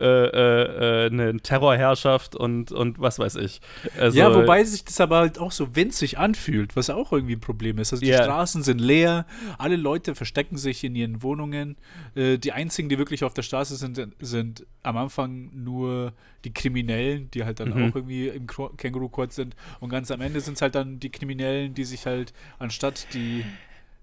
äh, 0.00 0.06
äh, 0.06 1.04
äh, 1.04 1.06
eine 1.10 1.36
Terrorherrschaft 1.36 2.34
und, 2.34 2.72
und 2.72 2.98
was 2.98 3.18
weiß 3.18 3.36
ich. 3.36 3.60
Also, 4.00 4.18
ja, 4.18 4.34
wobei 4.34 4.64
sich 4.64 4.84
das 4.84 4.98
aber 5.00 5.18
halt 5.18 5.38
auch 5.38 5.52
so 5.52 5.76
winzig 5.76 6.18
anfühlt, 6.18 6.74
was 6.74 6.88
auch 6.88 7.12
irgendwie 7.12 7.36
ein 7.36 7.40
Problem 7.40 7.78
ist. 7.78 7.92
Also 7.92 8.00
die 8.00 8.10
yeah. 8.10 8.24
Straßen 8.24 8.62
sind 8.62 8.80
leer, 8.80 9.26
alle 9.58 9.76
Leute 9.76 10.14
verstecken 10.14 10.56
sich 10.56 10.82
in 10.84 10.94
ihren 10.94 11.22
Wohnungen, 11.22 11.76
äh, 12.14 12.38
die 12.38 12.52
einzigen 12.52 12.77
einzigen, 12.78 12.88
die 12.88 12.98
wirklich 12.98 13.24
auf 13.24 13.34
der 13.34 13.42
Straße 13.42 13.76
sind, 13.76 14.00
sind 14.20 14.66
am 14.82 14.96
Anfang 14.96 15.50
nur 15.52 16.12
die 16.44 16.52
Kriminellen, 16.52 17.30
die 17.32 17.44
halt 17.44 17.58
dann 17.58 17.70
mhm. 17.70 17.90
auch 17.90 17.96
irgendwie 17.96 18.28
im 18.28 18.46
Känguru-Court 18.46 19.32
sind. 19.32 19.56
Und 19.80 19.90
ganz 19.90 20.10
am 20.10 20.20
Ende 20.20 20.40
sind 20.40 20.54
es 20.54 20.62
halt 20.62 20.74
dann 20.74 21.00
die 21.00 21.10
Kriminellen, 21.10 21.74
die 21.74 21.84
sich 21.84 22.06
halt 22.06 22.32
anstatt 22.58 23.08
die 23.14 23.44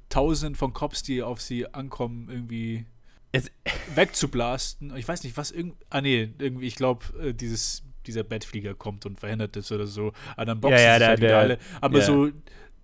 Tausenden 0.10 0.56
von 0.56 0.74
Cops, 0.74 1.04
die 1.04 1.24
auf 1.24 1.42
sie 1.42 1.74
ankommen, 1.74 2.28
irgendwie 2.30 2.86
es 3.32 3.50
wegzublasten. 3.96 4.96
Ich 4.98 5.08
weiß 5.08 5.24
nicht, 5.24 5.38
was 5.38 5.52
irgendwie. 5.52 5.78
Ah, 5.90 6.02
nee, 6.02 6.30
irgendwie, 6.38 6.68
ich 6.68 6.76
glaube, 6.76 7.06
äh, 7.22 7.34
dieses 7.34 7.84
dieser 8.06 8.24
Bettflieger 8.24 8.76
kommt 8.76 9.08
und 9.08 9.20
verhindert 9.20 9.58
es 9.58 9.72
oder 9.72 9.88
so. 9.88 10.14
Aber 10.36 10.46
dann 10.46 10.60
boxen 10.62 10.78
ja, 10.78 11.00
ja, 11.00 11.10
sich 11.10 11.20
der, 11.22 11.36
halt 11.36 11.52
alle. 11.52 11.60
Aber 11.82 12.00
ja. 12.00 12.06
so 12.06 12.30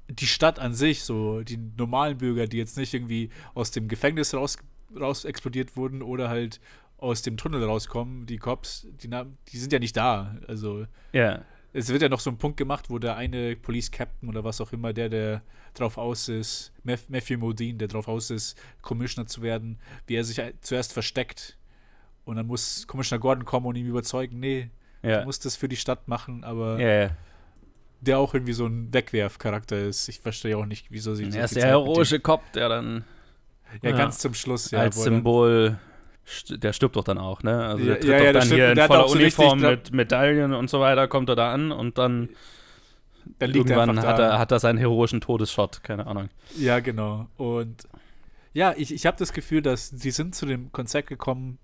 die 0.09 0.25
Stadt 0.25 0.57
an 0.57 0.73
sich, 0.73 1.03
so 1.03 1.41
die 1.41 1.57
normalen 1.77 2.17
Bürger, 2.17 2.47
die 2.47 2.57
jetzt 2.57 2.75
nicht 2.75 2.93
irgendwie 2.93 3.29
aus 3.53 3.69
dem 3.69 3.87
Gefängnis 3.87 4.33
raus 4.33 4.57
raus 4.99 5.25
explodiert 5.25 5.75
wurden 5.75 6.01
oder 6.01 6.29
halt 6.29 6.59
aus 7.01 7.23
dem 7.23 7.35
Tunnel 7.35 7.63
rauskommen, 7.63 8.27
die 8.27 8.37
Cops, 8.37 8.87
die, 9.01 9.09
die 9.09 9.57
sind 9.57 9.73
ja 9.73 9.79
nicht 9.79 9.97
da. 9.97 10.35
Also 10.47 10.85
ja. 11.13 11.41
es 11.73 11.89
wird 11.89 12.03
ja 12.03 12.09
noch 12.09 12.19
so 12.19 12.29
ein 12.29 12.37
Punkt 12.37 12.57
gemacht, 12.57 12.89
wo 12.89 12.99
der 12.99 13.17
eine 13.17 13.55
Police 13.55 13.89
Captain 13.89 14.29
oder 14.29 14.43
was 14.43 14.61
auch 14.61 14.71
immer, 14.71 14.93
der, 14.93 15.09
der 15.09 15.41
drauf 15.73 15.97
aus 15.97 16.29
ist, 16.29 16.71
Matthew 16.83 17.39
Modine, 17.39 17.79
der 17.79 17.87
drauf 17.87 18.07
aus 18.07 18.29
ist, 18.29 18.57
Commissioner 18.83 19.27
zu 19.27 19.41
werden, 19.41 19.79
wie 20.05 20.15
er 20.15 20.23
sich 20.23 20.41
zuerst 20.61 20.93
versteckt. 20.93 21.57
Und 22.23 22.35
dann 22.35 22.45
muss 22.45 22.85
Commissioner 22.85 23.19
Gordon 23.19 23.45
kommen 23.45 23.65
und 23.65 23.75
ihm 23.75 23.87
überzeugen, 23.87 24.39
nee, 24.39 24.69
ja. 25.01 25.19
du 25.19 25.25
musst 25.25 25.43
das 25.45 25.55
für 25.55 25.67
die 25.67 25.77
Stadt 25.77 26.07
machen, 26.07 26.43
aber 26.43 26.79
ja. 26.79 27.09
der 27.99 28.19
auch 28.19 28.35
irgendwie 28.35 28.53
so 28.53 28.67
ein 28.67 28.93
Wegwerfcharakter 28.93 29.77
ist. 29.79 30.07
Ich 30.07 30.19
verstehe 30.19 30.55
auch 30.55 30.67
nicht, 30.67 30.91
wieso 30.91 31.15
sie. 31.15 31.29
Er 31.31 31.45
ist 31.45 31.55
der 31.55 31.65
heroische 31.65 32.19
Cop, 32.19 32.51
der 32.53 32.69
dann 32.69 33.05
ja, 33.81 33.91
ganz 33.91 34.19
zum 34.19 34.33
Schluss, 34.33 34.71
ja. 34.71 34.79
Als 34.79 35.01
Symbol, 35.01 35.79
der 36.49 36.73
stirbt 36.73 36.95
doch 36.95 37.03
dann 37.03 37.17
auch, 37.17 37.43
ne? 37.43 37.65
Also 37.65 37.85
der 37.85 37.99
tritt 37.99 38.09
ja, 38.09 38.23
ja, 38.23 38.33
dann 38.33 38.41
stimmt. 38.43 38.55
hier 38.55 38.71
in 38.71 38.77
voller 38.77 39.09
Uniform 39.09 39.59
so 39.59 39.67
mit 39.69 39.91
Medaillen 39.93 40.53
und 40.53 40.69
so 40.69 40.79
weiter, 40.79 41.07
kommt 41.07 41.29
er 41.29 41.35
da 41.35 41.53
an 41.53 41.71
und 41.71 41.97
dann, 41.97 42.29
dann 43.39 43.51
irgendwann 43.53 43.97
er 43.97 44.07
hat, 44.07 44.19
er, 44.19 44.39
hat 44.39 44.51
er 44.51 44.59
seinen 44.59 44.77
heroischen 44.77 45.21
Todesshot, 45.21 45.83
keine 45.83 46.07
Ahnung. 46.07 46.29
Ja, 46.57 46.79
genau. 46.79 47.27
Und 47.37 47.87
ja, 48.53 48.73
ich, 48.75 48.93
ich 48.93 49.05
habe 49.05 49.17
das 49.17 49.33
Gefühl, 49.33 49.61
dass 49.61 49.89
sie 49.89 50.11
sind 50.11 50.35
zu 50.35 50.45
dem 50.45 50.71
Konzept 50.71 51.07
gekommen, 51.07 51.57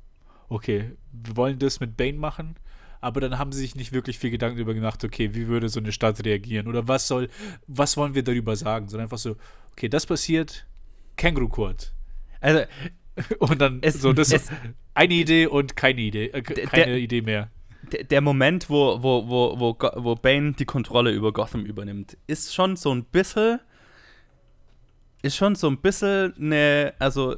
okay, 0.50 0.92
wir 1.12 1.36
wollen 1.36 1.60
das 1.60 1.80
mit 1.80 1.98
Bane 1.98 2.18
machen, 2.18 2.56
aber 3.02 3.22
dann 3.22 3.38
haben 3.38 3.52
sie 3.52 3.60
sich 3.60 3.76
nicht 3.76 3.92
wirklich 3.92 4.18
viel 4.20 4.32
Gedanken 4.32 4.58
darüber 4.58 4.74
gemacht, 4.74 5.04
okay, 5.04 5.34
wie 5.34 5.48
würde 5.48 5.70
so 5.70 5.80
eine 5.80 5.92
Stadt 5.92 6.24
reagieren 6.24 6.68
oder 6.68 6.88
was 6.88 7.08
soll, 7.08 7.30
was 7.68 7.98
wollen 7.98 8.16
wir 8.16 8.24
darüber 8.24 8.56
sagen, 8.56 8.88
sondern 8.88 9.06
einfach 9.06 9.18
so, 9.18 9.36
okay, 9.72 9.90
das 9.90 10.06
passiert, 10.06 10.66
Känguru 11.18 11.50
Kurt. 11.50 11.94
Also, 12.42 12.64
und 13.40 13.60
dann 13.60 13.80
es, 13.82 14.02
so, 14.02 14.14
das 14.14 14.32
ist 14.32 14.52
eine 14.94 15.14
Idee 15.14 15.48
und 15.48 15.76
keine 15.76 16.02
Idee, 16.02 16.28
äh, 16.28 16.42
keine 16.42 16.86
der, 16.86 16.98
Idee 16.98 17.22
mehr. 17.22 17.50
Der, 17.92 18.04
der 18.04 18.22
Moment, 18.22 18.70
wo, 18.70 19.02
wo, 19.02 19.28
wo, 19.28 19.60
wo, 19.60 19.78
wo 19.96 20.16
Bane 20.16 20.54
die 20.54 20.66
Kontrolle 20.66 21.12
über 21.12 21.34
Gotham 21.34 21.66
übernimmt, 21.66 22.18
ist 22.28 22.54
schon 22.54 22.76
so 22.76 22.94
ein 22.94 23.06
bisschen, 23.06 23.60
ist 25.22 25.36
schon 25.36 25.56
so 25.56 25.68
ein 25.68 25.78
bisschen 25.78 26.34
eine, 26.38 26.94
also 27.00 27.38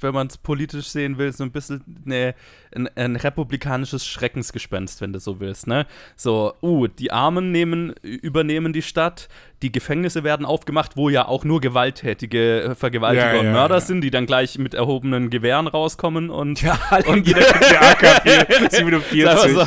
wenn 0.00 0.14
man 0.14 0.26
es 0.26 0.38
politisch 0.38 0.86
sehen 0.88 1.18
will, 1.18 1.32
so 1.32 1.44
ein 1.44 1.52
bisschen 1.52 1.84
eine, 2.04 2.34
ein, 2.74 2.88
ein, 2.96 3.16
republikanisches 3.16 4.06
Schreckensgespenst, 4.06 5.00
wenn 5.00 5.12
du 5.12 5.20
so 5.20 5.40
willst. 5.40 5.66
Ne? 5.66 5.86
So, 6.16 6.54
uh, 6.62 6.86
die 6.86 7.12
Armen 7.12 7.52
nehmen, 7.52 7.94
übernehmen 8.02 8.72
die 8.72 8.82
Stadt, 8.82 9.28
die 9.62 9.70
Gefängnisse 9.70 10.24
werden 10.24 10.44
aufgemacht, 10.44 10.96
wo 10.96 11.08
ja 11.08 11.26
auch 11.28 11.44
nur 11.44 11.60
gewalttätige 11.60 12.74
Vergewaltiger 12.76 13.34
ja, 13.34 13.40
und 13.40 13.52
Mörder 13.52 13.76
ja. 13.76 13.80
sind, 13.80 14.00
die 14.00 14.10
dann 14.10 14.26
gleich 14.26 14.58
mit 14.58 14.74
erhobenen 14.74 15.30
Gewehren 15.30 15.66
rauskommen 15.66 16.30
und. 16.30 16.62
Ja, 16.72 16.78
und 17.06 17.26
jeder 17.26 17.40
der 17.70 17.82
AK 17.82 18.70
47. 18.70 19.52
So, 19.52 19.60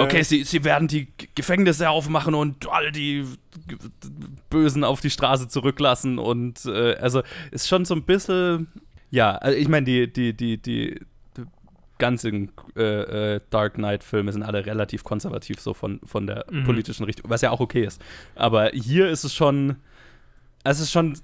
okay, 0.00 0.22
sie, 0.22 0.44
sie 0.44 0.62
werden 0.62 0.86
die 0.86 1.08
Gefängnisse 1.34 1.90
aufmachen 1.90 2.34
und 2.34 2.70
all 2.70 2.92
die 2.92 3.24
Bösen 4.48 4.84
auf 4.84 5.00
die 5.00 5.10
Straße 5.10 5.48
zurücklassen 5.48 6.18
und 6.18 6.64
äh, 6.66 6.94
also 6.96 7.22
ist 7.50 7.68
schon 7.68 7.84
so 7.84 7.94
ein 7.94 8.04
bisschen 8.04 8.68
ja, 9.10 9.36
also 9.36 9.56
ich 9.56 9.68
meine, 9.68 9.84
die, 9.86 10.12
die, 10.12 10.34
die, 10.34 10.58
die 10.58 11.00
ganzen 11.98 12.52
äh, 12.76 13.36
äh, 13.36 13.40
Dark 13.50 13.74
Knight-Filme 13.74 14.32
sind 14.32 14.42
alle 14.42 14.66
relativ 14.66 15.04
konservativ, 15.04 15.60
so 15.60 15.74
von, 15.74 16.00
von 16.04 16.26
der 16.26 16.44
mhm. 16.50 16.64
politischen 16.64 17.04
Richtung, 17.04 17.30
was 17.30 17.40
ja 17.40 17.50
auch 17.50 17.60
okay 17.60 17.84
ist. 17.84 18.02
Aber 18.34 18.70
hier 18.72 19.08
ist 19.08 19.24
es 19.24 19.34
schon, 19.34 19.76
es 20.64 20.80
ist 20.80 20.92
schon 20.92 21.18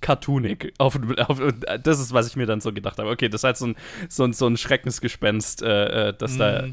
cartoonig. 0.00 0.72
Auf, 0.78 0.98
auf, 1.18 1.40
das 1.82 2.00
ist, 2.00 2.12
was 2.12 2.28
ich 2.28 2.36
mir 2.36 2.46
dann 2.46 2.60
so 2.60 2.72
gedacht 2.72 2.98
habe. 2.98 3.10
Okay, 3.10 3.28
das 3.28 3.40
ist 3.40 3.44
halt 3.44 3.56
so 3.56 3.66
ein, 3.66 3.76
so 4.08 4.24
ein, 4.24 4.32
so 4.32 4.46
ein 4.46 4.56
Schreckensgespenst, 4.56 5.62
äh, 5.62 6.08
äh 6.08 6.14
das 6.16 6.34
mhm. 6.34 6.38
da, 6.38 6.64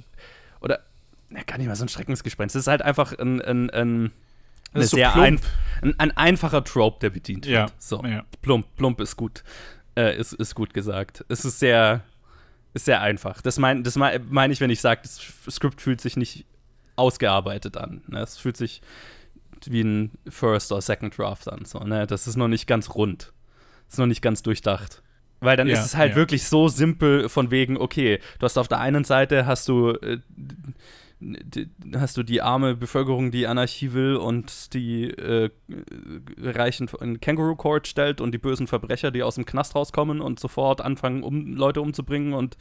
oder, 0.62 0.80
ne, 1.30 1.44
gar 1.46 1.58
nicht 1.58 1.68
mal 1.68 1.76
so 1.76 1.86
ein 1.86 1.90
Schreckensgespenst. 1.90 2.56
Das 2.56 2.62
ist 2.62 2.68
halt 2.68 2.82
einfach 2.82 3.18
ein, 3.18 3.42
ein, 3.42 3.70
ein 3.70 4.12
eine 4.74 4.86
sehr 4.86 5.16
ein, 5.16 5.40
ein, 5.82 6.00
ein, 6.00 6.12
einfacher 6.18 6.62
Trope, 6.64 7.00
der 7.00 7.10
bedient 7.10 7.46
ja. 7.46 7.62
wird. 7.62 7.74
So, 7.82 8.04
ja. 8.04 8.24
plump, 8.42 8.76
plump 8.76 9.00
ist 9.00 9.16
gut. 9.16 9.44
Äh, 9.96 10.18
ist, 10.18 10.34
ist 10.34 10.56
gut 10.56 10.74
gesagt. 10.74 11.24
Es 11.30 11.46
ist 11.46 11.60
sehr, 11.60 12.02
ist 12.74 12.86
sehr 12.86 13.02
einfach. 13.02 13.42
Das 13.42 13.58
meine 13.58 13.84
das 13.84 13.96
mein, 13.96 14.26
mein 14.30 14.52
ich, 14.52 14.60
wenn 14.62 14.70
ich 14.70 14.82
sage, 14.82 15.02
das 15.04 15.22
Skript 15.50 15.82
fühlt 15.82 16.02
sich 16.02 16.18
nicht 16.18 16.46
ausgearbeitet 16.96 17.78
an. 17.78 18.02
Ne? 18.08 18.20
Es 18.20 18.38
fühlt 18.38 18.58
sich 18.58 18.82
wie 19.66 19.82
ein 19.82 20.12
First 20.28 20.72
oder 20.72 20.82
Second 20.82 21.18
Draft 21.18 21.52
an. 21.52 21.66
So, 21.66 21.80
ne? 21.80 22.06
Das 22.06 22.28
ist 22.28 22.36
noch 22.36 22.48
nicht 22.48 22.68
ganz 22.68 22.94
rund. 22.94 23.34
Das 23.86 23.96
ist 23.96 24.00
noch 24.00 24.06
nicht 24.06 24.22
ganz 24.22 24.44
durchdacht. 24.44 25.02
Weil 25.40 25.58
dann 25.58 25.68
ja, 25.68 25.74
ist 25.74 25.86
es 25.86 25.96
halt 25.96 26.12
ja. 26.12 26.16
wirklich 26.16 26.48
so 26.48 26.68
simpel 26.68 27.30
von 27.30 27.52
wegen, 27.52 27.78
okay, 27.78 28.20
du 28.40 28.44
hast 28.46 28.58
auf 28.58 28.68
der 28.68 28.80
einen 28.80 29.04
Seite 29.04 29.46
hast 29.46 29.68
du 29.68 29.92
äh, 29.92 30.20
hast 31.96 32.18
du 32.18 32.24
die 32.24 32.42
arme 32.42 32.76
Bevölkerung, 32.76 33.32
die 33.32 33.48
Anarchie 33.48 33.94
will 33.94 34.16
und 34.16 34.74
die 34.74 35.10
äh, 35.10 35.50
Reichen 36.38 36.90
in 37.00 37.22
Kangaroo 37.22 37.56
Court 37.56 37.88
stellt 37.88 38.22
und 38.22 38.32
die 38.32 38.38
bösen 38.38 38.68
Verbrecher, 38.68 39.12
die 39.12 39.24
aus 39.24 39.36
dem 39.36 39.46
Knast 39.46 39.76
rauskommen 39.76 40.22
und 40.22 40.40
sofort 40.40 40.82
anfangen, 40.82 41.24
um 41.24 41.56
Leute 41.56 41.82
umzubringen 41.82 42.34
und 42.34 42.58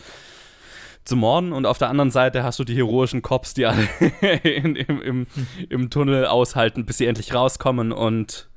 zu 1.05 1.17
morden. 1.17 1.53
Und 1.53 1.67
auf 1.67 1.79
der 1.79 1.91
anderen 1.91 2.11
Seite 2.11 2.45
hast 2.45 2.59
du 2.59 2.65
die 2.65 2.77
heroischen 2.77 3.23
Cops, 3.23 3.55
die 3.55 3.67
alle 3.67 3.89
in, 4.43 4.77
im, 4.77 5.03
im, 5.03 5.27
im 5.69 5.91
Tunnel 5.91 6.27
aushalten, 6.27 6.87
bis 6.87 6.99
sie 6.99 7.07
endlich 7.07 7.35
rauskommen 7.35 7.93
und 7.93 8.49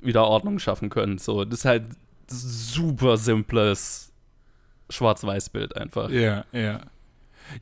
wieder 0.00 0.26
Ordnung 0.26 0.58
schaffen 0.58 0.90
können. 0.90 1.18
So, 1.18 1.44
das 1.44 1.60
ist 1.60 1.64
halt 1.64 1.84
super 2.28 3.16
simples 3.16 4.12
Schwarz-Weiß-Bild 4.90 5.76
einfach. 5.76 6.10
Ja, 6.10 6.44
ja. 6.52 6.80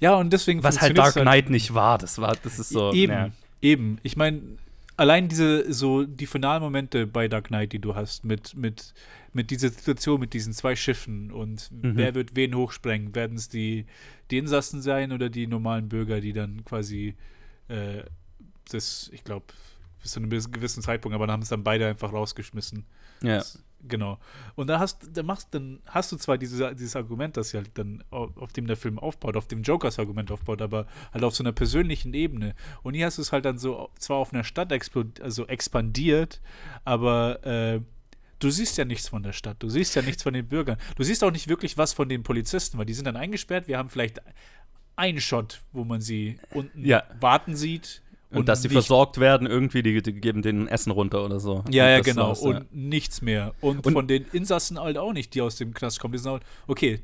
Ja, 0.00 0.14
und 0.14 0.32
deswegen 0.32 0.62
Was 0.62 0.80
halt 0.80 0.96
Dark 0.96 1.14
Knight 1.14 1.26
halt 1.26 1.50
nicht 1.50 1.74
war, 1.74 1.98
das 1.98 2.18
war, 2.18 2.36
das 2.42 2.58
ist 2.58 2.70
so. 2.70 2.92
Eben. 2.92 3.12
Ja. 3.12 3.30
Eben, 3.60 3.98
ich 4.02 4.16
meine, 4.16 4.42
allein 4.96 5.28
diese, 5.28 5.72
so 5.72 6.04
die 6.04 6.26
finalen 6.26 6.62
Momente 6.62 7.06
bei 7.06 7.28
Dark 7.28 7.48
Knight, 7.48 7.72
die 7.72 7.78
du 7.78 7.94
hast, 7.94 8.24
mit, 8.24 8.54
mit, 8.56 8.92
mit 9.32 9.50
dieser 9.50 9.68
Situation, 9.68 10.20
mit 10.20 10.32
diesen 10.32 10.52
zwei 10.52 10.76
Schiffen 10.76 11.30
und 11.30 11.70
mhm. 11.70 11.96
wer 11.96 12.14
wird 12.14 12.34
wen 12.36 12.54
hochsprengen? 12.54 13.14
Werden 13.14 13.36
es 13.36 13.48
die, 13.48 13.86
die 14.30 14.38
Insassen 14.38 14.82
sein 14.82 15.12
oder 15.12 15.30
die 15.30 15.46
normalen 15.46 15.88
Bürger, 15.88 16.20
die 16.20 16.32
dann 16.32 16.64
quasi 16.64 17.14
äh, 17.68 18.02
das, 18.70 19.10
ich 19.12 19.24
glaube, 19.24 19.46
bis 20.02 20.12
zu 20.12 20.20
einem 20.20 20.30
gewissen 20.30 20.82
Zeitpunkt, 20.82 21.14
aber 21.14 21.26
dann 21.26 21.34
haben 21.34 21.42
es 21.42 21.48
dann 21.48 21.64
beide 21.64 21.86
einfach 21.86 22.12
rausgeschmissen. 22.12 22.84
Ja. 23.22 23.36
Das, 23.36 23.62
genau. 23.86 24.18
Und 24.54 24.68
da 24.68 24.78
hast, 24.78 25.10
da 25.12 25.22
machst, 25.22 25.48
dann 25.52 25.80
hast 25.86 26.12
du 26.12 26.16
zwar 26.16 26.38
diese, 26.38 26.74
dieses 26.74 26.96
Argument, 26.96 27.36
das 27.36 27.52
ja 27.52 27.60
halt 27.60 27.70
dann, 27.74 28.02
auf 28.10 28.52
dem 28.52 28.66
der 28.66 28.76
Film 28.76 28.98
aufbaut, 28.98 29.36
auf 29.36 29.46
dem 29.46 29.62
Jokers 29.62 29.98
Argument 29.98 30.30
aufbaut, 30.30 30.62
aber 30.62 30.86
halt 31.12 31.24
auf 31.24 31.34
so 31.34 31.42
einer 31.42 31.52
persönlichen 31.52 32.14
Ebene. 32.14 32.54
Und 32.82 32.94
hier 32.94 33.06
hast 33.06 33.18
du 33.18 33.22
es 33.22 33.32
halt 33.32 33.44
dann 33.44 33.58
so, 33.58 33.90
zwar 33.98 34.18
auf 34.18 34.32
einer 34.32 34.44
Stadt 34.44 34.72
also 35.20 35.46
expandiert, 35.46 36.40
aber 36.84 37.44
äh, 37.44 37.80
du 38.38 38.50
siehst 38.50 38.78
ja 38.78 38.84
nichts 38.84 39.08
von 39.08 39.22
der 39.22 39.32
Stadt, 39.32 39.62
du 39.62 39.68
siehst 39.68 39.94
ja 39.94 40.02
nichts 40.02 40.22
von 40.22 40.34
den 40.34 40.48
Bürgern, 40.48 40.78
du 40.96 41.02
siehst 41.02 41.22
auch 41.24 41.30
nicht 41.30 41.48
wirklich 41.48 41.78
was 41.78 41.92
von 41.92 42.08
den 42.08 42.22
Polizisten, 42.22 42.78
weil 42.78 42.86
die 42.86 42.94
sind 42.94 43.04
dann 43.06 43.16
eingesperrt, 43.16 43.68
wir 43.68 43.78
haben 43.78 43.88
vielleicht 43.88 44.20
einen 44.96 45.20
Shot, 45.20 45.62
wo 45.72 45.84
man 45.84 46.00
sie 46.00 46.38
unten 46.50 46.84
ja. 46.84 47.04
warten 47.20 47.56
sieht 47.56 48.02
und, 48.32 48.48
dass 48.48 48.62
sie 48.62 48.68
versorgt 48.68 49.18
werden, 49.18 49.46
irgendwie, 49.46 49.82
die, 49.82 50.02
die, 50.02 50.12
geben 50.12 50.42
denen 50.42 50.68
Essen 50.68 50.90
runter 50.90 51.24
oder 51.24 51.40
so. 51.40 51.64
Ja, 51.70 51.88
ja, 51.88 52.00
genau. 52.00 52.28
Aus, 52.28 52.40
und 52.40 52.54
ja. 52.54 52.60
nichts 52.70 53.22
mehr. 53.22 53.54
Und, 53.60 53.86
und, 53.86 53.92
von 53.92 54.06
den 54.06 54.26
Insassen 54.32 54.80
halt 54.80 54.98
auch 54.98 55.12
nicht, 55.12 55.34
die 55.34 55.42
aus 55.42 55.56
dem 55.56 55.74
Knast 55.74 56.00
kommen. 56.00 56.12
Die 56.12 56.18
sind 56.18 56.32
halt, 56.32 56.42
okay, 56.66 57.00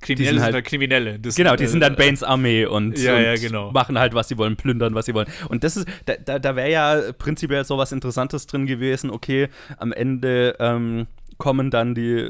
Kriminelle 0.00 0.34
sind, 0.34 0.42
halt, 0.42 0.54
sind 0.54 0.64
Kriminelle. 0.64 1.18
Das 1.18 1.34
genau, 1.34 1.56
die 1.56 1.66
sind 1.66 1.80
dann 1.80 1.94
äh, 1.94 1.96
Banes 1.96 2.22
Armee 2.22 2.66
und, 2.66 2.96
ja, 2.98 3.16
und 3.16 3.22
ja, 3.22 3.34
genau. 3.34 3.72
machen 3.72 3.98
halt, 3.98 4.14
was 4.14 4.28
sie 4.28 4.38
wollen, 4.38 4.56
plündern, 4.56 4.94
was 4.94 5.06
sie 5.06 5.14
wollen. 5.14 5.26
Und 5.48 5.64
das 5.64 5.76
ist, 5.76 5.88
da, 6.06 6.14
da, 6.16 6.38
da 6.38 6.54
wäre 6.54 6.70
ja 6.70 7.12
prinzipiell 7.12 7.64
so 7.64 7.78
was 7.78 7.90
Interessantes 7.90 8.46
drin 8.46 8.66
gewesen. 8.66 9.10
Okay, 9.10 9.48
am 9.76 9.92
Ende 9.92 10.56
ähm, 10.60 11.08
kommen 11.38 11.70
dann 11.70 11.94
die, 11.94 12.20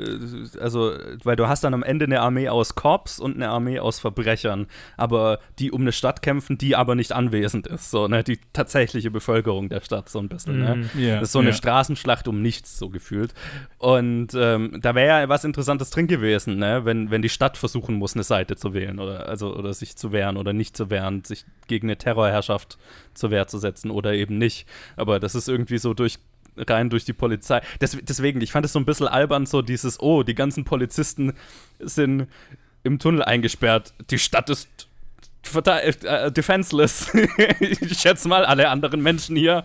also, 0.60 0.92
weil 1.24 1.36
du 1.36 1.48
hast 1.48 1.64
dann 1.64 1.74
am 1.74 1.82
Ende 1.82 2.04
eine 2.04 2.20
Armee 2.20 2.48
aus 2.48 2.74
Korps 2.74 3.18
und 3.18 3.36
eine 3.36 3.48
Armee 3.48 3.80
aus 3.80 3.98
Verbrechern, 3.98 4.66
aber 4.96 5.40
die 5.58 5.72
um 5.72 5.80
eine 5.80 5.92
Stadt 5.92 6.20
kämpfen, 6.22 6.58
die 6.58 6.76
aber 6.76 6.94
nicht 6.94 7.12
anwesend 7.12 7.66
ist, 7.66 7.90
so, 7.90 8.06
ne, 8.06 8.22
die 8.22 8.38
tatsächliche 8.52 9.10
Bevölkerung 9.10 9.70
der 9.70 9.80
Stadt, 9.80 10.08
so 10.10 10.18
ein 10.18 10.28
bisschen, 10.28 10.60
ne? 10.60 10.76
Mm, 10.76 10.98
yeah, 10.98 11.14
das 11.20 11.28
ist 11.28 11.32
so 11.32 11.38
eine 11.38 11.48
yeah. 11.48 11.56
Straßenschlacht 11.56 12.28
um 12.28 12.42
nichts, 12.42 12.78
so 12.78 12.90
gefühlt. 12.90 13.32
Und 13.78 14.34
ähm, 14.34 14.78
da 14.82 14.94
wäre 14.94 15.22
ja 15.22 15.28
was 15.28 15.44
Interessantes 15.44 15.90
drin 15.90 16.06
gewesen, 16.06 16.58
ne, 16.58 16.84
wenn, 16.84 17.10
wenn 17.10 17.22
die 17.22 17.30
Stadt 17.30 17.56
versuchen 17.56 17.94
muss, 17.94 18.14
eine 18.14 18.24
Seite 18.24 18.56
zu 18.56 18.74
wählen 18.74 18.98
oder, 18.98 19.26
also, 19.26 19.56
oder 19.56 19.72
sich 19.72 19.96
zu 19.96 20.12
wehren 20.12 20.36
oder 20.36 20.52
nicht 20.52 20.76
zu 20.76 20.90
wehren, 20.90 21.24
sich 21.24 21.46
gegen 21.66 21.88
eine 21.88 21.96
Terrorherrschaft 21.96 22.78
zur 23.14 23.30
Wehr 23.30 23.46
zu 23.46 23.58
setzen 23.58 23.90
oder 23.90 24.12
eben 24.12 24.36
nicht. 24.36 24.66
Aber 24.96 25.18
das 25.18 25.34
ist 25.34 25.48
irgendwie 25.48 25.78
so 25.78 25.94
durch 25.94 26.18
rein 26.66 26.90
durch 26.90 27.04
die 27.04 27.12
Polizei. 27.12 27.60
Des, 27.80 27.96
deswegen, 28.02 28.40
ich 28.40 28.52
fand 28.52 28.66
es 28.66 28.72
so 28.72 28.78
ein 28.78 28.84
bisschen 28.84 29.08
albern, 29.08 29.46
so 29.46 29.62
dieses, 29.62 30.00
oh, 30.00 30.22
die 30.22 30.34
ganzen 30.34 30.64
Polizisten 30.64 31.34
sind 31.78 32.26
im 32.82 32.98
Tunnel 32.98 33.22
eingesperrt. 33.22 33.92
Die 34.10 34.18
Stadt 34.18 34.50
ist 34.50 34.68
äh, 35.54 36.30
defenseless. 36.32 37.12
ich 37.60 37.98
schätze 37.98 38.28
mal, 38.28 38.44
alle 38.44 38.68
anderen 38.68 39.02
Menschen 39.02 39.36
hier 39.36 39.64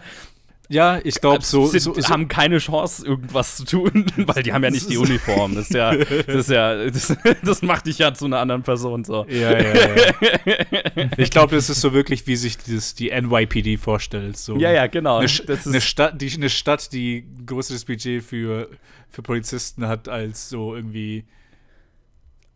ja, 0.69 0.99
ich 1.03 1.19
glaube, 1.19 1.43
so, 1.43 1.67
so, 1.67 1.93
so, 1.93 2.09
haben 2.09 2.27
keine 2.27 2.57
Chance, 2.57 3.05
irgendwas 3.05 3.57
zu 3.57 3.65
tun, 3.65 4.05
weil 4.17 4.43
die 4.43 4.53
haben 4.53 4.63
ja 4.63 4.71
nicht 4.71 4.89
die 4.89 4.97
Uniform. 5.03 5.55
Das 5.55 5.65
ist 5.65 5.73
ja, 5.73 5.95
das 5.95 6.35
ist 6.35 6.49
ja, 6.49 6.85
das, 6.85 7.17
das 7.43 7.61
macht 7.61 7.85
dich 7.85 7.99
ja 7.99 8.13
zu 8.13 8.25
einer 8.25 8.39
anderen 8.39 8.63
Person 8.63 9.03
so. 9.03 9.25
Ja, 9.29 9.59
ja, 9.59 9.73
ja. 9.75 11.09
ich 11.17 11.29
glaube, 11.29 11.55
das 11.55 11.69
ist 11.69 11.81
so 11.81 11.93
wirklich, 11.93 12.25
wie 12.27 12.35
sich 12.35 12.57
das, 12.57 12.95
die 12.95 13.09
NYPD 13.09 13.77
vorstellt. 13.77 14.37
So 14.37 14.57
ja, 14.57 14.71
ja, 14.71 14.87
genau. 14.87 15.17
Eine, 15.17 15.29
eine, 15.65 15.81
Stadt, 15.81 16.21
die, 16.21 16.33
eine 16.33 16.49
Stadt, 16.49 16.93
die 16.93 17.25
größeres 17.45 17.85
Budget 17.85 18.23
für, 18.23 18.69
für 19.09 19.21
Polizisten 19.21 19.87
hat 19.87 20.07
als 20.07 20.49
so 20.49 20.75
irgendwie 20.75 21.25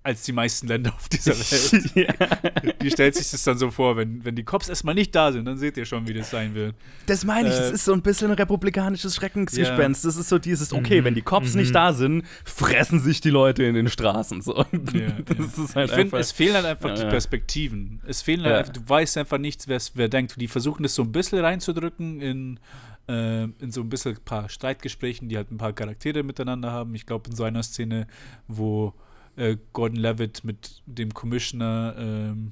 als 0.04 0.24
die 0.24 0.32
meisten 0.32 0.68
Länder 0.68 0.94
auf 0.96 1.10
dieser 1.10 1.34
Welt. 1.38 1.96
ja. 1.96 2.72
Die 2.82 2.90
stellt 2.90 3.16
sich 3.16 3.30
das 3.30 3.44
dann 3.44 3.58
so 3.58 3.72
vor, 3.72 3.98
wenn, 3.98 4.24
wenn 4.24 4.36
die 4.36 4.44
Cops 4.44 4.70
erstmal 4.70 4.96
nicht 4.96 5.14
da 5.14 5.32
sind, 5.32 5.46
dann 5.46 5.58
seht 5.58 5.76
ihr 5.76 5.86
schon, 5.86 6.08
wie 6.08 6.14
das 6.14 6.30
sein 6.30 6.56
wird. 6.56 6.76
Das 7.08 7.26
meine 7.26 7.50
ich, 7.50 7.56
äh, 7.56 7.60
das 7.60 7.72
ist 7.72 7.86
so 7.86 7.94
ein 7.94 8.02
bisschen 8.02 8.32
ein 8.32 8.38
republikanisches 8.38 9.16
Schreckensgespenst. 9.16 10.04
Ja. 10.04 10.08
Das 10.08 10.18
ist 10.18 10.30
so 10.30 10.40
dieses, 10.40 10.72
okay, 10.72 11.02
mhm. 11.02 11.06
wenn 11.06 11.16
die 11.16 11.22
Cops 11.22 11.54
mhm. 11.54 11.62
nicht 11.62 11.76
da 11.76 11.92
sind, 11.92 12.24
fressen 12.46 13.02
sich 13.02 13.20
die 13.20 13.30
Leute 13.30 13.64
in 13.64 13.76
den 13.76 13.90
Straßen. 13.90 14.42
So. 14.42 14.58
Ja, 14.58 15.12
das 15.26 15.58
ist 15.58 15.76
halt 15.76 15.90
ich 15.90 15.96
finde, 15.96 16.18
es 16.18 16.32
fehlen 16.32 16.56
halt 16.56 16.66
einfach 16.66 16.94
die 16.96 17.04
Perspektiven. 17.04 18.02
Es 18.08 18.22
fehlen 18.22 18.44
halt 18.44 18.56
einfach, 18.56 18.74
du 18.74 18.88
weißt 18.88 19.18
einfach 19.18 19.38
nichts, 19.38 19.68
wer 19.68 20.08
denkt. 20.08 20.40
Die 20.40 20.48
versuchen 20.48 20.84
das 20.84 20.96
so 20.96 21.04
ein 21.04 21.12
bisschen 21.12 21.40
reinzudrücken 21.40 22.22
in 22.22 22.60
äh, 23.08 23.44
in 23.44 23.72
so 23.72 23.82
ein 23.82 23.90
bisschen 23.90 24.16
ein 24.16 24.24
paar 24.24 24.50
Streitgesprächen, 24.50 25.30
die 25.30 25.38
halt 25.38 25.52
ein 25.52 25.58
paar 25.58 25.74
Charaktere 25.74 26.24
miteinander 26.24 26.72
haben. 26.72 26.94
Ich 26.96 27.06
glaube, 27.06 27.30
in 27.30 27.36
so 27.36 27.44
einer 27.44 27.64
Szene, 27.64 28.08
wo 28.48 28.94
äh, 29.38 29.58
Gordon 29.74 29.98
Levitt 29.98 30.44
mit 30.44 30.82
dem 30.86 31.14
Commissioner 31.14 31.96
ähm, 31.98 32.52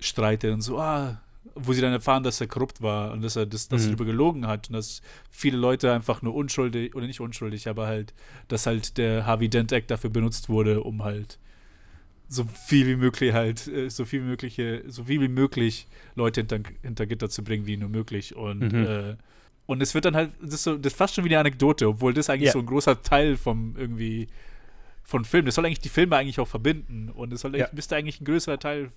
streitet 0.00 0.52
und 0.52 0.62
so, 0.62 0.78
ah, 0.78 1.20
wo 1.54 1.72
sie 1.72 1.80
dann 1.80 1.92
erfahren, 1.92 2.22
dass 2.22 2.40
er 2.40 2.46
korrupt 2.46 2.82
war 2.82 3.12
und 3.12 3.22
dass 3.22 3.36
er 3.36 3.46
das, 3.46 3.68
das 3.68 3.82
mhm. 3.82 3.86
darüber 3.88 4.04
gelogen 4.04 4.46
hat 4.46 4.68
und 4.68 4.74
dass 4.74 5.02
viele 5.30 5.56
Leute 5.56 5.92
einfach 5.92 6.22
nur 6.22 6.34
unschuldig, 6.34 6.94
oder 6.94 7.06
nicht 7.06 7.20
unschuldig, 7.20 7.68
aber 7.68 7.86
halt, 7.86 8.14
dass 8.48 8.66
halt 8.66 8.96
der 8.96 9.26
Harvey 9.26 9.48
Dent 9.48 9.72
Act 9.72 9.90
dafür 9.90 10.10
benutzt 10.10 10.48
wurde, 10.48 10.82
um 10.82 11.02
halt 11.02 11.38
so 12.28 12.44
viel 12.44 12.86
wie 12.86 12.96
möglich 12.96 13.32
halt, 13.32 13.66
äh, 13.66 13.90
so 13.90 14.04
viel 14.04 14.22
wie 14.22 14.28
mögliche, 14.28 14.84
so 14.86 15.04
viel 15.04 15.20
wie 15.20 15.28
möglich 15.28 15.86
Leute 16.14 16.40
hinter, 16.40 16.60
hinter 16.82 17.06
Gitter 17.06 17.28
zu 17.28 17.44
bringen, 17.44 17.66
wie 17.66 17.76
nur 17.76 17.90
möglich. 17.90 18.34
Und, 18.34 18.72
mhm. 18.72 18.86
äh, 18.86 19.16
und 19.66 19.82
es 19.82 19.94
wird 19.94 20.06
dann 20.06 20.16
halt, 20.16 20.30
das 20.40 20.54
ist, 20.54 20.62
so, 20.62 20.78
das 20.78 20.92
ist 20.92 20.98
fast 20.98 21.14
schon 21.14 21.24
wie 21.24 21.28
eine 21.28 21.40
Anekdote, 21.40 21.88
obwohl 21.88 22.14
das 22.14 22.30
eigentlich 22.30 22.46
ja. 22.46 22.52
so 22.52 22.60
ein 22.60 22.66
großer 22.66 23.02
Teil 23.02 23.36
vom 23.36 23.74
irgendwie 23.76 24.28
von 25.02 25.24
Filmen. 25.24 25.46
Das 25.46 25.56
soll 25.56 25.66
eigentlich 25.66 25.80
die 25.80 25.88
Filme 25.88 26.16
eigentlich 26.16 26.40
auch 26.40 26.48
verbinden 26.48 27.10
und 27.10 27.32
es 27.32 27.40
soll 27.40 27.56
ja. 27.56 27.68
müsste 27.72 27.96
eigentlich 27.96 28.20
ein 28.20 28.24
größerer 28.24 28.58
Teil 28.58 28.90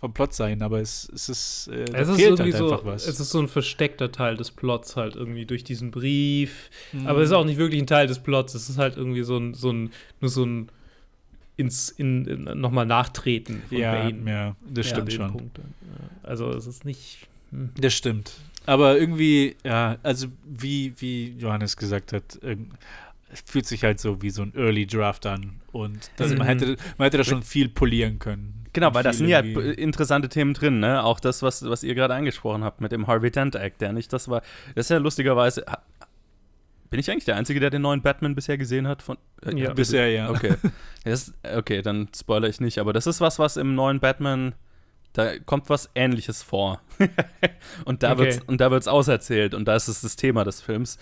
vom 0.00 0.12
Plot 0.12 0.32
sein, 0.32 0.62
aber 0.62 0.80
es, 0.80 1.10
es 1.12 1.28
ist, 1.28 1.68
äh, 1.72 1.84
es 1.92 2.08
ist 2.08 2.16
fehlt 2.16 2.38
halt 2.38 2.54
so, 2.54 2.80
was. 2.84 3.06
Es 3.06 3.18
ist 3.18 3.30
so 3.30 3.40
ein 3.40 3.48
versteckter 3.48 4.12
Teil 4.12 4.36
des 4.36 4.52
Plots 4.52 4.94
halt 4.94 5.16
irgendwie 5.16 5.44
durch 5.44 5.64
diesen 5.64 5.90
Brief, 5.90 6.70
mhm. 6.92 7.06
aber 7.06 7.20
es 7.20 7.30
ist 7.30 7.34
auch 7.34 7.44
nicht 7.44 7.58
wirklich 7.58 7.82
ein 7.82 7.88
Teil 7.88 8.06
des 8.06 8.20
Plots, 8.20 8.54
es 8.54 8.68
ist 8.68 8.78
halt 8.78 8.96
irgendwie 8.96 9.22
so 9.22 9.36
ein, 9.36 9.54
so 9.54 9.70
ein 9.72 9.90
nur 10.20 10.30
so 10.30 10.44
ein 10.44 10.70
ins 11.56 11.90
in, 11.90 12.24
in 12.26 12.60
nochmal 12.60 12.86
nachtreten 12.86 13.62
von 13.68 13.78
ja, 13.78 13.92
Bane. 13.92 14.30
Ja, 14.30 14.56
das 14.70 14.86
ja, 14.86 14.94
stimmt 14.94 15.12
schon. 15.12 15.32
Punkt. 15.32 15.60
Also 16.22 16.50
es 16.50 16.66
ist 16.66 16.84
nicht. 16.84 17.26
Hm. 17.50 17.70
Das 17.78 17.92
stimmt. 17.92 18.34
Aber 18.64 18.98
irgendwie, 18.98 19.56
ja, 19.64 19.96
also 20.02 20.28
wie, 20.44 20.92
wie 20.98 21.30
Johannes 21.38 21.76
gesagt 21.76 22.12
hat, 22.12 22.38
fühlt 23.46 23.66
sich 23.66 23.84
halt 23.84 24.00
so 24.00 24.22
wie 24.22 24.30
so 24.30 24.42
ein 24.42 24.54
Early 24.54 24.86
Draft 24.86 25.26
an. 25.26 25.60
Und 25.72 26.10
das, 26.16 26.30
mhm. 26.30 26.38
man, 26.38 26.46
hätte, 26.46 26.76
man 26.96 27.06
hätte 27.06 27.18
da 27.18 27.24
schon 27.24 27.42
viel 27.42 27.68
polieren 27.68 28.18
können. 28.18 28.66
Genau, 28.72 28.94
weil 28.94 29.02
da 29.02 29.12
sind 29.12 29.28
ja 29.28 29.40
interessante 29.40 30.28
Themen 30.28 30.54
drin, 30.54 30.78
ne? 30.78 31.02
Auch 31.02 31.20
das, 31.20 31.42
was, 31.42 31.68
was 31.68 31.82
ihr 31.82 31.94
gerade 31.94 32.14
angesprochen 32.14 32.62
habt 32.64 32.80
mit 32.80 32.92
dem 32.92 33.06
Harvey 33.06 33.30
Dent 33.30 33.54
Act, 33.54 33.80
der 33.80 33.92
nicht, 33.92 34.12
das 34.12 34.28
war, 34.28 34.42
das 34.74 34.86
ist 34.86 34.90
ja 34.90 34.98
lustigerweise. 34.98 35.64
Bin 36.90 37.00
ich 37.00 37.10
eigentlich 37.10 37.24
der 37.24 37.36
Einzige, 37.36 37.60
der 37.60 37.70
den 37.70 37.82
neuen 37.82 38.02
Batman 38.02 38.34
bisher 38.34 38.56
gesehen 38.56 38.86
hat? 38.86 39.02
Von, 39.02 39.18
äh, 39.44 39.54
ja, 39.54 39.72
bisher, 39.72 40.10
ja. 40.10 40.30
Okay. 40.30 40.54
Das, 41.04 41.32
okay, 41.56 41.80
dann 41.80 42.08
spoilere 42.14 42.50
ich 42.50 42.60
nicht, 42.60 42.78
aber 42.78 42.92
das 42.92 43.06
ist 43.06 43.22
was, 43.22 43.38
was 43.38 43.56
im 43.56 43.74
neuen 43.74 43.98
Batman 43.98 44.52
da 45.12 45.38
kommt 45.38 45.68
was 45.68 45.90
ähnliches 45.94 46.42
vor. 46.42 46.80
und 47.84 48.02
da 48.02 48.12
okay. 48.12 48.40
wird 48.46 48.82
es 48.82 48.88
auserzählt 48.88 49.54
und 49.54 49.66
da 49.66 49.74
ist 49.74 49.88
es 49.88 50.02
das 50.02 50.16
Thema 50.16 50.44
des 50.44 50.60
Films. 50.60 50.98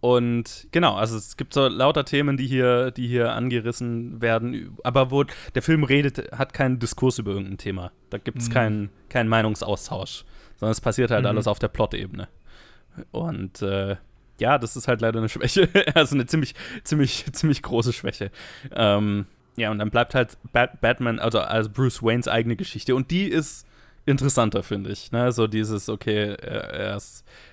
Und 0.00 0.68
genau, 0.72 0.94
also 0.94 1.16
es 1.16 1.36
gibt 1.36 1.52
so 1.52 1.68
lauter 1.68 2.06
Themen, 2.06 2.38
die 2.38 2.46
hier, 2.46 2.90
die 2.90 3.06
hier 3.06 3.32
angerissen 3.32 4.22
werden, 4.22 4.78
aber 4.82 5.10
wo 5.10 5.24
der 5.54 5.62
Film 5.62 5.84
redet, 5.84 6.32
hat 6.32 6.54
keinen 6.54 6.78
Diskurs 6.78 7.18
über 7.18 7.32
irgendein 7.32 7.58
Thema. 7.58 7.92
Da 8.08 8.16
gibt 8.16 8.38
es 8.38 8.48
mhm. 8.48 8.52
keinen, 8.52 8.90
keinen 9.10 9.28
Meinungsaustausch, 9.28 10.24
sondern 10.56 10.72
es 10.72 10.80
passiert 10.80 11.10
halt 11.10 11.24
mhm. 11.24 11.28
alles 11.28 11.46
auf 11.46 11.58
der 11.58 11.68
Plot-Ebene. 11.68 12.28
Und 13.10 13.60
äh, 13.60 13.96
ja, 14.38 14.56
das 14.56 14.74
ist 14.74 14.88
halt 14.88 15.02
leider 15.02 15.18
eine 15.18 15.28
Schwäche, 15.28 15.68
also 15.94 16.14
eine 16.14 16.24
ziemlich, 16.24 16.54
ziemlich, 16.82 17.26
ziemlich 17.32 17.62
große 17.62 17.92
Schwäche. 17.92 18.30
Ähm, 18.74 19.26
ja, 19.56 19.70
und 19.70 19.78
dann 19.78 19.90
bleibt 19.90 20.14
halt 20.14 20.38
Bat 20.52 20.80
Batman, 20.80 21.18
also, 21.18 21.40
also 21.40 21.68
Bruce 21.68 22.02
Waynes 22.02 22.26
eigene 22.26 22.56
Geschichte. 22.56 22.94
Und 22.94 23.10
die 23.10 23.24
ist 23.24 23.66
interessanter, 24.06 24.62
finde 24.62 24.90
ich. 24.90 25.12
Ne? 25.12 25.32
So 25.32 25.46
dieses, 25.46 25.88
okay, 25.88 26.34
er, 26.34 26.70
er, 26.70 27.02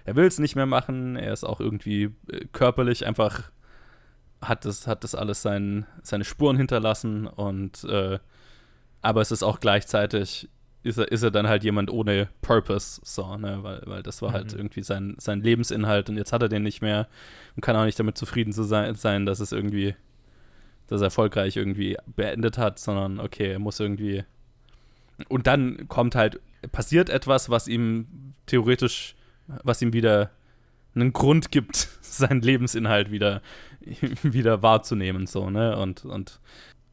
er 0.06 0.16
will 0.16 0.26
es 0.26 0.40
nicht 0.40 0.56
mehr 0.56 0.66
machen, 0.66 1.16
er 1.16 1.34
ist 1.34 1.44
auch 1.44 1.60
irgendwie 1.60 2.10
äh, 2.32 2.46
körperlich 2.52 3.06
einfach, 3.06 3.52
hat 4.42 4.66
das, 4.66 4.88
hat 4.88 5.04
das 5.04 5.16
alles 5.16 5.42
sein, 5.42 5.86
seine 6.04 6.24
Spuren 6.24 6.58
hinterlassen 6.58 7.28
und 7.28 7.84
äh, 7.86 8.20
aber 9.02 9.22
es 9.22 9.32
ist 9.32 9.44
auch 9.44 9.60
gleichzeitig, 9.60 10.50
ist 10.84 10.98
er, 10.98 11.12
ist 11.12 11.24
er 11.24 11.32
dann 11.32 11.48
halt 11.48 11.64
jemand 11.64 11.92
ohne 11.92 12.30
Purpose, 12.42 13.02
so, 13.04 13.36
ne? 13.38 13.60
weil, 13.62 13.82
weil 13.86 14.04
das 14.04 14.22
war 14.22 14.32
halt 14.32 14.54
mhm. 14.54 14.60
irgendwie 14.60 14.84
sein, 14.84 15.16
sein 15.20 15.42
Lebensinhalt 15.42 16.10
und 16.10 16.18
jetzt 16.18 16.34
hat 16.34 16.42
er 16.42 16.50
den 16.50 16.64
nicht 16.64 16.82
mehr 16.82 17.08
und 17.56 17.62
kann 17.62 17.76
auch 17.76 17.86
nicht 17.86 18.00
damit 18.00 18.18
zufrieden 18.18 18.54
zu 18.54 18.64
sein, 18.64 18.96
sein 18.96 19.26
dass 19.26 19.40
es 19.40 19.52
irgendwie, 19.52 19.96
dass 20.88 21.02
er 21.02 21.06
erfolgreich 21.06 21.58
irgendwie 21.58 21.98
beendet 22.16 22.58
hat, 22.58 22.80
sondern 22.80 23.20
okay, 23.20 23.52
er 23.52 23.60
muss 23.60 23.80
irgendwie 23.80 24.24
und 25.30 25.48
dann 25.48 25.88
kommt 25.88 26.16
halt 26.16 26.40
passiert 26.72 27.10
etwas, 27.10 27.50
was 27.50 27.68
ihm 27.68 28.34
theoretisch, 28.46 29.16
was 29.64 29.82
ihm 29.82 29.94
wieder 29.94 30.32
einen 30.96 31.14
Grund 31.14 31.52
gibt, 31.52 31.90
seinen 32.02 32.42
Lebensinhalt 32.42 33.12
wieder, 33.12 33.42
wieder 34.24 34.62
wahrzunehmen, 34.62 35.28
so, 35.28 35.50
ne? 35.50 35.78
Und, 35.78 36.06
und 36.06 36.40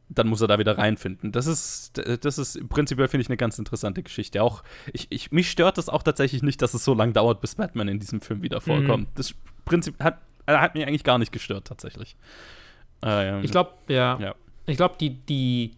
dann 0.07 0.27
muss 0.27 0.41
er 0.41 0.47
da 0.47 0.59
wieder 0.59 0.77
reinfinden. 0.77 1.31
Das 1.31 1.47
ist, 1.47 1.99
das 2.21 2.37
ist 2.37 2.69
prinzipiell, 2.69 3.07
finde 3.07 3.23
ich, 3.23 3.29
eine 3.29 3.37
ganz 3.37 3.57
interessante 3.57 4.03
Geschichte. 4.03 4.43
Auch, 4.43 4.63
ich, 4.93 5.07
ich, 5.09 5.31
mich 5.31 5.49
stört 5.49 5.79
das 5.79 5.89
auch 5.89 6.03
tatsächlich 6.03 6.43
nicht, 6.43 6.61
dass 6.61 6.75
es 6.75 6.85
so 6.85 6.93
lange 6.93 7.13
dauert, 7.13 7.41
bis 7.41 7.55
Batman 7.55 7.87
in 7.87 7.99
diesem 7.99 8.21
Film 8.21 8.43
wieder 8.43 8.61
vorkommt. 8.61 9.09
Mhm. 9.09 9.15
Das 9.15 9.33
Prinzip 9.65 10.01
hat, 10.03 10.19
hat 10.45 10.75
mich 10.75 10.85
eigentlich 10.85 11.03
gar 11.03 11.17
nicht 11.17 11.31
gestört, 11.31 11.65
tatsächlich. 11.65 12.15
Ähm, 13.01 13.43
ich 13.43 13.49
glaube, 13.49 13.71
ja. 13.87 14.19
ja. 14.19 14.35
Ich 14.67 14.77
glaube, 14.77 14.95
die, 14.99 15.09
die, 15.09 15.71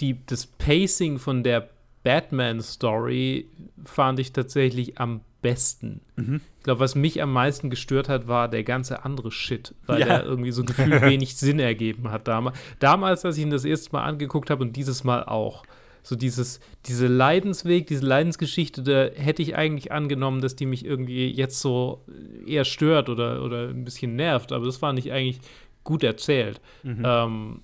die, 0.00 0.24
das 0.26 0.46
Pacing 0.46 1.18
von 1.18 1.42
der 1.42 1.68
Batman-Story 2.02 3.48
fand 3.84 4.18
ich 4.18 4.32
tatsächlich 4.32 4.98
am 4.98 5.20
besten. 5.42 6.00
Mhm. 6.16 6.40
Ich 6.58 6.64
glaube, 6.64 6.80
was 6.80 6.94
mich 6.94 7.22
am 7.22 7.32
meisten 7.32 7.70
gestört 7.70 8.08
hat, 8.08 8.28
war 8.28 8.48
der 8.48 8.64
ganze 8.64 9.04
andere 9.04 9.30
Shit, 9.30 9.74
weil 9.86 10.00
ja. 10.00 10.06
der 10.06 10.24
irgendwie 10.24 10.52
so 10.52 10.64
gefühlt 10.64 11.00
wenig 11.02 11.36
Sinn 11.36 11.58
ergeben 11.58 12.10
hat 12.10 12.28
damals. 12.28 12.58
Damals, 12.78 13.24
als 13.24 13.36
ich 13.38 13.42
ihn 13.42 13.50
das 13.50 13.64
erste 13.64 13.92
Mal 13.92 14.04
angeguckt 14.04 14.50
habe 14.50 14.62
und 14.62 14.76
dieses 14.76 15.04
Mal 15.04 15.24
auch. 15.24 15.64
So 16.02 16.16
dieses, 16.16 16.60
diese 16.86 17.06
Leidensweg, 17.08 17.86
diese 17.86 18.06
Leidensgeschichte, 18.06 18.82
da 18.82 19.08
hätte 19.14 19.42
ich 19.42 19.56
eigentlich 19.56 19.92
angenommen, 19.92 20.40
dass 20.40 20.56
die 20.56 20.64
mich 20.64 20.82
irgendwie 20.82 21.30
jetzt 21.30 21.60
so 21.60 22.02
eher 22.46 22.64
stört 22.64 23.10
oder, 23.10 23.42
oder 23.42 23.68
ein 23.68 23.84
bisschen 23.84 24.16
nervt, 24.16 24.52
aber 24.52 24.64
das 24.64 24.78
fand 24.78 24.98
ich 24.98 25.12
eigentlich 25.12 25.40
gut 25.84 26.02
erzählt. 26.02 26.60
Mhm. 26.82 27.02
Ähm, 27.04 27.60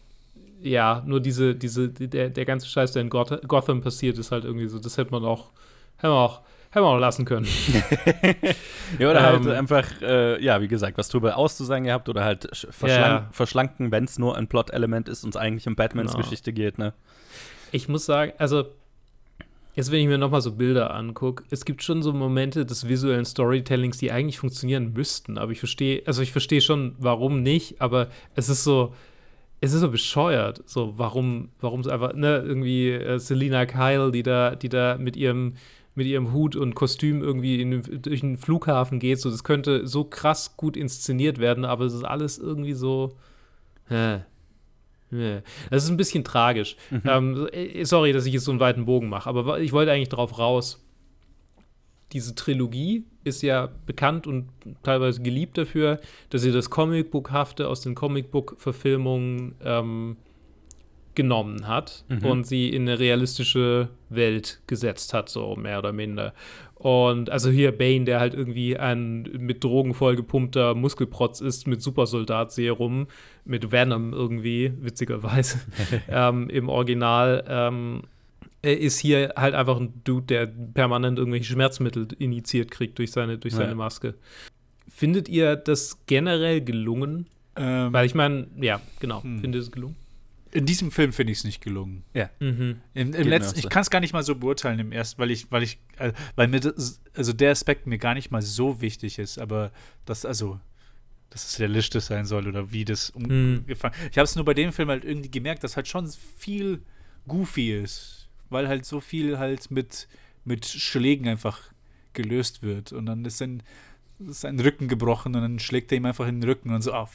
ja, 0.63 1.03
nur 1.07 1.21
diese, 1.21 1.55
diese, 1.55 1.89
der, 1.89 2.31
der 2.31 2.45
ganze 2.45 2.67
Scheiß, 2.67 2.93
der 2.93 3.03
in 3.03 3.11
Gotham 3.11 3.81
passiert, 3.81 4.19
ist 4.19 4.33
halt 4.33 4.45
irgendwie 4.45 4.69
so, 4.69 4.79
das 4.79 4.97
hätte 4.97 5.11
man 5.11 5.25
auch, 5.25 5.51
hätte 5.97 6.09
man 6.09 6.19
auch, 6.19 6.41
hätte 6.71 6.85
man 6.85 6.97
auch 6.97 7.01
lassen 7.01 7.25
können. 7.25 7.47
ja, 8.99 9.11
oder 9.11 9.23
halt 9.23 9.41
ähm, 9.41 9.47
halt 9.47 9.57
einfach, 9.57 10.03
äh, 10.03 10.43
ja, 10.43 10.61
wie 10.61 10.69
gesagt, 10.69 10.99
was 10.99 11.09
drüber 11.09 11.37
auszusagen 11.37 11.85
gehabt 11.85 12.09
oder 12.09 12.25
halt 12.25 12.49
verschlank 12.71 13.23
yeah. 13.23 13.29
verschlanken, 13.33 13.93
wenn 13.93 14.05
es 14.05 14.19
nur 14.19 14.37
ein 14.37 14.49
Plot-Element 14.49 15.09
ist 15.09 15.25
und 15.25 15.31
es 15.31 15.37
eigentlich 15.37 15.67
um 15.67 15.77
Batmans 15.77 16.13
genau. 16.13 16.23
Geschichte 16.23 16.53
geht, 16.53 16.79
ne? 16.79 16.93
Ich 17.73 17.89
muss 17.89 18.07
sagen, 18.07 18.33
also 18.39 18.67
Jetzt, 19.77 19.91
wenn 19.91 20.01
ich 20.01 20.07
mir 20.07 20.17
nochmal 20.17 20.41
so 20.41 20.53
Bilder 20.53 20.95
angucke, 20.95 21.45
es 21.51 21.67
gibt 21.67 21.83
schon 21.83 22.03
so 22.03 22.15
Momente 22.15 22.65
des 22.65 22.89
visuellen 22.89 23.27
Storytellings, 23.27 23.99
die 23.99 24.11
eigentlich 24.11 24.39
funktionieren 24.39 24.95
müssten. 24.95 25.37
Aber 25.37 25.53
ich 25.53 25.59
verstehe, 25.59 26.03
also 26.07 26.23
ich 26.23 26.33
verstehe 26.33 26.63
schon, 26.63 26.95
warum 26.99 27.43
nicht, 27.43 27.79
aber 27.83 28.09
es 28.35 28.49
ist 28.49 28.65
so, 28.65 28.95
es 29.61 29.73
ist 29.73 29.81
so 29.81 29.91
bescheuert. 29.91 30.63
So, 30.67 30.95
warum, 30.97 31.51
warum 31.61 31.81
es 31.81 31.89
einfach, 31.89 32.13
ne, 32.15 32.43
irgendwie 32.45 32.91
äh, 32.91 33.19
Selina 33.19 33.67
Kyle, 33.67 34.11
die 34.11 34.23
da, 34.23 34.55
die 34.55 34.69
da 34.69 34.97
mit 34.99 35.17
ihrem, 35.17 35.55
mit 35.95 36.07
ihrem 36.07 36.33
Hut 36.33 36.57
und 36.57 36.75
Kostüm 36.75 37.23
irgendwie 37.23 37.61
in, 37.61 37.83
durch 38.03 38.21
den 38.21 38.37
Flughafen 38.37 38.99
geht, 38.99 39.21
so, 39.21 39.31
das 39.31 39.45
könnte 39.45 39.87
so 39.87 40.05
krass 40.05 40.57
gut 40.57 40.77
inszeniert 40.77 41.39
werden, 41.39 41.65
aber 41.65 41.87
es 41.87 41.95
ist 41.95 42.05
alles 42.05 42.39
irgendwie 42.39 42.75
so, 42.75 43.17
hä. 43.89 44.21
Das 45.71 45.85
ist 45.85 45.91
ein 45.91 45.97
bisschen 45.97 46.25
tragisch. 46.25 46.77
Mhm. 46.91 47.03
Ähm, 47.07 47.49
äh, 47.53 47.85
sorry, 47.85 48.13
dass 48.13 48.27
ich 48.27 48.35
jetzt 48.35 48.45
so 48.45 48.51
einen 48.51 48.61
weiten 48.61 48.85
Bogen 48.85 49.09
mache, 49.09 49.29
aber 49.29 49.61
ich 49.61 49.73
wollte 49.73 49.93
eigentlich 49.93 50.09
darauf 50.09 50.39
raus. 50.39 50.86
Diese 52.17 52.35
Trilogie 52.35 53.05
ist 53.25 53.43
ja 53.43 53.69
bekannt 53.85 54.27
und 54.27 54.49
teilweise 54.83 55.21
geliebt 55.21 55.59
dafür, 55.59 56.01
dass 56.31 56.41
sie 56.41 56.51
das 56.51 56.71
Comicbookhafte 56.71 57.69
aus 57.69 57.83
den 57.83 57.95
Comicbook-Verfilmungen 57.95 59.55
ähm, 59.63 60.17
genommen 61.15 61.69
hat 61.69 62.07
mhm. 62.09 62.25
und 62.25 62.47
sie 62.47 62.71
in 62.71 62.89
eine 62.89 62.99
realistische 62.99 63.91
Welt 64.09 64.63
gesetzt 64.67 65.13
hat, 65.13 65.29
so 65.29 65.57
mehr 65.57 65.79
oder 65.81 65.93
minder. 65.93 66.33
Und 66.75 67.29
also 67.29 67.51
hier 67.51 67.77
Bane, 67.77 68.07
der 68.07 68.19
halt 68.19 68.33
irgendwie 68.33 68.79
ein 68.79 69.29
mit 69.39 69.63
Drogen 69.63 69.93
vollgepumpter 69.93 70.75
Muskelprotz 70.75 71.43
ist, 71.43 71.67
mit 71.67 71.83
Supersoldat-Serum, 71.83 73.09
mit 73.45 73.71
Venom 73.71 74.15
irgendwie, 74.15 74.73
witzigerweise, 74.81 75.59
ähm, 76.09 76.49
im 76.49 76.71
Original. 76.71 77.45
Ähm, 77.47 78.03
ist 78.75 78.99
hier 78.99 79.35
halt 79.37 79.55
einfach 79.55 79.79
ein 79.79 80.03
Dude, 80.05 80.27
der 80.27 80.47
permanent 80.47 81.19
irgendwelche 81.19 81.53
Schmerzmittel 81.53 82.09
initiiert 82.19 82.71
kriegt 82.71 82.99
durch 82.99 83.13
seine, 83.13 83.39
durch 83.39 83.55
seine 83.55 83.75
Maske. 83.75 84.15
Findet 84.89 85.29
ihr 85.29 85.57
das 85.57 86.05
generell 86.07 86.61
gelungen? 86.63 87.27
Ähm, 87.57 87.93
Weil 87.93 88.07
ich 88.07 88.15
meine, 88.15 88.49
ja, 88.61 88.81
genau, 89.01 89.23
hm. 89.23 89.41
findet 89.41 89.63
es 89.63 89.73
gelungen? 89.73 89.97
In 90.53 90.65
diesem 90.65 90.91
Film 90.91 91.13
finde 91.13 91.33
ich 91.33 91.39
es 91.39 91.45
nicht 91.45 91.61
gelungen. 91.61 92.03
Ja. 92.15 92.31
Mhm. 92.41 92.81
Im, 92.95 93.13
im 93.13 93.29
letzten, 93.29 93.59
ich 93.59 93.69
kann 93.69 93.83
es 93.83 93.91
gar 93.91 94.01
nicht 94.01 94.13
mal 94.13 94.23
so 94.23 94.35
beurteilen 94.37 94.79
im 94.79 94.93
ersten, 94.93 95.21
weil 95.21 95.31
ich, 95.31 95.51
weil 95.51 95.63
ich, 95.63 95.79
äh, 95.99 96.13
weil 96.35 96.49
mir 96.49 96.61
das, 96.61 97.03
also 97.15 97.33
der 97.33 97.51
Aspekt 97.51 97.87
mir 97.87 97.99
gar 97.99 98.15
nicht 98.15 98.31
mal 98.31 98.41
so 98.41 98.81
wichtig 98.81 99.19
ist, 99.19 99.39
aber 99.39 99.71
das, 100.07 100.25
also, 100.25 100.59
dass 101.29 101.47
es 101.47 101.59
realistisch 101.59 102.05
sein 102.05 102.25
soll 102.25 102.49
oder 102.49 102.73
wie 102.73 102.87
das 102.87 103.13
mhm. 103.15 103.59
umgefangen. 103.59 103.95
Mhm. 104.01 104.09
Ich 104.11 104.17
habe 104.17 104.25
es 104.25 104.37
nur 104.37 104.45
bei 104.45 104.55
dem 104.55 104.73
Film 104.73 104.89
halt 104.89 105.05
irgendwie 105.05 105.31
gemerkt, 105.31 105.63
dass 105.63 105.77
halt 105.77 105.89
schon 105.89 106.09
viel 106.39 106.81
goofy 107.27 107.73
ist, 107.73 108.26
weil 108.51 108.69
halt 108.69 108.85
so 108.85 109.01
viel 109.01 109.39
halt 109.39 109.71
mit, 109.71 110.09
mit 110.45 110.67
Schlägen 110.67 111.29
einfach 111.29 111.61
gelöst 112.13 112.63
wird 112.63 112.93
und 112.93 113.07
dann 113.07 113.25
ist 113.25 113.39
sein, 113.39 113.63
ist 114.27 114.41
sein 114.41 114.59
Rücken 114.59 114.89
gebrochen 114.89 115.35
und 115.35 115.43
dann 115.43 115.59
schlägt 115.59 115.93
er 115.93 115.99
ihm 115.99 116.07
einfach 116.07 116.27
in 116.27 116.41
den 116.41 116.49
Rücken 116.49 116.73
und 116.73 116.83
so, 116.83 116.93
ah, 116.93 117.09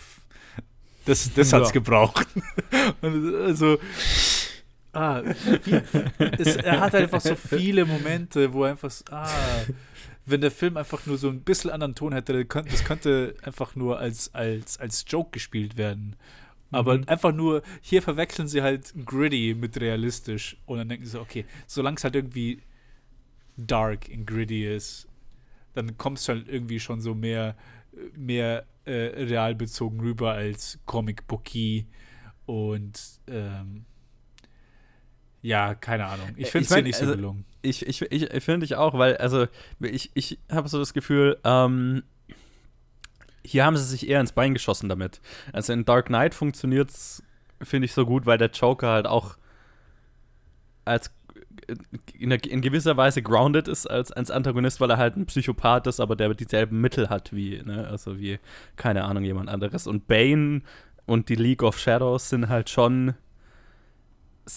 das, 1.06 1.34
das 1.34 1.52
hat 1.52 1.64
es 1.64 1.72
gebraucht. 1.72 2.28
also, 3.02 3.80
ah, 4.94 5.24
wie, 5.64 5.82
es, 6.38 6.56
er 6.58 6.80
hat 6.80 6.96
einfach 6.96 7.22
so 7.22 7.36
viele 7.36 7.86
Momente, 7.86 8.54
wo 8.54 8.64
einfach, 8.64 8.92
ah, 9.10 9.28
wenn 10.26 10.42
der 10.42 10.52
Film 10.52 10.78
einfach 10.78 11.06
nur 11.06 11.18
so 11.18 11.30
ein 11.30 11.42
bisschen 11.42 11.72
anderen 11.72 11.96
Ton 11.96 12.14
hätte, 12.14 12.46
das 12.46 12.84
könnte 12.84 13.36
einfach 13.42 13.76
nur 13.76 14.00
als, 14.00 14.34
als, 14.36 14.80
als 14.80 15.06
Joke 15.08 15.32
gespielt 15.32 15.78
werden. 15.78 16.16
Aber 16.72 16.98
mhm. 16.98 17.04
einfach 17.08 17.34
nur, 17.34 17.62
hier 17.82 18.02
verwechseln 18.02 18.48
sie 18.48 18.62
halt 18.62 18.94
gritty 19.06 19.56
mit 19.58 19.80
realistisch. 19.80 20.58
Und 20.66 20.78
dann 20.78 20.90
denken 20.90 21.06
sie, 21.06 21.20
okay, 21.20 21.46
solange 21.68 21.98
es 21.98 22.04
halt 22.04 22.16
irgendwie 22.16 22.62
dark 23.58 24.10
und 24.14 24.26
gritty 24.26 24.66
ist, 24.66 25.08
dann 25.74 25.98
kommt 25.98 26.18
es 26.18 26.28
halt 26.28 26.48
irgendwie 26.48 26.80
schon 26.80 27.02
so 27.02 27.14
mehr, 27.14 27.56
mehr 28.16 28.66
äh, 28.86 28.92
realbezogen 28.92 30.00
rüber 30.00 30.32
als 30.34 30.80
Comic-Bookie 30.86 31.88
und 32.46 33.00
ähm, 33.28 33.86
ja, 35.42 35.74
keine 35.76 36.06
Ahnung. 36.06 36.30
Ich 36.36 36.52
finde 36.52 36.66
es 36.66 36.70
dir 36.70 36.84
nicht 36.84 36.96
so 36.96 37.06
also, 37.06 37.16
gelungen. 37.16 37.46
Ich, 37.62 37.86
ich, 37.88 38.02
ich, 38.02 38.32
ich 38.32 38.44
finde 38.44 38.66
ich 38.66 38.76
auch, 38.76 38.94
weil, 38.98 39.18
also, 39.18 39.48
ich, 39.80 40.12
ich 40.14 40.40
habe 40.52 40.68
so 40.68 40.78
das 40.78 40.94
Gefühl, 40.94 41.40
ähm, 41.44 42.04
hier 43.46 43.66
haben 43.66 43.78
sie 43.78 43.84
sich 43.84 44.08
eher 44.08 44.20
ins 44.20 44.32
Bein 44.32 44.54
geschossen 44.54 44.90
damit. 44.90 45.22
Also 45.54 45.74
in 45.74 45.86
Dark 45.86 46.08
Knight 46.08 46.36
funktioniert 46.36 46.90
es, 46.90 47.24
finde 47.62 47.86
ich, 47.86 47.94
so 47.94 48.06
gut, 48.06 48.26
weil 48.26 48.38
der 48.38 48.52
Joker 48.52 48.90
halt 48.90 49.08
auch 49.08 49.38
als 50.86 51.12
in, 52.18 52.32
in, 52.32 52.62
gewisser 52.62 52.98
Weise 52.98 53.22
grounded 53.22 53.68
ist 53.68 53.86
als, 53.88 54.12
als 54.12 54.32
Antagonist, 54.32 54.82
weil 54.82 54.90
er 54.90 54.98
halt 54.98 55.16
ein 55.16 55.26
Psychopath 55.26 55.88
ist, 55.88 56.00
aber 56.00 56.16
der 56.16 56.34
dieselben 56.34 56.82
Mittel 56.82 57.10
hat 57.10 57.34
wie, 57.34 57.62
ne, 57.64 57.88
also 57.88 58.20
wie, 58.20 58.40
keine 58.76 59.04
Ahnung, 59.04 59.24
jemand 59.24 59.50
anderes. 59.50 59.88
Und 59.88 60.08
Bane 60.08 60.62
und 61.06 61.30
die 61.30 61.36
League 61.36 61.64
of 61.64 61.78
Shadows 61.78 62.30
sind 62.30 62.50
halt 62.50 62.70
schon 62.70 63.16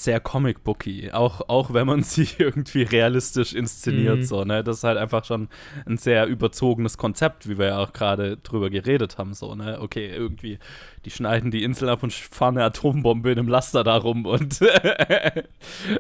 sehr 0.03 0.21
comic-booky, 0.21 1.13
auch, 1.13 1.49
auch 1.49 1.73
wenn 1.73 1.87
man 1.87 2.03
sie 2.05 2.29
irgendwie 2.39 2.83
realistisch 2.83 3.55
inszeniert, 3.55 4.19
mhm. 4.19 4.23
so, 4.25 4.45
ne? 4.45 4.65
Das 4.65 4.79
ist 4.79 4.85
halt 4.85 4.99
einfach 4.99 5.25
schon 5.25 5.49
ein 5.87 5.97
sehr 5.99 6.27
überzogenes 6.27 6.99
Konzept, 6.99 7.49
wie 7.49 7.59
wir 7.59 7.67
ja 7.67 7.79
auch 7.79 7.93
gerade 7.93 8.37
drüber 8.39 8.71
geredet 8.71 9.19
haben, 9.19 9.35
so, 9.35 9.55
ne? 9.55 9.81
Okay, 9.81 10.09
irgendwie, 10.09 10.59
die 11.05 11.11
schneiden 11.11 11.51
die 11.51 11.63
Insel 11.63 11.89
ab 11.89 12.03
und 12.03 12.13
fahren 12.13 12.57
eine 12.57 12.67
Atombombe 12.67 13.31
in 13.31 13.39
einem 13.39 13.49
Laster 13.49 13.85
darum 13.85 14.27
und 14.27 14.61
äh, 14.63 15.43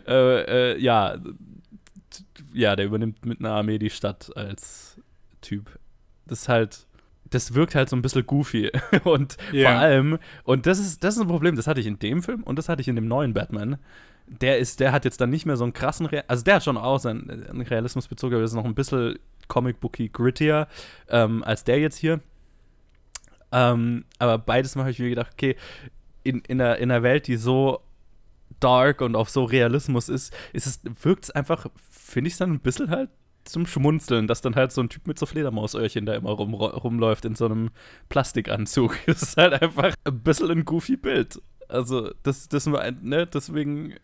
äh, 0.06 0.78
ja, 0.78 1.16
ja, 2.52 2.76
der 2.76 2.86
übernimmt 2.86 3.24
mit 3.24 3.40
einer 3.40 3.50
Armee 3.50 3.78
die 3.78 3.90
Stadt 3.90 4.36
als 4.36 5.00
Typ. 5.40 5.78
Das 6.26 6.42
ist 6.42 6.48
halt 6.48 6.86
das 7.34 7.54
wirkt 7.54 7.74
halt 7.74 7.88
so 7.88 7.96
ein 7.96 8.02
bisschen 8.02 8.26
goofy. 8.26 8.70
Und 9.04 9.36
yeah. 9.52 9.72
vor 9.72 9.80
allem, 9.80 10.18
und 10.44 10.66
das 10.66 10.78
ist, 10.78 11.02
das 11.02 11.16
ist 11.16 11.20
ein 11.20 11.28
Problem, 11.28 11.56
das 11.56 11.66
hatte 11.66 11.80
ich 11.80 11.86
in 11.86 11.98
dem 11.98 12.22
Film 12.22 12.42
und 12.42 12.56
das 12.56 12.68
hatte 12.68 12.80
ich 12.80 12.88
in 12.88 12.96
dem 12.96 13.08
neuen 13.08 13.34
Batman. 13.34 13.78
Der 14.26 14.58
ist, 14.58 14.80
der 14.80 14.92
hat 14.92 15.04
jetzt 15.04 15.20
dann 15.20 15.30
nicht 15.30 15.44
mehr 15.44 15.56
so 15.56 15.64
einen 15.64 15.72
krassen, 15.72 16.06
Re 16.06 16.24
also 16.28 16.44
der 16.44 16.56
hat 16.56 16.64
schon 16.64 16.78
auch 16.78 16.98
seinen, 16.98 17.30
einen 17.30 17.60
Realismusbezug, 17.60 18.32
aber 18.32 18.42
ist 18.42 18.54
noch 18.54 18.64
ein 18.64 18.74
bisschen 18.74 19.18
comic-booky 19.48 20.08
grittier 20.08 20.68
ähm, 21.08 21.42
als 21.44 21.64
der 21.64 21.78
jetzt 21.78 21.96
hier. 21.96 22.20
Ähm, 23.52 24.04
aber 24.18 24.38
beides 24.38 24.74
Mal 24.76 24.82
habe 24.82 24.92
ich 24.92 24.98
mir 24.98 25.10
gedacht, 25.10 25.32
okay, 25.34 25.56
in, 26.22 26.40
in, 26.40 26.60
einer, 26.60 26.78
in 26.78 26.90
einer 26.90 27.02
Welt, 27.02 27.26
die 27.26 27.36
so 27.36 27.80
dark 28.60 29.00
und 29.00 29.14
auf 29.16 29.28
so 29.28 29.44
Realismus 29.44 30.08
ist, 30.08 30.34
ist 30.52 30.66
es, 30.66 30.80
wirkt 31.02 31.24
es 31.24 31.30
einfach, 31.30 31.66
finde 31.90 32.28
ich 32.28 32.34
es 32.34 32.38
dann 32.38 32.52
ein 32.52 32.60
bisschen 32.60 32.90
halt 32.90 33.10
zum 33.44 33.66
Schmunzeln, 33.66 34.26
dass 34.26 34.40
dann 34.40 34.56
halt 34.56 34.72
so 34.72 34.80
ein 34.80 34.88
Typ 34.88 35.06
mit 35.06 35.18
so 35.18 35.26
Fledermausöhrchen 35.26 36.06
da 36.06 36.14
immer 36.14 36.30
rum, 36.30 36.54
rumläuft 36.54 37.24
in 37.24 37.34
so 37.34 37.46
einem 37.46 37.70
Plastikanzug. 38.08 38.96
Das 39.06 39.22
ist 39.22 39.36
halt 39.36 39.60
einfach 39.62 39.94
ein 40.04 40.20
bisschen 40.20 40.50
ein 40.50 40.64
goofy 40.64 40.96
Bild. 40.96 41.40
Also, 41.68 42.12
das, 42.22 42.48
das 42.48 42.70
war, 42.70 42.90
ne, 42.90 43.26
deswegen. 43.26 43.94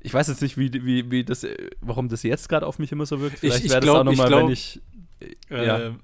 ich 0.00 0.12
weiß 0.12 0.28
jetzt 0.28 0.42
nicht, 0.42 0.56
wie, 0.56 0.72
wie, 0.72 1.10
wie 1.10 1.24
das, 1.24 1.46
warum 1.80 2.08
das 2.08 2.22
jetzt 2.22 2.48
gerade 2.48 2.66
auf 2.66 2.78
mich 2.78 2.92
immer 2.92 3.06
so 3.06 3.20
wirkt. 3.20 3.38
Vielleicht 3.38 3.68
wäre 3.68 3.80
das 3.80 3.90
auch 3.90 4.04
nochmal, 4.04 4.30
wenn 4.30 4.50
ich. 4.50 4.80
Äh, 5.50 5.66
ja. 5.66 5.94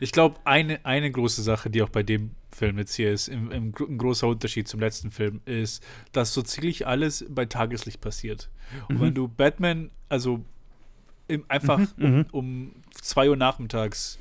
Ich 0.00 0.12
glaube, 0.12 0.40
eine, 0.44 0.84
eine 0.84 1.10
große 1.10 1.42
Sache, 1.42 1.70
die 1.70 1.82
auch 1.82 1.88
bei 1.88 2.02
dem 2.02 2.32
Film 2.50 2.78
jetzt 2.78 2.94
hier 2.94 3.12
ist, 3.12 3.28
im, 3.28 3.50
im, 3.50 3.74
ein 3.78 3.98
großer 3.98 4.26
Unterschied 4.26 4.66
zum 4.66 4.80
letzten 4.80 5.10
Film, 5.10 5.40
ist, 5.44 5.82
dass 6.12 6.34
so 6.34 6.42
ziemlich 6.42 6.86
alles 6.86 7.24
bei 7.28 7.44
Tageslicht 7.44 8.00
passiert. 8.00 8.48
Und 8.88 8.96
mhm. 8.96 9.00
wenn 9.02 9.14
du 9.14 9.28
Batman, 9.28 9.90
also 10.08 10.44
im, 11.28 11.44
einfach 11.48 11.78
mhm, 11.78 11.86
um, 11.98 12.16
mhm. 12.16 12.26
um 12.32 12.72
zwei 12.90 13.28
Uhr 13.28 13.36
nachmittags 13.36 14.18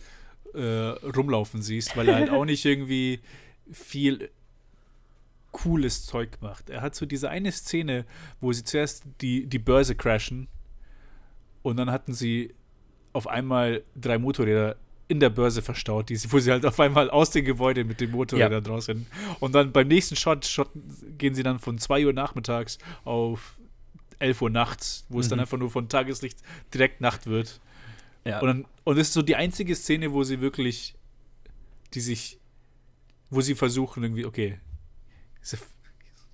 äh, 0.53 0.61
rumlaufen 0.61 1.61
siehst, 1.61 1.97
weil 1.97 2.07
er 2.09 2.15
halt 2.15 2.29
auch 2.29 2.45
nicht 2.45 2.63
irgendwie 2.65 3.19
viel 3.71 4.29
cooles 5.51 6.05
Zeug 6.05 6.37
macht. 6.41 6.69
Er 6.69 6.81
hat 6.81 6.95
so 6.95 7.05
diese 7.05 7.29
eine 7.29 7.51
Szene, 7.51 8.05
wo 8.41 8.51
sie 8.51 8.63
zuerst 8.63 9.03
die, 9.21 9.45
die 9.45 9.59
Börse 9.59 9.95
crashen 9.95 10.47
und 11.61 11.77
dann 11.77 11.91
hatten 11.91 12.13
sie 12.13 12.53
auf 13.13 13.27
einmal 13.27 13.83
drei 13.95 14.17
Motorräder 14.17 14.75
in 15.07 15.19
der 15.19 15.29
Börse 15.29 15.61
verstaut, 15.61 16.09
die, 16.09 16.17
wo 16.31 16.39
sie 16.39 16.51
halt 16.51 16.65
auf 16.65 16.79
einmal 16.79 17.09
aus 17.09 17.29
dem 17.29 17.45
Gebäude 17.45 17.83
mit 17.83 18.01
dem 18.01 18.11
Motorrädern 18.11 18.51
ja. 18.51 18.61
draußen. 18.61 19.05
Und 19.39 19.53
dann 19.53 19.71
beim 19.71 19.87
nächsten 19.87 20.15
Shot, 20.15 20.45
Shot 20.45 20.69
gehen 21.17 21.35
sie 21.35 21.43
dann 21.43 21.59
von 21.59 21.77
2 21.77 22.07
Uhr 22.07 22.13
nachmittags 22.13 22.79
auf 23.03 23.59
11 24.23 24.41
Uhr 24.41 24.49
nachts, 24.49 25.05
wo 25.09 25.15
mhm. 25.15 25.21
es 25.21 25.27
dann 25.27 25.37
mhm. 25.37 25.41
einfach 25.41 25.57
nur 25.57 25.69
von 25.69 25.89
Tageslicht 25.89 26.39
direkt 26.73 27.01
Nacht 27.01 27.27
wird. 27.27 27.59
Ja. 28.25 28.39
Und, 28.39 28.47
dann, 28.47 28.65
und 28.83 28.97
das 28.97 29.07
ist 29.07 29.13
so 29.13 29.21
die 29.21 29.35
einzige 29.35 29.75
Szene, 29.75 30.11
wo 30.13 30.23
sie 30.23 30.39
wirklich, 30.41 30.95
die 31.93 31.99
sich, 31.99 32.39
wo 33.29 33.41
sie 33.41 33.55
versuchen 33.55 34.03
irgendwie, 34.03 34.25
okay, 34.25 34.59
he's 35.41 35.53
a, 35.53 35.57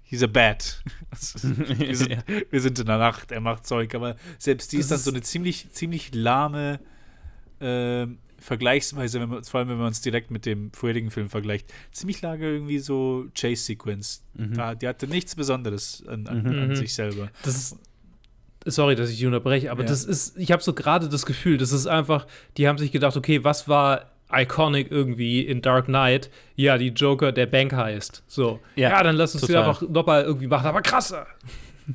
he's 0.04 0.24
a 0.24 0.28
bat. 0.28 0.84
wir, 1.52 1.96
sind, 1.96 2.24
wir, 2.52 2.62
sind, 2.62 2.80
in 2.80 2.86
der 2.86 2.98
Nacht, 2.98 3.32
er 3.32 3.42
macht 3.42 3.66
Zeug, 3.66 3.96
aber 3.96 4.16
selbst 4.38 4.72
die 4.72 4.78
das 4.78 4.86
ist 4.86 4.92
dann 4.92 5.00
so 5.00 5.12
eine 5.12 5.22
ziemlich, 5.22 5.72
ziemlich 5.72 6.14
lahme, 6.14 6.80
äh, 7.60 8.06
vergleichsweise, 8.40 9.20
wenn 9.20 9.30
man, 9.30 9.44
vor 9.44 9.60
allem 9.60 9.70
wenn 9.70 9.78
man 9.78 9.92
es 9.92 10.02
direkt 10.02 10.32
mit 10.32 10.46
dem 10.46 10.72
vorherigen 10.74 11.12
Film 11.12 11.30
vergleicht, 11.30 11.72
ziemlich 11.92 12.22
lange 12.22 12.46
irgendwie 12.46 12.80
so 12.80 13.26
Chase-Sequence. 13.36 14.24
Mhm. 14.36 14.80
die 14.82 14.88
hatte 14.88 15.08
nichts 15.08 15.36
Besonderes 15.36 16.04
an, 16.08 16.28
an, 16.28 16.44
mhm. 16.44 16.62
an 16.62 16.76
sich 16.76 16.94
selber. 16.94 17.30
Das 17.44 17.56
ist, 17.56 17.78
sorry, 18.66 18.96
dass 18.96 19.10
ich 19.10 19.18
die 19.18 19.26
unterbreche, 19.26 19.72
aber 19.72 19.84
ja. 19.84 19.90
das 19.90 20.04
ist, 20.04 20.38
ich 20.38 20.52
habe 20.52 20.64
so 20.64 20.74
gerade 20.74 21.10
das 21.10 21.26
Gefühl, 21.26 21.58
das 21.58 21.72
ist 21.72 21.88
einfach, 21.88 22.28
die 22.58 22.68
haben 22.68 22.78
sich 22.78 22.92
gedacht, 22.92 23.18
okay, 23.18 23.44
was 23.44 23.68
war 23.68 24.12
iconic 24.32 24.92
irgendwie 24.92 25.42
in 25.42 25.62
Dark 25.62 25.86
Knight? 25.86 26.30
Ja, 26.56 26.78
die 26.78 26.90
Joker, 26.90 27.32
der 27.32 27.48
Bank 27.48 27.74
heißt. 27.74 28.24
So, 28.28 28.60
ja, 28.76 28.90
ja 28.90 29.04
dann 29.04 29.16
lass 29.16 29.34
uns 29.34 29.42
total. 29.42 29.64
die 29.64 29.70
einfach 29.70 29.90
nochmal 29.90 30.24
irgendwie 30.24 30.48
machen, 30.48 30.68
aber 30.68 30.82
krasser. 30.82 31.28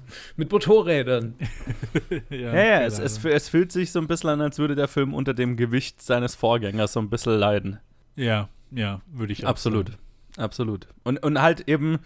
Mit 0.37 0.51
Motorrädern. 0.51 1.35
ja, 2.31 2.37
ja, 2.37 2.55
ja 2.55 2.83
es, 2.83 2.99
es, 2.99 3.25
es, 3.25 3.49
fühlt 3.49 3.73
sich 3.73 3.93
so 3.93 3.99
ein 3.99 4.07
bisschen 4.07 4.31
an, 4.31 4.41
als 4.41 4.59
würde 4.59 4.75
der 4.75 4.89
Film 4.89 5.15
unter 5.15 5.35
dem 5.35 5.57
Gewicht 5.57 6.03
seines 6.03 6.35
Vorgängers 6.35 6.93
so 6.93 7.01
ein 7.01 7.11
bisschen 7.11 7.39
leiden. 7.39 7.81
Ja, 8.17 8.49
ja, 8.71 9.01
würde 9.13 9.33
ich 9.33 9.45
auch 9.45 9.51
Absolut, 9.51 9.89
sagen. 9.89 10.01
absolut. 10.37 10.89
Und, 11.03 11.23
und 11.23 11.41
halt 11.41 11.69
eben, 11.69 11.99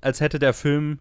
als 0.00 0.20
hätte 0.20 0.38
der 0.38 0.54
Film 0.54 0.98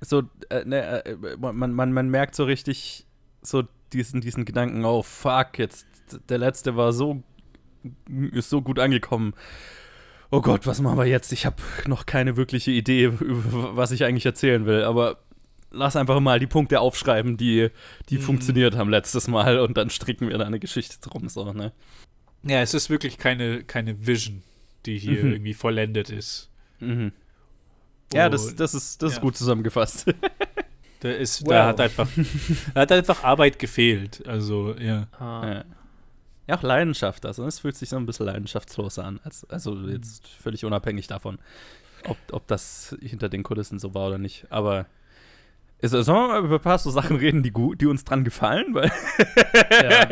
so, 0.00 0.22
äh, 0.48 0.64
ne, 0.64 1.04
äh, 1.04 1.16
man, 1.38 1.74
man, 1.74 1.92
man 1.92 2.08
merkt 2.08 2.34
so 2.34 2.44
richtig 2.44 3.06
so 3.42 3.64
diesen, 3.92 4.20
diesen 4.20 4.44
Gedanken, 4.44 4.84
oh 4.84 5.02
fuck, 5.02 5.58
jetzt 5.58 5.86
der 6.28 6.38
letzte 6.38 6.76
war 6.76 6.92
so, 6.92 7.22
ist 8.32 8.50
so 8.50 8.62
gut 8.62 8.78
angekommen 8.78 9.34
oh 10.30 10.40
Gott, 10.40 10.66
was 10.66 10.80
machen 10.80 10.98
wir 10.98 11.06
jetzt? 11.06 11.32
Ich 11.32 11.46
habe 11.46 11.56
noch 11.86 12.06
keine 12.06 12.36
wirkliche 12.36 12.70
Idee, 12.70 13.10
was 13.20 13.90
ich 13.90 14.04
eigentlich 14.04 14.26
erzählen 14.26 14.66
will. 14.66 14.84
Aber 14.84 15.18
lass 15.70 15.96
einfach 15.96 16.20
mal 16.20 16.38
die 16.38 16.46
Punkte 16.46 16.80
aufschreiben, 16.80 17.36
die, 17.36 17.70
die 18.08 18.18
mhm. 18.18 18.22
funktioniert 18.22 18.76
haben 18.76 18.90
letztes 18.90 19.28
Mal 19.28 19.58
und 19.60 19.76
dann 19.76 19.90
stricken 19.90 20.28
wir 20.28 20.38
da 20.38 20.44
eine 20.44 20.60
Geschichte 20.60 20.96
drum. 21.00 21.28
So, 21.28 21.52
ne? 21.52 21.72
Ja, 22.42 22.60
es 22.60 22.74
ist 22.74 22.90
wirklich 22.90 23.18
keine, 23.18 23.64
keine 23.64 24.06
Vision, 24.06 24.42
die 24.86 24.98
hier 24.98 25.24
mhm. 25.24 25.32
irgendwie 25.32 25.54
vollendet 25.54 26.10
ist. 26.10 26.50
Mhm. 26.80 27.12
Ja, 28.12 28.28
das, 28.28 28.56
das 28.56 28.74
ist, 28.74 29.02
das 29.02 29.12
ja. 29.12 29.16
ist 29.16 29.22
gut 29.22 29.36
zusammengefasst. 29.36 30.12
Da, 31.02 31.08
ist, 31.08 31.46
wow. 31.46 31.48
da 31.48 31.66
hat 31.68 31.80
einfach, 31.80 32.08
da 32.74 32.80
hat 32.82 32.92
einfach 32.92 33.24
Arbeit 33.24 33.58
gefehlt. 33.58 34.22
Also, 34.26 34.76
ja. 34.78 35.08
Ah. 35.18 35.46
ja. 35.46 35.64
Ja, 36.46 36.58
auch 36.58 36.62
Leidenschaft. 36.62 37.24
Also, 37.24 37.46
es 37.46 37.60
fühlt 37.60 37.74
sich 37.74 37.88
so 37.88 37.96
ein 37.96 38.04
bisschen 38.04 38.26
leidenschaftsloser 38.26 39.06
an. 39.06 39.18
Also, 39.24 39.46
also 39.48 39.88
jetzt 39.88 40.28
völlig 40.28 40.62
unabhängig 40.66 41.06
davon, 41.06 41.38
ob, 42.04 42.18
ob 42.32 42.46
das 42.48 42.94
hinter 43.00 43.30
den 43.30 43.42
Kulissen 43.44 43.78
so 43.78 43.94
war 43.94 44.08
oder 44.08 44.18
nicht. 44.18 44.44
Aber 44.50 44.84
ist, 45.82 45.92
sollen 45.92 46.06
wir 46.06 46.28
mal 46.28 46.44
über 46.44 46.56
ein 46.56 46.60
paar 46.60 46.78
so 46.78 46.90
Sachen 46.90 47.16
reden, 47.16 47.42
die, 47.42 47.50
gut, 47.50 47.80
die 47.80 47.86
uns 47.86 48.04
dran 48.04 48.24
gefallen? 48.24 48.74
Weil 48.74 48.90
ja. 49.82 50.04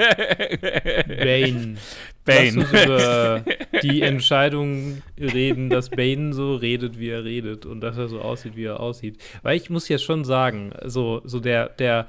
Bane. 1.07 1.77
Bane. 2.25 2.53
Lass 2.55 2.57
uns 2.57 2.85
über 2.85 3.45
die 3.83 4.03
Entscheidung 4.03 5.03
reden, 5.19 5.71
dass 5.71 5.91
Bane 5.91 6.33
so 6.33 6.57
redet, 6.57 6.99
wie 6.99 7.11
er 7.11 7.25
redet 7.25 7.67
und 7.67 7.81
dass 7.81 7.97
er 7.97 8.09
so 8.09 8.21
aussieht, 8.21 8.57
wie 8.57 8.65
er 8.65 8.81
aussieht. 8.81 9.19
Weil 9.43 9.57
ich 9.57 9.71
muss 9.71 9.89
jetzt 9.89 10.05
schon 10.05 10.25
sagen, 10.25 10.73
so, 10.85 11.21
so 11.25 11.41
der, 11.41 11.69
der 11.71 12.07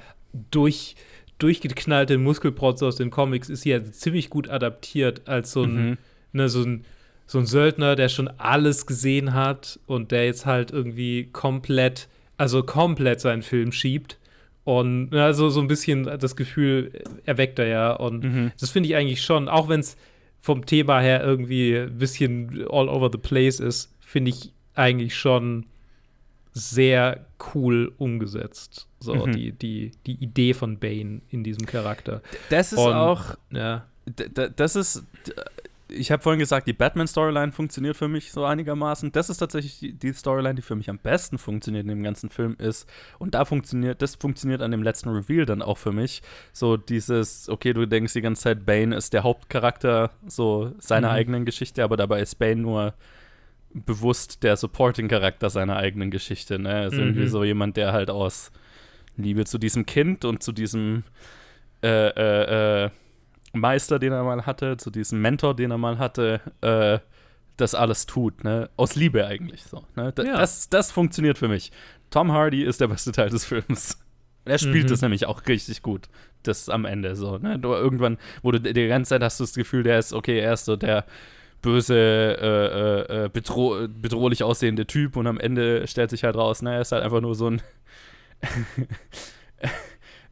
durch, 0.50 0.96
durchgeknallte 1.38 2.18
Muskelprotz 2.18 2.82
aus 2.82 2.96
den 2.96 3.10
Comics 3.10 3.48
ist 3.48 3.64
ja 3.64 3.82
ziemlich 3.84 4.30
gut 4.30 4.48
adaptiert 4.48 5.28
als 5.28 5.52
so 5.52 5.64
ein, 5.64 5.90
mhm. 5.90 5.98
ne, 6.32 6.48
so 6.48 6.62
ein 6.62 6.84
so 7.30 7.38
ein 7.38 7.46
Söldner, 7.46 7.94
der 7.94 8.08
schon 8.08 8.26
alles 8.38 8.86
gesehen 8.86 9.34
hat 9.34 9.78
und 9.86 10.10
der 10.10 10.26
jetzt 10.26 10.46
halt 10.46 10.72
irgendwie 10.72 11.28
komplett 11.32 12.08
also 12.40 12.62
komplett 12.62 13.20
seinen 13.20 13.42
Film 13.42 13.70
schiebt. 13.70 14.18
Und 14.64 15.14
also 15.14 15.50
so 15.50 15.60
ein 15.60 15.68
bisschen 15.68 16.04
das 16.04 16.36
Gefühl 16.36 16.90
erweckt 17.26 17.58
er 17.58 17.66
ja. 17.66 17.92
Und 17.92 18.24
mhm. 18.24 18.52
das 18.58 18.70
finde 18.70 18.88
ich 18.88 18.96
eigentlich 18.96 19.22
schon, 19.22 19.48
auch 19.48 19.68
wenn 19.68 19.80
es 19.80 19.98
vom 20.40 20.64
Thema 20.64 21.00
her 21.00 21.22
irgendwie 21.22 21.76
ein 21.76 21.98
bisschen 21.98 22.66
all 22.70 22.88
over 22.88 23.10
the 23.12 23.18
place 23.18 23.60
ist, 23.60 23.94
finde 24.00 24.30
ich 24.30 24.52
eigentlich 24.74 25.16
schon 25.16 25.66
sehr 26.52 27.26
cool 27.54 27.92
umgesetzt. 27.98 28.88
So, 29.00 29.26
mhm. 29.26 29.32
die, 29.32 29.52
die, 29.52 29.92
die 30.06 30.14
Idee 30.14 30.54
von 30.54 30.78
Bane 30.78 31.20
in 31.28 31.44
diesem 31.44 31.66
Charakter. 31.66 32.22
Das 32.48 32.72
ist 32.72 32.78
Und, 32.78 32.94
auch. 32.94 33.34
Ja. 33.50 33.86
Das 34.56 34.76
ist 34.76 35.04
ich 35.90 36.10
habe 36.10 36.22
vorhin 36.22 36.38
gesagt, 36.38 36.66
die 36.66 36.72
Batman-Storyline 36.72 37.52
funktioniert 37.52 37.96
für 37.96 38.08
mich 38.08 38.32
so 38.32 38.44
einigermaßen. 38.44 39.12
Das 39.12 39.30
ist 39.30 39.38
tatsächlich 39.38 39.98
die, 39.98 40.12
Storyline, 40.12 40.54
die 40.54 40.62
für 40.62 40.76
mich 40.76 40.90
am 40.90 40.98
besten 40.98 41.38
funktioniert 41.38 41.84
in 41.84 41.88
dem 41.88 42.02
ganzen 42.02 42.30
Film 42.30 42.56
ist. 42.58 42.88
Und 43.18 43.34
da 43.34 43.44
funktioniert, 43.44 44.02
das 44.02 44.14
funktioniert 44.14 44.62
an 44.62 44.70
dem 44.70 44.82
letzten 44.82 45.10
Reveal 45.10 45.46
dann 45.46 45.62
auch 45.62 45.78
für 45.78 45.92
mich. 45.92 46.22
So 46.52 46.76
dieses, 46.76 47.48
okay, 47.48 47.72
du 47.72 47.86
denkst 47.86 48.12
die 48.12 48.20
ganze 48.20 48.42
Zeit, 48.42 48.66
Bane 48.66 48.94
ist 48.96 49.12
der 49.12 49.22
Hauptcharakter 49.22 50.10
so 50.26 50.72
seiner 50.78 51.08
mhm. 51.08 51.14
eigenen 51.14 51.44
Geschichte, 51.44 51.84
aber 51.84 51.96
dabei 51.96 52.20
ist 52.20 52.36
Bane 52.36 52.60
nur 52.60 52.94
bewusst 53.72 54.42
der 54.42 54.56
Supporting-Charakter 54.56 55.50
seiner 55.50 55.76
eigenen 55.76 56.10
Geschichte. 56.10 56.58
Ne? 56.58 56.86
Ist 56.86 56.94
mhm. 56.94 57.00
irgendwie 57.00 57.26
so 57.28 57.44
jemand, 57.44 57.76
der 57.76 57.92
halt 57.92 58.10
aus 58.10 58.50
Liebe 59.16 59.44
zu 59.44 59.58
diesem 59.58 59.86
Kind 59.86 60.24
und 60.24 60.42
zu 60.42 60.52
diesem 60.52 61.04
äh, 61.82 62.08
äh, 62.08 62.84
äh, 62.84 62.90
Meister, 63.52 63.98
den 63.98 64.12
er 64.12 64.22
mal 64.22 64.46
hatte, 64.46 64.76
zu 64.76 64.90
diesem 64.90 65.20
Mentor, 65.20 65.54
den 65.56 65.70
er 65.70 65.78
mal 65.78 65.98
hatte, 65.98 66.40
äh, 66.60 66.98
das 67.56 67.74
alles 67.74 68.06
tut, 68.06 68.44
ne? 68.44 68.70
Aus 68.76 68.94
Liebe 68.94 69.26
eigentlich 69.26 69.64
so. 69.64 69.84
Ne? 69.94 70.12
D 70.12 70.24
ja. 70.24 70.38
das, 70.38 70.68
das 70.68 70.90
funktioniert 70.90 71.38
für 71.38 71.48
mich. 71.48 71.72
Tom 72.10 72.32
Hardy 72.32 72.62
ist 72.62 72.80
der 72.80 72.88
beste 72.88 73.12
Teil 73.12 73.28
des 73.28 73.44
Films. 73.44 73.98
Er 74.44 74.58
spielt 74.58 74.84
mhm. 74.84 74.88
das 74.88 75.02
nämlich 75.02 75.26
auch 75.26 75.46
richtig 75.46 75.82
gut. 75.82 76.08
Das 76.42 76.68
am 76.70 76.86
Ende 76.86 77.14
so, 77.14 77.38
ne? 77.38 77.58
Du 77.58 77.72
irgendwann, 77.72 78.18
wo 78.42 78.50
du 78.50 78.60
die 78.60 78.88
ganze 78.88 79.10
Zeit 79.10 79.22
hast 79.22 79.38
du 79.38 79.44
das 79.44 79.54
Gefühl, 79.54 79.82
der 79.82 79.98
ist, 79.98 80.12
okay, 80.12 80.38
er 80.38 80.54
ist 80.54 80.64
so 80.64 80.76
der 80.76 81.04
böse, 81.60 81.94
äh, 81.94 83.14
äh, 83.16 83.24
äh 83.24 83.28
bedroh 83.28 83.86
bedrohlich 83.88 84.42
aussehende 84.42 84.86
Typ 84.86 85.16
und 85.16 85.26
am 85.26 85.38
Ende 85.38 85.86
stellt 85.86 86.08
sich 86.08 86.24
halt 86.24 86.36
raus, 86.36 86.62
ne, 86.62 86.74
er 86.74 86.80
ist 86.80 86.92
halt 86.92 87.04
einfach 87.04 87.20
nur 87.20 87.34
so 87.34 87.48
ein 87.48 87.62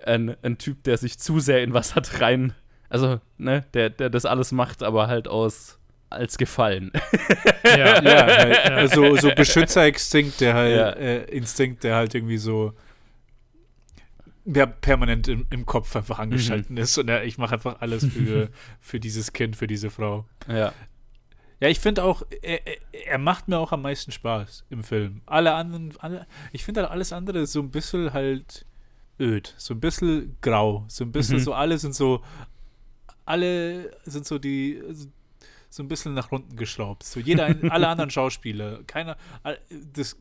ein, 0.07 0.37
ein 0.43 0.57
Typ, 0.57 0.83
der 0.85 0.97
sich 0.97 1.19
zu 1.19 1.39
sehr 1.39 1.63
in 1.63 1.75
was 1.75 1.95
hat 1.95 2.21
rein 2.21 2.55
also, 2.89 3.21
ne, 3.37 3.65
der, 3.75 3.91
der 3.91 4.11
das 4.11 4.25
alles 4.25 4.53
macht, 4.53 4.83
aber 4.83 5.09
halt 5.09 5.29
aus 5.29 5.79
als 6.11 6.39
Gefallen. 6.39 6.91
ja, 7.65 8.03
ja, 8.03 8.27
halt, 8.27 8.71
also 8.71 9.17
so 9.17 9.31
Beschützerinstinkt, 9.35 10.41
der 10.41 10.55
halt 10.55 10.77
ja. 10.77 10.91
äh, 10.91 11.25
Instinkt, 11.25 11.85
der 11.85 11.97
halt 11.97 12.15
irgendwie 12.15 12.39
so 12.39 12.73
ja, 14.47 14.67
permanent 14.67 15.29
im, 15.29 15.47
im 15.51 15.67
Kopf 15.67 15.95
einfach 15.95 16.19
angeschaltet 16.19 16.71
mhm. 16.71 16.79
ist 16.79 16.97
und 16.97 17.09
er, 17.09 17.25
ich 17.25 17.37
mache 17.37 17.55
einfach 17.55 17.81
alles 17.81 18.07
für, 18.07 18.49
für 18.81 18.99
dieses 18.99 19.33
Kind, 19.33 19.57
für 19.57 19.67
diese 19.67 19.91
Frau. 19.91 20.25
Ja. 20.47 20.73
Ja, 21.61 21.69
ich 21.69 21.81
finde 21.81 22.05
auch, 22.05 22.23
er, 22.41 22.61
er, 22.93 23.19
macht 23.19 23.49
mir 23.49 23.59
auch 23.59 23.73
am 23.73 23.83
meisten 23.83 24.13
Spaß 24.13 24.65
im 24.71 24.85
Film. 24.85 25.23
Alle 25.27 25.55
anderen, 25.55 25.93
alle, 25.99 26.27
ich 26.53 26.65
finde 26.65 26.83
halt 26.83 26.91
alles 26.93 27.13
andere 27.13 27.47
so 27.47 27.61
ein 27.61 27.71
bisschen 27.71 28.13
halt 28.13 28.65
öd, 29.19 29.55
so 29.59 29.75
ein 29.75 29.81
bisschen 29.81 30.37
grau, 30.41 30.85
so 30.87 31.05
ein 31.05 31.11
bisschen 31.11 31.39
mhm. 31.39 31.43
so, 31.43 31.55
alle 31.55 31.77
sind 31.79 31.97
so 31.97 32.23
alle 33.29 33.97
sind 34.05 34.27
so 34.27 34.39
die 34.39 34.83
so 35.71 35.83
ein 35.83 35.89
bisschen 35.89 36.15
nach 36.15 36.33
unten 36.33 36.57
geschraubt. 36.57 37.05
So 37.05 37.21
jeder, 37.21 37.55
alle 37.71 37.89
anderen 37.89 38.11
Schauspieler, 38.11 38.83
keiner, 38.87 39.17
das, 39.93 40.17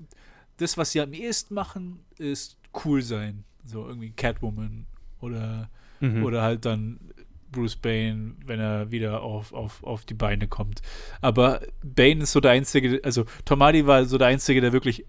das, 0.57 0.77
was 0.77 0.91
sie 0.91 1.01
am 1.01 1.13
ehesten 1.13 1.53
machen, 1.53 1.99
ist 2.17 2.57
cool 2.83 3.01
sein. 3.01 3.43
So 3.65 3.87
irgendwie 3.87 4.11
Catwoman 4.11 4.85
oder, 5.21 5.69
mhm. 5.99 6.23
oder 6.23 6.41
halt 6.41 6.65
dann 6.65 6.99
Bruce 7.51 7.77
Bane, 7.77 8.35
wenn 8.45 8.59
er 8.59 8.91
wieder 8.91 9.21
auf, 9.21 9.53
auf, 9.53 9.83
auf 9.83 10.05
die 10.05 10.13
Beine 10.13 10.47
kommt. 10.47 10.81
Aber 11.21 11.61
Bane 11.81 12.23
ist 12.23 12.33
so 12.33 12.39
der 12.39 12.51
Einzige, 12.51 12.99
also 13.03 13.25
Tom 13.45 13.63
Hardy 13.63 13.87
war 13.87 14.05
so 14.05 14.17
der 14.17 14.27
Einzige, 14.27 14.61
der 14.61 14.73
wirklich 14.73 15.05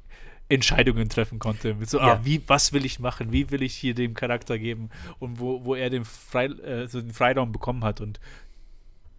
Entscheidungen 0.48 1.08
treffen 1.08 1.38
konnte. 1.38 1.74
Mit 1.74 1.90
so, 1.90 2.00
ah, 2.00 2.06
ja. 2.06 2.12
ah, 2.14 2.20
wie, 2.24 2.42
was 2.46 2.72
will 2.72 2.84
ich 2.84 2.98
machen? 3.00 3.32
Wie 3.32 3.50
will 3.50 3.62
ich 3.62 3.74
hier 3.74 3.94
dem 3.94 4.14
Charakter 4.14 4.58
geben? 4.58 4.90
Und 5.18 5.40
wo, 5.40 5.64
wo 5.64 5.74
er 5.74 5.90
den, 5.90 6.04
Frei, 6.04 6.46
äh, 6.46 6.86
so 6.88 7.00
den 7.00 7.12
Freiraum 7.12 7.52
bekommen 7.52 7.84
hat. 7.84 8.00
Und 8.00 8.18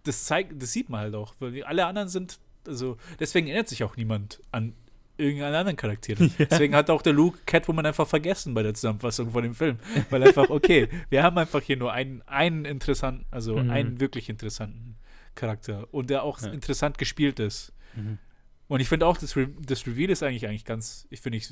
das 0.04 0.24
zeigt, 0.24 0.60
das 0.60 0.72
sieht 0.72 0.88
man 0.88 1.00
halt 1.00 1.14
auch. 1.14 1.34
Weil 1.38 1.62
alle 1.64 1.86
anderen 1.86 2.08
sind, 2.08 2.38
also 2.66 2.96
deswegen 3.18 3.46
erinnert 3.46 3.68
sich 3.68 3.84
auch 3.84 3.96
niemand 3.96 4.40
an 4.50 4.74
irgendeinen 5.18 5.54
anderen 5.54 5.76
Charakter. 5.76 6.14
Ja. 6.38 6.46
Deswegen 6.50 6.74
hat 6.74 6.90
auch 6.90 7.02
der 7.02 7.12
Luke 7.12 7.38
Catwoman 7.46 7.86
einfach 7.86 8.08
vergessen 8.08 8.54
bei 8.54 8.62
der 8.62 8.74
Zusammenfassung 8.74 9.30
von 9.30 9.42
dem 9.42 9.54
Film. 9.54 9.78
Weil 10.08 10.22
einfach, 10.24 10.50
okay, 10.50 10.88
wir 11.10 11.22
haben 11.22 11.38
einfach 11.38 11.62
hier 11.62 11.76
nur 11.76 11.92
einen, 11.92 12.22
einen 12.26 12.64
interessanten, 12.64 13.26
also 13.30 13.56
mhm. 13.56 13.70
einen 13.70 14.00
wirklich 14.00 14.28
interessanten 14.28 14.96
Charakter 15.34 15.86
und 15.92 16.10
der 16.10 16.24
auch 16.24 16.40
ja. 16.40 16.48
interessant 16.48 16.98
gespielt 16.98 17.38
ist. 17.38 17.72
Mhm. 17.94 18.18
Und 18.70 18.78
ich 18.78 18.88
finde 18.88 19.04
auch, 19.06 19.16
das, 19.16 19.34
Re 19.36 19.48
das 19.66 19.84
Reveal 19.84 20.10
ist 20.10 20.22
eigentlich 20.22 20.46
eigentlich 20.46 20.64
ganz, 20.64 21.08
ich 21.10 21.20
finde, 21.20 21.38
ich, 21.38 21.50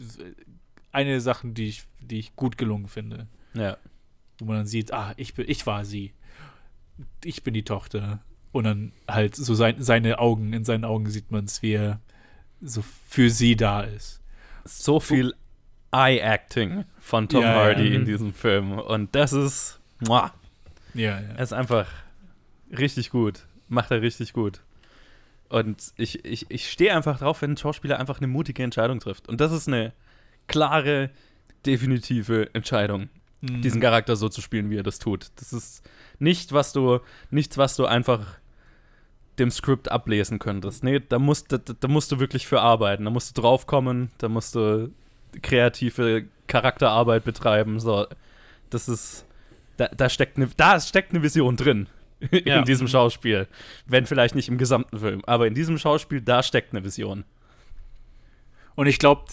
eine 0.92 1.10
der 1.10 1.20
Sachen, 1.20 1.52
die 1.52 1.66
ich, 1.66 1.82
die 1.98 2.20
ich 2.20 2.36
gut 2.36 2.56
gelungen 2.56 2.86
finde. 2.86 3.26
Ja. 3.54 3.76
Wo 4.38 4.44
man 4.44 4.58
dann 4.58 4.66
sieht, 4.66 4.92
ah, 4.92 5.14
ich 5.16 5.34
bin, 5.34 5.46
ich 5.48 5.66
war 5.66 5.84
sie. 5.84 6.14
Ich 7.24 7.42
bin 7.42 7.54
die 7.54 7.64
Tochter. 7.64 8.20
Und 8.52 8.64
dann 8.64 8.92
halt 9.08 9.34
so 9.34 9.54
sein, 9.54 9.82
seine 9.82 10.20
Augen, 10.20 10.52
in 10.52 10.62
seinen 10.62 10.84
Augen 10.84 11.10
sieht 11.10 11.32
man 11.32 11.46
es, 11.46 11.60
wie 11.60 11.72
er 11.72 11.98
so 12.60 12.84
für 13.08 13.30
sie 13.30 13.56
da 13.56 13.80
ist. 13.80 14.22
So 14.64 15.00
viel 15.00 15.34
Eye-Acting 15.90 16.84
von 17.00 17.28
Tom 17.28 17.42
ja, 17.42 17.52
Hardy 17.52 17.88
ja. 17.88 17.96
in 17.96 18.04
diesem 18.04 18.32
Film. 18.32 18.78
Und 18.78 19.12
das 19.16 19.32
ist. 19.32 19.80
Muah. 20.06 20.32
Ja, 20.94 21.18
ja. 21.18 21.30
Er 21.30 21.42
ist 21.42 21.52
einfach 21.52 21.88
richtig 22.70 23.10
gut. 23.10 23.44
Macht 23.66 23.90
er 23.90 24.02
richtig 24.02 24.32
gut. 24.32 24.60
Und 25.48 25.92
ich, 25.96 26.24
ich, 26.24 26.46
ich 26.50 26.70
stehe 26.70 26.94
einfach 26.94 27.18
drauf, 27.18 27.42
wenn 27.42 27.52
ein 27.52 27.56
Schauspieler 27.56 27.98
einfach 27.98 28.18
eine 28.18 28.26
mutige 28.26 28.62
Entscheidung 28.62 29.00
trifft. 29.00 29.28
Und 29.28 29.40
das 29.40 29.52
ist 29.52 29.66
eine 29.66 29.92
klare, 30.46 31.10
definitive 31.64 32.54
Entscheidung, 32.54 33.08
mhm. 33.40 33.62
diesen 33.62 33.80
Charakter 33.80 34.16
so 34.16 34.28
zu 34.28 34.40
spielen, 34.40 34.70
wie 34.70 34.76
er 34.76 34.82
das 34.82 34.98
tut. 34.98 35.28
Das 35.36 35.52
ist 35.52 35.88
nicht, 36.18 36.52
was 36.52 36.72
du, 36.72 37.00
nichts, 37.30 37.56
was 37.56 37.76
du 37.76 37.86
einfach 37.86 38.38
dem 39.38 39.50
Skript 39.50 39.90
ablesen 39.90 40.38
könntest. 40.38 40.84
Nee, 40.84 41.00
da 41.00 41.18
musst, 41.18 41.52
da, 41.52 41.58
da 41.58 41.88
musst 41.88 42.12
du 42.12 42.18
wirklich 42.18 42.46
für 42.46 42.60
arbeiten. 42.60 43.04
Da 43.04 43.10
musst 43.10 43.36
du 43.36 43.40
draufkommen, 43.40 44.10
da 44.18 44.28
musst 44.28 44.54
du 44.54 44.90
kreative 45.42 46.24
Charakterarbeit 46.46 47.24
betreiben. 47.24 47.80
So, 47.80 48.06
das 48.68 48.88
ist, 48.88 49.24
da, 49.76 49.88
da, 49.88 50.10
steckt, 50.10 50.36
eine, 50.36 50.48
da 50.56 50.80
steckt 50.80 51.12
eine 51.12 51.22
Vision 51.22 51.56
drin 51.56 51.86
in 52.30 52.46
ja. 52.46 52.62
diesem 52.62 52.88
Schauspiel. 52.88 53.46
Wenn 53.86 54.06
vielleicht 54.06 54.34
nicht 54.34 54.48
im 54.48 54.58
gesamten 54.58 54.98
Film, 54.98 55.22
aber 55.26 55.46
in 55.46 55.54
diesem 55.54 55.78
Schauspiel, 55.78 56.20
da 56.20 56.42
steckt 56.42 56.72
eine 56.72 56.84
Vision. 56.84 57.24
Und 58.74 58.86
ich 58.86 58.98
glaube, 58.98 59.24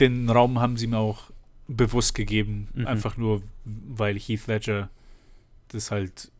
den 0.00 0.28
Raum 0.28 0.60
haben 0.60 0.76
sie 0.76 0.86
mir 0.86 0.98
auch 0.98 1.30
bewusst 1.68 2.14
gegeben, 2.14 2.68
mhm. 2.74 2.86
einfach 2.86 3.16
nur, 3.16 3.42
weil 3.64 4.18
Heath 4.18 4.46
Ledger 4.46 4.90
das 5.68 5.90
halt 5.90 6.30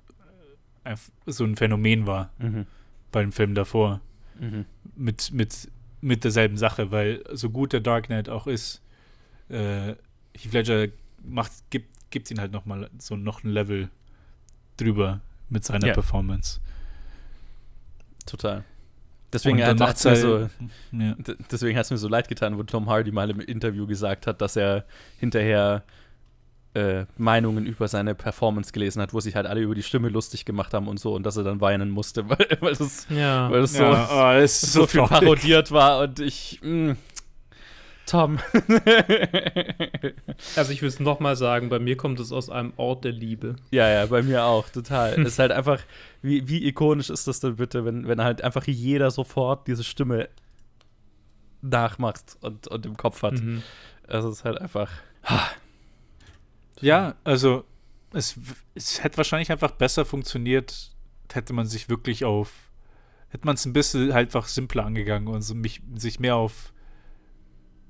äh, 0.85 0.97
so 1.27 1.45
ein 1.45 1.57
Phänomen 1.57 2.07
war. 2.07 2.31
Mhm 2.39 2.67
bei 3.13 3.21
dem 3.21 3.31
Film 3.31 3.55
davor. 3.55 4.01
Mhm. 4.41 4.65
Mit, 4.97 5.31
mit, 5.33 5.71
mit 6.01 6.25
derselben 6.25 6.57
Sache, 6.57 6.91
weil 6.91 7.23
so 7.31 7.51
gut 7.51 7.73
der 7.73 7.81
Dark 7.81 8.07
Knight 8.07 8.29
auch 8.29 8.47
ist, 8.49 8.83
äh, 9.49 9.95
Heath 10.35 10.53
Ledger 10.53 10.89
macht, 11.23 11.53
gibt, 11.71 12.11
gibt 12.11 12.31
ihn 12.31 12.41
halt 12.41 12.51
noch 12.51 12.65
mal 12.65 12.91
so 12.99 13.15
noch 13.15 13.45
ein 13.45 13.51
Level 13.51 13.91
drüber 14.79 15.21
mit 15.53 15.65
seiner 15.65 15.89
ja. 15.89 15.93
Performance. 15.93 16.61
Total. 18.27 18.65
Deswegen 19.33 19.65
hat 19.65 19.81
es 19.97 20.05
mir, 20.05 20.17
so, 20.17 20.49
ja. 20.93 21.17
deswegen 21.51 21.77
mir 21.77 21.85
so 21.99 22.09
leid 22.09 22.29
getan, 22.29 22.59
wo 22.59 22.63
Tom 22.65 22.89
Hardy 22.89 23.13
mal 23.13 23.31
im 23.31 23.41
Interview 23.41 23.87
gesagt 23.87 24.27
hat, 24.27 24.43
dass 24.43 24.57
er 24.57 24.85
hinterher 25.19 25.85
äh, 26.75 27.07
Meinungen 27.17 27.65
über 27.65 27.89
seine 27.89 28.15
Performance 28.15 28.73
gelesen 28.73 29.01
hat, 29.01 29.15
wo 29.15 29.21
sich 29.21 29.35
halt 29.35 29.47
alle 29.47 29.61
über 29.61 29.75
die 29.75 29.83
Stimme 29.83 30.09
lustig 30.09 30.45
gemacht 30.45 30.75
haben 30.75 30.87
und 30.87 31.01
so 31.01 31.15
und 31.15 31.25
dass 31.25 31.37
er 31.37 31.45
dann 31.45 31.61
weinen 31.61 31.91
musste, 31.91 32.29
weil, 32.29 32.47
weil 32.61 32.75
das, 32.75 33.07
ja. 33.09 33.51
weil 33.51 33.63
das 33.63 33.73
so, 33.73 33.83
ja, 33.83 34.09
oh, 34.11 34.41
das 34.41 34.61
so, 34.61 34.81
so 34.81 34.87
viel 34.87 35.03
parodiert 35.03 35.71
war 35.71 36.01
und 36.01 36.21
ich. 36.21 36.61
Mh, 36.63 36.97
mm, 38.13 38.13
Tom. 38.13 38.39
also 40.57 40.73
ich 40.73 40.83
will 40.83 40.89
es 40.89 41.01
nochmal 41.01 41.37
sagen, 41.37 41.69
bei 41.69 41.79
mir 41.79 41.97
kommt 41.97 42.21
es 42.21 42.33
aus 42.33 42.51
einem 42.51 42.73
Ort 42.77 43.05
der 43.05 43.13
Liebe. 43.13 43.57
Ja, 43.71 43.89
ja, 43.89 44.07
bei 44.07 44.23
mir 44.23 44.45
auch, 44.45 44.69
total. 44.69 45.13
es 45.21 45.29
ist 45.29 45.39
halt 45.39 45.53
einfach, 45.53 45.81
wie, 46.21 46.49
wie 46.49 46.67
ikonisch 46.67 47.11
ist 47.11 47.27
das 47.27 47.41
denn 47.41 47.57
bitte, 47.57 47.85
wenn, 47.85 48.07
wenn 48.07 48.23
halt 48.23 48.43
einfach 48.43 48.67
jeder 48.67 49.11
sofort 49.11 49.67
diese 49.67 49.85
Stimme 49.85 50.29
nachmacht 51.63 52.37
und, 52.41 52.69
und 52.69 52.87
im 52.87 52.97
Kopf 52.97 53.23
hat. 53.23 53.35
Mhm. 53.35 53.63
Also 54.07 54.29
es 54.29 54.39
ist 54.39 54.45
halt 54.45 54.61
einfach. 54.61 54.91
Ha. 55.25 55.51
Ja, 56.81 57.15
also 57.25 57.65
es, 58.13 58.37
es 58.75 59.03
hätte 59.03 59.17
wahrscheinlich 59.17 59.51
einfach 59.51 59.71
besser 59.71 60.05
funktioniert, 60.05 60.91
hätte 61.33 61.53
man 61.53 61.67
sich 61.67 61.89
wirklich 61.89 62.25
auf, 62.25 62.53
hätte 63.29 63.47
man 63.47 63.55
es 63.55 63.65
ein 63.65 63.73
bisschen 63.73 64.13
halt 64.13 64.29
einfach 64.29 64.49
simpler 64.49 64.85
angegangen 64.85 65.29
und 65.29 65.43
so 65.43 65.55
mich, 65.55 65.81
sich 65.95 66.21
mehr 66.21 66.37
auf 66.37 66.73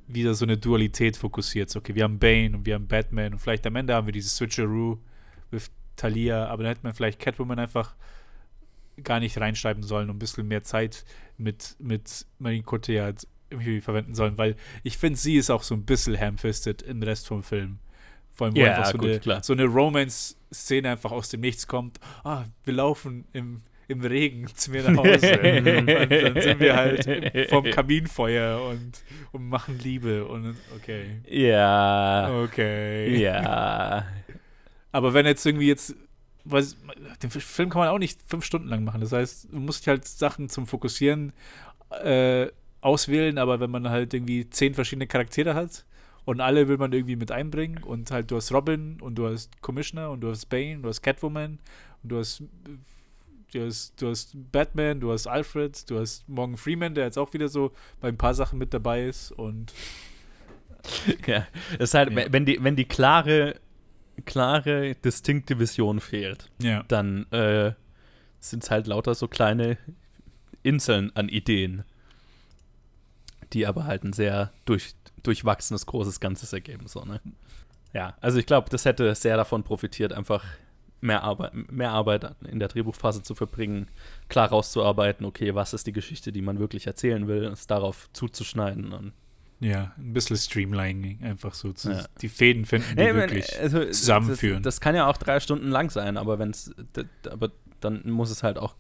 wieder 0.07 0.35
so 0.35 0.45
eine 0.45 0.57
Dualität 0.57 1.17
fokussiert. 1.17 1.71
So, 1.71 1.79
okay, 1.79 1.95
wir 1.95 2.05
haben 2.05 2.19
Bane 2.19 2.57
und 2.57 2.67
wir 2.67 2.75
haben 2.75 2.87
Batman 2.87 3.33
und 3.33 3.39
vielleicht 3.39 3.67
am 3.67 3.77
Ende 3.77 3.95
haben 3.95 4.07
wir 4.07 4.13
dieses 4.13 4.37
Switcheroo 4.37 4.99
mit 5.51 5.71
Talia, 5.97 6.47
aber 6.47 6.63
dann 6.63 6.71
hätte 6.73 6.85
man 6.85 6.95
vielleicht 6.95 7.19
Catwoman 7.19 7.59
einfach 7.59 7.95
gar 9.03 9.21
nicht 9.21 9.39
reinschreiben 9.39 9.83
sollen 9.83 10.11
und 10.11 10.17
ein 10.17 10.19
bisschen 10.19 10.47
mehr 10.49 10.63
Zeit 10.63 11.05
mit, 11.39 11.77
mit 11.79 12.27
Marine 12.39 12.63
Cotillard 12.63 13.27
irgendwie 13.51 13.81
verwenden 13.81 14.15
sollen, 14.15 14.39
weil 14.39 14.57
ich 14.83 14.97
finde, 14.99 15.19
sie 15.19 15.37
ist 15.37 15.51
auch 15.51 15.63
so 15.63 15.75
ein 15.75 15.85
bisschen 15.85 16.19
ham-fisted 16.19 16.83
im 16.83 17.03
Rest 17.03 17.27
vom 17.27 17.43
Film. 17.43 17.79
Vor 18.31 18.47
allem, 18.47 18.57
wo 18.57 18.61
ja, 18.61 18.77
einfach 18.77 18.93
so, 18.93 18.99
gut, 18.99 19.29
eine, 19.29 19.43
so 19.43 19.53
eine 19.53 19.65
Romance-Szene 19.67 20.91
einfach 20.91 21.13
aus 21.13 21.29
dem 21.29 21.41
Nichts 21.41 21.67
kommt. 21.67 22.01
Ah, 22.25 22.45
wir 22.65 22.73
laufen 22.73 23.27
im, 23.33 23.61
im 23.89 24.01
Regen 24.01 24.47
zu 24.55 24.71
mir 24.71 24.91
nach 24.91 24.97
Hause. 24.97 25.39
und 25.39 25.87
dann 25.87 26.41
sind 26.41 26.61
wir 26.61 26.77
halt 26.77 27.49
vom 27.51 27.65
Kaminfeuer 27.65 28.63
und, 28.69 29.03
und 29.33 29.49
machen 29.49 29.79
Liebe. 29.79 30.25
Und 30.25 30.57
okay. 30.77 31.21
Ja. 31.29 32.43
Okay. 32.45 33.21
Ja. 33.21 34.07
Aber 34.93 35.15
wenn 35.15 35.27
jetzt 35.27 35.45
irgendwie 35.47 35.69
jetzt 35.69 35.95
was, 36.45 36.77
den 37.23 37.31
Film 37.31 37.71
kann 37.71 37.81
man 37.81 37.89
auch 37.89 37.99
nicht 37.99 38.21
fünf 38.27 38.45
Stunden 38.45 38.69
lang 38.69 38.85
machen. 38.85 39.01
Das 39.01 39.13
heißt, 39.13 39.49
du 39.53 39.59
musst 39.59 39.87
halt 39.87 40.07
Sachen 40.07 40.49
zum 40.49 40.67
Fokussieren 40.67 41.33
äh, 42.03 42.49
auswählen, 42.81 43.39
aber 43.39 43.61
wenn 43.61 43.71
man 43.71 43.89
halt 43.89 44.13
irgendwie 44.13 44.51
zehn 44.51 44.75
verschiedene 44.75 45.07
Charaktere 45.07 45.55
hat, 45.55 45.85
und 46.25 46.41
alle 46.41 46.69
will 46.69 46.79
man 46.79 46.93
irgendwie 46.93 47.17
mit 47.17 47.33
einbringen. 47.33 47.83
Und 47.83 48.11
halt, 48.11 48.31
du 48.31 48.37
hast 48.37 48.53
Robin 48.53 49.01
und 49.01 49.17
du 49.17 49.27
hast 49.27 49.61
Commissioner 49.61 50.11
und 50.11 50.21
du 50.21 50.31
hast 50.31 50.47
Bane, 50.47 50.79
du 50.79 50.89
hast 50.89 51.03
Catwoman 51.03 51.59
und 52.03 52.09
du 52.13 52.19
hast, 52.19 52.43
du 53.53 53.67
hast, 53.67 54.01
du 54.01 54.09
hast 54.09 54.33
Batman, 54.51 55.01
du 55.01 55.13
hast 55.13 55.27
Alfred, 55.27 55.89
du 55.91 55.99
hast 55.99 56.29
Morgan 56.29 56.57
Freeman, 56.57 56.95
der 56.95 57.05
jetzt 57.05 57.19
auch 57.19 57.33
wieder 57.33 57.49
so 57.49 57.73
bei 58.01 58.09
ein 58.09 58.17
paar 58.17 58.35
Sachen 58.35 58.59
mit 58.59 58.75
dabei 58.75 59.05
ist. 59.05 59.33
Und. 59.33 59.73
Ja, 61.27 61.47
das 61.79 61.91
ist 61.91 61.95
halt, 61.95 62.11
ja. 62.11 62.33
wenn, 62.33 62.45
die, 62.45 62.59
wenn 62.61 62.75
die 62.75 62.87
klare, 62.87 63.55
klare, 64.25 64.97
distinkte 64.97 65.61
Vision 65.61 66.01
fehlt, 66.01 66.51
ja. 66.61 66.83
dann 66.89 67.31
äh, 67.31 67.73
sind 68.41 68.65
es 68.65 68.71
halt 68.73 68.89
lauter 68.89 69.15
so 69.15 69.29
kleine 69.29 69.79
Inseln 70.65 71.15
an 71.15 71.29
Ideen, 71.29 71.85
die 73.53 73.65
aber 73.65 73.85
halt 73.85 74.03
ein 74.03 74.13
sehr 74.13 74.53
durch, 74.65 74.97
durchwachsenes, 75.23 75.87
großes 75.87 76.19
Ganzes 76.19 76.53
ergeben. 76.53 76.89
So, 76.89 77.05
ne? 77.05 77.21
Ja, 77.93 78.17
also 78.21 78.41
ich 78.41 78.47
glaube, 78.47 78.69
das 78.69 78.85
hätte 78.85 79.15
sehr 79.15 79.37
davon 79.37 79.63
profitiert, 79.63 80.13
einfach 80.13 80.45
mehr 81.03 81.23
Arbeit, 81.23 81.53
mehr 81.71 81.91
Arbeit 81.91 82.35
in 82.49 82.59
der 82.59 82.69
Drehbuchphase 82.69 83.23
zu 83.23 83.35
verbringen, 83.35 83.89
klar 84.29 84.49
rauszuarbeiten, 84.49 85.27
okay, 85.27 85.55
was 85.55 85.75
ist 85.75 85.87
die 85.87 85.93
Geschichte, 85.93 86.33
die 86.33 86.43
man 86.43 86.59
wirklich 86.59 86.87
erzählen 86.87 87.27
will, 87.29 87.45
es 87.45 87.67
darauf 87.67 88.09
zuzuschneiden 88.13 88.93
und 88.93 89.13
ja, 89.61 89.93
ein 89.97 90.13
bisschen 90.13 90.37
Streamlining, 90.37 91.23
einfach 91.23 91.55
so 91.55 91.73
zu, 91.73 91.93
ja. 91.93 92.05
die 92.21 92.29
Fäden 92.29 92.65
finden, 92.65 92.97
die 92.97 93.03
nee, 93.03 93.15
wirklich 93.15 93.61
also, 93.61 93.85
zusammenführen. 93.85 94.63
Das, 94.63 94.77
das, 94.77 94.81
kann 94.81 94.97
ja 94.97 95.07
auch 95.07 95.17
drei 95.17 95.39
Stunden 95.39 95.69
lang 95.69 95.89
sein, 95.89 96.17
aber 96.17 96.41
wenn 96.41 96.51
es, 96.51 96.75
aber 97.31 97.53
dann 97.79 98.03
muss 98.11 98.31
es 98.31 98.43
halt 98.43 98.59
auch 98.59 98.75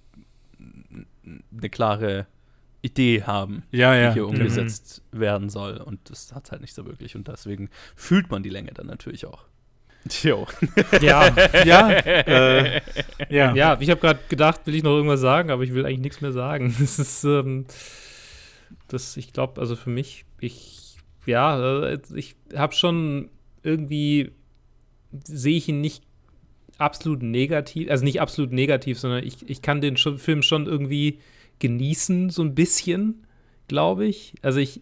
eine 1.61 1.71
klare 1.71 2.27
Idee 2.83 3.23
haben, 3.23 3.63
ja, 3.71 3.95
ja. 3.95 4.09
die 4.09 4.15
hier 4.15 4.27
umgesetzt 4.27 5.03
mhm. 5.13 5.21
werden 5.21 5.51
soll. 5.51 5.77
Und 5.77 6.11
das 6.11 6.35
hat 6.35 6.47
es 6.47 6.53
halt 6.53 6.63
nicht 6.63 6.75
so 6.75 6.85
wirklich. 6.85 7.15
Und 7.15 7.29
deswegen 7.29 7.71
fühlt 7.95 8.31
man 8.31 8.43
die 8.43 8.51
Länge 8.51 8.73
dann 8.73 8.89
natürlich 8.89 9.25
auch. 9.25 9.47
Jo. 10.23 10.47
Ja, 11.01 11.29
ja, 11.65 11.91
äh, 11.91 12.81
ja. 13.29 13.55
Ja, 13.55 13.79
ich 13.81 13.91
habe 13.91 14.01
gerade 14.01 14.21
gedacht, 14.29 14.63
will 14.65 14.75
ich 14.75 14.83
noch 14.83 14.95
irgendwas 14.97 15.21
sagen, 15.21 15.51
aber 15.51 15.63
ich 15.63 15.75
will 15.75 15.87
eigentlich 15.87 16.01
nichts 16.01 16.21
mehr 16.21 16.33
sagen. 16.33 16.75
Das 16.81 16.99
ist, 16.99 17.25
ähm, 17.25 17.67
das, 18.89 19.17
ich 19.17 19.33
glaube, 19.33 19.61
also 19.61 19.77
für 19.77 19.91
mich, 19.91 20.25
ich, 20.41 20.97
ja, 21.27 21.85
äh, 21.85 21.99
ich 22.15 22.37
habe 22.55 22.75
schon 22.75 23.31
irgendwie 23.63 24.33
sehe 25.25 25.57
ich 25.57 25.69
ihn 25.69 25.81
nicht 25.81 26.03
absolut 26.79 27.23
negativ, 27.23 27.91
also 27.91 28.05
nicht 28.05 28.21
absolut 28.21 28.53
negativ, 28.53 28.99
sondern 28.99 29.25
ich, 29.25 29.49
ich 29.49 29.63
kann 29.63 29.81
den 29.81 29.97
Film 29.97 30.43
schon 30.43 30.67
irgendwie 30.67 31.19
genießen, 31.59 32.31
so 32.31 32.43
ein 32.43 32.55
bisschen, 32.55 33.27
glaube 33.69 34.07
ich. 34.07 34.35
Also 34.43 34.59
ich, 34.59 34.81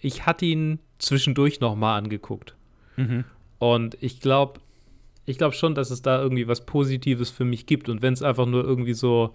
ich 0.00 0.26
hatte 0.26 0.44
ihn 0.44 0.80
zwischendurch 0.98 1.60
noch 1.60 1.76
mal 1.76 1.96
angeguckt. 1.96 2.56
Mhm. 2.96 3.24
Und 3.60 3.96
ich 4.00 4.20
glaube, 4.20 4.58
ich 5.26 5.38
glaube 5.38 5.54
schon, 5.54 5.74
dass 5.76 5.90
es 5.90 6.02
da 6.02 6.20
irgendwie 6.20 6.48
was 6.48 6.66
Positives 6.66 7.30
für 7.30 7.44
mich 7.44 7.66
gibt. 7.66 7.88
Und 7.88 8.02
wenn 8.02 8.14
es 8.14 8.22
einfach 8.22 8.46
nur 8.46 8.64
irgendwie 8.64 8.94
so, 8.94 9.32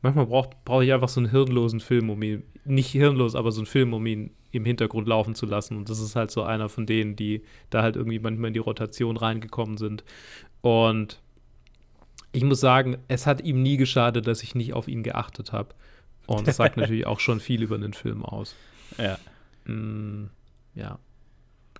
manchmal 0.00 0.26
brauche 0.26 0.50
brauch 0.64 0.80
ich 0.80 0.92
einfach 0.92 1.08
so 1.08 1.20
einen 1.20 1.30
hirnlosen 1.30 1.80
Film, 1.80 2.08
um 2.08 2.22
ihn, 2.22 2.44
nicht 2.64 2.90
hirnlos, 2.90 3.34
aber 3.34 3.52
so 3.52 3.60
einen 3.60 3.66
Film, 3.66 3.92
um 3.92 4.06
ihn 4.06 4.30
im 4.52 4.64
Hintergrund 4.64 5.08
laufen 5.08 5.34
zu 5.34 5.44
lassen. 5.44 5.76
Und 5.76 5.90
das 5.90 5.98
ist 5.98 6.14
halt 6.14 6.30
so 6.30 6.44
einer 6.44 6.68
von 6.68 6.86
denen, 6.86 7.16
die 7.16 7.42
da 7.68 7.82
halt 7.82 7.96
irgendwie 7.96 8.20
manchmal 8.20 8.48
in 8.48 8.54
die 8.54 8.60
Rotation 8.60 9.16
reingekommen 9.16 9.76
sind. 9.76 10.04
Und 10.60 11.20
ich 12.30 12.44
muss 12.44 12.60
sagen, 12.60 12.98
es 13.08 13.26
hat 13.26 13.42
ihm 13.42 13.60
nie 13.60 13.76
geschadet, 13.76 14.26
dass 14.28 14.44
ich 14.44 14.54
nicht 14.54 14.72
auf 14.72 14.86
ihn 14.86 15.02
geachtet 15.02 15.52
habe. 15.52 15.74
Und 16.26 16.46
das 16.46 16.56
sagt 16.56 16.76
natürlich 16.78 17.06
auch 17.06 17.18
schon 17.18 17.40
viel 17.40 17.62
über 17.62 17.76
den 17.76 17.92
Film 17.92 18.24
aus. 18.24 18.54
Ja. 18.98 19.18
Mm, 19.66 20.30
ja. 20.76 21.00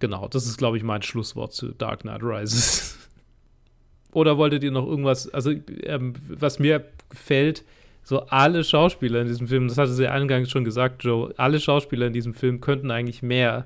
Genau, 0.05 0.29
das 0.29 0.45
ist, 0.45 0.59
glaube 0.59 0.77
ich, 0.77 0.83
mein 0.83 1.01
Schlusswort 1.01 1.55
zu 1.55 1.69
Dark 1.69 2.01
Knight 2.01 2.23
Rises. 2.23 3.09
Oder 4.13 4.37
wolltet 4.37 4.63
ihr 4.63 4.71
noch 4.71 4.87
irgendwas, 4.87 5.33
also 5.33 5.51
ähm, 5.85 6.13
was 6.29 6.59
mir 6.59 6.85
gefällt, 7.09 7.65
so 8.03 8.27
alle 8.27 8.65
Schauspieler 8.65 9.23
in 9.23 9.29
diesem 9.29 9.49
Film, 9.49 9.67
das 9.67 9.79
hatte 9.79 9.95
sie 9.95 10.07
eingangs 10.07 10.51
schon 10.51 10.63
gesagt, 10.63 11.05
Joe, 11.05 11.33
alle 11.39 11.59
Schauspieler 11.59 12.07
in 12.07 12.13
diesem 12.13 12.35
Film 12.35 12.61
könnten 12.61 12.91
eigentlich 12.91 13.23
mehr. 13.23 13.65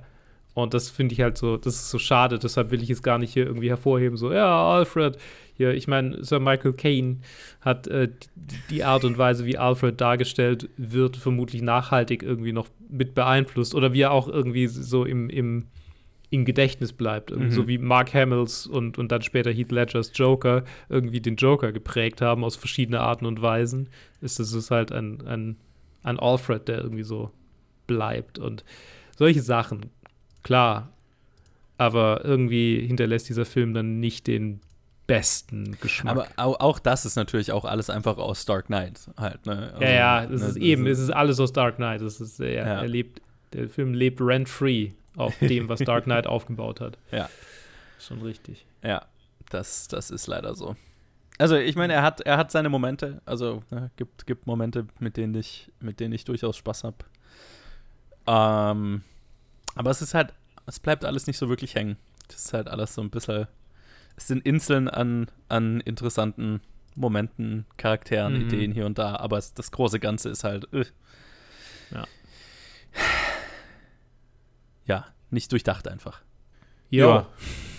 Und 0.54 0.74
das 0.74 0.90
finde 0.90 1.12
ich 1.12 1.22
halt 1.22 1.36
so, 1.36 1.56
das 1.56 1.74
ist 1.74 1.90
so 1.90 1.98
schade, 1.98 2.38
deshalb 2.38 2.70
will 2.70 2.84
ich 2.84 2.90
es 2.90 3.02
gar 3.02 3.18
nicht 3.18 3.32
hier 3.32 3.46
irgendwie 3.46 3.70
hervorheben, 3.70 4.16
so, 4.16 4.32
ja, 4.32 4.64
Alfred, 4.74 5.18
hier, 5.54 5.74
ich 5.74 5.88
meine, 5.88 6.22
Sir 6.22 6.38
Michael 6.38 6.74
Caine 6.74 7.16
hat 7.62 7.88
äh, 7.88 8.10
die 8.70 8.84
Art 8.84 9.04
und 9.04 9.18
Weise, 9.18 9.44
wie 9.44 9.58
Alfred 9.58 10.00
dargestellt 10.00 10.70
wird, 10.76 11.16
vermutlich 11.16 11.62
nachhaltig 11.62 12.22
irgendwie 12.22 12.52
noch 12.52 12.68
mit 12.88 13.16
beeinflusst. 13.16 13.74
Oder 13.74 13.92
wie 13.92 14.02
er 14.02 14.12
auch 14.12 14.28
irgendwie 14.28 14.68
so 14.68 15.04
im, 15.04 15.28
im 15.28 15.66
im 16.30 16.44
Gedächtnis 16.44 16.92
bleibt. 16.92 17.34
Mhm. 17.34 17.50
So 17.50 17.66
wie 17.68 17.78
Mark 17.78 18.12
Hamills 18.12 18.66
und, 18.66 18.98
und 18.98 19.10
dann 19.10 19.22
später 19.22 19.50
Heath 19.50 19.72
Ledgers 19.72 20.12
Joker 20.14 20.64
irgendwie 20.88 21.20
den 21.20 21.36
Joker 21.36 21.72
geprägt 21.72 22.20
haben 22.20 22.44
aus 22.44 22.56
verschiedenen 22.56 23.00
Arten 23.00 23.26
und 23.26 23.40
Weisen, 23.40 23.88
ist 24.20 24.38
es 24.38 24.70
halt 24.70 24.92
ein, 24.92 25.26
ein, 25.26 25.56
ein 26.02 26.18
Alfred, 26.18 26.68
der 26.68 26.78
irgendwie 26.78 27.02
so 27.02 27.30
bleibt. 27.86 28.38
Und 28.38 28.64
solche 29.16 29.40
Sachen, 29.42 29.86
klar. 30.42 30.92
Aber 31.78 32.24
irgendwie 32.24 32.86
hinterlässt 32.86 33.28
dieser 33.28 33.44
Film 33.44 33.72
dann 33.72 34.00
nicht 34.00 34.26
den 34.26 34.60
besten 35.06 35.78
Geschmack. 35.80 36.28
Aber 36.36 36.60
auch 36.60 36.78
das 36.78 37.06
ist 37.06 37.16
natürlich 37.16 37.52
auch 37.52 37.64
alles 37.64 37.88
einfach 37.88 38.18
aus 38.18 38.44
Dark 38.44 38.66
Knight 38.66 39.08
halt. 39.16 39.46
Ne? 39.46 39.70
Also, 39.72 39.82
ja, 39.82 39.90
ja, 39.90 40.24
es 40.24 40.42
ne, 40.42 40.48
ist 40.48 40.56
eben, 40.56 40.86
es 40.86 40.98
ist 40.98 41.10
alles 41.10 41.40
aus 41.40 41.52
Dark 41.52 41.76
Knight. 41.76 42.02
Es 42.02 42.20
ist, 42.20 42.40
er, 42.40 42.52
ja. 42.52 42.64
er 42.82 42.88
lebt, 42.88 43.22
der 43.54 43.68
Film 43.70 43.94
lebt 43.94 44.20
rent-free 44.20 44.90
auf 45.18 45.36
dem, 45.40 45.68
was 45.68 45.80
Dark 45.80 46.04
Knight 46.04 46.26
aufgebaut 46.28 46.80
hat. 46.80 46.98
Ja. 47.10 47.28
Schon 47.98 48.22
richtig. 48.22 48.64
Ja, 48.82 49.06
das, 49.50 49.88
das 49.88 50.10
ist 50.10 50.26
leider 50.26 50.54
so. 50.54 50.76
Also 51.38 51.56
ich 51.56 51.76
meine, 51.76 51.92
er 51.92 52.02
hat, 52.02 52.20
er 52.20 52.36
hat 52.36 52.50
seine 52.50 52.68
Momente, 52.68 53.20
also 53.24 53.62
ne, 53.70 53.90
gibt, 53.96 54.26
gibt 54.26 54.46
Momente, 54.46 54.86
mit 54.98 55.16
denen 55.16 55.34
ich, 55.34 55.70
mit 55.80 56.00
denen 56.00 56.12
ich 56.12 56.24
durchaus 56.24 56.56
Spaß 56.56 56.84
habe. 56.84 56.96
Ähm, 58.26 59.02
aber 59.74 59.90
es 59.90 60.02
ist 60.02 60.14
halt, 60.14 60.34
es 60.66 60.80
bleibt 60.80 61.04
alles 61.04 61.26
nicht 61.26 61.38
so 61.38 61.48
wirklich 61.48 61.74
hängen. 61.74 61.96
Das 62.28 62.46
ist 62.46 62.52
halt 62.52 62.68
alles 62.68 62.94
so 62.94 63.02
ein 63.02 63.10
bisschen, 63.10 63.46
es 64.16 64.26
sind 64.26 64.44
Inseln 64.44 64.88
an, 64.88 65.30
an 65.48 65.80
interessanten 65.80 66.60
Momenten, 66.94 67.66
Charakteren, 67.76 68.34
mhm. 68.34 68.40
Ideen 68.42 68.72
hier 68.72 68.86
und 68.86 68.98
da, 68.98 69.16
aber 69.16 69.38
es, 69.38 69.54
das 69.54 69.70
große 69.70 70.00
Ganze 70.00 70.28
ist 70.30 70.44
halt, 70.44 70.72
äh. 70.72 70.84
ja 71.92 72.04
ja, 74.88 75.06
nicht 75.30 75.52
durchdacht 75.52 75.86
einfach. 75.86 76.22
Ja. 76.90 77.28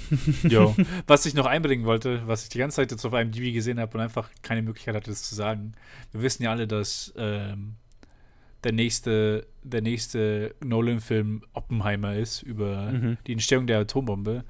jo. 0.43 0.76
Was 1.07 1.26
ich 1.26 1.34
noch 1.34 1.45
einbringen 1.45 1.86
wollte, 1.86 2.22
was 2.28 2.43
ich 2.43 2.49
die 2.49 2.60
ganze 2.60 2.78
Zeit 2.78 2.91
jetzt 2.91 3.05
auf 3.05 3.14
einem 3.14 3.32
DB 3.32 3.51
gesehen 3.51 3.80
habe 3.80 3.97
und 3.97 4.03
einfach 4.03 4.30
keine 4.41 4.62
Möglichkeit 4.62 4.95
hatte, 4.95 5.10
das 5.10 5.24
zu 5.24 5.36
sagen. 5.36 5.74
Wir 6.12 6.22
wissen 6.22 6.43
ja 6.43 6.51
alle, 6.51 6.68
dass 6.68 7.14
ähm, 7.18 7.76
der 8.64 8.72
nächste, 8.72 9.47
der 9.64 9.82
nächste 9.82 10.55
Nolan-Film 10.64 11.43
Oppenheimer 11.53 12.16
ist 12.16 12.41
über 12.41 12.91
mhm. 12.91 13.18
die 13.28 13.34
Entstehung 13.34 13.68
der 13.68 13.80
Atombombe. 13.80 14.43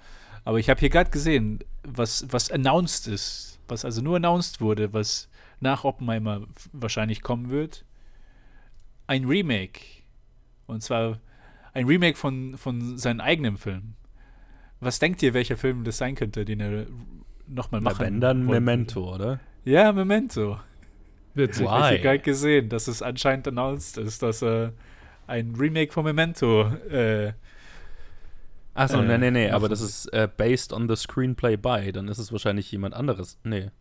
Aber 0.46 0.60
ich 0.60 0.70
habe 0.70 0.80
hier 0.80 0.90
gerade 0.90 1.10
gesehen, 1.10 1.60
was, 1.84 2.26
was 2.30 2.52
announced 2.52 3.08
ist, 3.08 3.60
was 3.68 3.86
also 3.86 4.02
nur 4.02 4.18
announced 4.18 4.62
wurde, 4.62 4.94
was 4.94 5.30
nach 5.60 5.84
Oppenheimer 5.84 6.48
wahrscheinlich 6.72 7.22
kommen 7.22 7.50
wird. 7.50 7.86
Ein 9.08 9.26
Remake. 9.26 9.82
Und 10.66 10.82
zwar 10.82 11.20
ein 11.80 11.88
Remake 11.88 12.18
von, 12.18 12.58
von 12.58 12.98
seinem 12.98 13.22
eigenen 13.22 13.58
Film. 13.58 13.94
Was 14.82 15.00
denkt 15.00 15.24
ihr, 15.24 15.34
welcher 15.34 15.58
Film 15.58 15.84
das 15.84 15.98
sein 15.98 16.16
könnte, 16.16 16.46
den 16.46 16.60
er 16.60 16.86
nochmal 17.48 17.82
machen 17.82 18.00
Wenn 18.00 18.22
dann 18.22 18.46
Memento, 18.46 19.16
oder? 19.16 19.40
Ja, 19.66 19.92
Memento. 19.92 20.60
Witzig. 21.34 21.66
Why? 21.66 21.96
Ich 21.96 22.02
gerade 22.02 22.20
gesehen, 22.20 22.70
dass 22.70 22.88
es 22.88 23.02
anscheinend 23.02 23.48
announced 23.48 23.98
ist, 23.98 24.22
dass 24.22 24.44
er 24.44 24.74
ein 25.28 25.56
Remake 25.56 25.92
von 25.92 26.04
Memento 26.04 26.68
äh, 26.90 27.34
Achso, 28.74 29.02
äh, 29.02 29.06
nee, 29.06 29.18
nee, 29.18 29.32
nee, 29.32 29.50
aber 29.50 29.68
das 29.68 29.82
ist 29.82 30.08
äh, 30.14 30.28
based 30.38 30.72
on 30.72 30.88
the 30.88 30.96
screenplay 30.96 31.58
by, 31.58 31.92
dann 31.92 32.08
ist 32.08 32.18
es 32.18 32.32
wahrscheinlich 32.32 32.72
jemand 32.72 32.94
anderes. 32.94 33.38
Nee. 33.44 33.72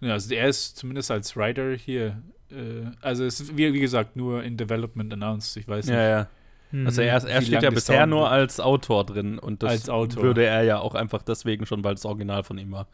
Ja, 0.00 0.12
also 0.12 0.34
er 0.34 0.48
ist 0.48 0.76
zumindest 0.76 1.10
als 1.10 1.36
Writer 1.36 1.74
hier. 1.74 2.22
Äh, 2.50 2.90
also 3.00 3.24
es 3.24 3.40
ist, 3.40 3.56
wie, 3.56 3.72
wie 3.72 3.80
gesagt, 3.80 4.16
nur 4.16 4.42
in 4.42 4.56
Development 4.56 5.12
announced, 5.12 5.56
ich 5.56 5.66
weiß 5.66 5.86
nicht. 5.86 5.94
Ja, 5.94 6.08
ja. 6.08 6.28
Also 6.86 7.02
er, 7.02 7.22
er 7.22 7.42
steht 7.42 7.62
ja 7.62 7.70
bisher 7.70 8.06
nur 8.06 8.30
als 8.30 8.58
Autor 8.58 9.04
drin 9.04 9.38
und 9.38 9.62
das 9.62 9.86
würde 9.86 10.44
er 10.44 10.62
ja 10.62 10.78
auch 10.78 10.94
einfach 10.94 11.22
deswegen 11.22 11.66
schon, 11.66 11.84
weil 11.84 11.94
das 11.94 12.04
Original 12.04 12.42
von 12.42 12.58
ihm 12.58 12.72
war. 12.72 12.88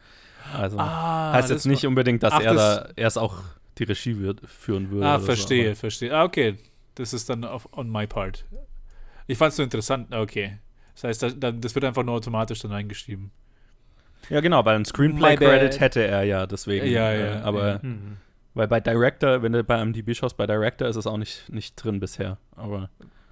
Also 0.53 0.77
ah, 0.77 1.33
heißt 1.33 1.49
jetzt 1.49 1.65
nicht 1.65 1.85
unbedingt, 1.85 2.23
dass 2.23 2.33
Ach, 2.33 2.41
er 2.41 2.53
das 2.53 2.83
da 2.83 2.89
erst 2.95 3.17
auch 3.17 3.41
die 3.77 3.83
Regie 3.83 4.17
wird, 4.19 4.41
führen 4.47 4.91
würde. 4.91 5.05
Ah, 5.05 5.19
verstehe, 5.19 5.73
so, 5.73 5.79
verstehe. 5.81 6.13
Ah, 6.13 6.23
okay. 6.23 6.57
Das 6.95 7.13
ist 7.13 7.29
dann 7.29 7.45
auf, 7.45 7.69
on 7.71 7.89
my 7.89 8.05
part. 8.05 8.45
Ich 9.27 9.37
fand 9.37 9.51
es 9.51 9.55
so 9.57 9.63
interessant. 9.63 10.13
Okay. 10.13 10.57
Das 10.93 11.05
heißt, 11.05 11.23
das, 11.23 11.35
das 11.59 11.75
wird 11.75 11.85
einfach 11.85 12.03
nur 12.03 12.15
automatisch 12.15 12.59
dann 12.59 12.73
eingeschrieben. 12.73 13.31
Ja, 14.29 14.41
genau, 14.41 14.63
weil 14.65 14.75
ein 14.75 14.85
Screenplay-Credit 14.85 15.79
hätte 15.79 16.05
er 16.05 16.23
ja, 16.23 16.45
deswegen. 16.45 16.85
Ja, 16.85 17.11
ja. 17.11 17.39
Äh, 17.39 17.41
aber, 17.41 17.67
ja. 17.67 17.79
Weil 18.53 18.67
bei 18.67 18.79
Director, 18.79 19.41
wenn 19.41 19.53
du 19.53 19.63
bei 19.63 19.83
MDB 19.83 20.13
schaust, 20.13 20.37
bei 20.37 20.45
Director 20.45 20.87
ist 20.87 20.97
es 20.97 21.07
auch 21.07 21.17
nicht, 21.17 21.49
nicht 21.49 21.75
drin 21.75 21.99
bisher. 21.99 22.37
Aber 22.55 22.89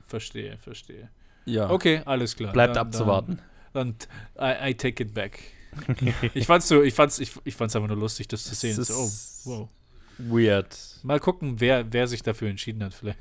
Verstehe, 0.09 0.57
verstehe. 0.57 1.09
Ja. 1.45 1.69
Okay, 1.69 2.01
alles 2.05 2.35
klar. 2.35 2.51
Bleibt 2.51 2.75
dann, 2.75 2.87
abzuwarten. 2.87 3.39
Dann, 3.73 3.95
dann 4.35 4.67
I, 4.67 4.71
I, 4.71 4.73
take 4.73 5.03
it 5.03 5.13
back. 5.13 5.39
ich 6.33 6.45
fand's 6.45 6.67
so, 6.67 6.83
ich 6.83 6.93
fand's, 6.93 7.19
ich, 7.19 7.31
ich 7.43 7.55
fand's 7.55 7.75
einfach 7.75 7.87
nur 7.87 7.97
lustig, 7.97 8.27
das 8.27 8.43
zu 8.43 8.55
sehen. 8.55 8.75
So, 8.83 8.93
oh, 8.93 9.09
wow. 9.45 9.69
Weird. 10.17 10.75
Mal 11.03 11.19
gucken, 11.19 11.59
wer, 11.61 11.93
wer 11.93 12.07
sich 12.07 12.21
dafür 12.21 12.49
entschieden 12.49 12.83
hat, 12.83 12.93
vielleicht. 12.93 13.19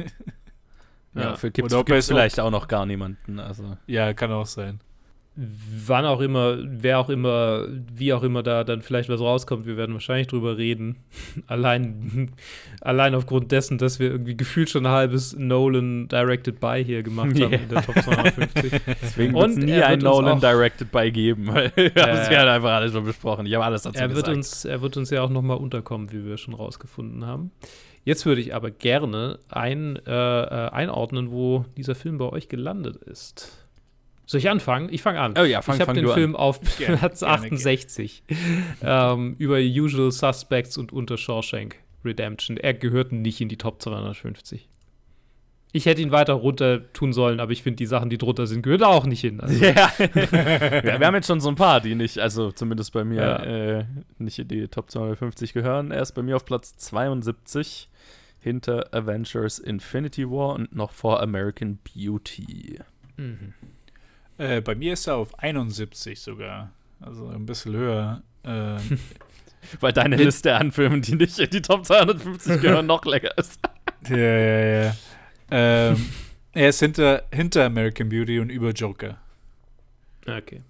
ja, 1.14 1.20
ja 1.20 1.36
für 1.36 1.51
gibt 1.51 1.70
es 1.70 2.07
vielleicht 2.07 2.41
auch 2.41 2.51
noch 2.51 2.66
gar 2.66 2.86
niemanden. 2.86 3.39
Also. 3.39 3.76
Ja, 3.86 4.12
kann 4.14 4.32
auch 4.32 4.47
sein 4.47 4.80
wann 5.41 6.05
auch 6.05 6.20
immer, 6.20 6.59
wer 6.64 6.99
auch 6.99 7.09
immer, 7.09 7.66
wie 7.95 8.12
auch 8.12 8.24
immer 8.24 8.43
da 8.43 8.64
dann 8.64 8.82
vielleicht 8.82 9.09
was 9.09 9.20
rauskommt, 9.20 9.66
wir 9.66 9.76
werden 9.76 9.93
wahrscheinlich 9.93 10.26
drüber 10.26 10.59
reden. 10.59 10.97
allein, 11.47 12.32
allein 12.80 13.14
aufgrund 13.14 13.53
dessen, 13.53 13.78
dass 13.78 14.01
wir 14.01 14.11
irgendwie 14.11 14.36
gefühlt 14.36 14.68
schon 14.68 14.84
ein 14.86 14.93
halbes 14.93 15.36
Nolan 15.36 16.09
Directed 16.09 16.59
By 16.59 16.82
hier 16.84 17.05
gemacht 17.05 17.41
haben 17.41 17.53
yeah. 17.53 17.62
in 17.62 17.68
der 17.68 17.82
Top 17.82 18.03
250. 18.03 18.80
Deswegen 19.01 19.34
wird 19.34 19.51
es 19.51 19.57
nie 19.57 19.80
ein 19.80 20.01
Nolan 20.01 20.41
Directed 20.41 20.91
By 20.91 21.12
geben, 21.12 21.47
weil 21.47 21.70
wir 21.76 21.97
äh, 21.97 22.01
haben 22.01 22.18
es 22.18 22.28
ja 22.28 22.53
einfach 22.53 22.70
alles 22.70 22.93
schon 22.93 23.05
besprochen. 23.05 23.47
Ich 23.47 23.55
habe 23.55 23.64
alles 23.64 23.82
dazu 23.82 23.97
er 23.97 24.09
gesagt. 24.09 24.26
Wird 24.26 24.36
uns, 24.36 24.64
er 24.64 24.82
wird 24.82 24.97
uns 24.97 25.11
ja 25.11 25.22
auch 25.22 25.30
nochmal 25.30 25.59
unterkommen, 25.59 26.11
wie 26.11 26.24
wir 26.24 26.36
schon 26.36 26.55
rausgefunden 26.55 27.24
haben. 27.24 27.53
Jetzt 28.03 28.26
würde 28.26 28.41
ich 28.41 28.55
aber 28.55 28.72
gerne 28.72 29.39
ein, 29.49 30.01
äh, 30.05 30.11
äh 30.11 30.70
einordnen, 30.70 31.30
wo 31.30 31.64
dieser 31.76 31.95
Film 31.95 32.18
bei 32.18 32.24
euch 32.24 32.49
gelandet 32.49 32.97
ist. 32.97 33.67
Soll 34.29 34.41
ich 34.41 34.51
anfangen? 34.51 34.91
Ich 34.93 35.01
fange 35.01 35.20
an. 35.20 35.35
Oh 35.39 35.45
ja, 35.45 35.62
fang, 35.62 35.76
Ich 35.76 35.81
habe 35.81 35.95
den 35.95 36.07
Film 36.07 36.37
an. 36.37 36.41
auf 36.41 36.61
Platz 36.76 37.22
68 37.22 38.22
ähm, 38.83 39.37
über 39.39 39.57
Usual 39.57 40.12
Suspects 40.12 40.76
und 40.76 40.93
unter 40.93 41.16
Shawshank 41.16 41.76
Redemption. 42.05 42.59
Er 42.59 42.74
gehört 42.74 43.11
nicht 43.11 43.41
in 43.41 43.49
die 43.49 43.57
Top 43.57 43.81
250. 43.81 44.68
Ich 45.72 45.87
hätte 45.87 46.03
ihn 46.03 46.11
weiter 46.11 46.35
runter 46.35 46.93
tun 46.93 47.14
sollen, 47.14 47.41
aber 47.41 47.53
ich 47.53 47.62
finde, 47.62 47.76
die 47.76 47.87
Sachen, 47.87 48.11
die 48.11 48.18
drunter 48.18 48.47
sind, 48.47 48.61
gehören 48.61 48.83
auch 48.83 49.07
nicht 49.07 49.22
hin. 49.22 49.41
Also. 49.41 49.64
Ja. 49.64 49.91
wir, 49.99 50.12
wir, 51.01 51.07
haben 51.07 51.14
jetzt 51.14 51.26
schon 51.26 51.41
so 51.41 51.49
ein 51.49 51.57
paar, 51.57 51.81
die 51.81 51.95
nicht, 51.95 52.18
also 52.18 52.53
zumindest 52.53 52.93
bei 52.93 53.05
mir, 53.05 53.22
ja. 53.22 53.79
äh, 53.79 53.85
nicht 54.18 54.39
in 54.39 54.49
die 54.49 54.68
Top 54.68 54.91
250 54.91 55.55
gehören. 55.55 55.91
Er 55.91 56.03
ist 56.03 56.12
bei 56.12 56.22
mir 56.22 56.37
auf 56.37 56.45
Platz 56.45 56.76
72 56.76 57.89
hinter 58.41 58.93
Avengers 58.93 59.59
Infinity 59.59 60.31
War 60.31 60.55
und 60.55 60.76
noch 60.76 60.93
vor 60.93 61.22
American 61.22 61.79
Beauty. 61.83 62.79
Mhm. 63.16 63.55
Äh, 64.39 64.61
bei 64.61 64.74
mir 64.74 64.93
ist 64.93 65.07
er 65.07 65.16
auf 65.16 65.39
71 65.39 66.20
sogar. 66.20 66.70
Also 67.01 67.28
ein 67.28 67.45
bisschen 67.45 67.74
höher. 67.74 68.22
Äh, 68.45 68.78
Weil 69.80 69.93
deine 69.93 70.16
Liste 70.16 70.55
an 70.55 70.72
Filmen, 70.72 71.03
die 71.03 71.16
nicht 71.16 71.39
in 71.39 71.51
die 71.51 71.61
Top 71.61 71.84
250 71.84 72.61
gehören, 72.61 72.86
noch 72.86 73.05
länger 73.05 73.36
ist. 73.36 73.61
Ja, 74.09 74.16
ja, 74.16 74.84
ja. 74.84 74.95
Ähm, 75.51 76.09
er 76.53 76.68
ist 76.68 76.78
hinter, 76.78 77.24
hinter 77.32 77.64
American 77.64 78.09
Beauty 78.09 78.39
und 78.39 78.49
über 78.49 78.70
Joker. 78.70 79.18
Okay. 80.24 80.62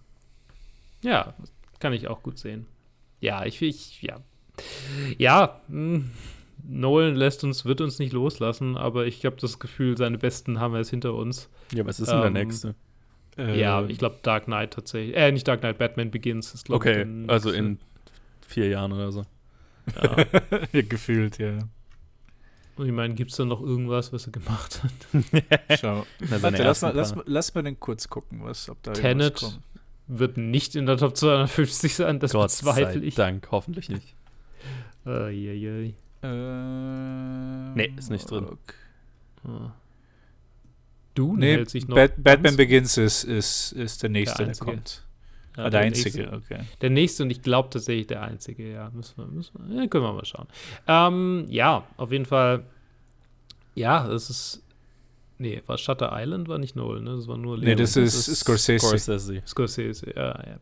Ja, 1.02 1.34
kann 1.78 1.92
ich 1.92 2.08
auch 2.08 2.22
gut 2.22 2.38
sehen. 2.38 2.66
Ja, 3.20 3.44
ich, 3.44 3.60
ich 3.60 4.00
ja. 4.00 4.20
Ja, 5.18 5.60
mh, 5.68 5.96
hm, 5.96 6.10
Nolan 6.66 7.16
lässt 7.16 7.44
uns, 7.44 7.66
wird 7.66 7.82
uns 7.82 7.98
nicht 7.98 8.14
loslassen, 8.14 8.78
aber 8.78 9.06
ich 9.06 9.26
habe 9.26 9.36
das 9.36 9.58
Gefühl, 9.58 9.98
seine 9.98 10.16
besten 10.16 10.58
haben 10.58 10.72
wir 10.72 10.78
jetzt 10.78 10.90
hinter 10.90 11.14
uns. 11.14 11.50
Ja, 11.72 11.84
was 11.84 12.00
ist 12.00 12.08
denn 12.08 12.16
ähm, 12.16 12.34
der 12.34 12.44
nächste? 12.44 12.74
Äh, 13.38 13.58
ja, 13.58 13.84
ich 13.86 13.98
glaube 13.98 14.18
Dark 14.22 14.44
Knight 14.44 14.72
tatsächlich. 14.72 15.16
Äh, 15.16 15.30
nicht 15.32 15.46
Dark 15.46 15.60
Knight, 15.60 15.78
Batman 15.78 16.10
Begins 16.10 16.54
ist, 16.54 16.66
glaube 16.66 16.76
okay, 16.76 17.02
ich. 17.02 17.06
Okay, 17.06 17.24
also 17.28 17.50
in 17.50 17.78
vier 18.46 18.68
Jahren 18.68 18.92
oder 18.92 19.12
so. 19.12 19.24
Ja. 20.02 20.16
Gefühlt, 20.82 21.38
ja. 21.38 21.58
Und 22.76 22.86
ich 22.86 22.92
meine, 22.92 23.14
gibt 23.14 23.30
es 23.30 23.36
da 23.36 23.44
noch 23.44 23.60
irgendwas, 23.60 24.12
was 24.12 24.26
er 24.26 24.32
gemacht 24.32 24.82
hat? 24.82 24.92
Schau. 25.80 26.06
Warte, 26.20 26.62
lass 26.62 26.82
mal, 26.82 26.94
lass, 26.94 27.14
lass 27.26 27.54
mal 27.54 27.62
den 27.62 27.80
kurz 27.80 28.08
gucken, 28.08 28.40
was, 28.44 28.68
ob 28.68 28.82
da 28.82 28.92
Tenet 28.92 29.36
kommt. 29.36 29.60
wird 30.06 30.36
nicht 30.36 30.76
in 30.76 30.86
der 30.86 30.96
Top 30.96 31.16
250 31.16 31.94
sein, 31.94 32.20
das 32.20 32.32
Gott 32.32 32.44
bezweifle 32.44 33.02
ich. 33.02 33.14
Dank, 33.16 33.48
hoffentlich 33.50 33.88
nicht. 33.88 34.14
Uh, 35.04 35.26
yeah, 35.28 35.32
yeah. 35.32 35.92
Äh, 36.22 37.74
nee, 37.74 37.92
ist 37.96 38.10
nicht 38.10 38.30
drin. 38.30 38.44
Okay. 38.44 38.74
Ah. 39.44 39.72
Dune 41.18 41.40
nee, 41.40 41.52
hält 41.52 41.70
sich 41.70 41.88
noch. 41.88 41.96
Bat 41.96 42.12
Batman 42.16 42.56
Begins 42.56 42.96
ist, 42.96 43.24
ist, 43.24 43.72
ist 43.72 44.02
der 44.02 44.10
nächste, 44.10 44.44
der, 44.44 44.54
der 44.54 44.64
kommt. 44.64 45.04
Ja, 45.56 45.64
ah, 45.64 45.70
der, 45.70 45.70
der, 45.70 45.80
einzige, 45.80 46.18
nächste, 46.18 46.36
okay. 46.36 46.60
Der 46.80 46.90
nächste 46.90 47.22
und 47.24 47.30
ich 47.30 47.42
glaube 47.42 47.68
tatsächlich 47.70 48.06
der 48.06 48.22
einzige, 48.22 48.70
ja. 48.70 48.90
Müssen 48.90 49.16
wir, 49.16 49.26
müssen 49.26 49.68
wir, 49.68 49.82
ja, 49.82 49.86
können 49.88 50.04
wir 50.04 50.12
mal 50.12 50.24
schauen. 50.24 50.46
Ähm, 50.86 51.46
ja, 51.48 51.84
auf 51.96 52.12
jeden 52.12 52.26
Fall. 52.26 52.62
Ja, 53.74 54.08
es 54.08 54.30
ist. 54.30 54.62
Nee, 55.40 55.62
war 55.66 55.78
Shutter 55.78 56.10
Island, 56.12 56.48
war 56.48 56.58
nicht 56.58 56.76
Nolan, 56.76 57.04
ne? 57.04 57.16
Das 57.16 57.26
war 57.26 57.36
nur 57.36 57.58
Leo. 57.58 57.68
Nee, 57.68 57.74
das, 57.74 57.94
das 57.94 58.28
ist, 58.28 58.40
Scorsese. 58.40 58.86
Scorsese. 58.86 59.42
Scorsese, 59.46 60.12
ja, 60.14 60.40
ja. 60.46 60.58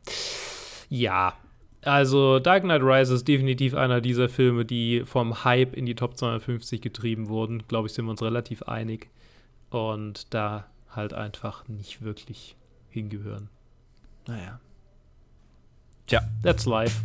Ja, 0.89 1.35
also 1.83 2.39
Dark 2.39 2.63
Knight 2.63 2.83
Rises 2.83 3.11
ist 3.11 3.29
definitiv 3.29 3.75
einer 3.75 4.01
dieser 4.01 4.29
Filme, 4.29 4.65
die 4.65 5.03
vom 5.05 5.45
Hype 5.45 5.75
in 5.75 5.87
die 5.87 5.95
Top 5.95 6.17
250 6.17 6.81
getrieben 6.81 7.29
wurden. 7.29 7.65
Glaube 7.69 7.89
ich, 7.89 7.95
sind 7.95 8.07
wir 8.07 8.11
uns 8.11 8.23
relativ 8.23 8.63
einig. 8.63 9.09
Und 9.71 10.33
da 10.33 10.67
halt 10.91 11.13
einfach 11.13 11.69
nicht 11.69 12.03
wirklich 12.03 12.57
hingehören. 12.89 13.49
Naja. 14.27 14.61
Tja, 16.07 16.21
that's 16.43 16.67
life. 16.67 17.03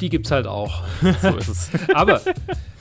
Die 0.00 0.08
gibt's 0.08 0.30
halt 0.30 0.46
auch. 0.46 0.82
So 1.22 1.36
ist 1.36 1.48
es. 1.48 1.70
Aber 1.94 2.20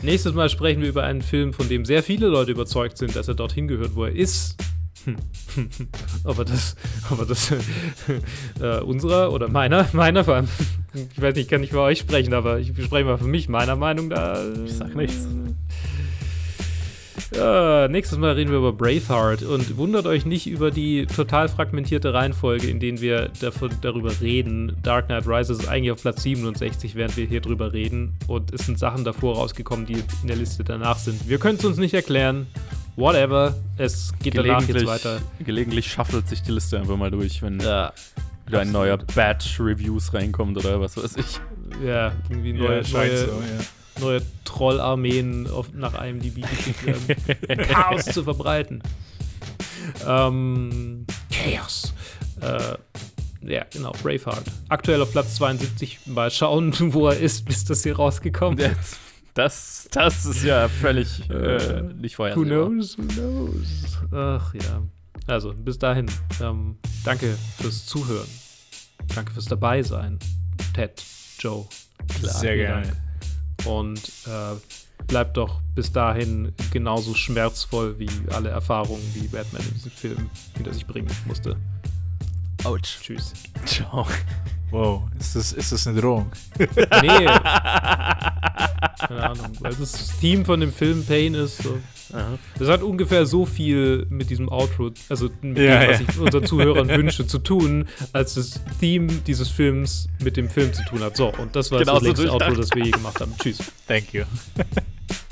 nächstes 0.01 0.33
Mal 0.33 0.49
sprechen 0.49 0.81
wir 0.81 0.89
über 0.89 1.03
einen 1.03 1.21
Film, 1.21 1.53
von 1.53 1.67
dem 1.67 1.85
sehr 1.85 2.01
viele 2.01 2.27
Leute 2.27 2.51
überzeugt 2.51 2.97
sind, 2.97 3.15
dass 3.15 3.27
er 3.27 3.35
dorthin 3.35 3.67
gehört, 3.67 3.95
wo 3.95 4.05
er 4.05 4.15
ist. 4.15 4.57
aber 6.23 6.45
das, 6.45 6.75
aber 7.09 7.25
das 7.25 7.51
äh, 8.61 8.79
unserer 8.81 9.31
oder 9.31 9.47
meiner, 9.47 9.87
meiner 9.93 10.23
vor 10.23 10.35
allem, 10.35 10.49
ich 10.93 11.21
weiß 11.21 11.35
nicht, 11.35 11.45
ich 11.45 11.47
kann 11.49 11.61
nicht 11.61 11.71
für 11.71 11.81
euch 11.81 11.99
sprechen, 11.99 12.33
aber 12.33 12.59
ich 12.59 12.69
spreche 12.69 13.05
mal 13.05 13.17
für 13.17 13.25
mich, 13.25 13.49
meiner 13.49 13.75
Meinung 13.75 14.09
da. 14.09 14.41
Ich 14.65 14.73
sag 14.73 14.95
nichts. 14.95 15.27
Ja, 17.35 17.87
nächstes 17.87 18.17
Mal 18.17 18.33
reden 18.33 18.49
wir 18.49 18.57
über 18.57 18.73
Braveheart 18.73 19.43
und 19.43 19.77
wundert 19.77 20.07
euch 20.07 20.25
nicht 20.25 20.47
über 20.47 20.71
die 20.71 21.05
total 21.05 21.47
fragmentierte 21.47 22.13
Reihenfolge, 22.13 22.67
in 22.67 22.79
denen 22.79 23.01
wir 23.01 23.29
davon, 23.39 23.69
darüber 23.81 24.11
reden. 24.19 24.75
Dark 24.81 25.07
Knight 25.07 25.27
Rises 25.27 25.59
ist 25.59 25.67
eigentlich 25.67 25.91
auf 25.91 26.01
Platz 26.01 26.23
67, 26.23 26.95
während 26.95 27.17
wir 27.17 27.25
hier 27.25 27.41
drüber 27.41 27.71
reden 27.71 28.17
und 28.27 28.51
es 28.51 28.65
sind 28.65 28.79
Sachen 28.79 29.03
davor 29.03 29.35
rausgekommen, 29.35 29.85
die 29.85 30.03
in 30.21 30.27
der 30.27 30.37
Liste 30.37 30.63
danach 30.63 30.97
sind. 30.97 31.29
Wir 31.29 31.37
können 31.37 31.59
es 31.59 31.65
uns 31.65 31.77
nicht 31.77 31.93
erklären. 31.93 32.47
Whatever, 32.95 33.55
es 33.77 34.11
geht 34.21 34.37
danach 34.37 34.67
jetzt 34.67 34.85
weiter. 34.85 35.19
Gelegentlich 35.39 35.89
schaffelt 35.89 36.27
sich 36.27 36.41
die 36.41 36.51
Liste 36.51 36.79
einfach 36.79 36.97
mal 36.97 37.11
durch, 37.11 37.41
wenn 37.41 37.59
ja, 37.59 37.93
wieder 38.47 38.61
ein 38.61 38.71
neuer 38.71 38.97
Batch 38.97 39.59
Reviews 39.59 40.13
reinkommt 40.13 40.57
oder 40.57 40.81
was 40.81 40.97
weiß 40.97 41.15
ich. 41.17 41.39
Ja, 41.85 42.11
irgendwie 42.27 42.53
neue, 42.53 42.81
ja, 42.81 42.89
neue, 42.91 43.17
so, 43.17 43.25
ja 43.25 43.65
neue 43.99 44.21
Trollarmeen 44.45 45.47
nach 45.73 46.03
IMDb 46.03 46.41
geschickt 46.41 46.85
werden. 46.85 47.67
Chaos 47.67 48.05
zu 48.05 48.23
verbreiten. 48.23 48.81
Ähm, 50.07 51.05
Chaos. 51.31 51.93
Äh, 52.41 52.77
ja, 53.41 53.65
genau, 53.71 53.91
Braveheart. 54.03 54.43
Aktuell 54.67 55.01
auf 55.01 55.11
Platz 55.11 55.35
72. 55.35 56.07
Mal 56.07 56.31
schauen, 56.31 56.73
wo 56.93 57.07
er 57.07 57.17
ist, 57.17 57.45
bis 57.45 57.65
das 57.65 57.83
hier 57.83 57.95
rausgekommen 57.95 58.59
ist. 58.59 58.97
Das, 59.33 59.87
das 59.91 60.25
ist 60.25 60.43
ja 60.43 60.67
völlig 60.67 61.29
äh, 61.29 61.81
nicht 61.81 62.15
vorhersehbar. 62.15 62.67
Who 62.67 62.69
knows, 62.69 62.97
who 62.97 63.03
knows. 63.03 63.97
Ach 64.11 64.53
ja. 64.53 64.81
Also, 65.27 65.53
bis 65.53 65.77
dahin. 65.77 66.07
Ähm, 66.41 66.77
danke 67.05 67.37
fürs 67.57 67.85
Zuhören. 67.85 68.27
Danke 69.15 69.31
fürs 69.31 69.45
Dabeisein. 69.45 70.19
Ted, 70.73 71.01
Joe. 71.39 71.65
Klar, 72.19 72.33
Sehr 72.33 72.55
gerne. 72.57 72.87
Dank 72.87 72.97
und 73.65 73.99
äh, 74.25 74.55
bleibt 75.07 75.37
doch 75.37 75.61
bis 75.75 75.91
dahin 75.91 76.53
genauso 76.71 77.13
schmerzvoll 77.13 77.97
wie 77.99 78.09
alle 78.31 78.49
Erfahrungen, 78.49 79.01
die 79.15 79.27
Batman 79.27 79.61
in 79.63 79.73
diesem 79.73 79.91
Film 79.91 80.29
hinter 80.55 80.73
sich 80.73 80.85
bringen 80.85 81.09
musste. 81.25 81.57
Autsch. 82.63 82.99
Tschüss. 83.01 83.33
Ciao. 83.65 84.05
Wow, 84.71 85.01
ist 85.19 85.35
das, 85.35 85.51
ist 85.53 85.71
das 85.71 85.87
eine 85.87 85.99
Drohung? 85.99 86.31
Nee. 86.59 86.67
Keine 88.99 89.29
Ahnung, 89.29 89.51
weil 89.61 89.73
das 89.73 90.19
Theme 90.19 90.45
von 90.45 90.59
dem 90.59 90.71
Film 90.71 91.03
Pain 91.03 91.33
ist. 91.33 91.63
So. 91.63 91.79
Das 92.57 92.67
hat 92.67 92.81
ungefähr 92.83 93.25
so 93.25 93.45
viel 93.45 94.05
mit 94.09 94.29
diesem 94.29 94.49
Outro, 94.49 94.91
also 95.09 95.29
mit 95.41 95.57
ja, 95.57 95.79
dem, 95.79 95.89
was 95.89 95.99
ja. 95.99 96.05
ich 96.09 96.19
unseren 96.19 96.45
Zuhörern 96.45 96.89
wünsche, 96.89 97.27
zu 97.27 97.39
tun, 97.39 97.85
als 98.13 98.35
das 98.35 98.59
Theme 98.79 99.07
dieses 99.27 99.49
Films 99.49 100.07
mit 100.23 100.37
dem 100.37 100.49
Film 100.49 100.73
zu 100.73 100.83
tun 100.85 101.01
hat. 101.01 101.17
So, 101.17 101.33
und 101.33 101.55
das 101.55 101.71
war 101.71 101.79
genau 101.79 101.95
das 101.95 102.03
längste 102.03 102.31
Outro, 102.31 102.53
das 102.55 102.69
wir 102.73 102.85
je 102.85 102.91
gemacht 102.91 103.19
haben. 103.19 103.33
Tschüss. 103.37 103.59
Thank 103.87 104.13
you. 104.13 104.23